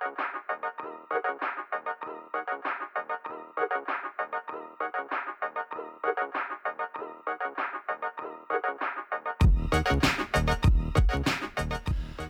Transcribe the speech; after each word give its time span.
thank 0.00 0.18
you. 0.18 0.27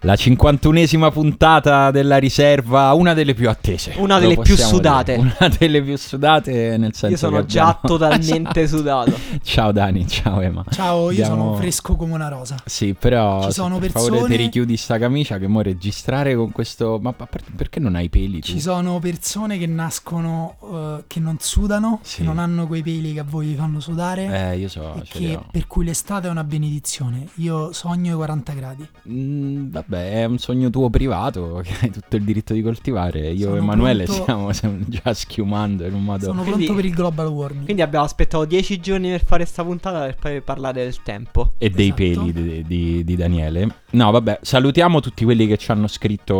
La 0.08 0.14
51esima 0.14 1.12
puntata 1.12 1.90
della 1.90 2.16
riserva, 2.16 2.94
una 2.94 3.12
delle 3.12 3.34
più 3.34 3.50
attese. 3.50 3.92
Una 3.98 4.18
delle 4.18 4.38
più 4.38 4.56
sudate. 4.56 5.16
Dire. 5.16 5.34
Una 5.38 5.54
delle 5.58 5.82
più 5.82 5.98
sudate 5.98 6.78
nel 6.78 6.94
senso 6.94 7.08
Io 7.08 7.16
sono 7.18 7.40
che 7.40 7.44
già 7.46 7.66
abbiamo... 7.78 7.98
totalmente 7.98 8.64
sudato. 8.68 9.12
ciao 9.42 9.70
Dani, 9.70 10.08
ciao 10.08 10.40
Emma. 10.40 10.64
Ciao, 10.70 11.10
io 11.10 11.22
Abbiamo- 11.24 11.42
sono 11.48 11.54
fresco 11.56 11.94
come 11.96 12.14
una 12.14 12.28
rosa. 12.28 12.56
Sì, 12.64 12.94
però 12.98 13.40
Ci 13.42 13.46
se 13.48 13.52
sono 13.52 13.76
per 13.78 13.90
favore 13.90 14.12
persone- 14.12 14.34
ti 14.34 14.42
richiudi 14.42 14.78
sta 14.78 14.96
camicia 14.96 15.36
che 15.36 15.46
mo 15.46 15.60
registrare 15.60 16.34
con 16.34 16.52
questo... 16.52 16.98
Ma 17.02 17.12
perché 17.12 17.78
non 17.78 17.94
hai 17.94 18.06
i 18.06 18.08
peli 18.08 18.40
tu? 18.40 18.46
Ci 18.46 18.60
sono 18.62 18.98
persone 19.00 19.58
che 19.58 19.66
nascono 19.66 20.56
eh, 20.72 21.04
che 21.06 21.20
non 21.20 21.36
sudano, 21.38 21.98
Sì. 22.02 22.18
che 22.18 22.22
non 22.22 22.38
hanno 22.38 22.66
quei 22.66 22.82
peli 22.82 23.12
che 23.12 23.20
a 23.20 23.24
voi 23.28 23.48
vi 23.48 23.54
fanno 23.56 23.78
sudare. 23.80 24.52
Eh, 24.52 24.56
io 24.56 24.68
so, 24.68 24.94
e 24.94 25.02
che- 25.06 25.38
per 25.52 25.66
cui 25.66 25.84
l'estate 25.84 26.28
è 26.28 26.30
una 26.30 26.44
benedizione. 26.44 27.26
Io 27.34 27.74
sogno 27.74 28.12
i 28.14 28.16
40 28.16 28.52
gradi. 28.54 28.88
Mm, 29.10 29.70
vabbè, 29.70 29.96
è 29.98 30.24
un 30.24 30.38
sogno 30.38 30.70
tuo 30.70 30.88
privato 30.90 31.60
che 31.64 31.72
hai 31.82 31.90
tutto 31.90 32.16
il 32.16 32.22
diritto 32.22 32.52
di 32.52 32.62
coltivare. 32.62 33.30
Io 33.30 33.44
Sono 33.46 33.54
e 33.56 33.58
Emanuele 33.58 34.04
pronto- 34.04 34.22
stiamo, 34.22 34.52
stiamo 34.52 34.76
già 34.86 35.12
schiumando 35.14 35.84
in 35.86 35.94
un 35.94 36.04
modo... 36.04 36.24
Sono 36.24 36.42
Quindi- 36.42 36.64
pronto 36.64 36.80
per 36.80 36.90
il 36.90 36.94
global 36.96 37.26
warming. 37.28 37.64
Quindi 37.64 37.82
abbiamo 37.82 38.04
aspettato 38.04 38.44
10 38.44 38.80
giorni 38.80 39.10
per 39.10 39.24
fare 39.24 39.44
sta 39.44 39.64
puntata 39.64 40.00
per 40.00 40.16
poi 40.16 40.40
parlare 40.40 40.82
del 40.82 41.02
tempo. 41.02 41.52
e 41.58 41.70
dei 41.70 41.92
Esatto. 41.96 42.24
peli 42.26 42.32
di, 42.32 42.64
di- 42.66 43.04
di 43.04 43.16
Daniele. 43.16 43.68
No, 43.90 44.10
vabbè, 44.10 44.40
salutiamo 44.42 45.00
tutti 45.00 45.24
quelli 45.24 45.46
che 45.46 45.56
ci 45.56 45.70
hanno 45.70 45.86
scritto 45.86 46.36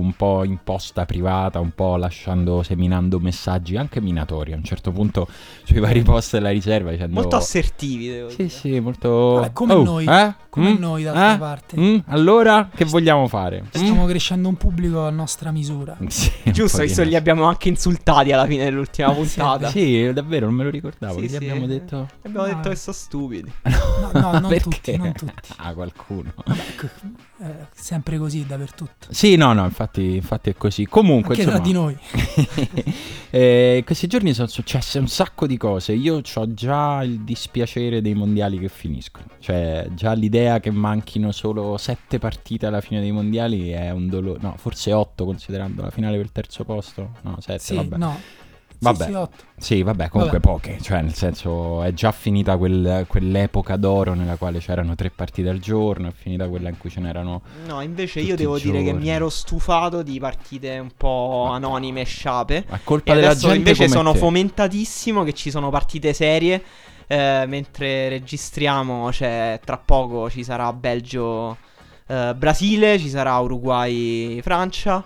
un 0.00 0.12
po' 0.12 0.44
in 0.44 0.58
posta 0.62 1.04
privata, 1.04 1.58
un 1.58 1.72
po' 1.74 1.96
lasciando, 1.96 2.62
seminando 2.62 3.18
messaggi 3.18 3.76
anche 3.76 4.00
minatori 4.00 4.52
a 4.52 4.56
un 4.56 4.62
certo 4.64 4.92
punto 4.92 5.26
sui 5.64 5.80
vari 5.80 6.02
post 6.02 6.32
della 6.34 6.50
riserva 6.50 6.90
dicendo... 6.92 7.14
Molto 7.20 7.36
assertivi, 7.36 8.08
devo 8.08 8.28
Sì, 8.30 8.36
dire. 8.36 8.48
sì, 8.48 8.78
molto... 8.80 9.10
Vabbè, 9.34 9.52
come 9.52 9.72
Oh, 9.74 9.82
noi, 9.82 10.06
eh? 10.06 10.34
come 10.48 10.70
Mm? 10.72 10.76
noi 10.78 11.02
d'altra 11.02 11.34
Eh? 11.34 11.38
parte. 11.38 11.80
Mm? 11.80 11.96
Allora, 12.06 12.68
che 12.72 12.84
vogliamo 13.02 13.26
fare? 13.28 13.62
Mm? 13.62 13.66
Stiamo 13.70 14.06
crescendo 14.06 14.48
un 14.48 14.56
pubblico 14.56 15.04
a 15.04 15.10
nostra 15.10 15.50
misura. 15.50 15.96
Sì, 16.08 16.30
Giusto, 16.52 16.82
visto 16.82 17.02
li 17.02 17.16
abbiamo 17.16 17.44
anche 17.44 17.68
insultati 17.68 18.30
alla 18.32 18.46
fine 18.46 18.64
dell'ultima 18.64 19.12
puntata. 19.12 19.68
Sì, 19.70 20.10
davvero, 20.12 20.46
non 20.46 20.54
me 20.54 20.64
lo 20.64 20.70
ricordavo. 20.70 21.18
Sì, 21.18 21.24
Gli 21.24 21.28
sì. 21.30 21.36
abbiamo 21.36 21.66
detto... 21.66 22.08
Abbiamo 22.22 22.46
No. 22.46 22.54
detto 22.54 22.68
che 22.68 22.76
sono 22.76 22.94
stupidi. 22.96 23.52
No, 23.62 24.10
no, 24.20 24.32
non 24.38 24.48
Perché? 24.48 24.60
tutti, 24.62 24.96
non 24.96 25.12
tutti. 25.12 25.48
Ah, 25.56 25.72
qualcuno. 25.74 26.32
Vabbè, 26.44 26.60
eh, 27.42 27.66
sempre 27.74 28.18
così 28.18 28.46
dappertutto. 28.46 29.08
Sì, 29.10 29.34
no, 29.36 29.52
no, 29.52 29.64
infatti, 29.64 30.14
infatti 30.16 30.50
è 30.50 30.54
così. 30.54 30.86
Comunque, 30.86 31.34
Anche 31.34 31.46
tra 31.46 31.58
insomma, 31.58 31.66
di 31.66 31.72
noi. 31.72 31.96
Eh, 33.34 33.82
questi 33.86 34.08
giorni 34.08 34.34
sono 34.34 34.46
successe 34.46 34.98
un 34.98 35.08
sacco 35.08 35.46
di 35.46 35.56
cose. 35.56 35.92
Io 35.94 36.20
ho 36.34 36.52
già 36.52 37.02
il 37.02 37.20
dispiacere 37.20 38.02
dei 38.02 38.12
mondiali 38.12 38.58
che 38.58 38.68
finiscono. 38.68 39.24
Cioè, 39.38 39.86
già 39.94 40.12
l'idea 40.12 40.60
che 40.60 40.70
manchino 40.70 41.32
solo 41.32 41.78
sette 41.78 42.18
partite 42.18 42.66
alla 42.66 42.82
fine 42.82 43.00
dei 43.00 43.10
mondiali 43.10 43.70
è 43.70 43.90
un 43.90 44.10
dolore. 44.10 44.38
No, 44.42 44.54
forse 44.58 44.92
otto 44.92 45.24
considerando 45.24 45.80
la 45.80 45.88
finale 45.90 46.16
per 46.16 46.26
il 46.26 46.32
terzo 46.32 46.64
posto. 46.64 47.12
No, 47.22 47.38
sette, 47.40 47.58
Sì, 47.60 47.74
vabbè. 47.74 47.96
no. 47.96 48.20
Vabbè. 48.82 49.04
Sì, 49.58 49.74
sì, 49.76 49.82
vabbè, 49.82 50.08
comunque 50.08 50.38
Vabbè. 50.40 50.52
poche. 50.52 50.78
Cioè, 50.80 51.00
nel 51.02 51.14
senso, 51.14 51.82
è 51.82 51.92
già 51.92 52.10
finita 52.12 52.56
quel- 52.56 53.04
quell'epoca 53.08 53.76
d'oro 53.76 54.14
nella 54.14 54.36
quale 54.36 54.58
c'erano 54.58 54.94
tre 54.94 55.10
partite 55.10 55.48
al 55.48 55.58
giorno. 55.58 56.08
È 56.08 56.12
finita 56.12 56.48
quella 56.48 56.68
in 56.68 56.78
cui 56.78 56.90
ce 56.90 57.00
n'erano. 57.00 57.42
No, 57.66 57.80
invece 57.80 58.18
Tutti 58.20 58.30
io 58.30 58.36
devo 58.36 58.58
dire 58.58 58.82
che 58.82 58.92
mi 58.92 59.08
ero 59.08 59.28
stufato 59.28 60.02
di 60.02 60.18
partite 60.18 60.78
un 60.78 60.90
po' 60.96 61.46
anonime 61.50 62.00
e 62.02 62.04
sciape. 62.04 62.64
A 62.68 62.80
colpa 62.82 63.12
E 63.12 63.14
della 63.14 63.34
gente. 63.36 63.56
invece 63.56 63.84
come 63.84 63.96
sono 63.96 64.12
te. 64.12 64.18
fomentatissimo 64.18 65.22
che 65.24 65.32
ci 65.32 65.50
sono 65.50 65.70
partite 65.70 66.12
serie. 66.12 66.62
eh, 67.08 67.44
mentre 67.46 68.08
registriamo, 68.08 69.08
c'è 69.10 69.60
tra 69.64 69.76
poco 69.76 70.30
ci 70.30 70.42
sarà 70.44 70.72
Belgio 70.72 71.58
eh, 72.06 72.32
Brasile, 72.34 72.98
ci 72.98 73.08
sarà 73.10 73.36
Uruguay 73.38 74.40
Francia. 74.40 75.04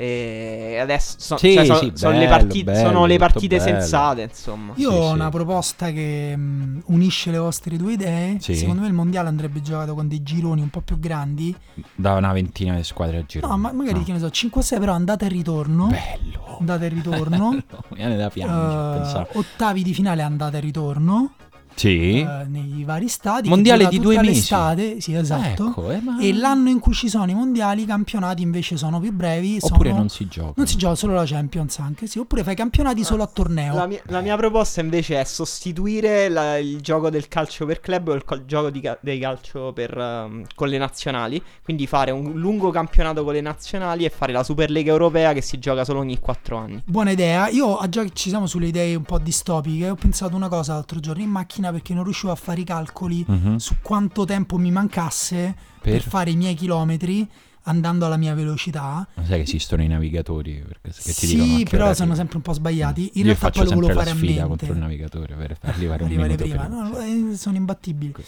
E 0.00 0.78
adesso 0.80 1.16
so- 1.18 1.36
Sì, 1.38 1.54
cioè, 1.54 1.64
so- 1.64 1.74
sì, 1.74 1.90
sono, 1.94 2.12
le 2.12 2.18
bello, 2.20 2.30
parti- 2.30 2.62
bello, 2.62 2.78
sono 2.88 3.04
le 3.06 3.18
partite 3.18 3.56
bello. 3.56 3.68
sensate, 3.80 4.22
insomma. 4.22 4.72
Io 4.76 4.90
Sì, 4.92 4.96
ho 4.96 5.06
sì. 5.08 5.12
una 5.14 5.28
proposta 5.28 5.90
che 5.90 6.36
mh, 6.36 6.82
unisce 6.86 7.32
le 7.32 7.38
vostre 7.38 7.76
due 7.76 7.94
idee. 7.94 8.36
Sì. 8.38 8.54
Secondo 8.54 8.82
me 8.82 8.86
il 8.86 8.92
mondiale 8.92 9.26
andrebbe 9.28 9.60
giocato 9.60 9.94
con 9.94 10.06
dei 10.06 10.22
gironi 10.22 10.60
un 10.60 10.68
po' 10.70 10.82
più 10.82 11.00
grandi. 11.00 11.52
Da 11.96 12.14
una 12.14 12.32
ventina 12.32 12.76
di 12.76 12.84
squadre 12.84 13.18
a 13.18 13.24
giro. 13.26 13.48
No, 13.48 13.56
ma 13.58 13.72
magari 13.72 14.04
che 14.04 14.12
ne 14.12 14.20
so, 14.20 14.28
5-6 14.28 14.78
però 14.78 14.92
andata 14.92 15.26
e 15.26 15.28
ritorno. 15.28 15.88
Bello. 15.88 16.58
Andata 16.60 16.84
e 16.84 16.88
ritorno. 16.88 17.50
Mi 17.50 17.62
viene 17.96 18.16
da 18.16 18.30
piangere 18.30 18.60
a 18.60 18.94
Eh, 18.94 18.98
pensare. 19.00 19.28
ottavi 19.32 19.82
di 19.82 19.94
finale 19.94 20.22
andata 20.22 20.58
e 20.58 20.60
ritorno. 20.60 21.32
Sì. 21.78 22.20
eh, 22.20 22.44
nei 22.48 22.82
vari 22.84 23.08
stati. 23.08 23.42
che 23.42 23.48
Mondiale 23.48 23.86
di 23.88 23.98
due 24.00 24.16
mesi. 24.16 24.26
l'estate, 24.30 25.00
Sì, 25.00 25.14
esatto. 25.14 25.68
Ecco, 25.68 25.90
eh, 25.90 26.00
ma- 26.00 26.18
E 26.20 26.32
l'anno 26.34 26.68
in 26.70 26.78
cui 26.80 26.92
ci 26.94 27.08
sono 27.08 27.30
i 27.30 27.34
mondiali, 27.34 27.82
i 27.82 27.84
campionati 27.86 28.42
invece 28.42 28.76
sono 28.76 28.98
più 29.00 29.12
brevi. 29.12 29.58
Oppure 29.60 29.88
sono- 29.90 30.00
non 30.00 30.08
si 30.08 30.26
gioca. 30.28 30.52
non 30.56 30.66
si 30.66 30.76
gioca 30.76 30.94
solo 30.96 31.14
la 31.14 31.24
Champions 31.24 31.78
anche, 31.78 32.06
sì. 32.06 32.18
Oppure 32.18 32.42
fai 32.42 32.54
campionati 32.54 33.04
solo 33.04 33.22
a 33.22 33.26
torneo. 33.32 33.74
La 33.74 33.86
mia, 33.86 34.00
la 34.06 34.20
mia 34.20 34.36
proposta 34.36 34.80
invece 34.80 35.20
è 35.20 35.24
sostituire 35.24 36.28
la- 36.28 36.56
il 36.58 36.80
gioco 36.80 37.10
del 37.10 37.28
calcio 37.28 37.66
per 37.66 37.80
club 37.80 38.08
o 38.08 38.14
il 38.14 38.24
cal- 38.24 38.44
gioco 38.46 38.70
di 38.70 38.80
ca- 38.80 38.98
del 39.00 39.18
calcio 39.20 39.72
per, 39.72 39.96
ehm, 39.96 40.44
con 40.54 40.68
le 40.68 40.78
nazionali. 40.78 41.42
Quindi 41.62 41.86
fare 41.86 42.10
un 42.10 42.32
lungo 42.34 42.70
campionato 42.70 43.22
con 43.24 43.32
le 43.34 43.40
nazionali 43.40 44.04
e 44.04 44.10
fare 44.10 44.32
la 44.32 44.42
Superlega 44.42 44.90
europea 44.90 45.32
che 45.32 45.42
si 45.42 45.58
gioca 45.58 45.84
solo 45.84 46.00
ogni 46.00 46.18
4 46.18 46.56
anni. 46.56 46.82
Buona 46.84 47.10
idea. 47.10 47.48
Io, 47.48 47.78
già 47.88 48.02
che 48.02 48.10
ci 48.14 48.28
siamo 48.30 48.46
sulle 48.46 48.66
idee 48.68 48.94
un 48.94 49.02
po' 49.02 49.18
distopiche, 49.18 49.90
ho 49.90 49.94
pensato 49.94 50.34
una 50.36 50.48
cosa 50.48 50.72
l'altro 50.74 51.00
giorno 51.00 51.22
in 51.22 51.30
macchina 51.30 51.67
perché 51.72 51.94
non 51.94 52.04
riuscivo 52.04 52.32
a 52.32 52.36
fare 52.36 52.60
i 52.60 52.64
calcoli 52.64 53.24
Mhm. 53.26 53.56
su 53.56 53.76
quanto 53.82 54.24
tempo 54.24 54.56
mi 54.58 54.70
mancasse 54.70 55.54
per, 55.80 55.92
Per- 55.92 56.02
fare 56.02 56.30
i 56.30 56.36
miei 56.36 56.54
chilometri 56.54 57.28
andando 57.64 58.06
alla 58.06 58.16
mia 58.16 58.32
velocità. 58.34 59.06
Ma 59.14 59.24
sai 59.26 59.36
che 59.36 59.42
esistono 59.42 59.82
i 59.82 59.88
navigatori 59.88 60.54
perché, 60.66 60.90
che 60.90 61.12
ti 61.12 61.26
sì, 61.26 61.36
dicono 61.36 61.62
però 61.68 61.84
ora 61.86 61.94
sono 61.94 62.14
sempre 62.14 62.36
un 62.38 62.42
po' 62.42 62.54
sbagliati. 62.54 63.02
In 63.14 63.26
Io 63.26 63.34
realtà 63.34 63.50
poi 63.50 63.64
lo 63.64 63.74
volevo 63.74 63.92
fare 63.92 64.10
a 64.10 64.14
mente. 64.14 64.40
contro 64.46 64.72
il 64.72 64.78
navigatore 64.78 65.34
per 65.34 65.58
arrivare 65.60 66.02
un 66.02 66.08
arrivare 66.08 66.34
prima. 66.36 66.64
prima. 66.64 66.82
No, 66.88 66.98
eh, 66.98 67.36
sono 67.36 67.56
imbattibili. 67.58 68.10
Ecco. 68.10 68.22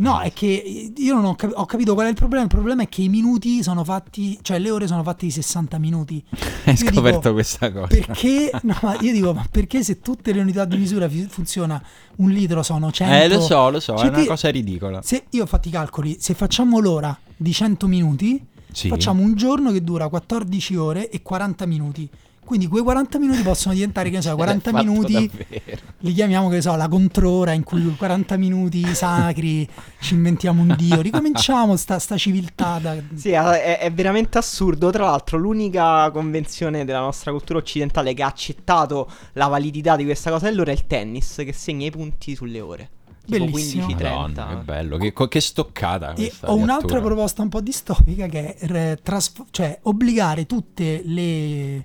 No, 0.00 0.20
è 0.20 0.32
che 0.32 0.92
io 0.96 1.14
non 1.14 1.24
ho, 1.24 1.34
cap- 1.34 1.52
ho 1.56 1.64
capito 1.66 1.94
qual 1.94 2.06
è 2.06 2.10
il 2.10 2.14
problema. 2.14 2.44
Il 2.44 2.48
problema 2.50 2.82
è 2.82 2.88
che 2.88 3.02
i 3.02 3.08
minuti 3.08 3.62
sono 3.64 3.82
fatti, 3.82 4.38
cioè 4.42 4.60
le 4.60 4.70
ore 4.70 4.86
sono 4.86 5.02
fatte 5.02 5.26
di 5.26 5.32
60 5.32 5.78
minuti. 5.78 6.22
Hai 6.64 6.74
Io 6.74 6.76
scoperto 6.76 7.18
dico, 7.18 7.32
questa 7.32 7.72
cosa. 7.72 7.86
Perché? 7.88 8.50
No, 8.62 8.78
ma 8.82 8.96
io 9.00 9.12
dico, 9.12 9.32
ma 9.34 9.44
perché 9.50 9.82
se 9.82 10.00
tutte 10.00 10.32
le 10.32 10.40
unità 10.40 10.64
di 10.66 10.76
misura 10.76 11.08
fi- 11.08 11.26
funziona 11.28 11.82
un 12.16 12.30
litro 12.30 12.62
sono 12.62 12.92
100? 12.92 13.12
Eh, 13.14 13.28
lo 13.28 13.40
so, 13.40 13.70
lo 13.70 13.80
so, 13.80 13.96
Cioè, 13.96 14.06
è 14.06 14.08
una 14.10 14.18
ti- 14.20 14.26
cosa 14.26 14.48
ridicola. 14.50 15.02
Se 15.02 15.24
io 15.30 15.42
ho 15.42 15.46
fatto 15.46 15.66
i 15.66 15.70
calcoli, 15.72 16.16
se 16.20 16.34
facciamo 16.34 16.78
l'ora 16.78 17.18
di 17.36 17.52
100 17.52 17.88
minuti, 17.88 18.40
Sì. 18.70 18.86
facciamo 18.88 19.22
un 19.22 19.34
giorno 19.34 19.72
che 19.72 19.82
dura 19.82 20.08
14 20.08 20.76
ore 20.76 21.10
e 21.10 21.22
40 21.22 21.66
minuti. 21.66 22.08
Quindi 22.48 22.66
quei 22.66 22.82
40 22.82 23.18
minuti 23.18 23.42
possono 23.42 23.74
diventare, 23.74 24.08
che 24.08 24.16
ne 24.16 24.22
so, 24.22 24.32
40 24.36 24.70
È 24.70 24.72
fatto 24.72 24.84
minuti 24.86 25.12
davvero. 25.12 25.80
li 25.98 26.12
chiamiamo, 26.14 26.48
che 26.48 26.54
ne 26.54 26.60
so, 26.62 26.74
la 26.76 26.88
controra 26.88 27.52
in 27.52 27.62
cui 27.62 27.94
40 27.94 28.38
minuti 28.38 28.82
sacri 28.94 29.68
ci 30.00 30.14
inventiamo 30.14 30.62
un 30.62 30.74
dio. 30.78 31.02
Ricominciamo 31.02 31.76
sta, 31.76 31.98
sta 31.98 32.16
civiltà. 32.16 32.78
da- 32.80 32.96
Sì, 33.14 33.32
è, 33.32 33.78
è 33.80 33.92
veramente 33.92 34.38
assurdo. 34.38 34.88
Tra 34.88 35.04
l'altro, 35.04 35.36
l'unica 35.36 36.10
convenzione 36.10 36.86
della 36.86 37.00
nostra 37.00 37.32
cultura 37.32 37.58
occidentale 37.58 38.14
che 38.14 38.22
ha 38.22 38.28
accettato 38.28 39.10
la 39.34 39.46
validità 39.48 39.94
di 39.96 40.04
questa 40.04 40.30
cosa 40.30 40.48
allora 40.48 40.70
è 40.70 40.74
il 40.74 40.86
tennis, 40.86 41.34
che 41.44 41.52
segna 41.52 41.84
i 41.84 41.90
punti 41.90 42.34
sulle 42.34 42.60
ore. 42.62 42.88
Bellissimo. 43.26 43.86
15-30. 43.88 44.02
Madonna, 44.02 44.46
che 44.48 44.54
bello, 44.64 44.96
che, 44.96 45.12
che 45.28 45.40
stoccata 45.40 46.12
E 46.12 46.14
questa 46.14 46.50
ho 46.50 46.54
un'altra 46.54 46.98
proposta 47.02 47.42
un 47.42 47.50
po' 47.50 47.60
distopica 47.60 48.26
che 48.26 48.54
è 48.56 48.66
re- 48.66 48.98
trasf- 49.02 49.44
cioè 49.50 49.78
obbligare 49.82 50.46
tutte 50.46 51.02
le 51.04 51.84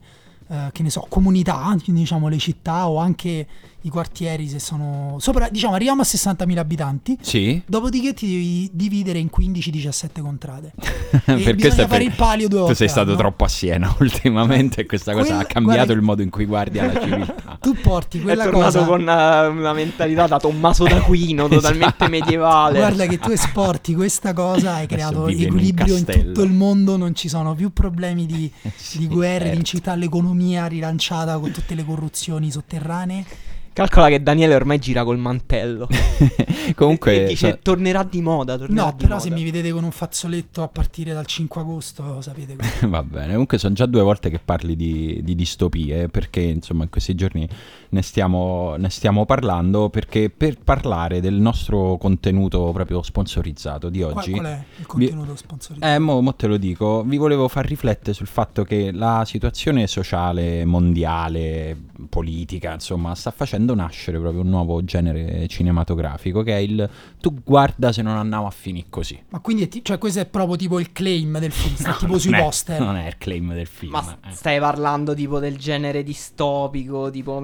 eh, 0.54 0.70
che 0.72 0.84
ne 0.84 0.92
so, 0.92 1.06
comunità, 1.10 1.76
diciamo 1.84 2.28
le 2.28 2.38
città 2.38 2.88
o 2.88 2.98
anche 2.98 3.48
i 3.86 3.90
quartieri 3.90 4.48
se 4.48 4.60
sono 4.60 5.18
sopra, 5.20 5.50
diciamo 5.50 5.74
arriviamo 5.76 6.02
a 6.02 6.06
60.000 6.06 6.58
abitanti. 6.58 7.18
Sì? 7.22 7.62
Dopodiché 7.66 8.14
ti 8.14 8.28
devi 8.28 8.70
dividere 8.74 9.20
in 9.20 9.30
15-17 9.36 10.22
contrade. 10.22 10.72
Perché 11.26 11.54
bisogna 11.54 11.88
fare 11.88 12.04
il 12.04 12.14
palio 12.16 12.48
due 12.48 12.58
Tu 12.60 12.64
volte 12.66 12.76
sei 12.78 12.88
stato 12.90 13.08
l'anno. 13.08 13.18
troppo 13.20 13.44
a 13.44 13.48
Siena 13.48 13.94
ultimamente 14.00 14.82
e 14.82 14.86
questa 14.86 15.12
cosa 15.14 15.26
Quella- 15.26 15.40
ha 15.42 15.46
cambiato 15.46 15.76
guarda- 15.78 15.94
il 15.94 16.02
modo 16.02 16.22
in 16.22 16.30
cui 16.30 16.46
guardi 16.46 16.80
alla 16.80 17.00
civiltà. 17.00 17.58
Tu 17.64 17.76
porti 17.76 18.20
È 18.20 18.22
quella 18.22 18.44
tornato 18.46 18.64
cosa 18.66 18.84
con 18.86 19.02
eh, 19.02 19.48
una 19.48 19.74
mentalità 19.74 20.28
da 20.28 20.40
Tommaso 20.40 20.84
d'Aquino, 20.86 21.48
totalmente 21.48 21.96
Esatto. 22.06 22.10
medievale. 22.10 22.78
Guarda 22.80 23.06
che 23.06 23.20
tu 23.20 23.30
esporti 23.32 23.94
questa 23.96 24.34
cosa, 24.34 24.76
hai 24.76 24.88
creato 24.88 25.28
in 25.30 25.42
equilibrio 25.44 25.96
in, 25.98 26.04
castello. 26.06 26.28
tutto 26.32 26.44
il 26.44 26.52
mondo, 26.54 26.98
non 26.98 27.14
ci 27.16 27.28
sono 27.30 27.54
più 27.56 27.72
problemi 27.72 28.26
di, 28.26 28.52
Sì, 28.76 28.98
di 29.00 29.08
guerre, 29.08 29.40
certo. 29.40 29.52
di 29.52 29.58
incità 29.58 29.92
all'economia 29.92 30.66
rilanciata 30.68 31.38
con 31.38 31.52
tutte 31.52 31.76
le 31.76 31.84
corruzioni 31.86 32.50
sotterranee 32.52 33.26
Calcola 33.74 34.08
che 34.10 34.22
Daniele 34.22 34.54
ormai 34.54 34.78
gira 34.80 35.04
col 35.04 35.18
mantello. 35.18 35.88
Comunque, 36.76 37.24
e 37.24 37.28
dice 37.30 37.50
so- 37.50 37.60
tornerà 37.62 38.04
di 38.04 38.22
moda. 38.22 38.58
Tornerà 38.58 38.84
No, 38.86 38.92
di 38.92 39.04
però 39.04 39.16
moda. 39.16 39.28
se 39.28 39.32
mi 39.32 39.44
vedete 39.44 39.72
con 39.72 39.84
un 39.84 39.92
fazzoletto 39.92 40.62
a 40.62 40.68
partire 40.68 41.12
dal 41.14 41.26
5 41.26 41.62
agosto, 41.62 42.22
sapete. 42.22 42.56
Va 42.88 43.02
bene, 43.04 43.32
comunque 43.32 43.58
sono 43.58 43.74
già 43.74 43.86
due 43.86 44.02
volte 44.02 44.30
che 44.30 44.40
parli 44.40 44.76
di, 44.76 45.22
di 45.24 45.34
distopie, 45.36 46.08
perché 46.08 46.42
insomma 46.42 46.84
in 46.84 46.90
questi 46.90 47.16
giorni 47.16 47.48
ne 47.90 48.02
stiamo, 48.02 48.76
ne 48.78 48.90
stiamo 48.90 49.26
parlando, 49.26 49.90
perché 49.90 50.30
per 50.30 50.58
parlare 50.64 51.20
del 51.20 51.34
nostro 51.36 51.98
contenuto 51.98 52.72
proprio 52.74 53.02
sponsorizzato 53.02 53.90
di 53.90 54.00
Qual, 54.02 54.14
oggi... 54.18 54.32
qual 54.32 54.46
è 54.46 54.64
il 54.78 54.86
contenuto 54.86 55.36
sponsorizzato? 55.36 55.94
Eh, 55.94 55.98
mo, 56.00 56.22
mo 56.22 56.36
te 56.36 56.46
lo 56.48 56.58
dico, 56.58 57.04
vi 57.04 57.18
volevo 57.18 57.48
far 57.48 57.66
riflettere 57.66 58.14
sul 58.14 58.28
fatto 58.28 58.64
che 58.64 58.92
la 58.92 59.24
situazione 59.26 59.88
sociale, 59.88 60.64
mondiale, 60.66 61.76
politica, 62.10 62.74
insomma, 62.74 63.16
sta 63.16 63.32
facendo 63.32 63.63
nascere 63.74 64.20
proprio 64.20 64.42
un 64.42 64.50
nuovo 64.50 64.84
genere 64.84 65.48
cinematografico 65.48 66.44
che 66.44 66.54
è 66.56 66.60
il 66.60 66.90
tu 67.22 67.34
guarda 67.44 67.92
se 67.94 68.02
non 68.02 68.18
andiamo 68.18 68.46
a 68.48 68.52
finire 68.52 68.88
così. 68.90 69.18
Ma 69.30 69.40
quindi 69.40 69.68
ti- 69.70 69.82
cioè, 69.84 69.98
questo 69.98 70.20
è 70.20 70.26
proprio 70.26 70.58
tipo 70.58 70.80
il 70.80 70.92
claim 70.92 71.40
del 71.40 71.52
film, 71.52 71.76
sta 71.76 71.94
tipo 71.94 72.18
sui 72.20 72.34
è- 72.34 72.42
poster. 72.42 72.80
Non 72.82 72.98
è 72.98 73.08
il 73.08 73.18
claim 73.18 73.54
del 73.54 73.66
film. 73.68 73.92
Ma 73.94 74.18
eh. 74.28 74.32
stai 74.32 74.60
parlando 74.60 75.14
tipo 75.14 75.40
del 75.40 75.58
genere 75.58 76.04
distopico, 76.04 77.10
tipo 77.10 77.40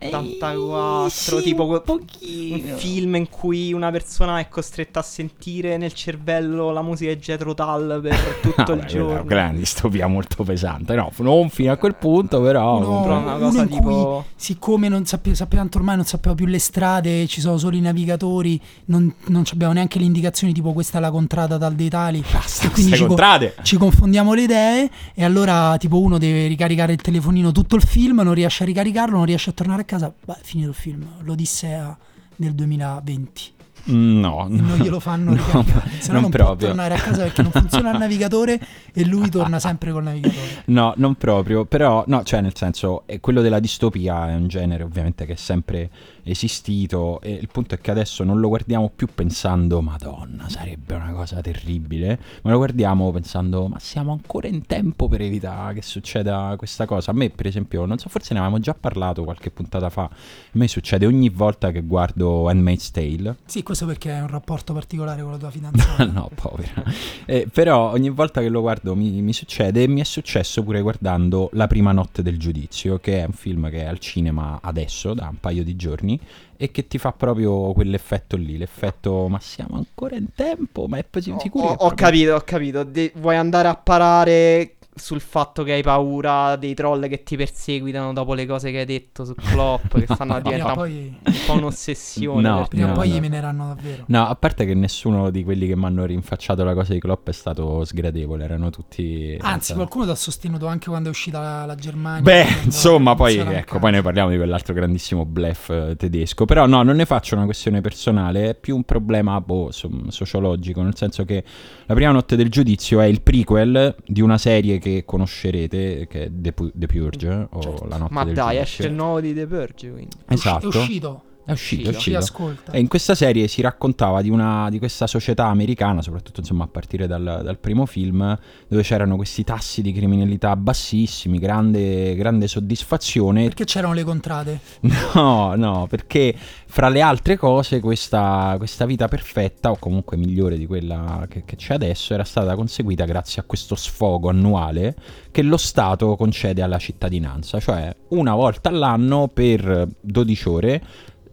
1984, 0.00 1.06
Eh, 1.06 1.10
sì, 1.10 1.42
tipo 1.42 1.66
un 1.66 1.82
pochino. 1.84 2.54
un 2.72 2.76
film 2.78 3.14
in 3.16 3.28
cui 3.28 3.72
una 3.72 3.90
persona 3.90 4.38
è 4.38 4.48
costretta 4.48 5.00
a 5.00 5.02
sentire 5.02 5.76
nel 5.76 5.92
cervello 5.92 6.70
la 6.70 6.82
musica 6.82 7.12
di 7.12 7.20
Jethro 7.20 7.54
Tull 7.54 8.00
per 8.00 8.16
tutto 8.40 8.72
Ah, 8.72 8.74
il 8.74 8.80
beh, 8.80 8.86
giorno. 8.86 9.28
È 9.30 9.32
una 9.34 9.52
distopia 9.52 10.06
molto 10.06 10.42
pesante. 10.44 10.94
No, 10.94 11.10
non 11.18 11.48
fino 11.50 11.72
a 11.72 11.76
quel 11.76 11.94
punto, 11.96 12.40
però. 12.40 12.80
Comunque- 12.80 13.08
una 13.14 13.36
cosa 13.36 13.62
in 13.62 13.68
tipo 13.68 14.24
Siccome 14.36 14.88
non 14.88 15.04
sappiamo, 15.10 15.36
sappiamo 15.36 15.62
tanto 15.64 15.78
ormai 15.78 15.96
non 15.96 16.04
sappiamo 16.04 16.36
più 16.36 16.46
le 16.46 16.58
strade, 16.60 17.26
ci 17.26 17.40
sono 17.40 17.58
solo 17.58 17.76
i 17.76 17.80
navigatori, 17.80 18.60
non, 18.86 19.12
non 19.26 19.42
abbiamo 19.50 19.72
neanche 19.72 19.98
le 19.98 20.04
indicazioni 20.04 20.52
tipo 20.52 20.72
questa 20.72 20.98
è 20.98 21.00
la 21.00 21.10
contrada 21.10 21.56
dal 21.56 21.74
Deitali. 21.74 22.22
Basta, 22.30 22.70
quindi 22.70 22.92
ci, 22.92 23.00
co- 23.00 23.06
contrade. 23.08 23.54
ci 23.62 23.76
confondiamo 23.76 24.32
le 24.34 24.42
idee 24.42 24.90
e 25.14 25.24
allora 25.24 25.76
tipo 25.78 26.00
uno 26.00 26.18
deve 26.18 26.46
ricaricare 26.46 26.92
il 26.92 27.00
telefonino 27.00 27.50
tutto 27.50 27.74
il 27.74 27.82
film, 27.82 28.20
non 28.20 28.34
riesce 28.34 28.62
a 28.62 28.66
ricaricarlo, 28.66 29.16
non 29.16 29.26
riesce 29.26 29.50
a 29.50 29.52
tornare 29.52 29.82
a 29.82 29.84
casa, 29.84 30.12
beh, 30.24 30.36
finito 30.42 30.68
il 30.68 30.74
film, 30.74 31.04
l'Odissea 31.22 31.96
del 32.36 32.54
2020. 32.54 33.52
No, 33.84 34.46
non 34.48 34.78
glielo 34.78 35.00
fanno 35.00 35.32
ricaricare, 35.32 35.90
se 35.98 36.12
no 36.12 36.20
non 36.20 36.30
non 36.30 36.30
può 36.30 36.56
tornare 36.56 36.94
a 36.94 36.98
casa 36.98 37.22
perché 37.22 37.42
non 37.42 37.50
funziona 37.50 37.92
il 37.92 37.98
navigatore 37.98 38.60
e 38.92 39.04
lui 39.04 39.28
torna 39.30 39.58
sempre 39.58 39.90
col 39.92 40.02
navigatore. 40.02 40.62
No, 40.66 40.92
non 40.96 41.14
proprio, 41.14 41.64
però, 41.64 42.04
no, 42.06 42.22
cioè 42.22 42.40
nel 42.40 42.54
senso, 42.54 43.02
è 43.06 43.20
quello 43.20 43.40
della 43.40 43.60
distopia 43.60 44.28
è 44.28 44.34
un 44.34 44.48
genere 44.48 44.82
ovviamente 44.82 45.26
che 45.26 45.32
è 45.32 45.36
sempre 45.36 45.90
esistito 46.24 47.20
e 47.20 47.32
il 47.32 47.48
punto 47.50 47.74
è 47.74 47.78
che 47.80 47.90
adesso 47.90 48.24
non 48.24 48.40
lo 48.40 48.48
guardiamo 48.48 48.90
più 48.94 49.08
pensando, 49.14 49.80
madonna, 49.80 50.48
sarebbe 50.48 50.94
una 50.94 51.12
cosa 51.12 51.40
terribile, 51.40 52.18
ma 52.42 52.50
lo 52.50 52.56
guardiamo 52.58 53.10
pensando, 53.10 53.66
ma 53.68 53.78
siamo 53.78 54.12
ancora 54.12 54.48
in 54.48 54.66
tempo 54.66 55.08
per 55.08 55.20
evitare 55.22 55.74
che 55.74 55.82
succeda 55.82 56.54
questa 56.56 56.86
cosa. 56.86 57.10
A 57.10 57.14
me, 57.14 57.30
per 57.30 57.46
esempio, 57.46 57.84
non 57.84 57.98
so, 57.98 58.08
forse 58.08 58.32
ne 58.34 58.40
avevamo 58.40 58.60
già 58.60 58.74
parlato 58.74 59.24
qualche 59.24 59.50
puntata 59.50 59.90
fa, 59.90 60.02
a 60.04 60.10
me 60.52 60.68
succede 60.68 61.06
ogni 61.06 61.28
volta 61.28 61.70
che 61.70 61.82
guardo 61.82 62.48
Handmaid's 62.48 62.90
Tale, 62.90 63.36
Sì, 63.44 63.62
questo 63.62 63.86
perché 63.86 64.10
è 64.12 64.20
un 64.20 64.28
rapporto 64.28 64.72
particolare 64.72 65.22
con 65.22 65.32
la 65.32 65.38
tua 65.38 65.50
fidanzata. 65.52 66.04
no, 66.06 66.30
povera. 66.34 66.82
Eh, 67.26 67.48
però 67.52 67.90
ogni 67.92 68.10
volta 68.10 68.40
che 68.40 68.48
lo 68.48 68.60
guardo 68.60 68.94
mi, 68.94 69.20
mi 69.22 69.32
succede 69.32 69.82
e 69.82 69.88
mi 69.88 70.00
è 70.00 70.04
successo 70.04 70.62
pure 70.62 70.80
guardando 70.80 71.50
La 71.52 71.66
prima 71.66 71.92
notte 71.92 72.22
del 72.22 72.38
giudizio, 72.38 72.98
che 72.98 73.22
è 73.22 73.24
un 73.26 73.32
film 73.32 73.68
che 73.70 73.82
è 73.82 73.84
al 73.84 73.98
cinema 73.98 74.58
adesso, 74.62 75.14
da 75.14 75.28
un 75.28 75.38
paio 75.40 75.62
di 75.64 75.76
giorni, 75.76 76.09
e 76.56 76.70
che 76.70 76.86
ti 76.86 76.96
fa 76.98 77.12
proprio 77.12 77.72
quell'effetto 77.72 78.36
lì, 78.36 78.56
l'effetto 78.56 79.28
ma 79.28 79.38
siamo 79.40 79.76
ancora 79.76 80.16
in 80.16 80.28
tempo, 80.34 80.86
ma 80.88 80.96
è 80.98 81.04
Ho, 81.36 81.40
sicuro 81.40 81.64
ho- 81.66 81.70
ho 81.72 81.76
proprio- 81.76 82.06
capito, 82.06 82.34
ho 82.34 82.40
capito. 82.44 82.84
De- 82.84 83.12
vuoi 83.16 83.36
andare 83.36 83.68
a 83.68 83.74
parare 83.76 84.76
sul 84.92 85.20
fatto 85.20 85.62
che 85.62 85.72
hai 85.72 85.82
paura 85.82 86.56
dei 86.56 86.74
troll 86.74 87.08
che 87.08 87.22
ti 87.22 87.36
perseguitano 87.36 88.12
dopo 88.12 88.34
le 88.34 88.44
cose 88.44 88.70
che 88.70 88.80
hai 88.80 88.84
detto 88.84 89.24
su 89.24 89.34
Klopp, 89.34 89.96
che 89.96 90.06
stanno 90.12 90.34
a 90.34 90.40
diventare 90.40 90.74
poi, 90.74 91.14
un 91.24 91.32
po' 91.46 91.52
un'ossessione. 91.54 92.48
No, 92.48 92.66
prima 92.68 92.86
o 92.86 92.88
no, 92.88 92.94
poi 92.94 93.08
no. 93.08 93.14
gli 93.14 93.20
meneranno 93.20 93.66
davvero. 93.68 94.04
No, 94.06 94.26
a 94.26 94.34
parte 94.34 94.64
che 94.66 94.74
nessuno 94.74 95.30
di 95.30 95.44
quelli 95.44 95.66
che 95.66 95.76
mi 95.76 95.84
hanno 95.84 96.04
rinfacciato 96.04 96.64
la 96.64 96.74
cosa 96.74 96.92
di 96.92 96.98
Klopp 96.98 97.28
è 97.28 97.32
stato 97.32 97.84
sgradevole, 97.84 98.44
erano 98.44 98.70
tutti... 98.70 99.36
Anzi, 99.40 99.66
senza- 99.66 99.74
qualcuno 99.74 100.06
ti 100.06 100.10
ha 100.10 100.16
sostenuto 100.16 100.66
anche 100.66 100.88
quando 100.88 101.08
è 101.08 101.10
uscita 101.12 101.40
la, 101.40 101.64
la 101.66 101.74
Germania. 101.76 102.22
Beh, 102.22 102.46
insomma, 102.64 103.14
poi 103.14 103.36
ecco, 103.36 103.78
poi 103.78 103.92
ne 103.92 103.96
calcio. 103.96 104.02
parliamo 104.02 104.30
di 104.30 104.36
quell'altro 104.36 104.74
grandissimo 104.74 105.24
bluff 105.24 105.70
eh, 105.70 105.94
tedesco. 105.96 106.44
Però 106.44 106.66
no, 106.66 106.82
non 106.82 106.96
ne 106.96 107.06
faccio 107.06 107.36
una 107.36 107.44
questione 107.44 107.80
personale, 107.80 108.50
è 108.50 108.54
più 108.54 108.74
un 108.74 108.84
problema 108.84 109.40
boh, 109.40 109.70
so- 109.70 109.88
sociologico, 110.08 110.82
nel 110.82 110.96
senso 110.96 111.24
che 111.24 111.44
La 111.86 111.94
prima 111.94 112.10
notte 112.10 112.36
del 112.36 112.50
giudizio 112.50 113.00
è 113.00 113.06
il 113.06 113.22
prequel 113.22 113.94
di 114.04 114.20
una 114.20 114.38
serie 114.38 114.78
che 114.80 115.04
conoscerete, 115.06 116.06
che 116.08 116.24
è 116.24 116.30
The, 116.32 116.52
Pu- 116.52 116.72
The 116.74 116.86
Purge, 116.86 117.46
o 117.50 117.60
Certo. 117.60 117.86
La 117.86 117.96
notte 117.98 118.12
Ma 118.12 118.24
del 118.24 118.34
dai, 118.34 118.56
esce 118.56 118.86
il 118.86 118.92
nuovo 118.92 119.20
di 119.20 119.32
The 119.32 119.46
Purge, 119.46 119.90
quindi. 119.90 120.16
Esatto. 120.26 120.64
È 120.64 120.76
uscito. 120.76 121.22
È 121.44 121.52
uscito, 121.52 121.90
è 121.90 121.94
Uscito. 121.94 122.18
Ascolta. 122.18 122.72
E 122.72 122.78
in 122.78 122.88
questa 122.88 123.14
serie 123.14 123.48
si 123.48 123.60
raccontava 123.60 124.22
di, 124.22 124.30
una, 124.30 124.68
di 124.70 124.78
questa 124.78 125.06
società 125.06 125.46
americana, 125.46 126.02
soprattutto 126.02 126.40
insomma 126.40 126.64
a 126.64 126.68
partire 126.68 127.06
dal, 127.06 127.40
dal 127.42 127.58
primo 127.58 127.86
film, 127.86 128.38
dove 128.68 128.82
c'erano 128.82 129.16
questi 129.16 129.42
tassi 129.42 129.82
di 129.82 129.92
criminalità 129.92 130.54
bassissimi, 130.56 131.38
grande, 131.38 132.14
grande 132.14 132.46
soddisfazione. 132.46 133.44
Perché 133.44 133.64
c'erano 133.64 133.94
le 133.94 134.04
contrade? 134.04 134.60
No, 135.12 135.54
no, 135.56 135.86
perché 135.88 136.34
fra 136.66 136.88
le 136.88 137.00
altre 137.00 137.36
cose 137.36 137.80
questa, 137.80 138.54
questa 138.58 138.86
vita 138.86 139.08
perfetta, 139.08 139.70
o 139.70 139.76
comunque 139.78 140.16
migliore 140.16 140.56
di 140.56 140.66
quella 140.66 141.26
che, 141.28 141.42
che 141.44 141.56
c'è 141.56 141.74
adesso, 141.74 142.14
era 142.14 142.24
stata 142.24 142.54
conseguita 142.54 143.04
grazie 143.04 143.42
a 143.42 143.44
questo 143.44 143.74
sfogo 143.74 144.28
annuale 144.28 144.94
che 145.30 145.42
lo 145.42 145.56
Stato 145.56 146.16
concede 146.16 146.62
alla 146.62 146.78
cittadinanza, 146.78 147.58
cioè 147.60 147.94
una 148.08 148.34
volta 148.34 148.68
all'anno 148.68 149.28
per 149.32 149.88
12 150.00 150.48
ore. 150.48 150.82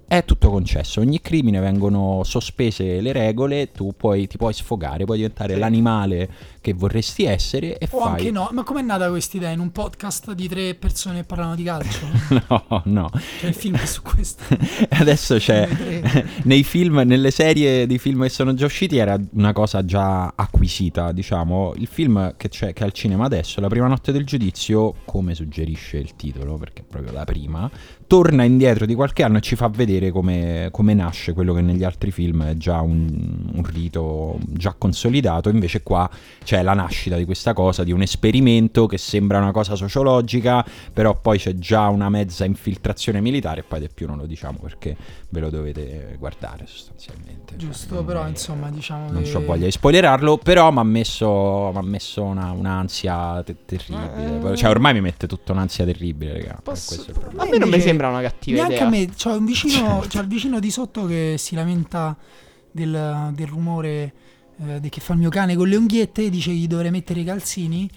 È 0.09 0.23
tutto 0.23 0.49
concesso, 0.49 1.01
ogni 1.01 1.19
crimine 1.19 1.59
vengono 1.59 2.21
sospese 2.23 3.01
le 3.01 3.11
regole, 3.11 3.73
tu 3.73 3.93
puoi, 3.95 4.25
ti 4.25 4.37
puoi 4.37 4.53
sfogare, 4.53 5.03
puoi 5.03 5.17
diventare 5.17 5.55
Sì. 5.55 5.59
l'animale 5.59 6.29
che 6.67 6.73
vorresti 6.73 7.23
essere 7.23 7.77
e 7.77 7.87
O 7.91 8.01
fai... 8.01 8.09
anche 8.09 8.31
no. 8.31 8.49
Ma 8.51 8.63
com'è 8.63 8.81
nata 8.81 9.09
questa 9.09 9.37
idea? 9.37 9.51
In 9.51 9.59
un 9.59 9.71
podcast 9.71 10.33
di 10.33 10.49
tre 10.49 10.75
persone 10.75 11.19
che 11.19 11.23
parlano 11.23 11.55
di 11.55 11.63
calcio? 11.63 12.05
No, 12.49 12.81
no. 12.85 13.09
C'è 13.39 13.47
il 13.47 13.53
film 13.53 13.77
su 13.85 14.01
questo. 14.01 14.43
Adesso 14.89 15.37
c'è... 15.37 15.67
Nei 16.43 16.63
film, 16.63 17.01
nelle 17.05 17.31
serie 17.31 17.87
di 17.87 17.97
film 17.97 18.23
che 18.23 18.29
sono 18.29 18.53
già 18.53 18.65
usciti 18.65 18.97
era 18.97 19.17
una 19.31 19.53
cosa 19.53 19.85
già 19.85 20.33
acquisita, 20.35 21.11
diciamo. 21.11 21.73
Il 21.77 21.87
film 21.87 22.35
che 22.35 22.49
c'è 22.49 22.73
che 22.73 22.83
è 22.83 22.85
al 22.85 22.91
cinema 22.91 23.25
adesso, 23.25 23.61
La 23.61 23.67
prima 23.67 23.87
notte 23.87 24.11
del 24.11 24.25
giudizio, 24.25 24.95
come 25.05 25.35
suggerisce 25.35 25.97
il 25.97 26.15
titolo, 26.15 26.57
perché 26.57 26.81
è 26.81 26.85
proprio 26.85 27.13
la 27.13 27.23
prima, 27.23 27.69
torna 28.07 28.43
indietro 28.43 28.85
di 28.85 28.95
qualche 28.95 29.23
anno 29.23 29.37
e 29.37 29.41
ci 29.41 29.55
fa 29.55 29.67
vedere 29.67 30.11
come, 30.11 30.69
come 30.71 30.93
nasce 30.93 31.33
quello 31.33 31.53
che 31.53 31.61
negli 31.61 31.83
altri 31.83 32.11
film 32.11 32.43
è 32.43 32.55
già 32.55 32.81
un, 32.81 33.51
un 33.53 33.63
rito 33.63 34.39
già 34.47 34.73
consolidato. 34.77 35.49
Invece 35.49 35.83
qua 35.83 36.09
c'è 36.43 36.56
la 36.63 36.73
nascita 36.73 37.15
di 37.15 37.25
questa 37.25 37.53
cosa, 37.53 37.83
di 37.83 37.91
un 37.91 38.01
esperimento 38.01 38.85
che 38.87 38.97
sembra 38.97 39.37
una 39.39 39.51
cosa 39.51 39.75
sociologica, 39.75 40.65
però 40.93 41.19
poi 41.19 41.37
c'è 41.37 41.53
già 41.55 41.87
una 41.87 42.09
mezza 42.09 42.45
infiltrazione 42.45 43.21
militare 43.21 43.61
e 43.61 43.63
poi 43.63 43.79
del 43.79 43.91
più 43.93 44.07
non 44.07 44.17
lo 44.17 44.25
diciamo 44.25 44.57
perché 44.61 44.95
ve 45.29 45.39
lo 45.39 45.49
dovete 45.49 46.15
guardare 46.19 46.65
sostanzialmente. 46.67 47.55
Cioè, 47.57 47.57
Giusto, 47.57 47.95
non 47.95 48.05
però 48.05 48.23
è- 48.25 48.29
insomma 48.29 48.69
diciamo 48.69 49.11
Non 49.11 49.23
che... 49.23 49.35
ho 49.35 49.41
voglia 49.43 49.65
di 49.65 49.71
spoilerarlo, 49.71 50.37
però 50.37 50.71
mi 50.71 50.79
ha 50.79 50.83
messo, 50.83 51.71
m'ha 51.73 51.81
messo 51.81 52.23
una- 52.23 52.51
un'ansia 52.51 53.41
te- 53.43 53.55
terribile. 53.65 54.51
Eh. 54.51 54.55
Cioè, 54.55 54.69
ormai 54.69 54.93
mi 54.93 55.01
mette 55.01 55.27
tutta 55.27 55.51
un'ansia 55.53 55.85
terribile, 55.85 56.33
raga. 56.33 56.59
Posso-. 56.63 57.05
A 57.37 57.45
me 57.45 57.57
non 57.57 57.69
mi 57.69 57.79
sembra 57.79 58.09
una 58.09 58.21
cattiva 58.21 58.57
Neanche 58.57 58.75
idea. 58.75 58.87
a 58.87 58.89
me, 58.89 59.09
c'ho 59.15 59.37
un 59.37 59.45
vicino, 59.45 60.03
c'ho 60.07 60.19
il 60.21 60.27
vicino 60.27 60.59
di 60.59 60.71
sotto 60.71 61.05
che 61.05 61.35
si 61.37 61.55
lamenta 61.55 62.15
del, 62.71 63.31
del 63.33 63.47
rumore 63.47 64.13
eh, 64.65 64.89
che 64.89 64.99
fa 65.01 65.13
il 65.13 65.19
mio 65.19 65.29
cane 65.29 65.55
con 65.55 65.67
le 65.67 65.75
unghiette, 65.75 66.29
dice 66.29 66.49
che 66.51 66.55
gli 66.57 66.67
dovrei 66.67 66.91
mettere 66.91 67.19
i 67.19 67.23
calzini. 67.23 67.89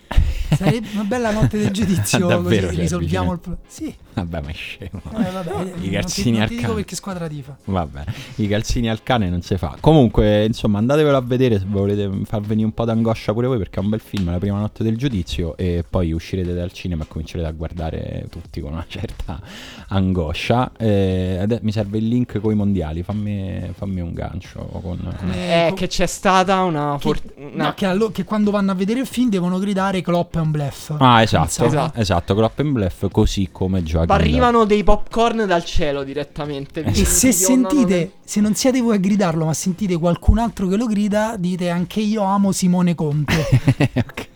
Sarebbe 0.50 0.88
una 0.94 1.04
bella 1.04 1.30
notte 1.30 1.58
del 1.58 1.70
giudizio, 1.72 2.26
Davvero, 2.26 2.62
così 2.66 2.74
cioè, 2.74 2.82
risolviamo 2.82 3.32
il 3.32 3.38
problema. 3.38 3.64
Sì, 3.68 3.94
Vabbè, 4.12 4.40
ma 4.42 4.48
è 4.48 4.52
scemo. 4.52 5.00
eh, 5.16 5.30
vabbè, 5.30 5.50
eh, 5.50 5.54
non 5.70 5.72
ti- 5.80 5.90
calzini 5.90 6.30
non 6.32 6.40
al 6.42 6.48
ti 6.48 6.54
dico 6.56 6.66
cane. 6.66 6.80
perché 6.80 6.96
squadra 6.96 7.28
tifa. 7.28 7.56
Vabbè, 7.64 8.04
i 8.36 8.48
calzini 8.48 8.90
al 8.90 9.02
cane 9.04 9.30
non 9.30 9.40
si 9.42 9.56
fa. 9.56 9.76
Comunque, 9.80 10.44
insomma, 10.44 10.78
andatevelo 10.78 11.16
a 11.16 11.20
vedere 11.20 11.58
se 11.60 11.64
volete 11.68 12.10
far 12.24 12.40
venire 12.40 12.66
un 12.66 12.74
po' 12.74 12.84
d'angoscia 12.84 13.32
pure 13.32 13.46
voi, 13.46 13.58
perché 13.58 13.78
è 13.78 13.82
un 13.82 13.88
bel 13.90 14.00
film, 14.00 14.28
la 14.30 14.38
prima 14.38 14.58
notte 14.58 14.82
del 14.82 14.96
giudizio, 14.96 15.56
e 15.56 15.84
poi 15.88 16.10
uscirete 16.12 16.52
dal 16.52 16.72
cinema 16.72 17.04
e 17.04 17.06
comincerete 17.08 17.48
a 17.48 17.52
guardare 17.52 18.26
tutti 18.28 18.60
con 18.60 18.72
una 18.72 18.84
certa 18.88 19.40
angoscia. 19.88 20.72
Eh, 20.76 21.46
mi 21.62 21.72
serve 21.72 21.98
il 21.98 22.08
link 22.08 22.40
con 22.40 22.52
i 22.52 22.56
mondiali, 22.56 23.02
fammi, 23.04 23.70
fammi 23.74 24.00
un 24.00 24.12
gancio. 24.12 24.58
Con... 24.82 25.14
Come- 25.18 25.68
Eh, 25.68 25.72
che 25.74 25.86
c'è 25.86 26.06
stata 26.06 26.49
una... 26.62 26.96
Che- 26.98 27.00
for- 27.08 27.22
una- 27.36 27.64
No, 27.64 27.74
che, 27.74 27.86
allo- 27.86 28.10
che 28.10 28.24
quando 28.24 28.50
vanno 28.50 28.70
a 28.72 28.74
vedere 28.74 29.00
il 29.00 29.06
film 29.06 29.28
devono 29.28 29.58
gridare 29.58 30.00
Klopp 30.02 30.34
and 30.36 30.50
Bluff. 30.50 30.94
Ah, 30.98 31.22
esatto, 31.22 31.44
Pensavo. 31.44 31.66
Esatto. 31.68 32.00
esatto, 32.00 32.34
Clop 32.34 32.58
and 32.58 32.72
Bluff, 32.72 33.06
così 33.10 33.48
come 33.50 33.82
giochi. 33.82 34.10
Arrivano 34.10 34.64
dei 34.64 34.82
popcorn 34.84 35.46
dal 35.46 35.64
cielo 35.64 36.02
direttamente. 36.04 36.82
Eh 36.82 36.90
E 37.00 37.04
se 37.04 37.32
sentite, 37.32 37.96
nel- 37.96 38.10
se 38.24 38.40
non 38.40 38.54
siete 38.54 38.80
voi 38.80 38.96
a 38.96 38.98
gridarlo, 38.98 39.44
ma 39.44 39.52
sentite 39.54 39.96
qualcun 39.96 40.38
altro 40.38 40.68
che 40.68 40.76
lo 40.76 40.86
grida, 40.86 41.34
dite 41.38 41.68
anche 41.70 42.00
io 42.00 42.22
amo 42.22 42.52
Simone 42.52 42.94
Conte. 42.94 43.34
ok, 43.96 44.28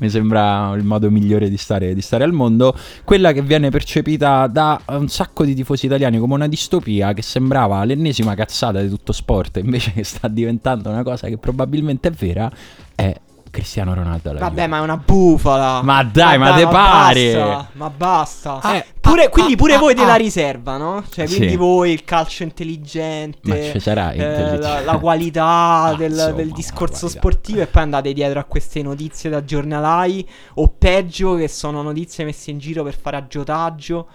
mi 0.00 0.10
sembra 0.10 0.72
il 0.76 0.84
modo 0.84 1.10
migliore 1.10 1.48
di 1.48 1.56
stare, 1.56 1.94
di 1.94 2.00
stare 2.02 2.24
al 2.24 2.32
mondo. 2.32 2.76
Quella 3.04 3.32
che 3.32 3.42
viene 3.42 3.70
percepita 3.70 4.46
da 4.46 4.80
un 4.88 5.08
sacco 5.08 5.44
di 5.44 5.54
tifosi 5.54 5.86
italiani 5.86 6.18
come 6.18 6.34
una 6.34 6.48
distopia 6.48 7.12
che 7.12 7.22
sembrava 7.22 7.82
l'ennesima 7.84 8.34
cazzata 8.34 8.80
di 8.80 8.88
tutto 8.88 9.12
sport, 9.12 9.56
invece 9.58 9.92
che 9.92 10.04
sta 10.04 10.28
diventando 10.28 10.90
una 10.90 11.02
cosa 11.02 11.28
che 11.28 11.38
probabilmente 11.42 12.08
è 12.08 12.12
vera, 12.12 12.48
è 12.94 13.12
Cristiano 13.50 13.92
Ronaldo 13.92 14.30
alla 14.30 14.38
Vabbè, 14.38 14.54
Juve. 14.54 14.66
ma 14.68 14.76
è 14.78 14.80
una 14.80 14.96
bufala. 14.96 15.82
Ma 15.82 16.02
dai, 16.04 16.38
ma 16.38 16.54
te 16.54 16.66
pare? 16.66 17.34
Basta, 17.34 17.68
ma 17.72 17.90
basta. 17.90 18.58
Ah, 18.62 18.76
Eh, 18.76 18.86
pure- 18.98 19.24
ah, 19.24 19.28
quindi 19.28 19.52
ah, 19.52 19.56
pure 19.56 19.74
ah, 19.74 19.78
voi 19.78 19.92
della 19.94 20.14
ah. 20.14 20.16
riserva, 20.16 20.78
no? 20.78 21.04
Cioè, 21.06 21.26
quindi 21.26 21.50
Sì. 21.50 21.56
voi 21.56 21.92
il 21.92 22.02
calcio 22.04 22.44
intelligente. 22.44 23.38
Ma 23.42 23.60
ci 23.60 23.78
sarà 23.78 24.12
eh, 24.12 24.56
la, 24.56 24.80
la 24.80 24.96
qualità 24.98 25.82
Ah, 25.82 25.94
del, 25.94 26.12
insomma, 26.12 26.30
del 26.30 26.50
discorso 26.52 27.08
sportivo 27.08 27.60
e 27.60 27.66
poi 27.66 27.82
andate 27.82 28.14
dietro 28.14 28.38
a 28.40 28.44
queste 28.44 28.80
notizie 28.82 29.28
da 29.28 29.44
giornalai 29.44 30.26
o 30.54 30.68
peggio 30.78 31.34
che 31.34 31.48
sono 31.48 31.82
notizie 31.82 32.24
messe 32.24 32.50
in 32.50 32.58
giro 32.58 32.82
per 32.84 32.96
fare 32.98 33.18
aggiotaggio. 33.18 34.06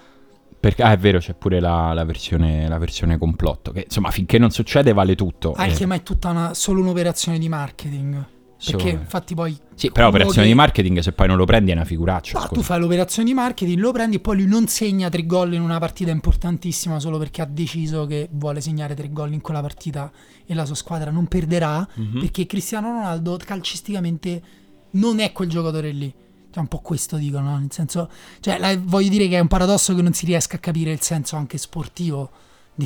Perché, 0.59 0.81
ah, 0.83 0.91
è 0.91 0.97
vero, 0.97 1.19
c'è 1.19 1.33
pure 1.35 1.59
la, 1.59 1.93
la 1.93 2.03
versione, 2.03 2.67
la 2.67 2.77
versione 2.77 3.17
complotto. 3.17 3.71
Che 3.71 3.81
insomma, 3.85 4.09
finché 4.11 4.37
non 4.37 4.49
succede, 4.51 4.91
vale 4.93 5.15
tutto. 5.15 5.53
Anche 5.55 5.83
Eh, 5.83 5.85
ma 5.85 5.95
è 5.95 6.03
tutta 6.03 6.29
una, 6.29 6.53
solo 6.53 6.81
un'operazione 6.81 7.37
di 7.39 7.47
marketing. 7.49 8.25
Perché 8.59 8.79
solo- 8.89 8.89
infatti 8.89 9.35
poi 9.35 9.55
Sì, 9.75 9.91
però 9.91 10.07
operazione 10.07 10.41
che- 10.41 10.47
di 10.47 10.55
marketing, 10.55 10.97
se 10.99 11.11
poi 11.11 11.27
non 11.27 11.37
lo 11.37 11.45
prendi, 11.45 11.69
è 11.69 11.75
una 11.75 11.85
figuraccia. 11.85 12.39
Scusa. 12.39 12.47
tu 12.55 12.61
fai 12.63 12.79
l'operazione 12.79 13.27
di 13.27 13.35
marketing, 13.35 13.77
lo 13.77 13.91
prendi 13.91 14.15
e 14.15 14.19
poi 14.19 14.37
lui 14.37 14.47
non 14.47 14.65
segna 14.67 15.09
tre 15.09 15.27
gol 15.27 15.53
in 15.53 15.61
una 15.61 15.77
partita 15.77 16.09
importantissima 16.09 16.99
solo 16.99 17.19
perché 17.19 17.43
ha 17.43 17.45
deciso 17.45 18.07
che 18.07 18.27
vuole 18.31 18.59
segnare 18.59 18.95
tre 18.95 19.11
gol 19.11 19.31
in 19.33 19.41
quella 19.41 19.61
partita 19.61 20.11
e 20.43 20.55
la 20.55 20.65
sua 20.65 20.73
squadra 20.73 21.11
non 21.11 21.27
perderà 21.27 21.87
Mhm. 21.93 22.19
perché 22.19 22.47
Cristiano 22.47 22.87
Ronaldo 22.89 23.37
calcisticamente 23.45 24.41
non 24.91 25.19
è 25.19 25.31
quel 25.33 25.49
giocatore 25.49 25.91
lì. 25.91 26.11
Cioè, 26.57 26.61
un 26.61 26.67
po' 26.67 26.79
questo 26.79 27.17
dicono, 27.17 27.51
no? 27.51 27.57
nel 27.59 27.71
senso, 27.71 28.09
cioè, 28.39 28.57
la- 28.57 28.75
voglio 28.79 29.09
dire 29.09 29.27
che 29.27 29.37
è 29.37 29.39
un 29.39 29.47
paradosso 29.47 29.93
che 29.93 30.01
non 30.01 30.13
si 30.13 30.25
riesca 30.25 30.55
a 30.55 30.59
capire 30.59 30.91
il 30.91 31.01
senso 31.01 31.35
anche 31.35 31.57
sportivo 31.59 32.29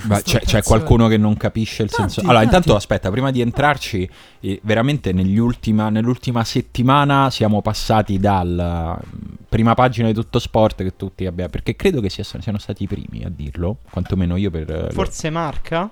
questo 0.08 0.38
c'è, 0.38 0.40
c'è 0.40 0.64
qualcuno 0.64 1.10
che 1.10 1.18
non 1.18 1.36
capisce 1.36 1.84
il 1.84 1.90
Tanti, 1.90 2.14
senso. 2.14 2.22
Allora, 2.22 2.40
tanti. 2.46 2.56
intanto 2.56 2.78
aspetta, 2.78 3.12
prima 3.12 3.30
di 3.30 3.42
entrarci, 3.42 4.10
eh, 4.40 4.60
veramente 4.64 5.12
nell'ultima 5.12 6.44
settimana 6.46 7.30
siamo 7.30 7.62
passati 7.62 8.18
dalla 8.18 8.98
mm, 8.98 9.34
prima 9.50 9.74
pagina 9.74 10.08
di 10.08 10.14
tutto 10.14 10.40
sport 10.40 10.82
che 10.84 10.96
tutti 10.96 11.26
abbiamo. 11.26 11.50
Perché 11.50 11.76
credo 11.76 12.00
che 12.00 12.10
sia- 12.10 12.24
siano 12.24 12.58
stati 12.58 12.84
i 12.84 12.88
primi 12.88 13.24
a 13.26 13.30
dirlo, 13.30 13.80
quantomeno 13.90 14.38
io 14.38 14.50
per. 14.50 14.70
eh, 14.72 14.92
Forse 14.92 15.30
marca? 15.30 15.90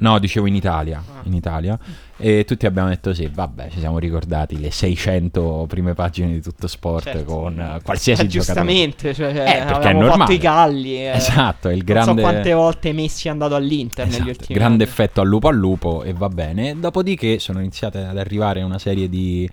No, 0.00 0.18
dicevo 0.18 0.46
in 0.46 0.54
Italia, 0.54 1.02
Ah. 1.06 1.20
in 1.24 1.34
Italia. 1.34 1.78
E 2.22 2.44
tutti 2.44 2.66
abbiamo 2.66 2.88
detto 2.90 3.14
sì, 3.14 3.30
vabbè, 3.32 3.68
ci 3.70 3.78
siamo 3.78 3.98
ricordati 3.98 4.58
le 4.60 4.70
600 4.70 5.64
prime 5.66 5.94
pagine 5.94 6.32
di 6.32 6.42
tutto 6.42 6.66
sport 6.66 7.04
Certo. 7.04 7.24
con 7.24 7.58
eh, 7.58 7.80
qualsiasi 7.82 8.22
Eh, 8.22 8.26
giocatore. 8.26 8.60
giustamente, 8.66 9.14
cioè, 9.14 9.34
cioè, 9.34 9.60
Eh, 9.60 9.64
perché 9.64 9.88
è 9.88 9.92
normale. 9.94 10.18
fatto 10.18 10.32
i 10.32 10.38
galli. 10.38 10.96
eh. 10.96 11.10
Esatto, 11.12 11.68
il 11.70 11.76
Non 11.76 11.84
grande... 11.86 12.22
so 12.22 12.28
quante 12.28 12.52
volte 12.52 12.92
Messi 12.92 13.28
è 13.28 13.30
andato 13.30 13.54
all'Inter 13.54 14.04
negli 14.06 14.14
Esatto, 14.16 14.28
ultimi 14.30 14.58
grande 14.58 14.82
anni. 14.84 14.92
effetto 14.92 15.20
al 15.22 15.28
lupo 15.28 15.48
al 15.48 15.56
lupo 15.56 16.02
e 16.02 16.12
va 16.12 16.28
bene. 16.28 16.78
Dopodiché 16.78 17.38
sono 17.38 17.60
iniziate 17.60 18.04
ad 18.04 18.18
arrivare 18.18 18.60
una 18.62 18.78
serie 18.78 19.08
di 19.08 19.48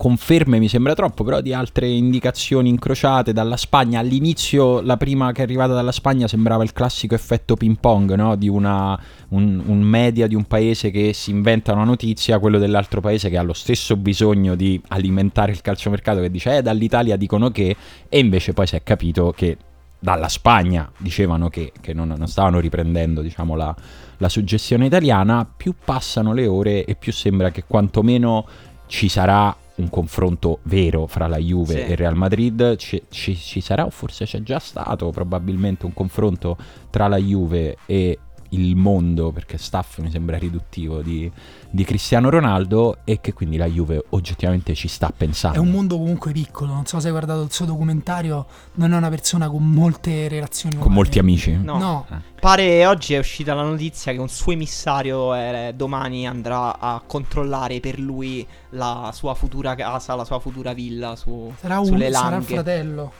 conferme, 0.00 0.58
mi 0.58 0.66
sembra 0.66 0.94
troppo, 0.94 1.24
però 1.24 1.42
di 1.42 1.52
altre 1.52 1.86
indicazioni 1.86 2.70
incrociate 2.70 3.34
dalla 3.34 3.58
Spagna. 3.58 4.00
All'inizio 4.00 4.80
la 4.80 4.96
prima 4.96 5.30
che 5.32 5.42
è 5.42 5.44
arrivata 5.44 5.74
dalla 5.74 5.92
Spagna 5.92 6.26
sembrava 6.26 6.62
il 6.62 6.72
classico 6.72 7.14
effetto 7.14 7.54
ping 7.54 7.76
pong, 7.78 8.14
no? 8.14 8.34
Di 8.34 8.48
una, 8.48 8.98
un, 9.28 9.62
un 9.62 9.82
media 9.82 10.26
di 10.26 10.34
un 10.34 10.44
paese 10.44 10.90
che 10.90 11.12
si 11.12 11.32
inventa 11.32 11.74
una 11.74 11.84
notizia, 11.84 12.38
quello 12.38 12.56
dell'altro 12.56 13.02
paese 13.02 13.28
che 13.28 13.36
ha 13.36 13.42
lo 13.42 13.52
stesso 13.52 13.94
bisogno 13.98 14.54
di 14.54 14.80
alimentare 14.88 15.52
il 15.52 15.60
calciomercato 15.60 16.22
che 16.22 16.30
dice 16.30 16.56
eh 16.56 16.62
dall'Italia 16.62 17.16
dicono 17.16 17.50
che 17.50 17.76
e 18.08 18.18
invece 18.18 18.54
poi 18.54 18.66
si 18.66 18.76
è 18.76 18.82
capito 18.82 19.34
che 19.36 19.58
dalla 19.98 20.30
Spagna 20.30 20.90
dicevano 20.96 21.50
che, 21.50 21.72
che 21.78 21.92
non, 21.92 22.08
non 22.16 22.26
stavano 22.26 22.58
riprendendo 22.58 23.20
diciamo 23.20 23.54
la, 23.54 23.76
la 24.16 24.28
suggestione 24.30 24.86
italiana, 24.86 25.46
più 25.54 25.74
passano 25.84 26.32
le 26.32 26.46
ore 26.46 26.86
e 26.86 26.94
più 26.94 27.12
sembra 27.12 27.50
che 27.50 27.64
quantomeno 27.66 28.46
ci 28.86 29.10
sarà 29.10 29.54
un 29.80 29.90
confronto 29.90 30.60
vero 30.64 31.06
fra 31.06 31.26
la 31.26 31.38
Juve 31.38 31.74
Sì. 31.74 31.80
e 31.80 31.90
il 31.92 31.96
Real 31.96 32.16
Madrid, 32.16 32.76
ci, 32.76 33.02
ci- 33.08 33.34
ci 33.36 33.60
sarà 33.60 33.84
o 33.86 33.90
forse 33.90 34.24
c'è 34.24 34.42
già 34.42 34.58
stato 34.58 35.10
probabilmente 35.10 35.86
un 35.86 35.94
confronto 35.94 36.56
tra 36.90 37.08
la 37.08 37.16
Juve 37.18 37.76
e 37.86 38.18
il 38.50 38.74
mondo, 38.76 39.30
perché 39.32 39.58
staff 39.58 39.98
mi 39.98 40.10
sembra 40.10 40.36
riduttivo 40.36 41.02
di, 41.02 41.30
di 41.70 41.84
Cristiano 41.84 42.30
Ronaldo 42.30 42.98
e 43.04 43.20
che 43.20 43.32
quindi 43.32 43.56
la 43.56 43.66
Juve 43.66 44.04
oggettivamente 44.10 44.74
ci 44.74 44.88
sta 44.88 45.08
È 45.08 45.12
pensando. 45.16 45.60
un 45.60 45.70
mondo 45.70 45.96
comunque 45.98 46.32
piccolo, 46.32 46.72
non 46.72 46.84
so 46.86 46.98
se 46.98 47.06
hai 47.06 47.12
guardato 47.12 47.42
il 47.42 47.52
suo 47.52 47.64
documentario, 47.66 48.46
non 48.74 48.92
è 48.92 48.96
una 48.96 49.08
persona 49.08 49.48
con 49.48 49.64
molte 49.68 50.26
relazioni 50.28 50.74
Con 50.74 50.86
umane. 50.86 50.96
molti 51.00 51.18
amici. 51.18 51.52
No. 51.56 51.78
No, 51.78 52.06
Pare 52.40 52.86
oggi 52.86 53.14
è 53.14 53.18
uscita 53.18 53.54
la 53.54 53.62
notizia 53.62 54.12
che 54.12 54.18
un 54.18 54.28
suo 54.28 54.52
emissario 54.52 55.34
eh, 55.34 55.72
domani 55.76 56.26
andrà 56.26 56.78
a 56.78 57.02
controllare 57.06 57.80
per 57.80 57.98
lui 58.00 58.46
la 58.70 59.10
sua 59.14 59.34
futura 59.34 59.74
casa, 59.74 60.14
la 60.14 60.24
sua 60.24 60.38
futura 60.40 60.72
villa 60.72 61.14
su, 61.16 61.52
sarà, 61.60 61.78
un, 61.78 61.86
sulle 61.86 62.10
sarà 62.10 62.26
il 62.26 62.32
langhe. 62.32 62.46
fratello. 62.46 63.12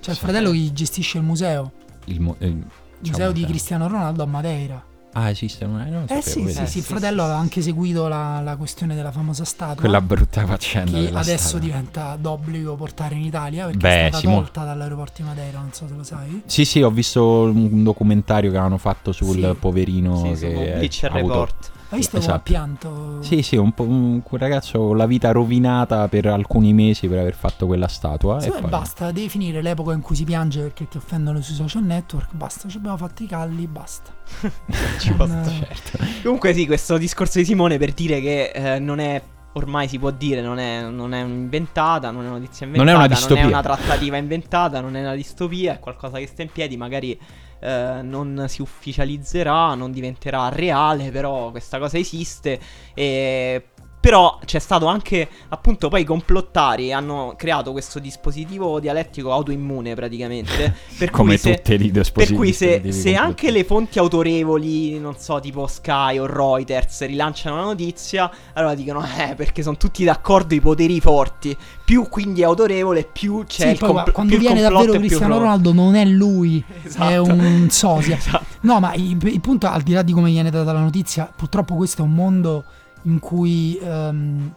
Cioè 0.00 0.12
il 0.12 0.18
Sì. 0.18 0.24
fratello 0.24 0.50
che 0.50 0.72
gestisce 0.72 1.18
il 1.18 1.24
museo, 1.24 1.72
Il 2.06 2.20
mo- 2.20 2.36
eh, 2.38 2.46
il 2.48 2.62
museo 3.10 3.32
di 3.32 3.44
Cristiano 3.44 3.88
Ronaldo 3.88 4.22
a 4.22 4.26
Madeira. 4.26 4.82
Ah, 5.16 5.30
esiste? 5.30 5.64
Non, 5.64 5.80
eh, 5.80 5.90
non 5.90 6.06
lo 6.08 6.12
Eh 6.12 6.20
sì, 6.22 6.44
sì, 6.48 6.60
Eh, 6.60 6.66
sì, 6.66 6.78
il 6.78 6.84
fratello 6.84 7.18
sì, 7.18 7.22
aveva 7.22 7.38
anche 7.38 7.62
seguito 7.62 8.08
la, 8.08 8.40
la 8.40 8.56
questione 8.56 8.96
della 8.96 9.12
famosa 9.12 9.44
statua. 9.44 9.76
Quella 9.76 10.00
brutta 10.00 10.44
faccenda 10.44 10.90
che 10.98 11.08
adesso 11.14 11.46
statua. 11.50 11.58
diventa 11.60 12.16
d'obbligo 12.16 12.74
portare 12.74 13.14
in 13.14 13.22
Italia 13.22 13.64
perché 13.66 13.78
Beh, 13.78 13.94
è 14.06 14.08
stata 14.08 14.18
Simo- 14.18 14.34
tolta 14.40 14.64
dall'aeroporto 14.64 15.22
di 15.22 15.28
Madeira, 15.28 15.60
non 15.60 15.72
so 15.72 15.86
se 15.86 15.94
lo 15.94 16.02
sai. 16.02 16.42
Sì, 16.46 16.64
sì, 16.64 16.82
ho 16.82 16.90
visto 16.90 17.42
un 17.42 17.84
documentario 17.84 18.50
che 18.50 18.56
avevano 18.56 18.78
fatto 18.78 19.12
sul 19.12 19.36
Sì. 19.38 19.56
poverino 19.56 20.34
Sì, 20.34 20.40
che 20.40 20.72
Bleacher 20.78 21.12
ha 21.12 21.18
avuto- 21.18 21.32
Report. 21.32 21.70
Hai 21.94 22.00
visto 22.00 22.16
Esatto. 22.16 22.40
pianto? 22.42 23.22
Sì, 23.22 23.42
sì, 23.42 23.56
un, 23.56 23.72
po', 23.72 23.84
un 23.84 24.22
quel 24.22 24.40
ragazzo 24.40 24.78
con 24.78 24.96
la 24.96 25.06
vita 25.06 25.30
rovinata 25.32 26.08
per 26.08 26.26
alcuni 26.26 26.72
mesi 26.72 27.06
per 27.08 27.18
aver 27.18 27.34
fatto 27.34 27.66
quella 27.66 27.88
statua. 27.88 28.40
Sì, 28.40 28.48
e 28.48 28.50
poi- 28.52 28.68
basta, 28.70 29.12
devi 29.12 29.28
finire 29.28 29.62
l'epoca 29.62 29.92
in 29.92 30.00
cui 30.00 30.16
si 30.16 30.24
piange 30.24 30.60
perché 30.60 30.88
ti 30.88 30.96
offendono 30.96 31.40
sui 31.40 31.54
social 31.54 31.84
network, 31.84 32.34
basta, 32.34 32.68
ci 32.68 32.76
abbiamo 32.76 32.96
fatto 32.96 33.22
i 33.22 33.26
calli, 33.26 33.66
basta. 33.66 34.12
Ci 34.98 35.08
Non- 35.16 35.16
posso- 35.16 35.50
Certo. 35.50 35.98
Comunque 36.22 36.52
sì, 36.54 36.66
questo 36.66 36.96
discorso 36.98 37.38
di 37.38 37.44
Simone 37.44 37.78
per 37.78 37.92
dire 37.92 38.20
che 38.20 38.50
eh, 38.54 38.78
non 38.78 38.98
è 38.98 39.22
ormai 39.56 39.86
si 39.86 40.00
può 40.00 40.10
dire 40.10 40.40
non 40.40 40.58
è, 40.58 40.82
non 40.82 41.14
è 41.14 41.20
inventata, 41.22 42.10
non 42.10 42.24
è 42.24 42.28
una 42.28 42.38
notizia 42.38 42.66
Non 42.66 42.88
è 42.88 42.92
inventata, 42.92 43.26
una 43.32 43.34
non 43.34 43.38
è 43.38 43.46
una 43.46 43.62
trattativa 43.62 44.16
inventata, 44.16 44.80
non 44.80 44.96
è 44.96 45.00
una 45.00 45.14
distopia, 45.14 45.74
è 45.74 45.78
qualcosa 45.78 46.18
che 46.18 46.26
sta 46.26 46.42
in 46.42 46.50
piedi, 46.50 46.76
magari 46.76 47.16
eh, 47.64 48.02
non 48.02 48.44
si 48.48 48.60
ufficializzerà, 48.60 49.74
non 49.74 49.90
diventerà 49.90 50.50
reale, 50.50 51.10
però 51.10 51.50
questa 51.50 51.78
cosa 51.78 51.96
esiste 51.96 52.60
e 52.92 53.68
però 54.04 54.38
c'è 54.44 54.58
stato 54.58 54.84
anche 54.84 55.26
appunto 55.48 55.88
poi 55.88 56.02
i 56.02 56.04
complottari 56.04 56.92
hanno 56.92 57.32
creato 57.38 57.72
questo 57.72 57.98
dispositivo 57.98 58.78
dialettico 58.78 59.32
autoimmune 59.32 59.94
praticamente 59.94 60.74
per 60.98 61.08
Come 61.08 61.30
cui 61.30 61.38
se, 61.38 61.54
tutte 61.54 61.78
le 61.78 61.84
per 61.84 61.90
dispositivi. 61.90 62.36
cui 62.36 62.52
se, 62.52 62.92
se 62.92 63.14
anche 63.14 63.50
le 63.50 63.64
fonti 63.64 63.98
autorevoli, 63.98 64.98
non 64.98 65.16
so, 65.16 65.40
tipo 65.40 65.66
Sky 65.66 66.18
o 66.18 66.26
Reuters, 66.26 67.06
rilanciano 67.06 67.56
la 67.56 67.62
notizia, 67.62 68.30
allora 68.52 68.74
dicono, 68.74 69.02
eh, 69.02 69.34
perché 69.36 69.62
sono 69.62 69.78
tutti 69.78 70.04
d'accordo 70.04 70.52
i 70.52 70.60
poteri 70.60 71.00
forti. 71.00 71.56
Più 71.82 72.06
quindi 72.10 72.42
è 72.42 72.44
autorevole, 72.44 73.08
più 73.10 73.42
c'è 73.46 73.62
sì, 73.62 73.68
il 73.68 73.78
compl- 73.78 74.12
quando 74.12 74.36
viene 74.36 74.60
davvero 74.60 74.92
Cristiano. 74.98 75.38
Ronaldo 75.38 75.72
non 75.72 75.94
è 75.94 76.04
lui, 76.04 76.62
è 76.68 76.86
Esatto. 76.88 77.22
un 77.22 77.68
sosia. 77.70 78.16
Esatto. 78.20 78.44
No, 78.60 78.80
ma 78.80 78.92
il, 78.92 79.16
il 79.22 79.40
punto, 79.40 79.66
al 79.66 79.80
di 79.80 79.92
là 79.92 80.02
di 80.02 80.12
come 80.12 80.28
viene 80.28 80.50
data 80.50 80.72
la 80.72 80.80
notizia, 80.80 81.32
purtroppo 81.34 81.74
questo 81.74 82.02
è 82.02 82.04
un 82.04 82.12
mondo 82.12 82.64
in 83.04 83.18
cui, 83.18 83.78
ehm, 83.80 84.52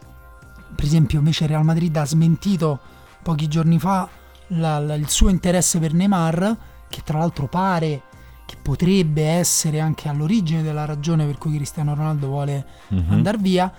per 0.75 0.85
esempio, 0.85 1.19
invece 1.19 1.43
il 1.45 1.49
Real 1.51 1.63
Madrid 1.63 1.95
ha 1.97 2.05
smentito 2.05 2.79
pochi 3.23 3.47
giorni 3.47 3.79
fa 3.79 4.07
la- 4.51 4.79
la- 4.79 4.93
il 4.95 5.09
suo 5.09 5.29
interesse 5.29 5.79
per 5.79 5.93
Neymar, 5.93 6.57
che 6.89 7.01
tra 7.03 7.17
l'altro 7.19 7.47
pare 7.47 8.03
che 8.45 8.55
potrebbe 8.61 9.25
essere 9.25 9.79
anche 9.81 10.07
all'origine 10.07 10.63
della 10.63 10.85
ragione 10.85 11.25
per 11.25 11.37
cui 11.37 11.55
Cristiano 11.55 11.93
Ronaldo 11.93 12.27
vuole 12.27 12.65
Mhm. 12.89 13.05
andare 13.11 13.37
via. 13.39 13.71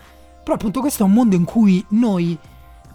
Però 0.42 0.54
appunto 0.54 0.80
questo 0.80 1.02
è 1.02 1.06
un 1.06 1.12
mondo 1.12 1.37
in 1.37 1.44
cui 1.44 1.82
noi, 1.90 2.38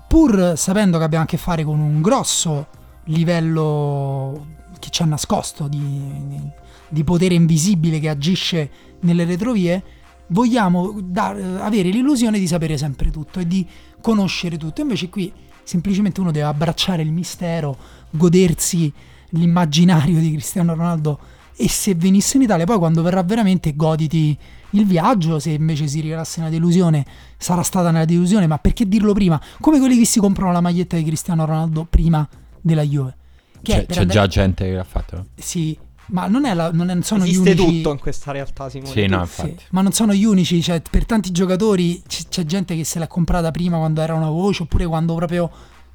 pur 0.08 0.54
sapendo 0.56 1.00
che 1.00 1.04
abbiamo 1.04 1.24
a 1.24 1.28
che 1.28 1.38
fare 1.38 1.64
con 1.64 1.80
un 1.80 2.02
grosso 2.02 2.68
livello 3.06 4.46
che 4.80 4.90
ci 4.90 5.02
ha 5.02 5.06
nascosto 5.06 5.68
di, 5.68 5.80
di- 6.28 6.50
di 6.90 7.04
potere 7.04 7.34
invisibile 7.34 8.00
che 8.00 8.10
agisce 8.10 8.70
nelle 9.02 9.26
retrovie, 9.26 9.84
vogliamo 10.28 11.00
dar- 11.02 11.60
avere 11.62 11.90
l'illusione 11.90 12.40
di 12.40 12.48
sapere 12.48 12.78
sempre 12.78 13.12
tutto 13.12 13.40
e 13.40 13.48
di 13.48 13.66
conoscere 14.02 14.58
tutto. 14.58 14.82
Invece 14.82 15.10
qui 15.10 15.32
semplicemente 15.64 16.20
uno 16.20 16.32
deve 16.32 16.46
abbracciare 16.46 17.02
il 17.02 17.12
mistero, 17.12 17.78
godersi 18.10 18.92
l'immaginario 19.30 20.20
di 20.20 20.32
Cristiano 20.32 20.76
Ronaldo 20.76 21.20
e 21.56 21.70
se 21.70 21.94
venisse 21.96 22.38
in 22.38 22.44
Italia 22.44 22.66
poi 22.66 22.78
quando 22.78 23.02
verrà 23.02 23.22
veramente 23.24 23.76
goditi 23.76 24.38
il 24.72 24.86
viaggio, 24.86 25.38
se 25.38 25.52
invece 25.52 25.88
si 25.88 26.02
rivelasse 26.02 26.40
una 26.40 26.50
delusione 26.50 27.06
sarà 27.38 27.62
stata 27.62 27.90
una 27.90 28.06
delusione, 28.06 28.48
ma 28.48 28.58
perché 28.58 28.88
dirlo 28.88 29.14
prima? 29.14 29.40
Come 29.60 29.78
quelli 29.78 29.98
che 29.98 30.06
si 30.06 30.20
comprano 30.20 30.52
la 30.52 30.62
maglietta 30.62 30.96
di 30.98 31.04
Cristiano 31.04 31.46
Ronaldo 31.46 31.86
prima 31.88 32.28
della 32.60 32.82
Juve. 32.82 33.16
Che 33.62 33.72
C'è, 33.72 33.86
c'è 33.86 34.00
andare- 34.02 34.20
già 34.20 34.28
gente 34.28 34.66
che 34.66 34.72
l'ha 34.74 34.84
fatto. 34.84 35.28
Sì, 35.36 35.78
ma 36.08 36.28
non, 36.28 36.46
è 36.46 36.54
la, 36.54 36.72
non, 36.72 36.90
è- 36.90 37.02
sono 37.02 37.24
Esiste 37.24 37.54
gli 37.56 37.60
unici... 37.60 37.76
tutto 37.78 37.92
in 37.92 38.00
questa 38.00 38.32
realtà, 38.32 38.70
Simone. 38.70 38.92
Sì, 38.92 39.06
no, 39.08 39.26
Sì, 39.26 39.56
ma 39.72 39.82
non 39.82 39.92
sono 39.92 40.14
gli 40.14 40.26
unici, 40.26 40.62
cioè, 40.62 40.82
per 40.90 41.06
tanti 41.06 41.32
giocatori 41.32 42.02
c- 42.08 42.28
c'è 42.30 42.44
gente 42.46 42.76
che 42.76 42.84
se 42.84 43.00
l'ha 43.00 43.08
comprata 43.08 43.52
prima 43.52 43.78
quando 43.78 44.02
era 44.02 44.14
una 44.14 44.30
voce 44.30 44.64
oppure 44.64 44.86
quando 44.86 45.16
proprio 45.16 45.50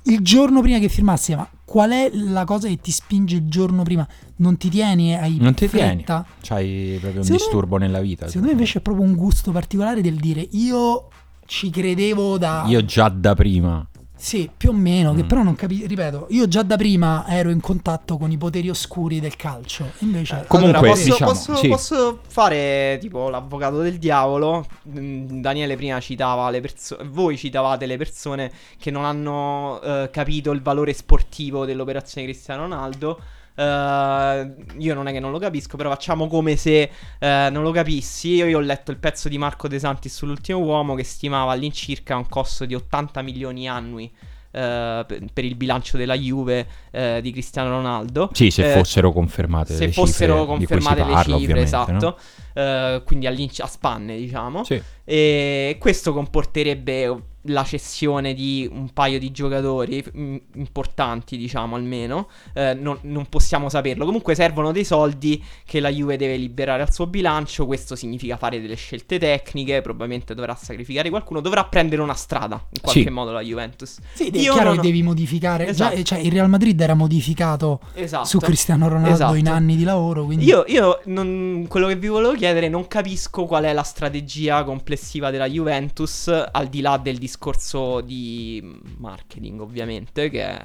il 0.05 0.21
giorno 0.21 0.63
prima 0.63 0.79
che 0.79 0.89
firmassi, 0.89 1.35
ma 1.35 1.47
qual 1.65 1.91
è 1.91 2.11
la 2.15 2.45
cosa 2.45 2.67
che 2.69 2.79
ti 2.79 2.91
spinge 2.91 3.37
il 3.37 3.49
giorno 3.49 3.83
prima? 3.83 4.07
Non 4.37 4.57
ti 4.57 4.71
tieni, 4.71 5.15
hai 5.15 5.37
Non 5.39 5.53
ti 5.55 5.69
tieni. 5.69 5.97
fretta? 5.97 6.25
C'hai 6.41 6.97
proprio 7.01 7.21
un 7.21 7.25
Secondo 7.27 7.31
me- 7.31 7.37
disturbo 7.37 7.77
nella 7.77 8.01
vita. 8.01 8.27
Secondo 8.27 8.47
me 8.47 8.53
invece 8.53 8.79
è 8.79 8.81
proprio 8.81 9.05
un 9.05 9.15
gusto 9.15 9.51
particolare 9.53 10.01
del 10.01 10.15
dire 10.17 10.47
io 10.53 11.09
ci 11.45 11.69
credevo 11.71 12.39
da... 12.39 12.65
Io 12.69 12.85
già 12.85 13.09
da 13.11 13.35
prima. 13.35 13.87
Sì, 14.21 14.51
più 14.55 14.71
o 14.71 14.73
meno, 14.73 15.15
che 15.15 15.23
Mm. 15.23 15.27
però 15.29 15.43
non 15.45 15.55
capisco, 15.55 15.87
ripeto, 15.87 16.27
io 16.31 16.49
già 16.49 16.63
da 16.65 16.77
prima 16.77 17.25
ero 17.29 17.51
in 17.51 17.61
contatto 17.61 18.19
con 18.19 18.33
i 18.33 18.37
poteri 18.37 18.69
oscuri 18.69 19.21
del 19.21 19.37
calcio, 19.37 19.93
invece... 20.01 20.45
Comunque, 20.49 20.77
allora, 20.79 20.93
posso, 20.93 21.05
diciamo, 21.05 21.31
posso- 21.31 21.55
sì. 21.55 21.69
posso 21.69 22.21
fare 22.27 22.99
tipo 23.01 23.29
l'avvocato 23.29 23.81
del 23.81 23.99
diavolo? 23.99 24.67
Mm, 24.89 25.41
Daniele 25.41 25.77
prima 25.77 26.01
citava 26.01 26.51
le 26.51 26.61
persone, 26.61 27.09
voi 27.09 27.37
citavate 27.37 27.87
le 27.87 27.97
persone 27.97 28.51
che 28.77 28.91
non 28.91 29.05
hanno 29.05 29.81
eh, 29.83 30.11
capito 30.13 30.51
il 30.51 30.63
valore 30.63 30.93
sportivo 30.93 31.65
dell'operazione 31.65 32.27
Cristiano 32.27 32.63
Ronaldo. 32.63 33.21
Eh, 33.59 34.55
io 34.79 34.95
non 34.95 35.09
è 35.09 35.13
che 35.13 35.19
non 35.19 35.33
lo 35.33 35.39
capisco, 35.39 35.77
però 35.77 35.91
facciamo 35.91 36.29
come 36.29 36.55
se 36.57 36.91
eh, 37.19 37.49
non 37.51 37.63
lo 37.63 37.73
capissi. 37.73 38.35
Io, 38.35 38.47
io 38.47 38.59
ho 38.59 38.61
letto 38.61 38.93
il 38.93 38.99
pezzo 38.99 39.29
di 39.29 39.37
Marco 39.37 39.67
De 39.67 39.79
Santis 39.81 40.15
sull'ultimo 40.15 40.61
uomo 40.61 40.95
che 40.95 41.03
stimava 41.03 41.53
all'incirca 41.53 42.17
un 42.17 42.29
costo 42.29 42.65
di 42.65 42.75
80 42.75 43.21
milioni 43.23 43.69
annui. 43.69 44.11
eh, 44.51 45.05
per, 45.07 45.21
per 45.33 45.45
il 45.45 45.57
bilancio 45.57 45.97
della 45.97 46.17
Juve 46.17 46.67
eh, 46.91 47.19
di 47.21 47.33
Cristiano 47.33 47.69
Ronaldo 47.71 48.31
Sì, 48.33 48.51
se 48.51 48.73
fossero 48.73 49.13
confermate 49.13 49.75
se 49.75 49.87
le 49.87 49.93
fossero 49.93 50.47
confermate 50.47 51.05
le 51.05 51.13
parla, 51.13 51.37
cifre, 51.37 51.53
no? 51.55 51.61
esatto, 51.61 52.19
Eh, 52.55 53.03
quindi 53.05 53.27
a 53.27 53.67
spanne, 53.67 54.17
diciamo. 54.17 54.65
Sì. 54.65 54.81
E 55.05 55.77
questo 55.79 56.13
comporterebbe 56.13 57.23
la 57.49 57.65
cessione 57.65 58.35
di 58.35 58.69
un 58.71 58.91
paio 58.93 59.19
di 59.19 59.31
giocatori 59.31 60.05
mm, 60.17 60.37
importanti, 60.55 61.37
diciamo 61.37 61.77
almeno. 61.77 62.29
Eh, 62.55 62.75
non, 62.75 62.99
non 63.03 63.27
possiamo 63.27 63.69
saperlo. 63.69 64.05
Comunque 64.05 64.35
servono 64.35 64.73
dei 64.73 64.85
soldi 64.85 65.43
che 65.65 65.81
la 65.81 65.91
Juve 65.91 66.17
deve 66.17 66.37
liberare 66.37 66.83
al 66.83 66.93
suo 66.93 67.07
bilancio. 67.07 67.67
Questo 67.67 67.97
significa 67.97 68.37
fare 68.37 68.61
delle 68.61 68.75
scelte 68.77 69.19
tecniche. 69.19 69.81
Probabilmente 69.81 70.35
dovrà 70.35 70.55
sacrificare 70.55 71.09
qualcuno. 71.11 71.41
Dovrà 71.41 71.65
prendere 71.65 72.03
una 72.03 72.15
strada 72.15 72.63
in 72.71 72.81
qualche 72.81 73.03
Sì. 73.03 73.09
modo 73.11 73.33
la 73.33 73.41
Juventus. 73.41 73.99
Sì, 74.15 74.29
è 74.29 74.31
chiaro 74.31 74.63
non- 74.65 74.77
che 74.77 74.83
devi 74.83 75.03
modificare, 75.03 75.65
già, 75.67 75.71
Esatto. 75.93 76.03
cioè 76.03 76.19
il 76.19 76.33
Real 76.33 76.49
Madrid 76.49 76.81
era 76.81 76.95
modificato 76.95 77.81
Esatto. 77.95 78.27
su 78.27 78.39
Cristiano 78.39 78.89
Ronaldo 78.89 79.15
Esatto. 79.15 79.35
in 79.35 79.49
anni 79.49 79.77
di 79.77 79.85
lavoro, 79.85 80.25
quindi... 80.25 80.45
Io, 80.45 80.65
io 80.69 81.01
non- 81.07 81.67
quello 81.69 81.87
che 81.87 81.97
vi 81.97 82.09
volevo 82.09 82.35
chiedere, 82.35 82.69
non 82.69 82.87
capisco 82.89 83.45
qual 83.45 83.65
è 83.65 83.73
la 83.73 83.83
strategia 83.83 84.65
complessiva 84.65 85.31
della 85.31 85.49
Juventus, 85.49 86.29
al 86.51 86.67
di 86.69 86.81
là 86.81 86.97
del 86.97 87.19
discorso 87.39 88.01
di 88.01 88.61
marketing, 88.99 89.61
ovviamente, 89.61 90.29
che 90.29 90.43
è, 90.43 90.61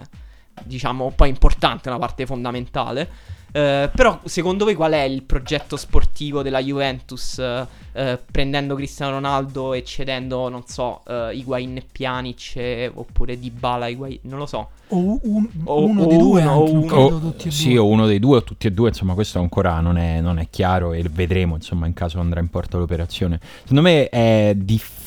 diciamo, 0.63 1.11
poi 1.15 1.29
importante, 1.29 1.89
una 1.89 1.99
parte 1.99 2.25
fondamentale. 2.25 3.09
Eh, 3.55 3.91
però, 3.93 4.19
secondo 4.23 4.65
voi, 4.65 4.73
qual 4.73 4.93
è 4.93 5.03
il 5.03 5.21
progetto 5.21 5.77
sportivo 5.77 6.41
della 6.41 6.59
Juventus? 6.59 7.37
eh, 7.37 7.67
eh, 7.95 8.19
prendendo 8.31 8.73
Cristiano 8.73 9.11
Ronaldo 9.11 9.73
e 9.75 9.83
cedendo, 9.83 10.49
non 10.49 10.63
so, 10.65 11.01
eh, 11.07 11.35
Higuain 11.35 11.77
e 11.77 11.85
Pjanic, 11.91 12.91
oppure 12.95 13.37
Dybala, 13.37 13.87
Higuain, 13.87 14.17
non 14.23 14.39
lo 14.39 14.47
so. 14.47 14.69
O 14.87 15.19
un- 15.21 15.47
O- 15.65 15.85
uno 15.85 16.01
o 16.03 16.05
dei 16.07 16.17
due 16.17 16.41
uno, 16.41 16.63
anche, 16.63 16.93
o 16.95 16.99
O- 17.05 17.19
tutti 17.19 17.47
e 17.49 17.51
sì, 17.51 17.69
due. 17.69 17.77
o 17.77 17.85
uno 17.87 18.07
dei 18.07 18.17
due 18.17 18.37
o 18.37 18.43
tutti 18.43 18.65
e 18.65 18.71
due, 18.71 18.87
insomma, 18.89 19.13
questo 19.13 19.37
ancora 19.37 19.79
non 19.81 19.97
è, 19.97 20.19
non 20.21 20.39
è 20.39 20.47
chiaro 20.49 20.93
e 20.93 21.03
vedremo, 21.11 21.53
insomma, 21.55 21.85
in 21.85 21.93
caso 21.93 22.19
andrà 22.19 22.39
in 22.39 22.49
porto 22.49 22.79
l'operazione. 22.79 23.39
Secondo 23.61 23.81
me 23.83 24.09
è 24.09 24.53
difficile 24.55 25.01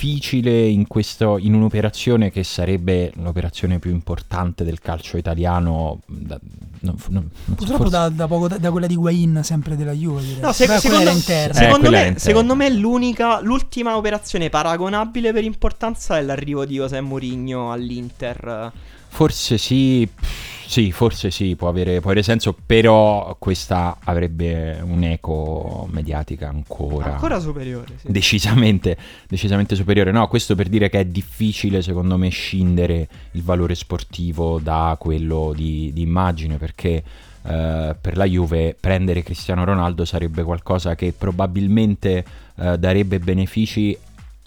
in, 0.69 0.87
questo, 0.87 1.39
in 1.39 1.55
un'operazione 1.55 2.31
che 2.31 2.45
sarebbe 2.45 3.13
l'operazione 3.17 3.79
più 3.79 3.91
importante 3.91 4.63
del 4.65 4.81
calcio 4.81 5.17
italiano. 5.17 6.01
da- 6.07 6.39
non- 6.81 6.97
non- 7.09 7.13
non 7.13 7.31
so, 7.47 7.55
Purtroppo 7.55 7.77
forse- 7.85 7.91
da, 7.99 8.09
da 8.11 8.27
poco, 8.29 8.49
da 8.49 8.71
quella 8.71 8.87
di 8.87 8.95
Guain, 8.95 9.41
sempre 9.43 9.77
della 9.77 9.93
Juve. 9.93 10.21
direi. 10.23 10.41
No, 10.41 10.53
se- 10.53 10.67
secondo. 10.79 11.11
Eh, 11.11 11.15
secondo 11.53 11.79
quella 11.89 12.03
me, 12.11 12.19
secondo 12.19 12.55
me 12.55 12.71
l'unica, 12.71 13.41
l'ultima 13.41 13.97
operazione 13.97 14.49
paragonabile 14.51 15.33
per 15.33 15.43
importanza 15.45 16.19
è 16.19 16.23
l'arrivo 16.23 16.65
di 16.65 16.75
José 16.75 17.01
Mourinho 17.01 17.73
all'Inter. 17.73 18.73
Forse 19.09 19.57
sì, 19.57 20.07
pff, 20.15 20.36
sì, 20.67 20.91
forse 20.93 21.31
sì, 21.31 21.55
può 21.55 21.69
avere, 21.69 22.01
può 22.01 22.11
avere 22.11 22.25
senso, 22.25 22.55
però 22.55 23.37
questa 23.39 23.99
avrebbe 24.03 24.81
un'eco 24.83 25.89
mediatica 25.91 26.49
ancora, 26.49 27.13
Ancora 27.13 27.39
superiore, 27.39 27.95
sì. 27.97 28.11
decisamente, 28.11 28.97
decisamente 29.29 29.75
superiore. 29.75 30.11
No, 30.11 30.27
questo 30.29 30.55
per 30.55 30.69
dire 30.69 30.89
che 30.89 31.01
è 31.01 31.05
difficile 31.05 31.83
secondo 31.83 32.17
me 32.17 32.29
scindere 32.29 33.09
il 33.33 33.43
valore 33.43 33.75
sportivo 33.75 34.59
da 34.59 34.97
quello 34.99 35.53
di, 35.55 35.93
di 35.93 36.03
immagine, 36.03 36.57
perché 36.57 37.03
eh, 37.43 37.97
per 38.01 38.17
la 38.17 38.25
Juve 38.25 38.77
prendere 38.79 39.23
Cristiano 39.23 39.65
Ronaldo 39.65 40.05
sarebbe 40.05 40.43
qualcosa 40.43 40.95
che 40.97 41.15
probabilmente 41.17 42.25
eh, 42.57 42.77
darebbe 42.77 43.19
benefici 43.21 43.97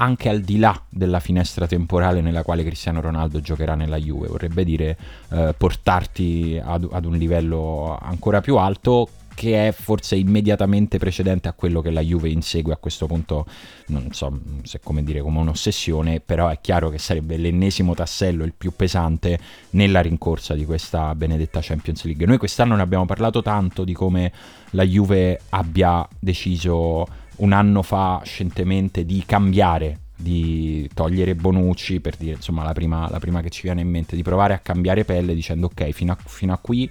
anche 0.01 0.29
al 0.29 0.41
di 0.41 0.57
là 0.57 0.81
della 0.89 1.19
finestra 1.19 1.67
temporale 1.67 2.21
nella 2.21 2.43
quale 2.43 2.63
Cristiano 2.63 3.01
Ronaldo 3.01 3.41
giocherà 3.41 3.75
nella 3.75 3.97
Juve, 3.97 4.27
vorrebbe 4.27 4.63
dire 4.63 4.97
eh, 5.29 5.53
portarti 5.57 6.59
ad, 6.63 6.87
ad 6.91 7.05
un 7.05 7.15
livello 7.15 7.97
ancora 8.01 8.39
più 8.41 8.57
alto 8.57 9.09
che 9.39 9.69
è 9.69 9.71
forse 9.71 10.17
immediatamente 10.17 10.97
precedente 10.97 11.47
a 11.47 11.53
quello 11.53 11.79
che 11.79 11.91
la 11.91 12.01
Juve 12.01 12.27
insegue 12.27 12.73
a 12.73 12.75
questo 12.75 13.07
punto, 13.07 13.45
non 13.87 14.11
so 14.11 14.37
se 14.63 14.81
come 14.83 15.01
dire 15.01 15.21
come 15.21 15.39
un'ossessione, 15.39 16.19
però 16.19 16.49
è 16.49 16.59
chiaro 16.59 16.89
che 16.89 16.97
sarebbe 16.97 17.37
l'ennesimo 17.37 17.93
tassello, 17.93 18.43
il 18.43 18.53
più 18.57 18.73
pesante 18.75 19.39
nella 19.71 20.01
rincorsa 20.01 20.55
di 20.55 20.65
questa 20.65 21.15
benedetta 21.15 21.61
Champions 21.61 22.03
League. 22.03 22.25
Noi 22.25 22.37
quest'anno 22.37 22.75
ne 22.75 22.81
abbiamo 22.81 23.05
parlato 23.05 23.41
tanto 23.41 23.85
di 23.85 23.93
come 23.93 24.29
la 24.71 24.83
Juve 24.83 25.39
abbia 25.51 26.05
deciso 26.19 27.07
un 27.39 27.51
anno 27.51 27.81
fa 27.81 28.21
scientemente 28.23 29.05
di 29.05 29.23
cambiare, 29.25 29.99
di 30.15 30.89
togliere 30.93 31.35
Bonucci, 31.35 31.99
per 31.99 32.15
dire 32.15 32.35
insomma 32.35 32.63
la 32.63 32.73
prima, 32.73 33.09
la 33.09 33.19
prima 33.19 33.41
che 33.41 33.49
ci 33.49 33.61
viene 33.63 33.81
in 33.81 33.89
mente, 33.89 34.15
di 34.15 34.23
provare 34.23 34.53
a 34.53 34.59
cambiare 34.59 35.05
pelle 35.05 35.33
dicendo 35.33 35.67
ok, 35.67 35.89
fino 35.91 36.11
a, 36.11 36.17
fino 36.25 36.53
a 36.53 36.57
qui 36.57 36.89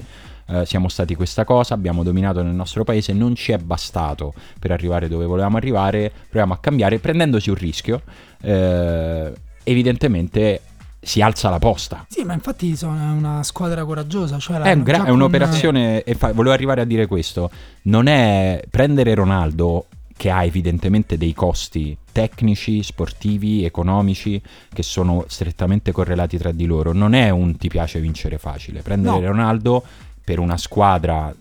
eh, 0.51 0.65
siamo 0.65 0.89
stati 0.89 1.15
questa 1.15 1.45
cosa, 1.45 1.75
abbiamo 1.75 2.03
dominato 2.03 2.43
nel 2.43 2.55
nostro 2.55 2.85
paese, 2.85 3.13
non 3.13 3.35
ci 3.35 3.53
è 3.53 3.59
bastato 3.59 4.33
per 4.59 4.71
arrivare 4.71 5.09
dove 5.09 5.27
volevamo 5.27 5.59
arrivare, 5.59 6.11
proviamo 6.11 6.55
a 6.55 6.59
cambiare 6.59 6.99
prendendosi 6.99 7.51
un 7.51 7.57
rischio, 7.57 8.03
eh, 8.41 9.33
evidentemente 9.65 10.63
si 11.01 11.21
alza 11.21 11.51
la 11.51 11.59
posta. 11.59 12.07
Sì, 12.09 12.25
ma 12.25 12.33
infatti 12.33 12.75
sono 12.77 12.99
è 12.99 13.11
una 13.11 13.43
squadra 13.43 13.85
coraggiosa. 13.85 14.39
Cioè 14.39 14.61
È, 14.61 14.73
un 14.73 14.83
gra- 14.83 14.97
è 14.97 15.01
con- 15.03 15.11
un'operazione, 15.11 16.03
e 16.03 16.15
fa- 16.15 16.33
volevo 16.33 16.55
arrivare 16.55 16.81
a 16.81 16.85
dire 16.85 17.07
questo, 17.07 17.51
non 17.83 18.07
è 18.07 18.63
prendere 18.71 19.15
Ronaldo 19.15 19.87
che 20.19 20.31
ha 20.31 20.43
evidentemente 20.43 21.17
dei 21.17 21.33
costi 21.33 21.97
tecnici, 22.11 22.83
sportivi, 22.83 23.65
economici 23.65 24.43
che 24.69 24.83
sono 24.83 25.25
strettamente 25.29 25.93
correlati 25.93 26.37
tra 26.37 26.51
di 26.51 26.67
loro, 26.67 26.93
non 26.93 27.15
è 27.15 27.31
un 27.31 27.57
ti 27.57 27.69
piace 27.69 28.01
vincere 28.01 28.37
facile, 28.37 28.83
prendere 28.83 29.21
No. 29.21 29.27
Ronaldo 29.29 29.85
per 30.25 30.41
una 30.41 30.59
squadra 30.59 31.33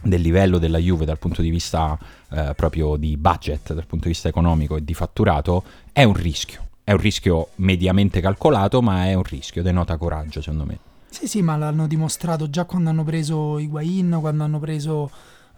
del 0.00 0.20
livello 0.20 0.58
della 0.58 0.78
Juve 0.78 1.04
dal 1.04 1.18
punto 1.18 1.42
di 1.42 1.50
vista 1.50 1.98
eh, 2.30 2.52
proprio 2.54 2.94
di 2.94 3.16
budget, 3.16 3.74
dal 3.74 3.86
punto 3.86 4.04
di 4.04 4.12
vista 4.12 4.28
economico 4.28 4.76
e 4.76 4.84
di 4.84 4.94
fatturato, 4.94 5.64
è 5.92 6.04
un 6.04 6.14
rischio. 6.14 6.68
È 6.84 6.92
un 6.92 6.98
rischio 6.98 7.48
mediamente 7.56 8.20
calcolato, 8.20 8.80
ma 8.82 9.06
è 9.06 9.14
un 9.14 9.24
rischio, 9.24 9.64
denota 9.64 9.96
coraggio 9.96 10.40
secondo 10.40 10.64
me. 10.64 10.78
Sì, 11.10 11.26
sì, 11.26 11.42
ma 11.42 11.56
l'hanno 11.56 11.88
dimostrato 11.88 12.48
già 12.48 12.64
quando 12.64 12.88
hanno 12.90 13.02
preso 13.02 13.58
Higuain, 13.58 14.16
quando 14.20 14.44
hanno 14.44 14.60
preso 14.60 15.10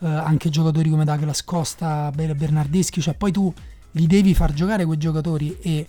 eh, 0.04 0.08
anche 0.08 0.50
giocatori 0.50 0.90
come 0.90 1.04
Douglas 1.04 1.42
Costa, 1.42 2.10
Ber- 2.14 2.34
Bernardeschi, 2.34 3.00
cioè 3.00 3.14
poi 3.14 3.32
tu 3.32 3.52
li 3.92 4.06
devi 4.06 4.34
far 4.34 4.52
giocare 4.52 4.84
quei 4.84 4.98
giocatori 4.98 5.56
e 5.60 5.88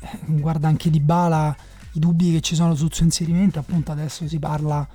eh, 0.00 0.18
guarda 0.26 0.68
anche 0.68 0.90
Di 0.90 1.00
Bala, 1.00 1.56
i 1.92 1.98
dubbi 1.98 2.32
che 2.32 2.40
ci 2.40 2.54
sono 2.54 2.74
sul 2.74 2.92
suo 2.92 3.04
inserimento, 3.04 3.58
appunto 3.58 3.90
adesso 3.92 4.28
si 4.28 4.38
parla 4.38 4.86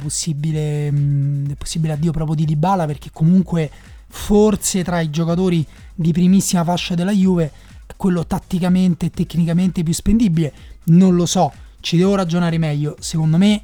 possibile, 0.00 0.90
mh, 0.90 1.46
del 1.46 1.56
possibile 1.56 1.94
addio 1.94 2.12
proprio 2.12 2.36
di 2.36 2.44
Dybala 2.44 2.86
perché 2.86 3.10
comunque 3.12 3.70
forse 4.06 4.84
tra 4.84 5.00
i 5.00 5.10
giocatori 5.10 5.66
di 5.94 6.12
primissima 6.12 6.62
fascia 6.62 6.94
della 6.94 7.10
Juve 7.10 7.50
quello 7.96 8.24
tatticamente 8.24 9.06
e 9.06 9.10
tecnicamente 9.10 9.82
più 9.82 9.92
spendibile 9.92 10.52
non 10.84 11.16
lo 11.16 11.26
so 11.26 11.52
ci 11.84 11.98
devo 11.98 12.14
ragionare 12.14 12.56
meglio. 12.56 12.96
Secondo 12.98 13.36
me 13.36 13.62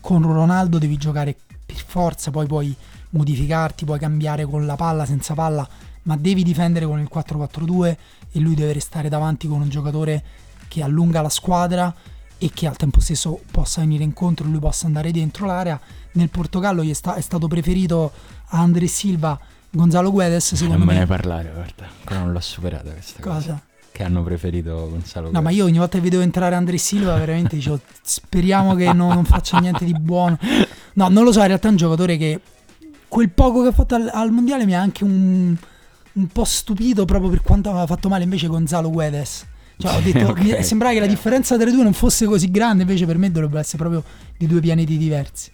con 0.00 0.22
Ronaldo 0.22 0.78
devi 0.78 0.98
giocare 0.98 1.34
per 1.64 1.82
forza, 1.84 2.30
poi 2.30 2.46
puoi 2.46 2.76
modificarti, 3.10 3.84
puoi 3.84 3.98
cambiare 3.98 4.44
con 4.44 4.66
la 4.66 4.76
palla, 4.76 5.04
senza 5.06 5.34
palla, 5.34 5.66
ma 6.02 6.16
devi 6.16 6.42
difendere 6.42 6.86
con 6.86 6.98
il 7.00 7.08
4-4-2 7.12 7.96
e 8.32 8.38
lui 8.40 8.54
deve 8.54 8.72
restare 8.72 9.08
davanti 9.08 9.48
con 9.48 9.60
un 9.60 9.68
giocatore 9.68 10.22
che 10.68 10.82
allunga 10.82 11.22
la 11.22 11.28
squadra 11.28 11.94
e 12.40 12.50
che 12.54 12.66
al 12.66 12.76
tempo 12.76 13.00
stesso 13.00 13.40
possa 13.50 13.80
venire 13.80 14.04
incontro 14.04 14.46
e 14.46 14.50
lui 14.50 14.60
possa 14.60 14.86
andare 14.86 15.10
dentro 15.10 15.46
l'area. 15.46 15.78
Nel 16.12 16.28
Portogallo 16.28 16.82
gli 16.84 16.90
è, 16.90 16.94
sta- 16.94 17.14
è 17.14 17.20
stato 17.20 17.48
preferito 17.48 18.12
a 18.48 18.58
André 18.60 18.86
Silva 18.86 19.38
Gonzalo 19.70 20.10
Guedes, 20.10 20.54
secondo 20.54 20.78
non 20.78 20.86
me 20.86 20.92
me. 20.94 20.98
ne 21.00 21.06
parlare, 21.06 21.50
guarda, 21.52 21.86
ancora 21.98 22.20
non 22.20 22.32
l'ho 22.32 22.40
superata 22.40 22.90
questa 22.90 23.20
cosa. 23.20 23.34
Cosa? 23.34 23.62
Che 23.90 24.02
hanno 24.04 24.22
preferito 24.22 24.88
Gonzalo 24.88 25.26
No, 25.26 25.32
Guedes. 25.32 25.42
ma 25.42 25.50
io 25.50 25.64
ogni 25.64 25.78
volta 25.78 25.98
che 25.98 26.04
vedevo 26.04 26.22
entrare 26.22 26.54
André 26.54 26.78
Silva, 26.78 27.16
veramente 27.16 27.56
dicevo, 27.56 27.80
speriamo 28.00 28.74
che 28.76 28.92
non, 28.92 29.12
non 29.14 29.24
faccia 29.24 29.58
niente 29.58 29.84
di 29.84 29.92
buono. 29.98 30.38
No, 30.94 31.08
non 31.08 31.24
lo 31.24 31.32
so, 31.32 31.40
in 31.40 31.46
realtà 31.48 31.68
è 31.68 31.70
un 31.70 31.76
giocatore 31.76 32.16
che 32.16 32.40
quel 33.08 33.30
poco 33.30 33.62
che 33.62 33.68
ha 33.68 33.72
fatto 33.72 33.94
al, 33.94 34.10
al 34.12 34.30
mondiale 34.30 34.64
mi 34.66 34.74
ha 34.74 34.80
anche 34.80 35.04
un, 35.04 35.56
un 36.12 36.26
po' 36.28 36.44
stupito 36.44 37.04
proprio 37.04 37.30
per 37.30 37.42
quanto 37.42 37.70
aveva 37.70 37.86
fatto 37.86 38.08
male 38.08 38.24
invece 38.24 38.46
Gonzalo 38.46 38.90
Guedes. 38.90 39.46
Cioè, 39.76 39.96
ho 39.96 40.00
detto, 40.02 40.26
Ok. 40.26 40.40
mi 40.40 40.62
sembrava 40.62 40.94
che 40.94 41.00
la 41.00 41.06
differenza 41.06 41.56
tra 41.56 41.68
i 41.68 41.72
due 41.72 41.82
non 41.82 41.92
fosse 41.92 42.26
così 42.26 42.50
grande, 42.50 42.82
invece 42.82 43.06
per 43.06 43.16
me 43.18 43.30
dovrebbe 43.30 43.58
essere 43.58 43.78
proprio 43.78 44.02
di 44.36 44.46
due 44.46 44.60
pianeti 44.60 44.96
diversi. 44.98 45.50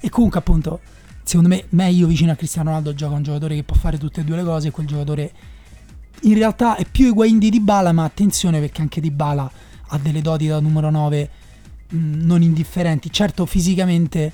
E 0.00 0.08
comunque, 0.10 0.38
appunto, 0.38 0.80
secondo 1.22 1.48
me, 1.48 1.64
meglio 1.70 2.06
vicino 2.06 2.32
a 2.32 2.34
Cristiano 2.34 2.68
Ronaldo 2.68 2.94
gioca 2.94 3.14
un 3.14 3.22
giocatore 3.22 3.54
che 3.54 3.62
può 3.64 3.76
fare 3.76 3.98
tutte 3.98 4.20
e 4.20 4.24
due 4.24 4.36
le 4.36 4.44
cose. 4.44 4.68
E 4.68 4.70
quel 4.70 4.86
giocatore 4.86 5.32
in 6.22 6.34
realtà 6.34 6.76
è 6.76 6.84
più 6.84 7.06
Higuain 7.08 7.38
di 7.38 7.50
Dybala, 7.50 7.92
ma 7.92 8.04
attenzione 8.04 8.58
perché 8.60 8.80
anche 8.80 9.00
Dybala 9.00 9.50
ha 9.88 9.98
delle 9.98 10.20
doti 10.20 10.46
da 10.48 10.58
numero 10.60 10.90
9 10.90 11.30
mh, 11.88 11.96
non 12.24 12.42
indifferenti. 12.42 13.10
Certo, 13.12 13.46
fisicamente 13.46 14.32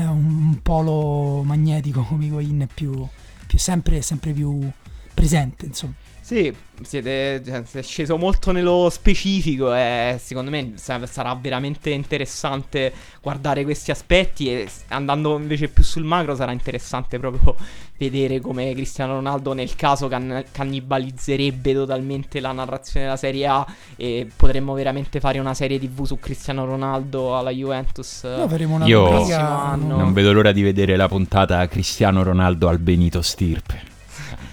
un, 0.00 0.58
polo 0.62 1.42
magnetico 1.42 2.02
come 2.08 2.28
è 2.62 2.68
più, 2.72 3.06
più 3.46 3.58
sempre, 3.58 4.02
sempre 4.02 4.32
più 4.32 4.70
presente, 5.14 5.66
insomma. 5.66 5.94
Sì, 6.32 6.50
siete, 6.80 7.42
cioè, 7.44 7.62
siete 7.66 7.86
sceso 7.86 8.16
molto 8.16 8.52
nello 8.52 8.88
specifico 8.90 9.74
e 9.74 10.16
secondo 10.18 10.50
me 10.50 10.72
sa- 10.76 11.04
sarà 11.04 11.34
veramente 11.34 11.90
interessante 11.90 12.90
guardare 13.20 13.64
questi 13.64 13.90
aspetti 13.90 14.50
e 14.50 14.66
andando 14.88 15.36
invece 15.36 15.68
più 15.68 15.84
sul 15.84 16.04
macro 16.04 16.34
sarà 16.34 16.52
interessante 16.52 17.18
proprio 17.18 17.54
vedere 17.98 18.40
come 18.40 18.72
Cristiano 18.72 19.16
Ronaldo 19.16 19.52
nel 19.52 19.76
caso 19.76 20.08
can- 20.08 20.42
cannibalizzerebbe 20.50 21.74
totalmente 21.74 22.40
la 22.40 22.52
narrazione 22.52 23.04
della 23.04 23.18
Serie 23.18 23.46
A 23.46 23.66
e 23.96 24.26
potremmo 24.34 24.72
veramente 24.72 25.20
fare 25.20 25.38
una 25.38 25.52
serie 25.52 25.78
TV 25.78 26.04
su 26.06 26.18
Cristiano 26.18 26.64
Ronaldo 26.64 27.36
alla 27.36 27.50
Juventus. 27.50 28.22
Noi 28.24 28.48
faremo 28.48 28.76
una 28.76 28.86
Io 28.86 29.06
prossimo 29.06 29.36
anno. 29.36 29.98
Non 29.98 30.14
vedo 30.14 30.32
l'ora 30.32 30.52
di 30.52 30.62
vedere 30.62 30.96
la 30.96 31.08
puntata 31.08 31.68
Cristiano 31.68 32.22
Ronaldo 32.22 32.68
al 32.68 32.78
Benito 32.78 33.20
Stirpe. 33.20 33.91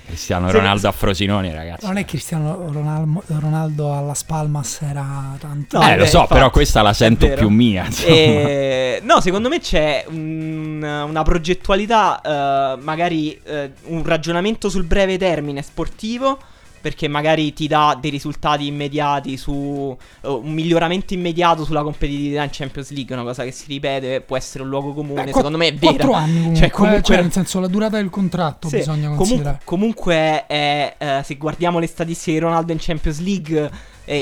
Cristiano 0.10 0.48
Se- 0.50 0.58
Ronaldo 0.58 0.88
a 0.88 0.91
Frosinone, 0.91 1.54
ragazzi. 1.54 1.86
Non 1.86 1.98
è 1.98 2.06
Cristiano 2.06 2.67
Ronaldo, 2.72 3.24
Ronaldo 3.28 3.95
alla 3.95 4.15
Spalmas 4.15 4.82
era 4.82 5.36
tanto. 5.39 5.78
No, 5.78 5.88
eh, 5.88 5.95
lo 5.98 6.04
beh, 6.04 6.10
so, 6.10 6.17
infatti, 6.22 6.34
però 6.34 6.50
questa 6.50 6.82
la 6.82 6.93
sento 6.93 7.28
più 7.30 7.50
mia. 7.50 7.86
Insomma. 7.86 8.13
Eh, 8.15 9.00
no, 9.04 9.22
secondo 9.22 9.50
me 9.50 9.60
c'è 9.60 10.06
un- 10.08 10.82
una 11.08 11.24
progettualità, 11.24 12.22
eh, 12.22 12.82
magari 12.82 13.39
eh, 13.43 13.72
un 13.86 14.04
ragionamento 14.04 14.67
sul 14.69 14.84
breve 14.84 15.17
termine 15.19 15.62
sportivo. 15.62 16.39
Perché 16.82 17.08
magari 17.08 17.52
ti 17.54 17.68
dà 17.68 17.98
dei 18.00 18.10
risultati 18.10 18.65
immediati 18.68 19.36
su 19.38 19.96
eh, 20.22 20.28
un 20.28 20.52
miglioramento 20.54 21.13
immediato 21.13 21.65
sulla 21.65 21.84
competitività 21.84 22.44
in 22.44 22.50
Champions 22.52 22.92
League, 22.92 23.13
una 23.13 23.24
cosa 23.26 23.44
che 23.44 23.52
si 23.52 23.65
ripete, 23.68 24.22
può 24.22 24.38
essere 24.38 24.63
un 24.63 24.70
luogo 24.70 24.94
comune. 24.94 25.26
Beh, 25.26 25.34
secondo 25.34 25.58
me 25.58 25.68
è 25.68 25.74
vera. 25.74 25.94
Quattro 25.94 26.13
anni 26.13 26.34
comunque, 26.38 26.60
Cioè, 26.60 26.70
comunque- 26.70 27.04
cioè, 27.04 27.22
nel 27.22 27.32
senso 27.32 27.60
la 27.60 27.68
durata 27.68 27.98
del 27.98 28.10
contratto 28.10 28.68
Sì, 28.70 28.78
bisogna 28.78 29.10
comunque, 29.10 29.18
considerare. 29.26 29.60
comunque 29.65 30.46
è, 30.48 30.96
eh, 30.98 31.22
se 31.24 31.36
guardiamo 31.36 31.80
le 31.80 31.88
statistiche 31.88 32.32
di 32.38 32.39
Ronaldo 32.39 32.72
in 32.72 32.78
Champions 32.80 33.20
League, 33.20 33.72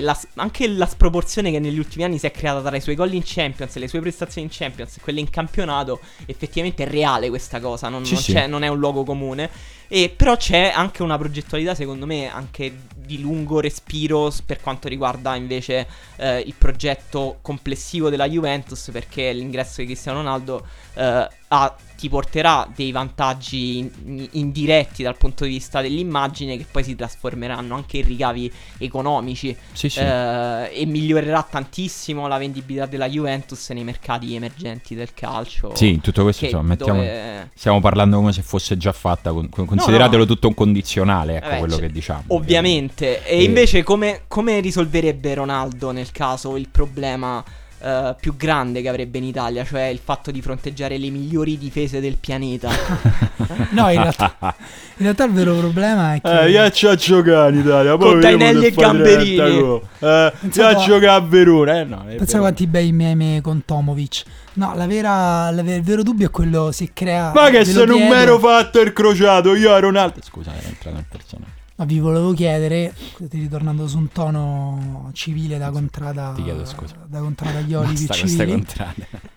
la- 0.02 0.20
anche 0.36 0.68
la 0.68 0.86
sproporzione 0.86 1.50
che 1.50 1.60
negli 1.60 1.78
ultimi 1.80 2.04
anni 2.04 2.18
si 2.18 2.26
è 2.26 2.32
creata 2.32 2.62
tra 2.62 2.76
i 2.76 2.82
suoi 2.82 2.96
gol 2.96 3.14
in 3.14 3.22
Champions 3.24 3.74
e 3.76 3.80
le 3.80 3.88
sue 3.88 4.02
prestazioni 4.02 4.46
in 4.48 4.54
Champions 4.54 4.98
e 4.98 5.00
quelle 5.02 5.22
in 5.22 5.30
campionato, 5.30 6.02
effettivamente 6.26 6.84
è 6.84 6.90
reale 6.90 7.30
questa 7.30 7.62
cosa, 7.62 7.88
non, 7.88 8.04
Sì, 8.04 8.14
non 8.14 8.22
sì. 8.22 8.46
non 8.48 8.64
è 8.64 8.68
un 8.68 8.80
luogo 8.80 9.04
comune. 9.06 9.50
E 9.90 10.14
però 10.14 10.36
c'è 10.36 10.74
anche 10.76 11.02
una 11.02 11.18
progettualità, 11.18 11.74
secondo 11.74 12.06
me, 12.06 12.30
anche 12.30 12.47
di 12.96 13.20
lungo 13.22 13.60
respiro 13.60 14.32
per 14.46 14.62
quanto 14.62 14.88
riguarda 14.88 15.36
invece 15.36 15.88
eh, 16.18 16.40
il 16.40 16.56
progetto 16.58 17.40
complessivo 17.42 18.10
della 18.10 18.28
Juventus, 18.28 18.90
perché 18.92 19.32
l'ingresso 19.32 19.82
di 19.82 19.86
Cristiano 19.88 20.20
Ronaldo 20.20 20.66
eh, 20.96 21.30
ha- 21.48 21.76
ti 21.98 22.10
porterà 22.10 22.68
dei 22.76 22.92
vantaggi 22.92 23.80
in- 23.80 24.28
indiretti 24.34 25.02
dal 25.04 25.18
punto 25.18 25.44
di 25.46 25.50
vista 25.52 25.82
dell'immagine 25.82 26.56
che 26.56 26.66
poi 26.70 26.84
si 26.84 26.96
trasformeranno 26.96 27.74
anche 27.74 27.98
in 27.98 28.06
ricavi 28.06 28.52
economici 28.78 29.56
Sì, 29.74 29.90
sì. 29.90 30.00
eh, 30.00 30.70
e 30.72 30.86
migliorerà 30.86 31.46
tantissimo 31.50 32.28
la 32.28 32.38
vendibilità 32.38 32.86
della 32.86 33.10
Juventus 33.10 33.70
nei 33.72 33.84
mercati 33.84 34.36
emergenti 34.36 34.94
del 34.96 35.14
calcio. 35.14 35.76
Sì, 35.76 36.00
tutto 36.02 36.24
questo 36.24 36.46
insomma, 36.46 36.64
mettiamo- 36.64 37.00
dove- 37.00 37.50
stiamo 37.56 37.80
parlando 37.80 38.18
come 38.18 38.32
se 38.32 38.42
fosse 38.44 38.78
già 38.78 38.92
fatta. 38.92 39.32
con- 39.34 39.50
con- 39.50 39.66
Consideratelo 39.66 40.26
tutto 40.26 40.48
un 40.48 40.54
condizionale, 40.54 41.38
ecco 41.38 41.46
Vabbè, 41.48 41.58
quello 41.60 41.74
cioè, 41.74 41.82
che 41.88 41.92
diciamo. 41.92 42.24
Ovviamente. 42.28 43.24
E 43.26 43.38
Eh. 43.40 43.44
invece 43.44 43.84
come, 43.84 44.22
come 44.28 44.60
risolverebbe 44.60 45.34
Ronaldo 45.34 45.92
nel 45.92 46.12
caso 46.12 46.56
il 46.58 46.70
problema 46.70 47.44
eh, 47.80 48.16
più 48.20 48.36
grande 48.36 48.82
che 48.82 48.90
avrebbe 48.90 49.18
in 49.18 49.24
Italia, 49.26 49.64
cioè 49.64 49.84
il 49.84 50.00
fatto 50.04 50.32
di 50.32 50.42
fronteggiare 50.42 50.98
le 50.98 51.10
migliori 51.10 51.58
difese 51.58 52.00
del 52.00 52.18
pianeta? 52.20 52.70
No, 53.70 53.90
in 53.90 54.02
realtà, 54.02 54.36
in 54.40 54.56
realtà 54.98 55.24
il 55.26 55.32
vero 55.32 55.54
problema 55.56 56.16
è 56.16 56.22
che 56.22 56.42
Eh, 56.42 56.50
io 56.52 56.62
a 56.64 56.96
giocare 56.96 57.52
in 57.54 57.60
Italia, 57.60 57.98
poi 57.98 58.12
Con 58.12 58.22
Tainelli 58.22 58.66
e 58.66 58.72
Gamberini. 58.72 59.36
30 59.36 59.60
gol. 59.60 59.82
Eh, 60.00 60.34
Pensavo 60.40 60.68
a- 60.80 60.84
giocare 60.84 61.08
a 61.08 61.20
Verona. 61.22 61.80
Eh, 61.80 61.84
no, 61.84 62.06
pensa 62.18 62.40
quanti 62.40 62.68
bei 62.68 62.92
meme 62.92 63.40
con 63.42 63.64
Tomovic. 63.66 64.24
No, 64.54 64.74
la 64.76 64.86
vera, 64.88 65.50
la 65.52 65.64
ver- 65.64 65.78
il 65.78 65.84
vero 65.84 66.04
dubbio 66.04 66.28
è 66.28 66.32
quello 66.32 66.72
se 66.72 66.92
crea. 66.94 67.32
Ma 67.34 67.50
che 67.50 67.66
se 67.66 67.84
non 67.86 68.00
mi 68.00 68.12
ero 68.12 68.38
fatto 68.40 68.80
il 68.80 68.94
crociato, 68.94 69.54
io 69.56 69.70
ero 69.72 69.88
Ronaldo. 69.88 70.20
Scusa, 70.24 70.52
era 70.56 70.68
entrato 70.68 70.96
nel 70.96 71.06
personaggio. 71.10 71.52
Ma 71.78 71.86
vi 71.86 72.00
volevo 72.00 72.34
chiedere, 72.34 72.92
ritornando 73.30 73.88
su 73.88 74.00
un 74.00 74.10
tono 74.10 75.12
civile 75.14 75.60
da 75.60 75.70
contrada. 75.70 76.34
Ti 76.36 76.42
chiedo 76.42 76.66
scusa. 76.66 76.96
Da 77.08 77.20
contrada 77.20 77.60
agli 77.60 77.76
oli 77.76 77.94
più 77.94 78.08
Basta 78.08 78.22
queste 78.24 78.46
civili. 78.48 78.66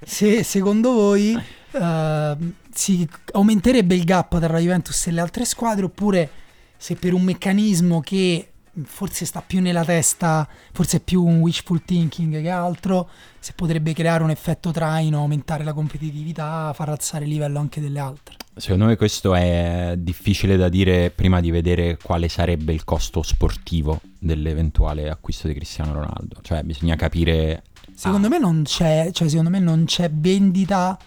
Se 0.03 0.43
secondo 0.43 0.93
voi 0.93 1.37
eh, 1.71 2.37
si 2.73 3.07
aumenterebbe 3.33 3.95
il 3.95 4.05
gap 4.05 4.39
tra 4.39 4.53
la 4.53 4.59
Juventus 4.59 5.07
e 5.07 5.11
le 5.11 5.21
altre 5.21 5.45
squadre 5.45 5.85
oppure 5.85 6.31
se 6.79 6.95
per 6.95 7.13
un 7.13 7.23
meccanismo 7.25 8.01
che 8.01 8.50
forse 8.85 9.25
sta 9.25 9.43
più 9.43 9.61
nella 9.61 9.85
testa, 9.85 10.49
forse 10.73 10.99
è 10.99 11.01
più 11.01 11.25
un 11.25 11.41
wishful 11.41 11.83
thinking 11.85 12.41
che 12.41 12.51
altro, 12.51 13.09
se 13.39 13.53
potrebbe 13.55 13.93
creare 13.93 14.23
un 14.23 14.31
effetto 14.31 14.71
traino, 14.71 15.19
aumentare 15.19 15.65
la 15.65 15.73
competitività, 15.73 16.73
far 16.75 16.89
alzare 16.91 17.25
il 17.25 17.31
livello 17.31 17.59
anche 17.59 17.81
delle 17.81 17.99
altre. 17.99 18.37
Secondo 18.57 18.87
me 18.87 18.97
questo 18.97 19.35
è 19.35 19.95
difficile 19.97 20.57
da 20.57 20.69
dire 20.69 21.11
prima 21.11 21.41
di 21.41 21.51
vedere 21.51 21.97
quale 22.03 22.29
sarebbe 22.29 22.73
il 22.73 22.85
costo 22.85 23.23
sportivo 23.23 24.01
dell'eventuale 24.19 25.09
acquisto 25.09 25.47
di 25.49 25.55
Cristiano 25.55 25.93
Ronaldo. 25.93 26.39
Cioè 26.43 26.63
bisogna 26.63 26.97
capire... 26.97 27.63
Secondo 27.95 28.27
Ah. 28.27 28.31
me 28.31 28.39
non 28.39 28.63
c'è, 28.65 29.11
cioè 29.13 29.29
secondo 29.29 29.51
me 29.51 29.59
non 29.59 29.85
c'è 29.85 30.11
vendita 30.11 30.99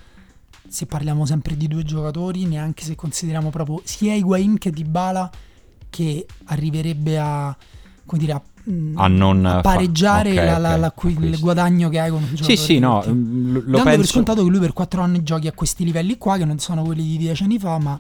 se 0.68 0.86
parliamo 0.88 1.26
sempre 1.26 1.56
di 1.56 1.68
due 1.68 1.84
giocatori, 1.84 2.46
neanche 2.46 2.84
se 2.84 2.96
consideriamo 2.96 3.52
proprio 3.52 3.82
sia 3.84 4.16
Higuain 4.16 4.58
che 4.58 4.72
Dybala 4.72 5.30
che 5.94 6.26
arriverebbe 6.46 7.20
a 7.20 7.56
come 8.06 8.20
dire 8.20 8.34
a, 8.34 8.42
mm, 8.70 8.98
A 8.98 9.08
non 9.08 9.46
a 9.46 9.52
fa- 9.54 9.62
pareggiare 9.62 10.32
ok, 10.32 10.36
la- 10.36 10.58
la- 10.58 10.74
ok, 10.74 10.80
l'acqui- 10.80 11.18
il 11.20 11.40
guadagno 11.40 11.90
che 11.90 12.00
hai 12.00 12.10
con 12.10 12.24
un 12.24 12.30
giocatore. 12.34 12.56
Sì, 12.58 12.64
sì, 12.64 12.80
no, 12.80 13.04
mm, 13.08 13.54
lo, 13.54 13.60
Dando 13.62 13.84
per 13.84 13.84
penso... 13.84 14.12
scontato 14.12 14.44
che 14.44 14.50
lui 14.50 14.60
per 14.60 14.74
quattro 14.74 15.02
anni 15.02 15.22
giochi 15.22 15.48
a 15.48 15.52
questi 15.52 15.84
livelli 15.86 16.18
qua, 16.18 16.38
che 16.38 16.46
non 16.46 16.58
sono 16.58 16.82
quelli 16.82 17.04
di 17.04 17.18
dieci 17.18 17.44
anni 17.44 17.60
fa, 17.60 17.78
ma 17.78 18.00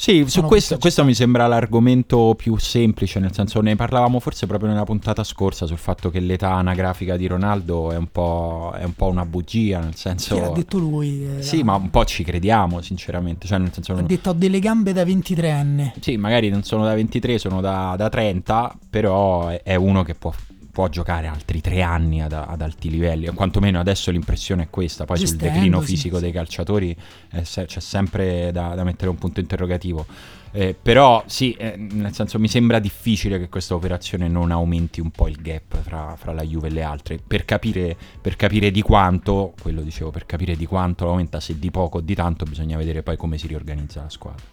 Sì, 0.00 0.24
su 0.28 0.42
questo, 0.42 0.78
questo 0.78 1.04
mi 1.04 1.12
sembra 1.12 1.48
l'argomento 1.48 2.36
più 2.36 2.56
semplice, 2.56 3.18
nel 3.18 3.32
senso 3.32 3.60
ne 3.60 3.74
parlavamo 3.74 4.20
forse 4.20 4.46
proprio 4.46 4.70
nella 4.70 4.84
puntata 4.84 5.24
scorsa 5.24 5.66
sul 5.66 5.76
fatto 5.76 6.08
che 6.08 6.20
l'età 6.20 6.52
anagrafica 6.52 7.16
di 7.16 7.26
Ronaldo 7.26 7.90
è 7.90 7.96
un 7.96 8.06
po', 8.06 8.72
è 8.78 8.84
un 8.84 8.94
po' 8.94 9.08
una 9.08 9.26
bugia, 9.26 9.80
nel 9.80 9.94
chi 9.94 10.04
l'ha 10.04 10.14
senso... 10.16 10.52
detto 10.54 10.78
lui? 10.78 11.38
eh, 11.38 11.42
Sì, 11.42 11.64
ma 11.64 11.74
un 11.74 11.90
po' 11.90 12.04
ci 12.04 12.22
crediamo, 12.22 12.80
sinceramente. 12.80 13.48
Cioè, 13.48 13.58
nel 13.58 13.72
senso, 13.72 13.94
ha 13.94 14.02
detto 14.02 14.30
ho 14.30 14.34
delle 14.34 14.60
gambe 14.60 14.92
da 14.92 15.02
23enne. 15.02 15.94
Sì, 15.98 16.16
magari 16.16 16.48
non 16.48 16.62
sono 16.62 16.84
da 16.84 16.94
23, 16.94 17.38
sono 17.38 17.60
da, 17.60 17.96
da 17.98 18.08
30, 18.08 18.78
però 18.88 19.48
è, 19.48 19.62
è 19.64 19.74
uno 19.74 20.04
che 20.04 20.14
può, 20.14 20.32
può 20.78 20.88
giocare 20.88 21.26
altri 21.26 21.60
tre 21.60 21.82
anni 21.82 22.22
ad, 22.22 22.32
ad 22.32 22.62
alti 22.62 22.88
livelli, 22.88 23.26
o 23.26 23.32
quantomeno 23.32 23.80
adesso 23.80 24.12
l'impressione 24.12 24.62
è 24.62 24.70
questa, 24.70 25.06
poi 25.06 25.18
sul 25.18 25.34
declino 25.34 25.80
fisico 25.80 26.20
dei 26.20 26.30
calciatori 26.30 26.96
eh, 27.32 27.44
se- 27.44 27.64
c'è 27.64 27.80
sempre 27.80 28.52
da, 28.52 28.76
da 28.76 28.84
mettere 28.84 29.10
un 29.10 29.16
punto 29.16 29.40
interrogativo. 29.40 30.06
Eh, 30.52 30.76
però 30.80 31.24
sì, 31.26 31.50
eh, 31.54 31.74
nel 31.76 32.14
senso 32.14 32.38
mi 32.38 32.46
sembra 32.46 32.78
difficile 32.78 33.40
che 33.40 33.48
questa 33.48 33.74
operazione 33.74 34.28
non 34.28 34.52
aumenti 34.52 35.00
un 35.00 35.10
po' 35.10 35.26
il 35.26 35.42
gap 35.42 35.82
fra, 35.82 36.14
fra 36.16 36.32
la 36.32 36.44
Juve 36.44 36.68
e 36.68 36.70
le 36.70 36.82
altre. 36.84 37.18
Per 37.26 37.44
capire, 37.44 37.96
per 38.20 38.36
capire 38.36 38.70
di 38.70 38.80
quanto, 38.80 39.54
quello 39.60 39.80
dicevo, 39.80 40.10
per 40.10 40.26
capire 40.26 40.54
di 40.54 40.64
quanto 40.64 41.08
aumenta, 41.08 41.40
se 41.40 41.58
di 41.58 41.72
poco 41.72 41.98
o 41.98 42.00
di 42.00 42.14
tanto, 42.14 42.44
bisogna 42.44 42.76
vedere 42.76 43.02
poi 43.02 43.16
come 43.16 43.36
si 43.36 43.48
riorganizza 43.48 44.02
la 44.02 44.10
squadra. 44.10 44.44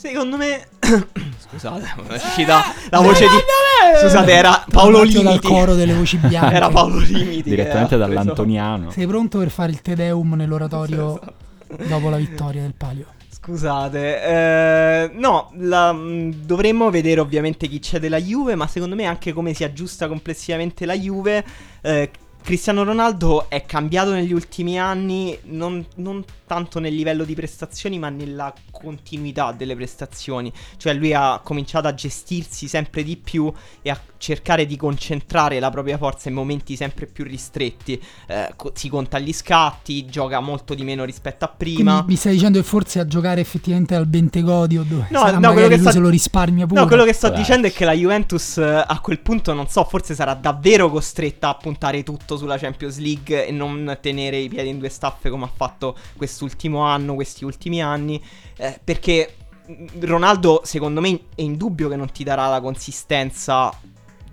Secondo 0.00 0.38
me. 0.38 0.66
Scusate, 1.50 1.84
è 2.08 2.14
uscita 2.14 2.62
la 2.88 3.00
voce 3.00 3.26
di. 3.26 4.00
Scusate, 4.00 4.32
era 4.32 4.64
Paolo 4.70 4.98
Tornato 5.00 5.12
dal 5.22 5.24
Limiti. 5.32 5.46
coro 5.46 5.74
delle 5.74 5.92
voci 5.92 6.16
bianche. 6.26 6.54
Era 6.54 6.70
Paolo 6.70 6.98
Limiti. 7.00 7.50
Direttamente 7.50 7.98
dall'Antoniano. 7.98 8.90
Sei 8.90 9.06
pronto 9.06 9.38
per 9.38 9.50
fare 9.50 9.72
il 9.72 9.82
Te 9.82 9.94
Deum 9.94 10.32
nell'oratorio 10.36 11.20
Esatto. 11.20 11.84
dopo 11.86 12.08
la 12.08 12.16
vittoria 12.16 12.62
del 12.62 12.72
Palio? 12.74 13.06
Scusate, 13.30 14.22
eh, 14.24 15.10
no, 15.14 15.50
la- 15.58 15.94
dovremmo 16.34 16.88
vedere 16.90 17.20
ovviamente 17.20 17.68
chi 17.68 17.78
c'è 17.78 17.98
della 17.98 18.18
Juve, 18.18 18.54
ma 18.54 18.66
secondo 18.66 18.94
me 18.94 19.04
anche 19.04 19.34
come 19.34 19.52
si 19.52 19.64
aggiusta 19.64 20.08
complessivamente 20.08 20.86
la 20.86 20.96
Juve. 20.96 21.44
Eh, 21.82 22.10
Cristiano 22.42 22.84
Ronaldo 22.84 23.50
è 23.50 23.66
cambiato 23.66 24.12
negli 24.12 24.32
ultimi 24.32 24.78
anni, 24.80 25.38
non, 25.44 25.84
non 25.96 26.24
tanto 26.50 26.80
nel 26.80 26.92
livello 26.92 27.22
di 27.22 27.34
prestazioni, 27.34 28.00
ma 28.00 28.08
nella 28.08 28.52
continuità 28.72 29.52
delle 29.52 29.76
prestazioni. 29.76 30.52
Cioè 30.76 30.94
lui 30.94 31.14
ha 31.14 31.40
cominciato 31.44 31.86
a 31.86 31.94
gestirsi 31.94 32.66
sempre 32.66 33.04
di 33.04 33.16
più 33.16 33.52
e 33.82 33.88
a 33.88 34.00
cercare 34.18 34.66
di 34.66 34.76
concentrare 34.76 35.60
la 35.60 35.70
propria 35.70 35.96
forza 35.96 36.28
in 36.28 36.34
momenti 36.34 36.74
sempre 36.74 37.06
più 37.06 37.22
ristretti. 37.22 38.02
Eh, 38.26 38.52
co- 38.56 38.72
si 38.74 38.88
conta 38.88 39.20
gli 39.20 39.32
scatti, 39.32 40.06
gioca 40.06 40.40
molto 40.40 40.74
di 40.74 40.82
meno 40.82 41.04
rispetto 41.04 41.44
a 41.44 41.48
prima. 41.56 41.92
Quindi 41.92 42.10
mi 42.10 42.16
stai 42.16 42.32
dicendo 42.32 42.58
che 42.58 42.64
forse 42.64 42.98
a 42.98 43.06
giocare 43.06 43.40
effettivamente 43.40 43.94
al 43.94 44.06
Bentegodio 44.06 44.82
dove 44.82 45.06
No, 45.08 45.20
sarà 45.20 45.38
no, 45.38 45.40
magari 45.40 45.52
quello 45.52 45.68
che 45.68 45.74
lui 45.74 45.82
sta- 45.82 45.92
se 45.92 45.98
lo 46.00 46.08
risparmia 46.08 46.66
pure. 46.66 46.80
No, 46.80 46.86
quello 46.88 47.04
che 47.04 47.12
sto 47.12 47.28
Può 47.28 47.38
dicendo 47.38 47.68
è 47.68 47.72
che 47.72 47.84
la 47.84 47.92
Juventus 47.92 48.58
eh, 48.58 48.84
a 48.84 48.98
quel 48.98 49.20
punto, 49.20 49.52
non 49.52 49.68
so, 49.68 49.84
forse 49.84 50.16
sarà 50.16 50.34
davvero 50.34 50.90
costretta 50.90 51.50
a 51.50 51.54
puntare 51.54 52.02
tutto 52.02 52.36
sulla 52.36 52.58
Champions 52.58 52.98
League 52.98 53.46
e 53.46 53.52
non 53.52 53.98
tenere 54.00 54.38
i 54.38 54.48
piedi 54.48 54.68
in 54.68 54.80
due 54.80 54.88
staffe 54.88 55.30
come 55.30 55.44
ha 55.44 55.50
fatto 55.54 55.96
quest'ultimo 56.40 56.80
anno, 56.80 57.14
questi 57.14 57.44
ultimi 57.44 57.82
anni. 57.82 58.22
eh, 58.56 58.80
perché 58.82 59.34
mm, 59.70 59.86
Ronaldo, 60.00 60.62
secondo 60.64 61.00
me, 61.00 61.20
è 61.34 61.42
indubbio 61.42 61.88
che 61.88 61.96
non 61.96 62.10
ti 62.10 62.24
darà 62.24 62.48
la 62.48 62.60
consistenza. 62.60 63.72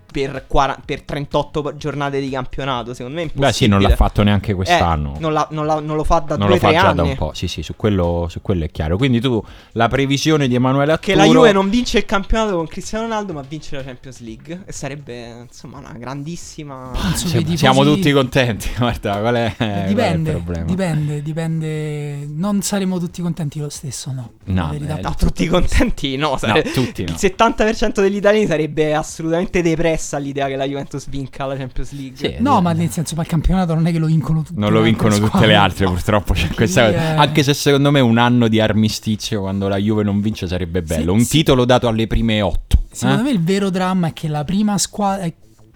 Per, 0.10 0.46
40 0.48 0.82
per 0.86 1.02
38 1.04 1.76
giornate 1.78 2.20
di 2.20 2.30
campionato, 2.30 2.94
secondo 2.94 3.16
me 3.18 3.22
è 3.22 3.24
impossibile. 3.26 3.52
Beh, 3.52 3.56
sì, 3.58 3.68
non 3.68 3.82
l'ha 3.82 3.96
fatto 3.96 4.24
neanche 4.24 4.52
Eh, 4.52 4.56
quest'anno. 4.56 5.16
non, 5.20 5.34
l'ha- 5.34 5.48
non 5.52 5.66
l'ha- 5.66 5.80
non 5.80 5.96
lo 5.96 6.04
fa 6.04 6.20
da 6.20 6.38
non 6.38 6.48
lo 6.48 6.56
2-3 6.56 6.60
fa 6.60 6.72
già 6.72 6.88
anni. 6.88 6.96
da 6.96 7.04
un 7.04 7.16
po'. 7.16 7.32
Sì, 7.34 7.48
sì, 7.48 7.62
su 7.62 7.76
quello, 7.76 8.28
su 8.30 8.42
quello 8.42 8.64
è 8.64 8.72
chiaro. 8.72 8.98
Quindi 8.98 9.20
tu 9.20 9.44
la 9.74 9.88
previsione 9.88 10.48
di 10.48 10.56
Emanuele 10.56 10.98
Che 11.00 11.12
Atturo 11.12 11.28
la 11.28 11.34
Juve 11.34 11.52
non 11.52 11.70
vince 11.70 11.98
il 12.00 12.06
campionato 12.06 12.56
con 12.56 12.68
Cristiano 12.68 13.04
Ronaldo, 13.06 13.34
ma 13.34 13.44
vince 13.48 13.76
la 13.76 13.84
Champions 13.84 14.22
League. 14.22 14.64
E 14.66 14.72
sarebbe, 14.72 15.46
insomma, 15.48 15.78
una 15.80 15.94
grandissima. 15.98 16.92
Che 17.30 17.38
i 17.38 17.58
siamo 17.58 17.82
tifosi- 17.82 17.96
tutti 18.02 18.12
contenti. 18.14 18.70
Guarda, 18.78 19.20
qual 19.20 19.36
è, 19.36 19.54
qual 19.56 19.70
è 19.70 19.82
il 19.82 19.88
dipende, 19.90 20.32
problema? 20.32 20.66
dipende, 20.66 21.22
dipende. 21.22 22.26
Non 22.30 22.62
saremo 22.62 22.98
tutti 23.00 23.22
contenti 23.22 23.60
lo 23.60 23.70
stesso, 23.70 24.12
no. 24.12 24.32
No, 24.46 24.64
La 24.66 24.70
verità, 24.72 24.98
eh, 24.98 25.02
No, 25.02 25.16
tutti 25.16 25.48
così. 25.48 25.68
contenti, 25.68 26.16
no. 26.16 26.30
No, 26.32 26.38
sare- 26.38 26.64
tutti 26.64 27.04
no. 27.04 27.12
Il 27.12 27.16
70% 27.18 28.02
degli 28.02 28.16
italiani 28.18 28.46
sarebbe 28.48 28.94
assolutamente 28.94 29.62
depressa 29.98 30.18
all'idea 30.18 30.48
che 30.48 30.56
la 30.56 30.66
Juventus 30.66 31.10
vinca 31.10 31.46
la 31.46 31.56
Champions 31.56 31.92
League. 31.92 32.16
Sì, 32.18 32.36
No, 32.40 32.60
eh, 32.60 32.62
ma 32.62 32.74
nel 32.74 32.90
senso, 32.90 33.16
ma 33.16 33.24
il 33.24 33.28
campionato 33.28 33.74
non 33.74 33.88
è 33.88 33.92
che 33.92 33.98
lo 33.98 34.06
vincono 34.06 34.44
tutti. 34.44 34.60
Non 34.60 34.72
lo 34.72 34.82
vincono 34.82 35.18
tutte 35.18 35.46
le 35.46 35.56
altre, 35.56 35.86
purtroppo. 35.86 36.34
C'è 36.34 36.50
questa 36.50 36.88
è- 36.90 37.16
Anche 37.18 37.44
se 37.44 37.54
secondo 37.54 37.92
me 37.92 38.00
un 38.00 38.18
anno 38.18 38.48
di 38.48 38.60
armistizio 38.60 39.42
quando 39.42 39.68
la 39.68 39.78
Juve 39.78 40.04
non 40.04 40.22
vince 40.22 40.48
sarebbe 40.48 40.84
Sì, 40.86 40.96
bello. 40.96 41.14
un 41.14 41.22
sì. 41.22 41.30
titolo 41.30 41.66
dato 41.66 41.88
alle 41.88 42.08
prime 42.08 42.42
otto. 42.42 42.84
Secondo 42.92 43.22
eh? 43.22 43.26
me 43.26 43.32
il 43.32 43.42
vero 43.42 43.70
dramma 43.70 44.08
è 44.08 44.14
che 44.14 44.28
la 44.28 44.44
prima 44.44 44.78
squadra. 44.78 45.30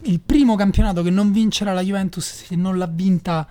Il 0.04 0.20
primo 0.20 0.56
campionato 0.56 1.04
che 1.04 1.10
non 1.10 1.32
vincerà 1.32 1.74
la 1.74 1.82
Juventus 1.84 2.46
se 2.46 2.56
non 2.56 2.78
l'ha 2.78 2.88
vinta. 2.88 3.48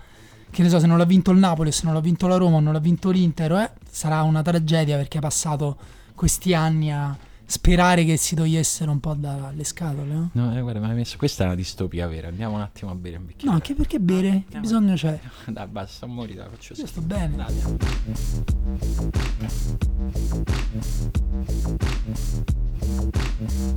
Che 0.53 0.63
ne 0.63 0.69
so, 0.69 0.81
se 0.81 0.87
non 0.89 0.99
l'ha 0.99 1.05
vinto 1.05 1.31
il 1.31 1.39
Napoli, 1.39 1.71
se 1.71 1.83
non 1.85 1.95
l'ha 1.95 2.01
vinto 2.01 2.27
la 2.27 2.35
Roma, 2.37 2.57
o 2.57 2.61
non 2.61 2.73
l'ha 2.73 2.81
vinto 2.81 3.11
l'Inter, 3.11 3.53
eh, 3.53 3.71
sarà 3.89 4.23
una 4.23 4.43
tragedia 4.43 4.97
perché 4.97 5.19
ha 5.19 5.21
passato 5.21 5.77
questi 6.17 6.55
anni 6.55 6.93
a 6.93 7.17
sperare 7.51 8.05
che 8.05 8.17
si 8.17 8.37
togliessero 8.37 8.91
un 8.93 9.01
po' 9.01 9.15
dalle 9.15 9.65
scatole. 9.65 10.13
No, 10.13 10.31
No, 10.33 10.57
eh, 10.57 10.61
guarda, 10.61 10.79
mi 10.79 10.91
hai 10.91 10.95
messo... 10.95 11.17
questa 11.17 11.43
è 11.43 11.47
una 11.47 11.57
distopia 11.57 12.07
vera. 12.07 12.29
Andiamo 12.29 12.55
un 12.55 12.61
attimo 12.61 12.93
a 12.93 12.95
bere 12.95 13.17
un 13.17 13.27
bicchiere. 13.27 13.49
no 13.49 13.53
anche 13.55 13.75
perché 13.75 13.99
bere? 13.99 14.45
Che 14.49 14.61
bisogno 14.61 14.95
c'è? 14.95 15.19
Dai, 15.47 15.67
basta, 15.67 16.07
muori, 16.07 16.35
dai, 16.35 16.49
faccio 16.49 16.75
Io 16.77 16.87
sto 16.87 17.01
bene. 17.01 17.37
Dai, 17.37 17.47
andiamo. 17.47 17.77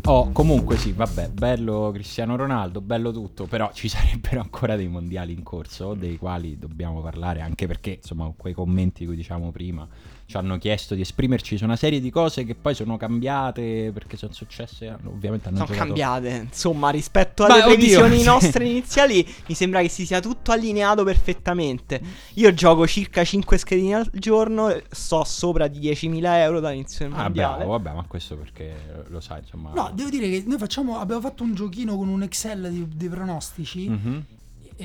Oh, 0.06 0.32
comunque 0.32 0.78
sì, 0.78 0.92
vabbè, 0.92 1.30
bello 1.30 1.90
Cristiano 1.94 2.36
Ronaldo, 2.36 2.82
bello 2.82 3.12
tutto, 3.12 3.46
però 3.46 3.72
ci 3.74 3.88
sarebbero 3.90 4.42
ancora 4.42 4.76
dei 4.76 4.88
mondiali 4.88 5.34
in 5.34 5.42
corso, 5.42 5.94
dei 5.96 6.18
quali 6.18 6.60
dobbiamo 6.60 7.02
parlare, 7.02 7.42
anche 7.42 7.66
perché, 7.66 8.00
insomma, 8.02 8.32
quei 8.38 8.54
commenti 8.54 9.06
cui 9.06 9.16
diciamo 9.16 9.52
prima, 9.52 9.88
ci 10.26 10.38
hanno 10.38 10.58
chiesto 10.58 10.96
di 10.96 11.02
esprimerci 11.02 11.58
su 11.58 11.64
una 11.66 11.76
serie 11.76 12.00
di 12.00 12.10
cose 12.10 12.44
che 12.46 12.56
poi 12.56 12.74
sono 12.74 12.98
cambiate, 12.98 13.92
perché 13.94 14.18
sono 14.18 14.32
successe, 14.34 14.88
hanno- 14.88 15.10
ovviamente 15.10 15.50
hanno 15.50 15.58
Sono 15.58 15.68
giocato... 15.70 15.86
cambiate. 15.86 16.30
Insomma, 16.50 16.90
rispetto 16.90 17.46
Beh, 17.46 17.52
alle 17.52 17.62
oddio, 17.64 17.74
previsioni 17.76 18.18
sì. 18.20 18.24
nostre 18.26 18.66
iniziali, 18.66 19.36
mi 19.48 19.54
sembra 19.54 19.82
che 19.82 19.90
si 19.90 20.06
sia 20.06 20.20
tutto 20.22 20.52
allineato 20.52 21.04
perfettamente. 21.04 22.02
Io 22.36 22.54
gioco 22.54 22.88
circa 22.88 23.24
5 23.24 23.58
schedine 23.58 23.96
al 23.96 24.10
giorno, 24.14 24.76
sto 24.90 25.24
sopra 25.24 25.68
di 25.68 25.80
10.000 25.80 26.22
euro 26.38 26.60
dall'inizio 26.60 27.06
del 27.08 27.18
Ah, 27.18 27.24
mondiale. 27.24 27.56
bravo, 27.58 27.72
vabbè, 27.72 27.94
ma 27.94 28.04
questo 28.08 28.36
perché 28.38 29.04
lo 29.10 29.20
sai, 29.20 29.42
insomma... 29.42 29.72
No, 29.74 29.92
devo 29.94 30.10
dire 30.10 30.30
che 30.30 30.44
noi 30.48 30.58
facciamo, 30.58 30.98
abbiamo 31.00 31.22
fatto 31.22 31.44
un 31.44 31.54
giochino 31.54 31.96
con 31.98 32.08
un 32.08 32.24
Excel 32.24 32.70
di, 32.72 32.88
dei 32.96 33.10
pronostici. 33.10 33.90
Mhm. 33.90 34.26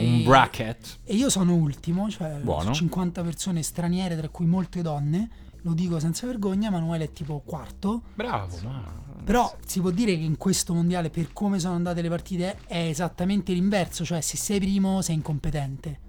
Un 0.04 0.22
bracket. 0.24 0.98
e 1.04 1.14
io 1.14 1.28
sono 1.30 1.54
ultimo, 1.54 2.08
cioè 2.11 2.38
Buono. 2.40 2.72
su 2.72 2.80
50 2.80 3.22
persone 3.22 3.62
straniere, 3.62 4.16
tra 4.16 4.28
cui 4.28 4.46
molte 4.46 4.82
donne. 4.82 5.28
Lo 5.62 5.72
dico 5.72 5.98
senza 5.98 6.26
vergogna, 6.26 6.68
Emanuele 6.68 7.04
è 7.04 7.12
tipo 7.12 7.42
quarto. 7.44 8.02
Bravo, 8.14 8.56
ma... 8.62 9.06
Però 9.24 9.54
si 9.66 9.80
può 9.80 9.90
dire 9.90 10.16
che 10.16 10.22
in 10.22 10.37
questo 10.38 10.72
mondiale, 10.72 11.11
per 11.11 11.32
come 11.32 11.58
sono 11.58 11.74
andate 11.74 12.00
le 12.00 12.08
partite, 12.08 12.58
è 12.66 12.78
esattamente 12.78 13.52
l'inverso. 13.52 14.04
Cioè, 14.04 14.20
se 14.20 14.37
sei 14.37 14.58
primo, 14.58 15.02
sei 15.02 15.16
incompetente. 15.16 16.00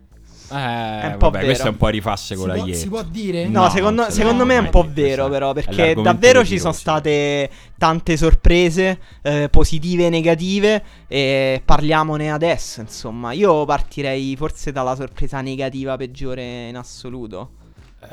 Eh, 0.51 1.07
un 1.07 1.15
po' 1.17 1.29
vabbè, 1.29 1.31
vero. 1.31 1.45
questo 1.45 1.67
è 1.67 1.69
un 1.69 1.77
po' 1.77 1.87
rifasse 1.89 2.33
Si 2.33 2.39
con 2.39 2.47
la 2.49 2.53
può, 2.55 2.73
si 2.73 2.87
può 2.87 3.03
dire? 3.03 3.47
No, 3.47 3.61
No, 3.63 3.69
secondo, 3.69 4.03
se 4.05 4.11
secondo 4.11 4.45
me 4.45 4.55
è 4.55 4.57
un 4.59 4.69
po' 4.69 4.83
dire, 4.83 5.09
vero, 5.09 5.27
è- 5.27 5.29
però, 5.29 5.53
perché 5.53 5.93
davvero 6.01 6.43
ci 6.43 6.57
sono 6.59 6.73
state 6.73 7.49
tante 7.77 8.17
sorprese, 8.17 8.99
eh, 9.21 9.47
positive 9.49 10.07
e 10.07 10.09
negative, 10.09 10.83
e 11.07 11.61
parliamone 11.63 12.31
adesso. 12.31 12.81
Insomma, 12.81 13.31
io 13.31 13.65
partirei 13.65 14.35
forse 14.35 14.71
dalla 14.71 14.95
sorpresa 14.95 15.41
negativa 15.41 15.95
peggiore 15.97 16.67
in 16.69 16.77
assoluto 16.77 17.51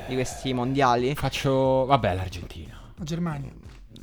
di 0.09 0.14
questi 0.14 0.53
mondiali: 0.53 1.14
Faccio... 1.14 1.85
Vabbè, 1.87 2.14
l'Argentina. 2.14 2.79
La 2.96 3.05
Germania. 3.05 3.51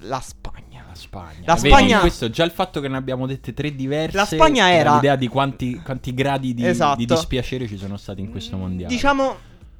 la 0.01 0.19
Spagna. 0.19 0.72
La 0.93 0.99
Spagna. 0.99 1.41
La 1.45 1.55
Vedi, 1.55 1.67
Spagna- 1.69 1.99
questo 1.99 2.29
già 2.29 2.43
il 2.43 2.51
fatto 2.51 2.79
che 2.79 2.87
ne 2.87 2.97
abbiamo 2.97 3.25
dette 3.27 3.53
tre 3.53 3.75
diverse. 3.75 4.15
La 4.15 4.25
Spagna 4.25 4.71
era- 4.71 4.93
l'idea 4.95 5.15
di 5.15 5.27
quanti, 5.27 5.81
quanti 5.83 6.13
gradi 6.13 6.53
di, 6.53 6.65
Esatto. 6.65 6.97
di 6.97 7.05
dispiacere 7.05 7.67
ci 7.67 7.77
sono 7.77 7.97
stati 7.97 8.21
in 8.21 8.29
questo 8.31 8.57
mondiale. 8.57 8.93
Diciamo. 8.93 9.35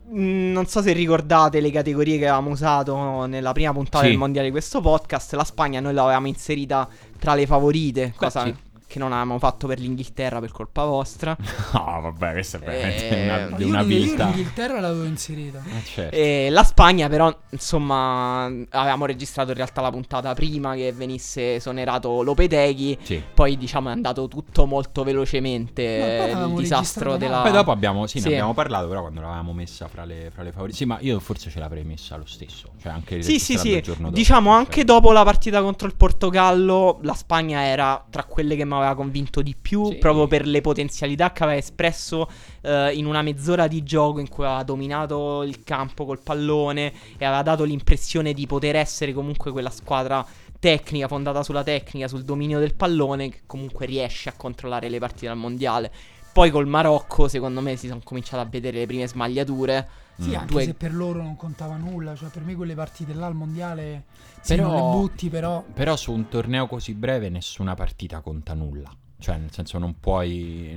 mh, 0.10 0.52
Non 0.52 0.66
so 0.68 0.82
se 0.82 0.92
ricordate 0.92 1.60
le 1.62 1.72
categorie 1.72 2.18
che 2.18 2.28
avevamo 2.28 2.50
usato 2.52 3.26
nella 3.26 3.52
prima 3.54 3.72
puntata 3.72 4.04
Sì. 4.04 4.10
del 4.10 4.18
mondiale 4.18 4.48
di 4.48 4.52
questo 4.54 4.82
podcast. 4.82 5.34
La 5.34 5.44
Spagna 5.46 5.80
noi 5.80 5.94
l'avevamo 5.94 6.28
inserita 6.28 6.88
tra 7.20 7.34
le 7.36 7.46
favorite, 7.48 8.14
cosa 8.16 8.44
sì. 8.44 8.54
Che 8.94 9.00
non 9.00 9.12
avevamo 9.12 9.40
fatto 9.40 9.66
per 9.66 9.80
l'Inghilterra 9.80 10.40
per 10.40 10.52
colpa 10.52 10.86
vostra. 10.86 11.36
No, 11.74 12.02
vabbè, 12.02 12.32
questa 12.34 12.58
è 12.58 12.60
veramente 12.60 13.10
Eh, 13.10 13.24
una, 13.26 13.58
io, 13.58 13.68
una 13.68 13.80
io 13.82 13.86
viltà. 13.88 14.26
l'Inghilterra 14.26 14.80
l'avevo 14.80 15.06
inserita. 15.06 15.64
Eh, 15.66 15.84
certo. 15.84 16.16
E 16.16 16.48
la 16.52 16.64
Spagna, 16.64 17.08
però, 17.10 17.36
insomma, 17.50 18.44
avevamo 18.46 19.06
registrato 19.08 19.50
in 19.50 19.58
realtà 19.58 19.82
la 19.82 19.90
puntata 19.90 20.34
prima 20.36 20.76
che 20.76 20.92
venisse 20.94 21.56
esonerato 21.56 22.22
Lopeteghi. 22.22 22.98
Sì. 23.02 23.22
Poi, 23.34 23.58
diciamo, 23.58 23.90
è 23.90 23.92
andato 23.92 24.28
tutto 24.28 24.66
molto 24.68 25.04
velocemente. 25.04 26.30
No, 26.34 26.44
eh, 26.44 26.48
il 26.50 26.54
disastro 26.54 27.18
della. 27.18 27.42
Poi 27.42 27.52
dopo 27.52 27.72
abbiamo, 27.72 28.06
sì, 28.06 28.20
Sì. 28.20 28.28
ne 28.28 28.34
abbiamo 28.36 28.54
parlato, 28.54 28.88
però 28.88 29.02
quando 29.02 29.22
l'avevamo 29.22 29.54
messa 29.54 29.88
fra 29.88 30.06
le, 30.06 30.30
fra 30.32 30.44
le 30.44 30.52
favorite. 30.52 30.78
Sì, 30.78 30.86
ma 30.86 30.98
io 31.02 31.20
forse 31.20 31.50
ce 31.50 31.58
l'avrei 31.60 31.84
messa 31.84 32.16
lo 32.16 32.26
stesso. 32.26 32.73
Cioè 32.84 32.92
anche 32.92 33.22
Sì, 33.22 33.40
sì, 33.40 33.58
sì. 33.58 33.80
dopo, 33.80 34.10
Diciamo 34.10 34.50
cioè. 34.50 34.60
anche 34.60 34.84
dopo 34.84 35.14
la 35.14 35.24
partita 35.24 35.62
contro 35.62 35.88
il 35.88 35.96
Portogallo, 35.96 37.00
la 37.04 37.14
Spagna 37.14 37.64
era 37.64 38.06
tra 38.10 38.26
quelle 38.26 38.58
che 38.58 38.66
mi 38.66 38.74
aveva 38.74 38.94
convinto 38.94 39.42
di 39.42 39.56
più, 39.60 39.86
Sì. 39.86 39.96
proprio 40.00 40.28
per 40.28 40.46
le 40.46 40.60
potenzialità 40.60 41.32
che 41.32 41.44
aveva 41.44 41.58
espresso 41.58 42.30
eh, 42.62 42.92
in 42.94 43.06
una 43.06 43.22
mezz'ora 43.22 43.68
di 43.68 43.84
gioco 43.84 44.20
in 44.20 44.28
cui 44.28 44.44
aveva 44.44 44.64
dominato 44.64 45.44
il 45.44 45.64
campo 45.64 46.04
col 46.04 46.20
pallone 46.20 46.92
e 47.18 47.24
aveva 47.24 47.42
dato 47.42 47.64
l'impressione 47.64 48.34
di 48.34 48.46
poter 48.48 48.76
essere 48.76 49.14
comunque 49.14 49.52
quella 49.54 49.70
squadra 49.70 50.26
tecnica, 50.60 51.08
fondata 51.08 51.42
sulla 51.42 51.64
tecnica, 51.64 52.10
sul 52.10 52.24
dominio 52.24 52.60
del 52.60 52.76
pallone, 52.76 53.30
che 53.30 53.42
comunque 53.46 53.86
riesce 53.86 54.28
a 54.28 54.34
controllare 54.36 54.90
le 54.90 55.00
partite 55.00 55.30
al 55.30 55.38
mondiale. 55.38 55.90
Poi 56.34 56.52
col 56.52 56.68
Marocco, 56.68 57.30
secondo 57.30 57.62
me, 57.62 57.78
si 57.78 57.88
sono 57.88 58.02
cominciate 58.04 58.42
a 58.44 58.50
vedere 58.50 58.80
le 58.80 58.86
prime 58.88 59.08
smagliature. 59.08 59.88
Sì, 60.20 60.30
Mm. 60.30 60.36
anche 60.36 60.46
Due- 60.46 60.64
se 60.66 60.74
per 60.76 60.94
loro 60.94 61.22
non 61.24 61.36
contava 61.36 61.76
nulla, 61.76 62.16
cioè 62.16 62.30
per 62.30 62.44
me 62.44 62.56
quelle 62.56 62.76
partite 62.76 63.14
là 63.14 63.26
al 63.26 63.34
mondiale 63.36 64.04
sì, 64.42 64.56
Però- 64.56 64.68
non 64.68 64.76
le 64.76 64.98
butti, 64.98 65.30
però 65.30 65.64
Però 65.74 65.96
su 65.96 66.12
un 66.12 66.28
torneo 66.28 66.68
così 66.68 66.94
breve 66.94 67.30
nessuna 67.30 67.74
partita 67.76 68.20
conta 68.22 68.54
nulla. 68.54 68.96
Cioè, 69.18 69.38
nel 69.38 69.52
senso, 69.54 69.78
non 69.78 69.96
puoi, 70.02 70.70